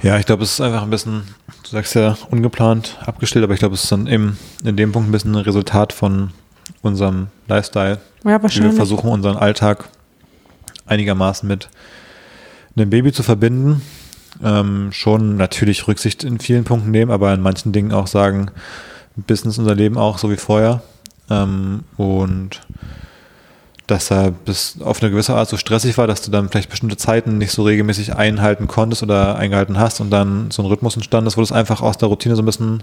Ja, 0.03 0.19
ich 0.19 0.27
glaube, 0.27 0.43
es 0.43 0.53
ist 0.53 0.61
einfach 0.61 0.83
ein 0.83 0.91
bisschen, 0.91 1.23
du 1.63 1.71
sagst 1.71 1.95
ja 1.95 2.17
ungeplant 2.31 2.99
abgestellt, 3.05 3.45
aber 3.45 3.55
ich 3.55 3.61
glaube, 3.61 3.75
es 3.75 3.85
ist 3.85 3.93
dann 3.93 4.07
eben 4.07 4.39
in 4.65 4.77
dem 4.77 4.93
Punkt 4.93 5.09
ein 5.09 5.13
bisschen 5.13 5.35
ein 5.35 5.43
Resultat 5.43 5.93
von 5.93 6.31
unserem 6.83 7.29
Lifestyle. 7.49 8.01
Ja, 8.25 8.43
wahrscheinlich. 8.43 8.73
Wir 8.73 8.77
versuchen 8.77 9.11
unseren 9.11 9.37
Alltag 9.37 9.89
einigermaßen 10.87 11.49
mit 11.49 11.69
einem 12.77 12.91
Baby 12.91 13.13
zu 13.13 13.23
verbinden. 13.23 13.83
Ähm, 14.43 14.91
schon 14.93 15.37
natürlich 15.37 15.87
Rücksicht 15.87 16.25
in 16.25 16.41
vielen 16.41 16.65
Punkten 16.65 16.91
nehmen, 16.91 17.11
aber 17.11 17.33
in 17.33 17.41
manchen 17.41 17.73
Dingen 17.73 17.93
auch 17.93 18.07
sagen, 18.07 18.51
Business 19.15 19.59
unser 19.59 19.75
Leben 19.75 19.97
auch 19.97 20.19
so 20.19 20.31
wie 20.31 20.37
vorher. 20.37 20.83
Ähm, 21.31 21.85
und 21.97 22.61
dass 23.93 24.11
er 24.11 24.31
bis 24.31 24.77
auf 24.81 25.03
eine 25.03 25.11
gewisse 25.11 25.35
Art 25.35 25.51
so 25.51 25.59
stressig 25.59 25.99
war, 25.99 26.07
dass 26.07 26.23
du 26.23 26.31
dann 26.31 26.49
vielleicht 26.49 26.71
bestimmte 26.71 26.97
Zeiten 26.97 27.37
nicht 27.37 27.53
so 27.53 27.63
regelmäßig 27.63 28.17
einhalten 28.17 28.67
konntest 28.67 29.03
oder 29.03 29.37
eingehalten 29.37 29.79
hast 29.79 30.01
und 30.01 30.11
dann 30.11 30.51
so 30.51 30.63
ein 30.63 30.67
Rhythmus 30.67 30.97
entstanden 30.97 31.29
ist, 31.29 31.37
wo 31.37 31.43
das 31.43 31.53
einfach 31.53 31.83
aus 31.83 31.99
der 31.99 32.09
Routine 32.09 32.35
so 32.35 32.43
ein 32.43 32.47
bisschen 32.47 32.83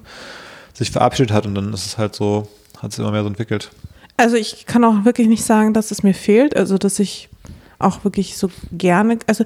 sich 0.73 0.91
verabschiedet 0.91 1.31
hat 1.31 1.47
und 1.47 1.55
dann 1.55 1.73
ist 1.73 1.87
es 1.87 1.97
halt 1.97 2.15
so, 2.15 2.47
hat 2.77 2.91
es 2.91 2.99
immer 2.99 3.11
mehr 3.11 3.23
so 3.23 3.27
entwickelt. 3.27 3.71
Also 4.17 4.35
ich 4.35 4.67
kann 4.67 4.83
auch 4.83 5.03
wirklich 5.03 5.27
nicht 5.27 5.43
sagen, 5.43 5.73
dass 5.73 5.89
es 5.89 6.03
mir 6.03 6.13
fehlt, 6.13 6.55
also 6.55 6.77
dass 6.77 6.99
ich 6.99 7.29
auch 7.79 8.03
wirklich 8.03 8.37
so 8.37 8.51
gerne, 8.71 9.17
also 9.25 9.43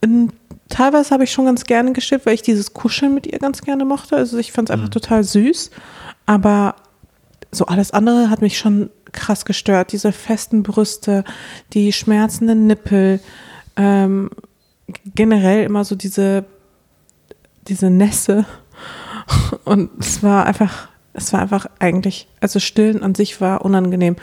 in, 0.00 0.32
teilweise 0.70 1.10
habe 1.10 1.24
ich 1.24 1.32
schon 1.32 1.44
ganz 1.44 1.64
gerne 1.64 1.92
gestillt, 1.92 2.24
weil 2.24 2.34
ich 2.34 2.42
dieses 2.42 2.72
Kuscheln 2.72 3.12
mit 3.12 3.26
ihr 3.26 3.38
ganz 3.38 3.60
gerne 3.60 3.84
mochte. 3.84 4.16
Also 4.16 4.38
ich 4.38 4.50
fand 4.50 4.70
es 4.70 4.72
einfach 4.72 4.86
mhm. 4.86 4.92
total 4.92 5.24
süß, 5.24 5.70
aber 6.24 6.76
so 7.50 7.66
alles 7.66 7.90
andere 7.90 8.30
hat 8.30 8.40
mich 8.40 8.56
schon 8.56 8.88
krass 9.12 9.44
gestört. 9.44 9.92
Diese 9.92 10.12
festen 10.12 10.62
Brüste, 10.62 11.24
die 11.72 11.92
schmerzenden 11.92 12.66
Nippel, 12.66 13.20
ähm, 13.76 14.30
generell 15.14 15.64
immer 15.64 15.84
so 15.84 15.94
diese, 15.94 16.44
diese 17.68 17.90
Nässe. 17.90 18.46
Und 19.64 19.90
es 20.00 20.22
war 20.22 20.46
einfach, 20.46 20.88
es 21.12 21.32
war 21.32 21.40
einfach 21.40 21.66
eigentlich, 21.78 22.28
also 22.40 22.58
Stillen 22.58 23.02
an 23.02 23.14
sich 23.14 23.40
war 23.40 23.64
unangenehm. 23.64 24.16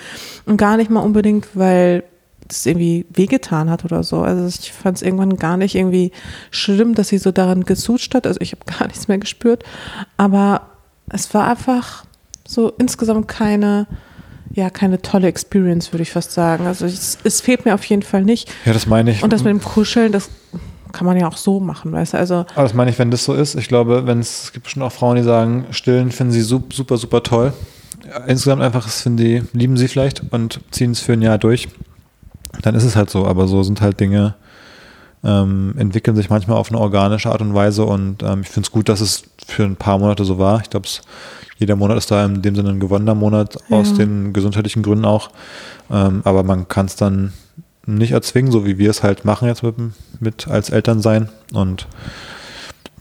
Und 0.46 0.58
gar 0.58 0.78
nicht 0.78 0.90
mal 0.90 1.02
unbedingt, 1.02 1.48
weil 1.56 2.04
es 2.50 2.66
irgendwie 2.66 3.06
wehgetan 3.10 3.70
hat 3.70 3.86
oder 3.86 4.04
so. 4.04 4.22
Also 4.22 4.48
ich 4.48 4.72
fand 4.72 4.98
es 4.98 5.04
irgendwann 5.04 5.38
gar 5.38 5.58
nicht 5.58 5.76
irgendwie 5.76 6.12
schlimm, 6.52 6.96
dass 6.96 7.10
sie 7.10 7.20
so 7.20 7.32
daran 7.32 7.64
gesucht 7.64 8.16
hat. 8.16 8.26
Also 8.26 8.42
ich 8.42 8.54
habe 8.54 8.66
gar 8.80 8.88
nichts 8.88 9.08
mehr 9.08 9.18
gespürt. 9.18 9.64
Aber 10.18 10.62
es 11.10 11.34
war 11.34 11.48
einfach 11.48 12.06
so 12.48 12.70
insgesamt 12.78 13.28
keine 13.28 13.88
ja, 14.60 14.70
keine 14.70 15.02
tolle 15.02 15.28
Experience, 15.28 15.92
würde 15.92 16.04
ich 16.04 16.12
fast 16.12 16.32
sagen. 16.32 16.68
Also 16.68 16.86
es, 16.86 17.18
es, 17.24 17.42
fehlt 17.42 17.66
mir 17.66 17.74
auf 17.74 17.84
jeden 17.86 18.04
Fall 18.04 18.24
nicht. 18.24 18.50
Ja, 18.66 18.74
das 18.74 18.86
meine 18.86 19.12
ich. 19.12 19.24
Und 19.24 19.34
das 19.34 19.44
mit 19.44 19.52
dem 19.52 19.64
Kuscheln, 19.64 20.12
das 20.12 20.30
kann 20.92 21.06
man 21.06 21.18
ja 21.18 21.28
auch 21.28 21.38
so 21.38 21.60
machen, 21.60 21.92
weißt 21.92 22.14
du. 22.14 22.18
Also 22.18 22.46
Aber 22.54 22.64
das 22.64 22.74
meine 22.74 22.92
ich, 22.92 23.00
wenn 23.00 23.10
das 23.10 23.24
so 23.24 23.34
ist. 23.34 23.56
Ich 23.56 23.68
glaube, 23.68 24.06
wenn 24.06 24.20
es, 24.20 24.44
es 24.44 24.54
gibt 24.54 24.66
bestimmt 24.66 24.84
auch 24.84 24.92
Frauen, 24.92 25.16
die 25.16 25.24
sagen, 25.24 25.66
stillen 25.72 26.12
finden 26.12 26.34
sie 26.34 26.42
super, 26.42 26.98
super 26.98 27.24
toll. 27.24 27.54
Insgesamt 28.28 28.62
einfach, 28.62 28.84
das 28.84 29.02
finden 29.02 29.18
die, 29.18 29.44
lieben 29.54 29.78
sie 29.78 29.88
vielleicht 29.88 30.24
und 30.32 30.60
ziehen 30.72 30.92
es 30.92 31.00
für 31.00 31.14
ein 31.14 31.22
Jahr 31.22 31.38
durch. 31.38 31.68
Dann 32.62 32.76
ist 32.76 32.84
es 32.84 32.96
halt 32.96 33.10
so, 33.10 33.26
aber 33.26 33.48
so 33.48 33.64
sind 33.64 33.82
halt 33.82 34.00
Dinge, 34.00 34.36
ähm, 35.24 35.76
entwickeln 35.78 36.16
sich 36.16 36.30
manchmal 36.30 36.58
auf 36.58 36.70
eine 36.70 36.80
organische 36.80 37.30
Art 37.32 37.42
und 37.42 37.54
Weise 37.54 37.86
und 37.86 38.24
ähm, 38.24 38.42
ich 38.42 38.50
finde 38.50 38.68
es 38.68 38.72
gut, 38.72 38.90
dass 38.90 39.02
es 39.02 39.24
für 39.46 39.64
ein 39.64 39.76
paar 39.76 40.00
Monate 40.00 40.26
so 40.26 40.40
war. 40.40 40.62
Ich 40.62 40.70
glaube, 40.70 40.88
es 40.88 41.02
jeder 41.60 41.76
Monat 41.76 41.98
ist 41.98 42.10
da 42.10 42.26
in 42.26 42.42
dem 42.42 42.56
Sinne 42.56 42.70
ein 42.70 42.80
gewonnener 42.80 43.16
Monat 43.16 43.58
ja. 43.68 43.78
aus 43.78 43.94
den 43.94 44.32
gesundheitlichen 44.32 44.82
Gründen 44.82 45.06
auch. 45.06 45.30
Ähm, 45.92 46.22
aber 46.24 46.44
man 46.44 46.70
kann 46.70 46.86
es 46.86 46.96
dann 46.96 47.34
nicht 47.86 48.12
erzwingen, 48.12 48.52
so 48.52 48.66
wie 48.66 48.78
wir 48.78 48.90
es 48.90 49.04
halt 49.04 49.26
machen 49.26 49.48
jetzt 49.48 49.62
mit, 49.62 49.76
mit 50.20 50.48
als 50.48 50.70
Eltern 50.70 51.02
sein. 51.02 51.30
Und 51.54 51.88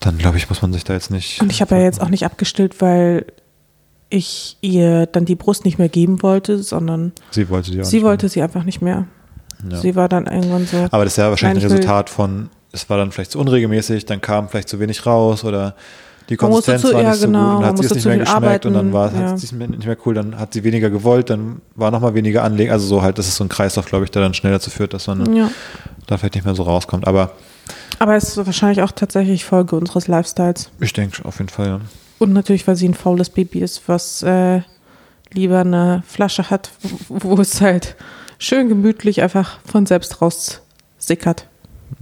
dann 0.01 0.19
glaube 0.19 0.39
ich, 0.39 0.49
muss 0.49 0.61
man 0.61 0.73
sich 0.73 0.83
da 0.83 0.95
jetzt 0.95 1.13
nicht. 1.13 1.41
Und 1.41 1.53
ich 1.53 1.61
habe 1.61 1.77
ja 1.77 1.83
jetzt 1.83 2.01
auch 2.01 2.09
nicht 2.09 2.25
abgestillt, 2.25 2.81
weil 2.81 3.27
ich 4.11 4.57
ihr 4.61 5.07
dann 5.07 5.25
die 5.25 5.37
Brust 5.37 5.65
nicht 5.65 5.79
mehr 5.79 5.89
geben 5.89 6.23
wollte, 6.23 6.61
sondern 6.61 7.13
sie 7.31 7.49
wollte 7.49 7.71
sie, 7.71 7.81
auch 7.81 7.85
sie 7.85 8.03
wollte 8.03 8.27
mehr. 8.27 8.31
sie 8.31 8.43
einfach 8.43 8.65
nicht 8.65 8.83
mehr. 8.83 9.07
Ja. 9.71 9.77
Sie 9.79 9.95
war 9.95 10.09
dann 10.09 10.27
irgendwann 10.27 10.67
so. 10.67 10.89
Aber 10.91 11.05
das 11.05 11.13
ist 11.13 11.19
ja 11.19 11.31
wahrscheinlich 11.31 11.65
ein 11.65 11.71
Resultat 11.71 12.11
von, 12.11 12.49
es 12.73 12.89
war 12.91 12.97
dann 12.97 13.13
vielleicht 13.13 13.33
zu 13.33 13.39
unregelmäßig, 13.39 14.07
dann 14.07 14.21
kam 14.21 14.49
vielleicht 14.49 14.69
zu 14.69 14.81
wenig 14.81 15.05
raus 15.07 15.45
oder 15.45 15.77
die 16.29 16.37
Konsistenz 16.37 16.83
zu, 16.83 16.89
war 16.89 16.95
nicht 16.95 17.05
ja, 17.05 17.15
so 17.15 17.27
genau, 17.27 17.51
gut 17.51 17.59
und 17.59 17.67
hat 17.67 17.79
sie 17.79 17.85
es 17.87 17.95
nicht 17.95 18.05
mehr 18.05 18.19
geschmeckt 18.19 18.37
arbeiten, 18.37 18.69
und 18.69 18.75
dann 18.75 18.93
war 18.93 19.13
ja. 19.13 19.31
hat 19.31 19.37
es 19.37 19.53
nicht 19.53 19.87
mehr 19.87 19.97
cool, 20.05 20.15
dann 20.15 20.39
hat 20.39 20.53
sie 20.53 20.65
weniger 20.65 20.91
gewollt, 20.91 21.31
dann 21.31 21.63
war 21.75 21.91
nochmal 21.91 22.15
weniger 22.15 22.45
anlegen. 22.45 22.71
Also 22.71 22.87
so 22.87 23.03
halt, 23.03 23.19
das 23.19 23.29
ist 23.29 23.37
so 23.37 23.45
ein 23.45 23.49
Kreislauf, 23.49 23.87
glaube 23.87 24.05
ich, 24.05 24.11
der 24.11 24.23
dann 24.23 24.35
schneller 24.35 24.57
dazu 24.57 24.71
führt, 24.71 24.93
dass 24.93 25.07
man 25.07 25.35
ja. 25.35 25.51
da 26.07 26.19
vielleicht 26.19 26.35
nicht 26.35 26.45
mehr 26.45 26.55
so 26.55 26.65
rauskommt. 26.65 27.07
Aber 27.07 27.33
aber 27.99 28.15
es 28.17 28.25
ist 28.25 28.37
wahrscheinlich 28.47 28.83
auch 28.83 28.93
tatsächlich 28.93 29.45
Folge 29.45 29.77
unseres 29.77 30.07
Lifestyles. 30.07 30.71
Ich 30.81 30.93
denke 30.93 31.25
auf 31.25 31.39
jeden 31.39 31.49
Fall, 31.49 31.67
ja. 31.67 31.81
Und 32.19 32.33
natürlich, 32.33 32.67
weil 32.67 32.77
sie 32.77 32.89
ein 32.89 32.95
faules 32.95 33.31
Baby 33.31 33.61
ist, 33.61 33.83
was 33.87 34.23
äh, 34.23 34.61
lieber 35.33 35.61
eine 35.61 36.03
Flasche 36.07 36.51
hat, 36.51 36.71
wo, 37.09 37.37
wo 37.37 37.41
es 37.41 37.61
halt 37.61 37.97
schön 38.39 38.69
gemütlich 38.69 39.23
einfach 39.23 39.59
von 39.65 39.87
selbst 39.87 40.21
raus 40.23 40.61
sickert. 40.99 41.47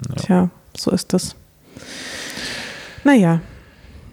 Ja. 0.08 0.14
Tja, 0.14 0.50
so 0.76 0.90
ist 0.90 1.12
das. 1.12 1.34
Naja. 3.04 3.40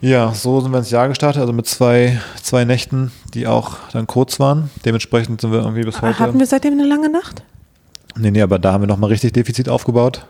Ja, 0.03 0.33
so 0.33 0.59
sind 0.59 0.73
wir 0.73 0.79
ins 0.79 0.91
Jahr 0.91 1.07
gestartet, 1.07 1.39
also 1.39 1.53
mit 1.53 1.65
zwei, 1.65 2.19
zwei 2.41 2.65
Nächten, 2.65 3.13
die 3.33 3.47
auch 3.47 3.77
dann 3.93 4.05
kurz 4.05 4.37
waren. 4.37 4.69
Dementsprechend 4.83 5.39
sind 5.39 5.53
wir 5.53 5.59
irgendwie 5.59 5.83
bis 5.83 6.01
heute. 6.01 6.19
Hatten 6.19 6.39
wir 6.39 6.45
seitdem 6.45 6.73
eine 6.73 6.85
lange 6.85 7.09
Nacht? 7.09 7.41
Nee, 8.17 8.31
nee, 8.31 8.41
aber 8.41 8.59
da 8.59 8.73
haben 8.73 8.81
wir 8.81 8.87
nochmal 8.87 9.11
richtig 9.11 9.31
Defizit 9.31 9.69
aufgebaut, 9.69 10.25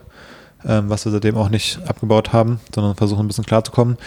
ähm, 0.64 0.90
was 0.90 1.04
wir 1.06 1.10
seitdem 1.10 1.36
auch 1.36 1.48
nicht 1.48 1.80
abgebaut 1.88 2.32
haben, 2.32 2.60
sondern 2.72 2.94
versuchen 2.94 3.24
ein 3.24 3.26
bisschen 3.26 3.46
klarzukommen. 3.46 3.98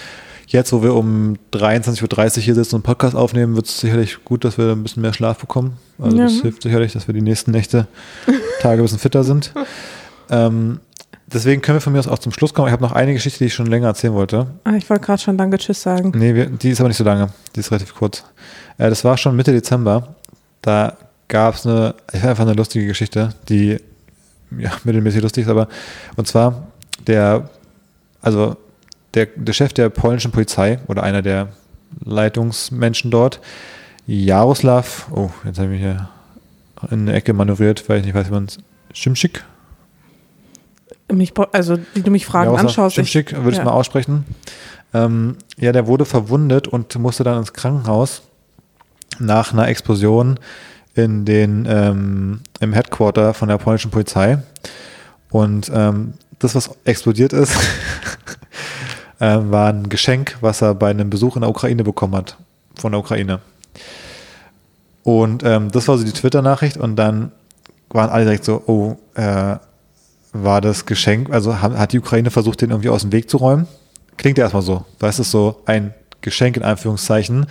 Jetzt, 0.47 0.71
wo 0.71 0.81
wir 0.83 0.95
um 0.95 1.35
23.30 1.51 2.37
Uhr 2.37 2.43
hier 2.43 2.55
sitzen 2.55 2.75
und 2.75 2.83
Podcast 2.83 3.17
aufnehmen, 3.17 3.57
wird 3.57 3.65
es 3.65 3.77
sicherlich 3.77 4.23
gut, 4.23 4.45
dass 4.45 4.57
wir 4.57 4.71
ein 4.71 4.83
bisschen 4.83 5.01
mehr 5.01 5.11
Schlaf 5.11 5.37
bekommen. 5.37 5.73
Also 5.99 6.15
ja. 6.15 6.23
das 6.23 6.35
hilft 6.35 6.63
sicherlich, 6.63 6.93
dass 6.93 7.07
wir 7.07 7.13
die 7.13 7.21
nächsten 7.21 7.51
Nächte, 7.51 7.87
Tage 8.61 8.81
ein 8.81 8.85
bisschen 8.85 8.99
fitter 8.99 9.25
sind. 9.25 9.51
Ähm, 10.29 10.81
Deswegen 11.27 11.61
können 11.61 11.77
wir 11.77 11.81
von 11.81 11.91
mir 11.91 11.99
aus 11.99 12.07
auch 12.07 12.19
zum 12.19 12.31
Schluss 12.31 12.53
kommen. 12.53 12.67
Ich 12.67 12.71
habe 12.71 12.81
noch 12.81 12.93
eine 12.93 13.13
Geschichte, 13.13 13.39
die 13.39 13.45
ich 13.45 13.53
schon 13.53 13.65
länger 13.65 13.87
erzählen 13.87 14.13
wollte. 14.13 14.47
Ah, 14.63 14.73
ich 14.77 14.89
wollte 14.89 15.05
gerade 15.05 15.21
schon 15.21 15.37
Danke, 15.37 15.57
Tschüss 15.57 15.81
sagen. 15.81 16.13
Nee, 16.15 16.33
wir, 16.33 16.45
die 16.45 16.69
ist 16.69 16.79
aber 16.79 16.87
nicht 16.87 16.97
so 16.97 17.03
lange. 17.03 17.29
Die 17.53 17.59
ist 17.59 17.69
relativ 17.69 17.93
kurz. 17.93 18.23
Äh, 18.77 18.89
das 18.89 19.03
war 19.03 19.17
schon 19.17 19.35
Mitte 19.35 19.51
Dezember. 19.51 20.15
Da 20.61 20.95
gab 21.27 21.55
es 21.55 21.65
eine, 21.65 21.95
ich 22.13 22.23
einfach 22.23 22.45
eine 22.45 22.53
lustige 22.53 22.87
Geschichte, 22.87 23.33
die 23.49 23.77
ja, 24.57 24.71
mittelmäßig 24.85 25.21
lustig 25.21 25.43
ist, 25.43 25.49
aber 25.49 25.67
und 26.15 26.27
zwar 26.27 26.67
der, 27.05 27.49
also 28.21 28.55
der, 29.13 29.27
der 29.35 29.53
Chef 29.53 29.73
der 29.73 29.89
polnischen 29.89 30.31
Polizei 30.31 30.79
oder 30.87 31.03
einer 31.03 31.21
der 31.21 31.49
Leitungsmenschen 32.03 33.11
dort, 33.11 33.41
Jaroslav, 34.05 35.07
oh, 35.11 35.29
jetzt 35.43 35.59
habe 35.59 35.73
ich 35.73 35.73
mich 35.73 35.81
hier 35.81 36.09
in 36.91 37.01
eine 37.01 37.13
Ecke 37.13 37.33
manövriert, 37.33 37.89
weil 37.89 37.99
ich 37.99 38.05
nicht 38.05 38.15
weiß, 38.15 38.27
wie 38.27 38.33
man 38.33 38.45
es, 38.45 38.57
Schimschik, 38.93 39.43
mich, 41.11 41.33
also 41.51 41.77
wie 41.93 42.01
du 42.01 42.11
mich 42.11 42.25
Fragen 42.25 42.53
ja, 42.53 42.59
anschaust. 42.59 42.95
Schick, 43.07 43.33
würde 43.33 43.51
ich 43.51 43.57
ja. 43.57 43.63
mal 43.63 43.71
aussprechen. 43.71 44.25
Ähm, 44.93 45.37
ja, 45.57 45.71
der 45.71 45.87
wurde 45.87 46.05
verwundet 46.05 46.67
und 46.67 46.97
musste 46.99 47.23
dann 47.23 47.37
ins 47.39 47.53
Krankenhaus 47.53 48.21
nach 49.19 49.53
einer 49.53 49.67
Explosion 49.67 50.39
in 50.95 51.25
den, 51.25 51.67
ähm, 51.69 52.41
im 52.59 52.73
Headquarter 52.73 53.33
von 53.33 53.49
der 53.49 53.57
polnischen 53.57 53.91
Polizei. 53.91 54.39
Und 55.29 55.71
ähm, 55.73 56.13
das, 56.39 56.55
was 56.55 56.71
explodiert 56.85 57.33
ist, 57.33 57.55
äh, 59.19 59.37
war 59.39 59.69
ein 59.69 59.89
Geschenk, 59.89 60.37
was 60.41 60.61
er 60.61 60.73
bei 60.75 60.89
einem 60.89 61.09
Besuch 61.09 61.35
in 61.35 61.41
der 61.41 61.49
Ukraine 61.49 61.83
bekommen 61.83 62.15
hat, 62.15 62.37
von 62.75 62.91
der 62.91 62.99
Ukraine. 62.99 63.39
Und 65.03 65.43
ähm, 65.43 65.71
das 65.71 65.87
war 65.87 65.97
so 65.97 66.03
die 66.03 66.11
Twitter-Nachricht 66.11 66.77
und 66.77 66.95
dann 66.95 67.31
waren 67.89 68.09
alle 68.09 68.25
direkt 68.25 68.43
so, 68.43 68.61
oh, 68.65 68.97
äh, 69.15 69.57
war 70.33 70.61
das 70.61 70.85
Geschenk, 70.85 71.31
also 71.31 71.61
hat 71.61 71.93
die 71.93 71.99
Ukraine 71.99 72.31
versucht, 72.31 72.61
den 72.61 72.71
irgendwie 72.71 72.89
aus 72.89 73.01
dem 73.01 73.11
Weg 73.11 73.29
zu 73.29 73.37
räumen. 73.37 73.67
Klingt 74.17 74.37
ja 74.37 74.45
erstmal 74.45 74.63
so. 74.63 74.85
Das 74.99 75.19
ist 75.19 75.31
so 75.31 75.61
ein 75.65 75.93
Geschenk 76.21 76.57
in 76.57 76.63
Anführungszeichen. 76.63 77.45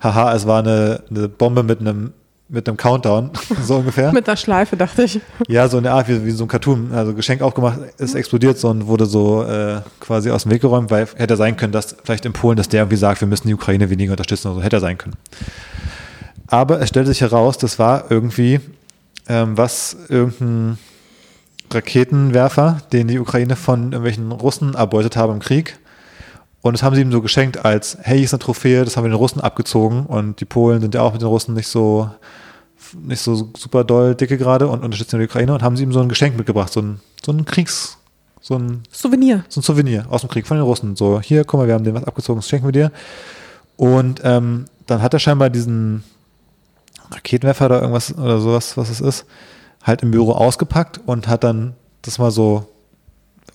Haha, 0.00 0.34
es 0.34 0.46
war 0.46 0.60
eine, 0.60 1.02
eine 1.10 1.28
Bombe 1.28 1.62
mit 1.62 1.80
einem 1.80 2.12
mit 2.50 2.66
einem 2.66 2.78
Countdown, 2.78 3.30
so 3.62 3.76
ungefähr. 3.76 4.10
Mit 4.12 4.26
einer 4.26 4.36
Schleife, 4.36 4.76
dachte 4.76 5.02
ich. 5.02 5.20
Ja, 5.48 5.68
so 5.68 5.76
eine 5.76 5.92
Art 5.92 6.08
wie, 6.08 6.24
wie 6.24 6.30
so 6.30 6.44
ein 6.44 6.48
Cartoon. 6.48 6.92
Also 6.94 7.12
Geschenk 7.12 7.42
aufgemacht, 7.42 7.78
ist 7.98 8.14
explodiert 8.14 8.58
so 8.58 8.70
und 8.70 8.86
wurde 8.86 9.04
so 9.06 9.44
äh, 9.44 9.82
quasi 10.00 10.30
aus 10.30 10.44
dem 10.44 10.52
Weg 10.52 10.62
geräumt, 10.62 10.90
weil 10.90 11.06
hätte 11.16 11.36
sein 11.36 11.56
können, 11.56 11.72
dass 11.72 11.96
vielleicht 12.02 12.24
in 12.24 12.32
Polen, 12.32 12.56
dass 12.56 12.68
der 12.68 12.80
irgendwie 12.82 12.96
sagt, 12.96 13.20
wir 13.20 13.28
müssen 13.28 13.48
die 13.48 13.54
Ukraine 13.54 13.90
weniger 13.90 14.12
unterstützen 14.12 14.48
oder 14.48 14.56
so, 14.56 14.62
hätte 14.62 14.80
sein 14.80 14.96
können. 14.96 15.16
Aber 16.46 16.80
es 16.80 16.88
stellte 16.88 17.10
sich 17.10 17.20
heraus, 17.20 17.58
das 17.58 17.78
war 17.78 18.10
irgendwie 18.10 18.60
ähm, 19.28 19.58
was, 19.58 19.96
irgendein 20.08 20.78
Raketenwerfer, 21.70 22.78
den 22.92 23.08
die 23.08 23.18
Ukraine 23.18 23.56
von 23.56 23.92
irgendwelchen 23.92 24.32
Russen 24.32 24.74
erbeutet 24.74 25.16
haben 25.16 25.34
im 25.34 25.40
Krieg. 25.40 25.78
Und 26.60 26.72
das 26.72 26.82
haben 26.82 26.94
sie 26.94 27.02
ihm 27.02 27.12
so 27.12 27.22
geschenkt 27.22 27.64
als, 27.64 27.98
hey, 28.02 28.16
hier 28.16 28.24
ist 28.24 28.34
eine 28.34 28.40
Trophäe, 28.40 28.84
das 28.84 28.96
haben 28.96 29.04
wir 29.04 29.10
den 29.10 29.16
Russen 29.16 29.40
abgezogen. 29.40 30.06
Und 30.06 30.40
die 30.40 30.44
Polen 30.44 30.80
sind 30.80 30.94
ja 30.94 31.02
auch 31.02 31.12
mit 31.12 31.22
den 31.22 31.28
Russen 31.28 31.54
nicht 31.54 31.68
so, 31.68 32.10
nicht 33.00 33.20
so 33.20 33.50
super 33.56 33.84
doll 33.84 34.14
dicke 34.14 34.38
gerade 34.38 34.66
und 34.66 34.82
unterstützen 34.82 35.18
die 35.18 35.26
Ukraine 35.26 35.54
und 35.54 35.62
haben 35.62 35.76
sie 35.76 35.84
ihm 35.84 35.92
so 35.92 36.00
ein 36.00 36.08
Geschenk 36.08 36.36
mitgebracht, 36.36 36.72
so 36.72 36.80
ein, 36.80 37.00
so 37.24 37.32
ein 37.32 37.44
Kriegs, 37.44 37.98
so 38.40 38.56
ein 38.56 38.82
Souvenir. 38.90 39.44
So 39.48 39.60
ein 39.60 39.62
Souvenir 39.62 40.06
aus 40.10 40.22
dem 40.22 40.30
Krieg 40.30 40.46
von 40.46 40.56
den 40.56 40.64
Russen. 40.64 40.96
So, 40.96 41.20
hier, 41.20 41.44
guck 41.44 41.60
mal, 41.60 41.66
wir 41.66 41.74
haben 41.74 41.84
dem 41.84 41.94
was 41.94 42.04
abgezogen, 42.04 42.40
das 42.40 42.48
schenken 42.48 42.66
wir 42.66 42.72
dir. 42.72 42.92
Und 43.76 44.20
ähm, 44.24 44.64
dann 44.86 45.02
hat 45.02 45.14
er 45.14 45.20
scheinbar 45.20 45.50
diesen 45.50 46.02
Raketenwerfer 47.10 47.66
oder 47.66 47.80
irgendwas 47.80 48.16
oder 48.16 48.40
sowas, 48.40 48.76
was 48.76 48.90
es 48.90 49.00
ist, 49.00 49.26
halt 49.82 50.02
im 50.02 50.10
Büro 50.10 50.32
ausgepackt 50.32 51.00
und 51.06 51.28
hat 51.28 51.44
dann 51.44 51.74
das 52.02 52.18
mal 52.18 52.30
so 52.30 52.68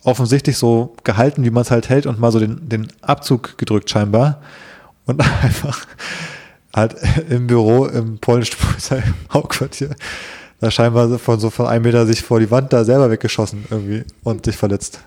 offensichtlich 0.04 0.58
so 0.58 0.96
gehalten, 1.04 1.44
wie 1.44 1.50
man 1.50 1.62
es 1.62 1.72
halt 1.72 1.90
hält 1.90 2.06
und 2.06 2.20
mal 2.20 2.32
so 2.32 2.40
den, 2.40 2.68
den 2.68 2.88
Abzug 3.02 3.58
gedrückt 3.58 3.90
scheinbar 3.90 4.42
und 5.06 5.22
einfach 5.44 5.86
halt 6.76 6.96
im 7.30 7.48
Büro 7.48 7.86
im 7.86 8.18
polnischen 8.20 8.58
Hauptquartier 9.34 9.96
da 10.64 10.72
scheinbar 10.72 11.20
von 11.20 11.40
so 11.40 11.50
von 11.50 11.68
einem 11.68 11.84
Meter 11.84 12.06
sich 12.06 12.22
vor 12.22 12.40
die 12.40 12.50
Wand 12.50 12.72
da 12.72 12.86
selber 12.86 13.12
weggeschossen 13.12 13.66
irgendwie 13.70 14.06
und 14.24 14.46
sich 14.46 14.56
verletzt. 14.56 15.02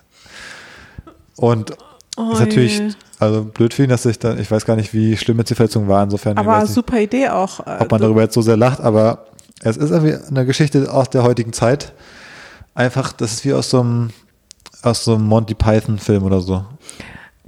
Und 1.36 1.72
oh, 2.16 2.32
ist 2.32 2.40
natürlich, 2.40 2.82
also 3.18 3.44
blöd 3.44 3.72
für 3.72 3.84
ihn, 3.84 3.88
dass 3.88 4.02
sich 4.02 4.18
da, 4.18 4.36
ich 4.36 4.50
weiß 4.50 4.66
gar 4.66 4.76
nicht, 4.76 4.92
wie 4.92 5.16
schlimm 5.16 5.38
jetzt 5.38 5.50
die 5.50 5.54
Verletzung 5.54 5.88
war, 5.88 6.02
insofern. 6.02 6.36
Aber 6.36 6.60
nicht, 6.60 6.72
super 6.72 7.00
Idee 7.00 7.28
auch. 7.28 7.66
Äh, 7.66 7.78
ob 7.80 7.90
man 7.90 8.00
darüber 8.00 8.22
jetzt 8.22 8.34
so 8.34 8.42
sehr 8.42 8.56
lacht, 8.56 8.80
aber 8.80 9.26
es 9.62 9.76
ist 9.76 9.90
irgendwie 9.90 10.14
eine 10.14 10.46
Geschichte 10.46 10.92
aus 10.92 11.11
der 11.11 11.22
heutigen 11.22 11.52
Zeit. 11.52 11.92
Einfach, 12.74 13.12
das 13.12 13.32
ist 13.32 13.44
wie 13.44 13.54
aus 13.54 13.70
so 13.70 13.80
einem, 13.80 14.11
aus 14.82 15.04
so 15.04 15.14
einem 15.14 15.24
Monty 15.24 15.54
Python-Film 15.54 16.22
oder 16.22 16.40
so. 16.40 16.64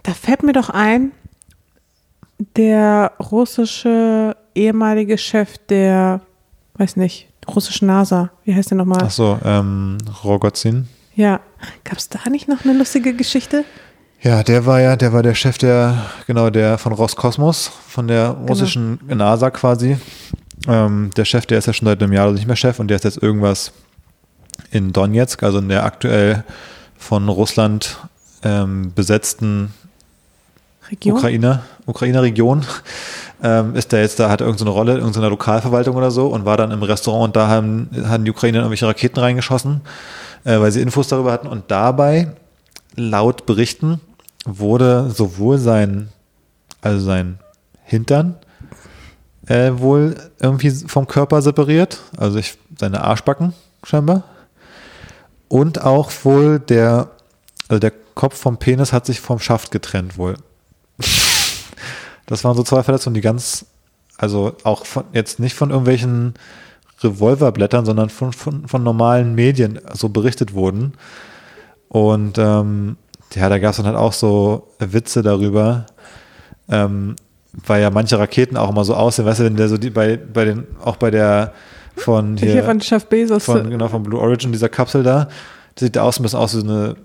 Da 0.02 0.14
fällt 0.14 0.42
mir 0.42 0.52
doch 0.52 0.70
ein, 0.70 1.12
der 2.56 3.12
russische 3.30 4.36
ehemalige 4.54 5.18
Chef 5.18 5.58
der, 5.68 6.20
weiß 6.76 6.96
nicht, 6.96 7.28
russischen 7.46 7.86
NASA, 7.86 8.30
wie 8.44 8.54
heißt 8.54 8.70
der 8.70 8.78
nochmal? 8.78 9.02
Ach 9.04 9.10
so, 9.10 9.38
ähm, 9.44 9.98
Rogozin. 10.24 10.88
Ja, 11.14 11.40
gab 11.84 11.98
es 11.98 12.08
da 12.08 12.20
nicht 12.30 12.48
noch 12.48 12.64
eine 12.64 12.74
lustige 12.74 13.14
Geschichte? 13.14 13.64
Ja, 14.20 14.42
der 14.42 14.66
war 14.66 14.80
ja, 14.80 14.96
der 14.96 15.12
war 15.12 15.22
der 15.22 15.34
Chef 15.34 15.58
der, 15.58 16.06
genau, 16.26 16.50
der 16.50 16.78
von 16.78 16.92
Roskosmos, 16.92 17.70
von 17.88 18.08
der 18.08 18.34
genau. 18.34 18.46
russischen 18.46 18.98
genau. 19.06 19.24
NASA 19.24 19.50
quasi. 19.50 19.96
Ähm, 20.66 21.10
der 21.16 21.24
Chef, 21.24 21.46
der 21.46 21.58
ist 21.58 21.66
ja 21.66 21.72
schon 21.72 21.86
seit 21.86 22.02
einem 22.02 22.12
Jahr 22.12 22.30
nicht 22.32 22.46
mehr 22.46 22.56
Chef 22.56 22.78
und 22.80 22.88
der 22.88 22.96
ist 22.96 23.04
jetzt 23.04 23.22
irgendwas 23.22 23.72
in 24.70 24.92
Donetsk, 24.92 25.42
also 25.42 25.58
in 25.58 25.68
der 25.68 25.84
aktuell 25.84 26.44
von 26.96 27.28
Russland 27.28 27.98
ähm, 28.42 28.92
besetzten 28.94 29.72
Region? 30.90 31.16
Ukraine, 31.16 31.62
Ukraine-Region, 31.86 32.64
ähm, 33.42 33.74
ist 33.76 33.92
der 33.92 34.00
jetzt 34.00 34.18
da, 34.18 34.30
hat 34.30 34.40
irgendeine 34.40 34.70
Rolle, 34.70 34.96
irgendeine 34.96 35.28
Lokalverwaltung 35.28 35.96
oder 35.96 36.10
so 36.10 36.28
und 36.28 36.44
war 36.44 36.56
dann 36.56 36.70
im 36.70 36.82
Restaurant 36.82 37.24
und 37.24 37.36
da 37.36 37.48
haben, 37.48 37.88
haben 38.04 38.24
die 38.24 38.30
Ukrainer 38.30 38.58
irgendwelche 38.58 38.86
Raketen 38.86 39.20
reingeschossen, 39.20 39.82
äh, 40.44 40.58
weil 40.58 40.72
sie 40.72 40.80
Infos 40.80 41.08
darüber 41.08 41.32
hatten 41.32 41.46
und 41.46 41.70
dabei, 41.70 42.28
laut 42.96 43.46
Berichten, 43.46 44.00
wurde 44.44 45.10
sowohl 45.10 45.58
sein, 45.58 46.08
also 46.80 47.04
sein 47.04 47.38
Hintern 47.84 48.36
äh, 49.48 49.72
wohl 49.78 50.16
irgendwie 50.40 50.70
vom 50.70 51.06
Körper 51.06 51.42
separiert, 51.42 52.00
also 52.16 52.38
ich, 52.38 52.58
seine 52.78 53.02
Arschbacken 53.02 53.54
scheinbar. 53.82 54.24
Und 55.48 55.82
auch 55.82 56.12
wohl 56.22 56.60
der, 56.60 57.10
also 57.68 57.80
der 57.80 57.92
Kopf 58.14 58.36
vom 58.36 58.58
Penis 58.58 58.92
hat 58.92 59.06
sich 59.06 59.20
vom 59.20 59.38
Schaft 59.38 59.70
getrennt 59.70 60.18
wohl. 60.18 60.36
das 62.26 62.44
waren 62.44 62.56
so 62.56 62.62
zwei 62.62 62.82
Verletzungen, 62.82 63.14
die 63.14 63.22
ganz, 63.22 63.64
also 64.18 64.54
auch 64.64 64.84
von, 64.84 65.04
jetzt 65.12 65.40
nicht 65.40 65.54
von 65.54 65.70
irgendwelchen 65.70 66.34
Revolverblättern, 67.00 67.86
sondern 67.86 68.10
von, 68.10 68.32
von, 68.32 68.68
von 68.68 68.82
normalen 68.82 69.34
Medien 69.34 69.80
so 69.94 70.10
berichtet 70.10 70.52
wurden. 70.52 70.94
Und 71.88 72.36
ähm, 72.36 72.96
ja, 73.34 73.48
da 73.48 73.58
gab 73.58 73.70
es 73.70 73.76
dann 73.78 73.86
halt 73.86 73.96
auch 73.96 74.12
so 74.12 74.68
Witze 74.78 75.22
darüber, 75.22 75.86
ähm, 76.68 77.16
weil 77.52 77.82
ja 77.82 77.90
manche 77.90 78.18
Raketen 78.18 78.56
auch 78.56 78.70
immer 78.70 78.84
so 78.84 78.94
aussehen, 78.94 79.24
weißt 79.24 79.40
du, 79.40 79.44
wenn 79.44 79.56
der 79.56 79.68
so 79.68 79.78
die 79.78 79.90
bei, 79.90 80.16
bei 80.16 80.44
den, 80.44 80.66
auch 80.84 80.96
bei 80.96 81.10
der 81.10 81.52
von 81.96 82.36
hier, 82.36 82.52
hier 82.52 82.64
von 82.64 82.80
Chef 82.80 83.06
Bezos. 83.06 83.44
Von, 83.44 83.70
genau, 83.70 83.88
von 83.88 84.02
Blue 84.02 84.20
Origin, 84.20 84.52
dieser 84.52 84.68
Kapsel 84.68 85.02
da, 85.02 85.28
die 85.78 85.84
sieht 85.84 85.96
da 85.96 86.02
aus 86.02 86.18
ein 86.18 86.22
bisschen 86.22 86.38
aus 86.38 86.54
wie 86.54 86.60
so 86.60 86.66
eine 86.66 86.96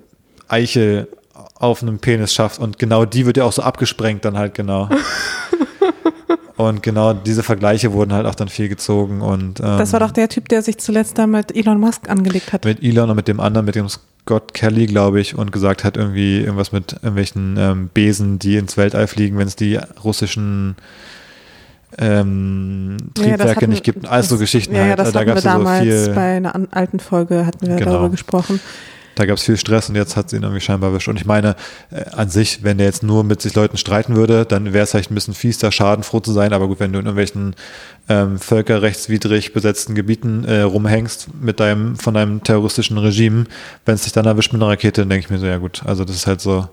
Eichel 0.48 1.08
auf 1.56 1.82
einem 1.82 2.00
Penis 2.00 2.34
schafft 2.34 2.60
und 2.60 2.78
genau 2.78 3.06
die 3.06 3.26
wird 3.26 3.38
ja 3.38 3.46
auch 3.46 3.54
so 3.54 3.62
abgesprengt 3.62 4.26
dann 4.26 4.38
halt 4.38 4.54
genau. 4.54 4.89
und 6.58 6.84
genau 6.84 7.14
diese 7.14 7.41
Vergleiche 7.41 7.94
wurden 7.94 8.14
halt 8.14 8.28
auch 8.28 8.36
dann 8.36 8.50
viel 8.50 8.70
gezogen 8.70 9.22
und 9.22 9.60
ähm, 9.60 9.78
Das 9.78 9.94
war 9.94 10.02
doch 10.02 10.12
der 10.12 10.30
Typ, 10.30 10.50
der 10.50 10.62
sich 10.62 10.78
zuletzt 10.78 11.18
da 11.18 11.26
mit 11.26 11.56
Elon 11.56 11.80
Musk 11.80 12.10
angelegt 12.10 12.54
hat. 12.54 12.66
Mit 12.66 12.84
Elon 12.84 13.10
und 13.10 13.16
mit 13.16 13.28
dem 13.28 13.39
anderen, 13.39 13.66
mit 13.66 13.76
dem 13.76 13.88
Scott 14.26 14.54
Kelly, 14.54 14.86
glaube 14.86 15.20
ich, 15.20 15.36
und 15.38 15.52
gesagt 15.52 15.84
hat 15.84 15.98
irgendwie 15.98 16.40
irgendwas 16.40 16.72
mit 16.72 16.94
irgendwelchen 16.94 17.58
ähm, 17.58 17.90
Besen, 17.94 18.40
die 18.40 18.56
ins 18.56 18.78
Weltall 18.78 19.08
fliegen, 19.08 19.38
wenn 19.38 19.48
es 19.48 19.58
die 19.58 19.78
russischen 20.02 20.76
ähm, 21.98 22.98
Triebwerke 23.14 23.44
ja, 23.44 23.56
hatten, 23.56 23.70
nicht 23.70 23.84
gibt. 23.84 24.08
Also 24.08 24.38
Geschichten 24.38 24.76
ja, 24.76 24.82
halt. 24.82 24.90
Ja, 24.92 24.96
das 24.96 25.12
da 25.12 25.26
gab 25.26 25.36
wir 25.36 25.42
damals 25.42 25.80
so 25.80 26.06
viel, 26.06 26.16
bei 26.16 26.38
einer 26.38 26.56
alten 26.72 27.00
Folge 27.00 27.46
hatten 27.46 27.68
wir 27.68 27.76
genau. 27.76 27.92
darüber 27.92 28.10
gesprochen. 28.10 28.62
Da 29.16 29.26
gab 29.26 29.38
es 29.38 29.43
viel 29.43 29.57
Stress 29.57 29.89
und 29.89 29.95
jetzt 29.95 30.16
hat 30.16 30.30
sie 30.30 30.38
ihn 30.38 30.43
irgendwie 30.43 30.61
scheinbar 30.61 30.89
erwischt. 30.89 31.07
Und 31.07 31.20
ich 31.20 31.26
meine, 31.26 31.55
äh, 31.91 32.03
an 32.11 32.30
sich, 32.30 32.64
wenn 32.64 32.78
der 32.78 32.88
jetzt 32.88 33.03
nur 33.03 33.24
mit 33.24 33.41
sich 33.41 33.53
Leuten 33.55 33.78
streiten 33.78 34.16
würde, 34.16 34.45
dann 34.45 34.74
wäre 34.74 34.84
es 34.84 34.91
vielleicht 34.91 35.11
ein 35.11 35.16
bisschen 35.16 35.34
fies, 35.34 35.57
da 35.57 35.72
schadenfroh 35.72 36.20
zu 36.20 36.32
sein. 36.32 36.53
Aber 36.53 36.68
gut, 36.68 36.80
wenn 36.80 36.93
du 36.93 36.99
in 36.99 37.05
irgendwelchen 37.05 37.55
ähm, 38.09 38.39
völkerrechtswidrig 38.39 39.53
besetzten 39.53 39.95
Gebieten 39.95 40.45
äh, 40.45 40.61
rumhängst 40.61 41.30
mit 41.41 41.59
deinem, 41.59 41.95
von 41.95 42.14
deinem 42.14 42.43
terroristischen 42.43 42.97
Regime, 42.97 43.45
wenn 43.86 43.95
es 43.95 44.03
dich 44.03 44.14
dann 44.14 44.26
erwischt 44.26 44.53
mit 44.53 44.61
einer 44.61 44.72
Rakete, 44.72 45.01
dann 45.01 45.09
denke 45.09 45.26
ich 45.26 45.30
mir 45.30 45.39
so, 45.39 45.45
ja 45.45 45.57
gut, 45.57 45.84
also 45.86 46.03
das 46.05 46.16
ist 46.16 46.28
halt 46.28 46.41
so, 46.41 46.68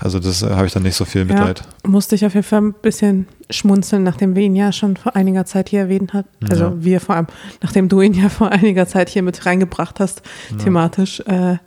also 0.00 0.18
das 0.18 0.42
äh, 0.42 0.50
habe 0.50 0.66
ich 0.66 0.72
dann 0.72 0.82
nicht 0.82 0.96
so 0.96 1.04
viel 1.04 1.26
Mitleid. 1.26 1.60
Ja, 1.60 1.90
musste 1.90 2.14
ich 2.14 2.24
auf 2.24 2.34
jeden 2.34 2.46
Fall 2.46 2.62
ein 2.62 2.72
bisschen 2.72 3.28
schmunzeln, 3.50 4.02
nachdem 4.02 4.34
wir 4.34 4.42
ihn 4.42 4.56
ja 4.56 4.72
schon 4.72 4.96
vor 4.96 5.14
einiger 5.14 5.44
Zeit 5.44 5.68
hier 5.68 5.80
erwähnt 5.80 6.14
hat. 6.14 6.26
Also 6.48 6.64
ja. 6.64 6.72
wir 6.76 7.00
vor 7.00 7.16
allem, 7.16 7.26
nachdem 7.62 7.88
du 7.88 8.00
ihn 8.00 8.14
ja 8.14 8.30
vor 8.30 8.50
einiger 8.50 8.86
Zeit 8.86 9.10
hier 9.10 9.22
mit 9.22 9.44
reingebracht 9.44 10.00
hast, 10.00 10.22
ja. 10.50 10.56
thematisch. 10.56 11.20
Äh, 11.20 11.58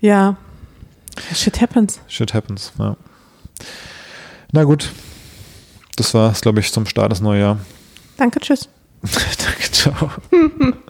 ja, 0.00 0.36
shit 1.34 1.60
happens. 1.60 2.00
Shit 2.06 2.34
happens, 2.34 2.72
ja. 2.78 2.96
Na 4.52 4.62
gut, 4.62 4.92
das 5.96 6.14
war 6.14 6.30
es, 6.30 6.42
glaube 6.42 6.60
ich, 6.60 6.72
zum 6.72 6.86
Start 6.86 7.10
des 7.10 7.20
Neujahr. 7.20 7.58
Danke, 8.16 8.38
tschüss. 8.38 8.68
Danke, 9.02 9.72
ciao. 9.72 10.10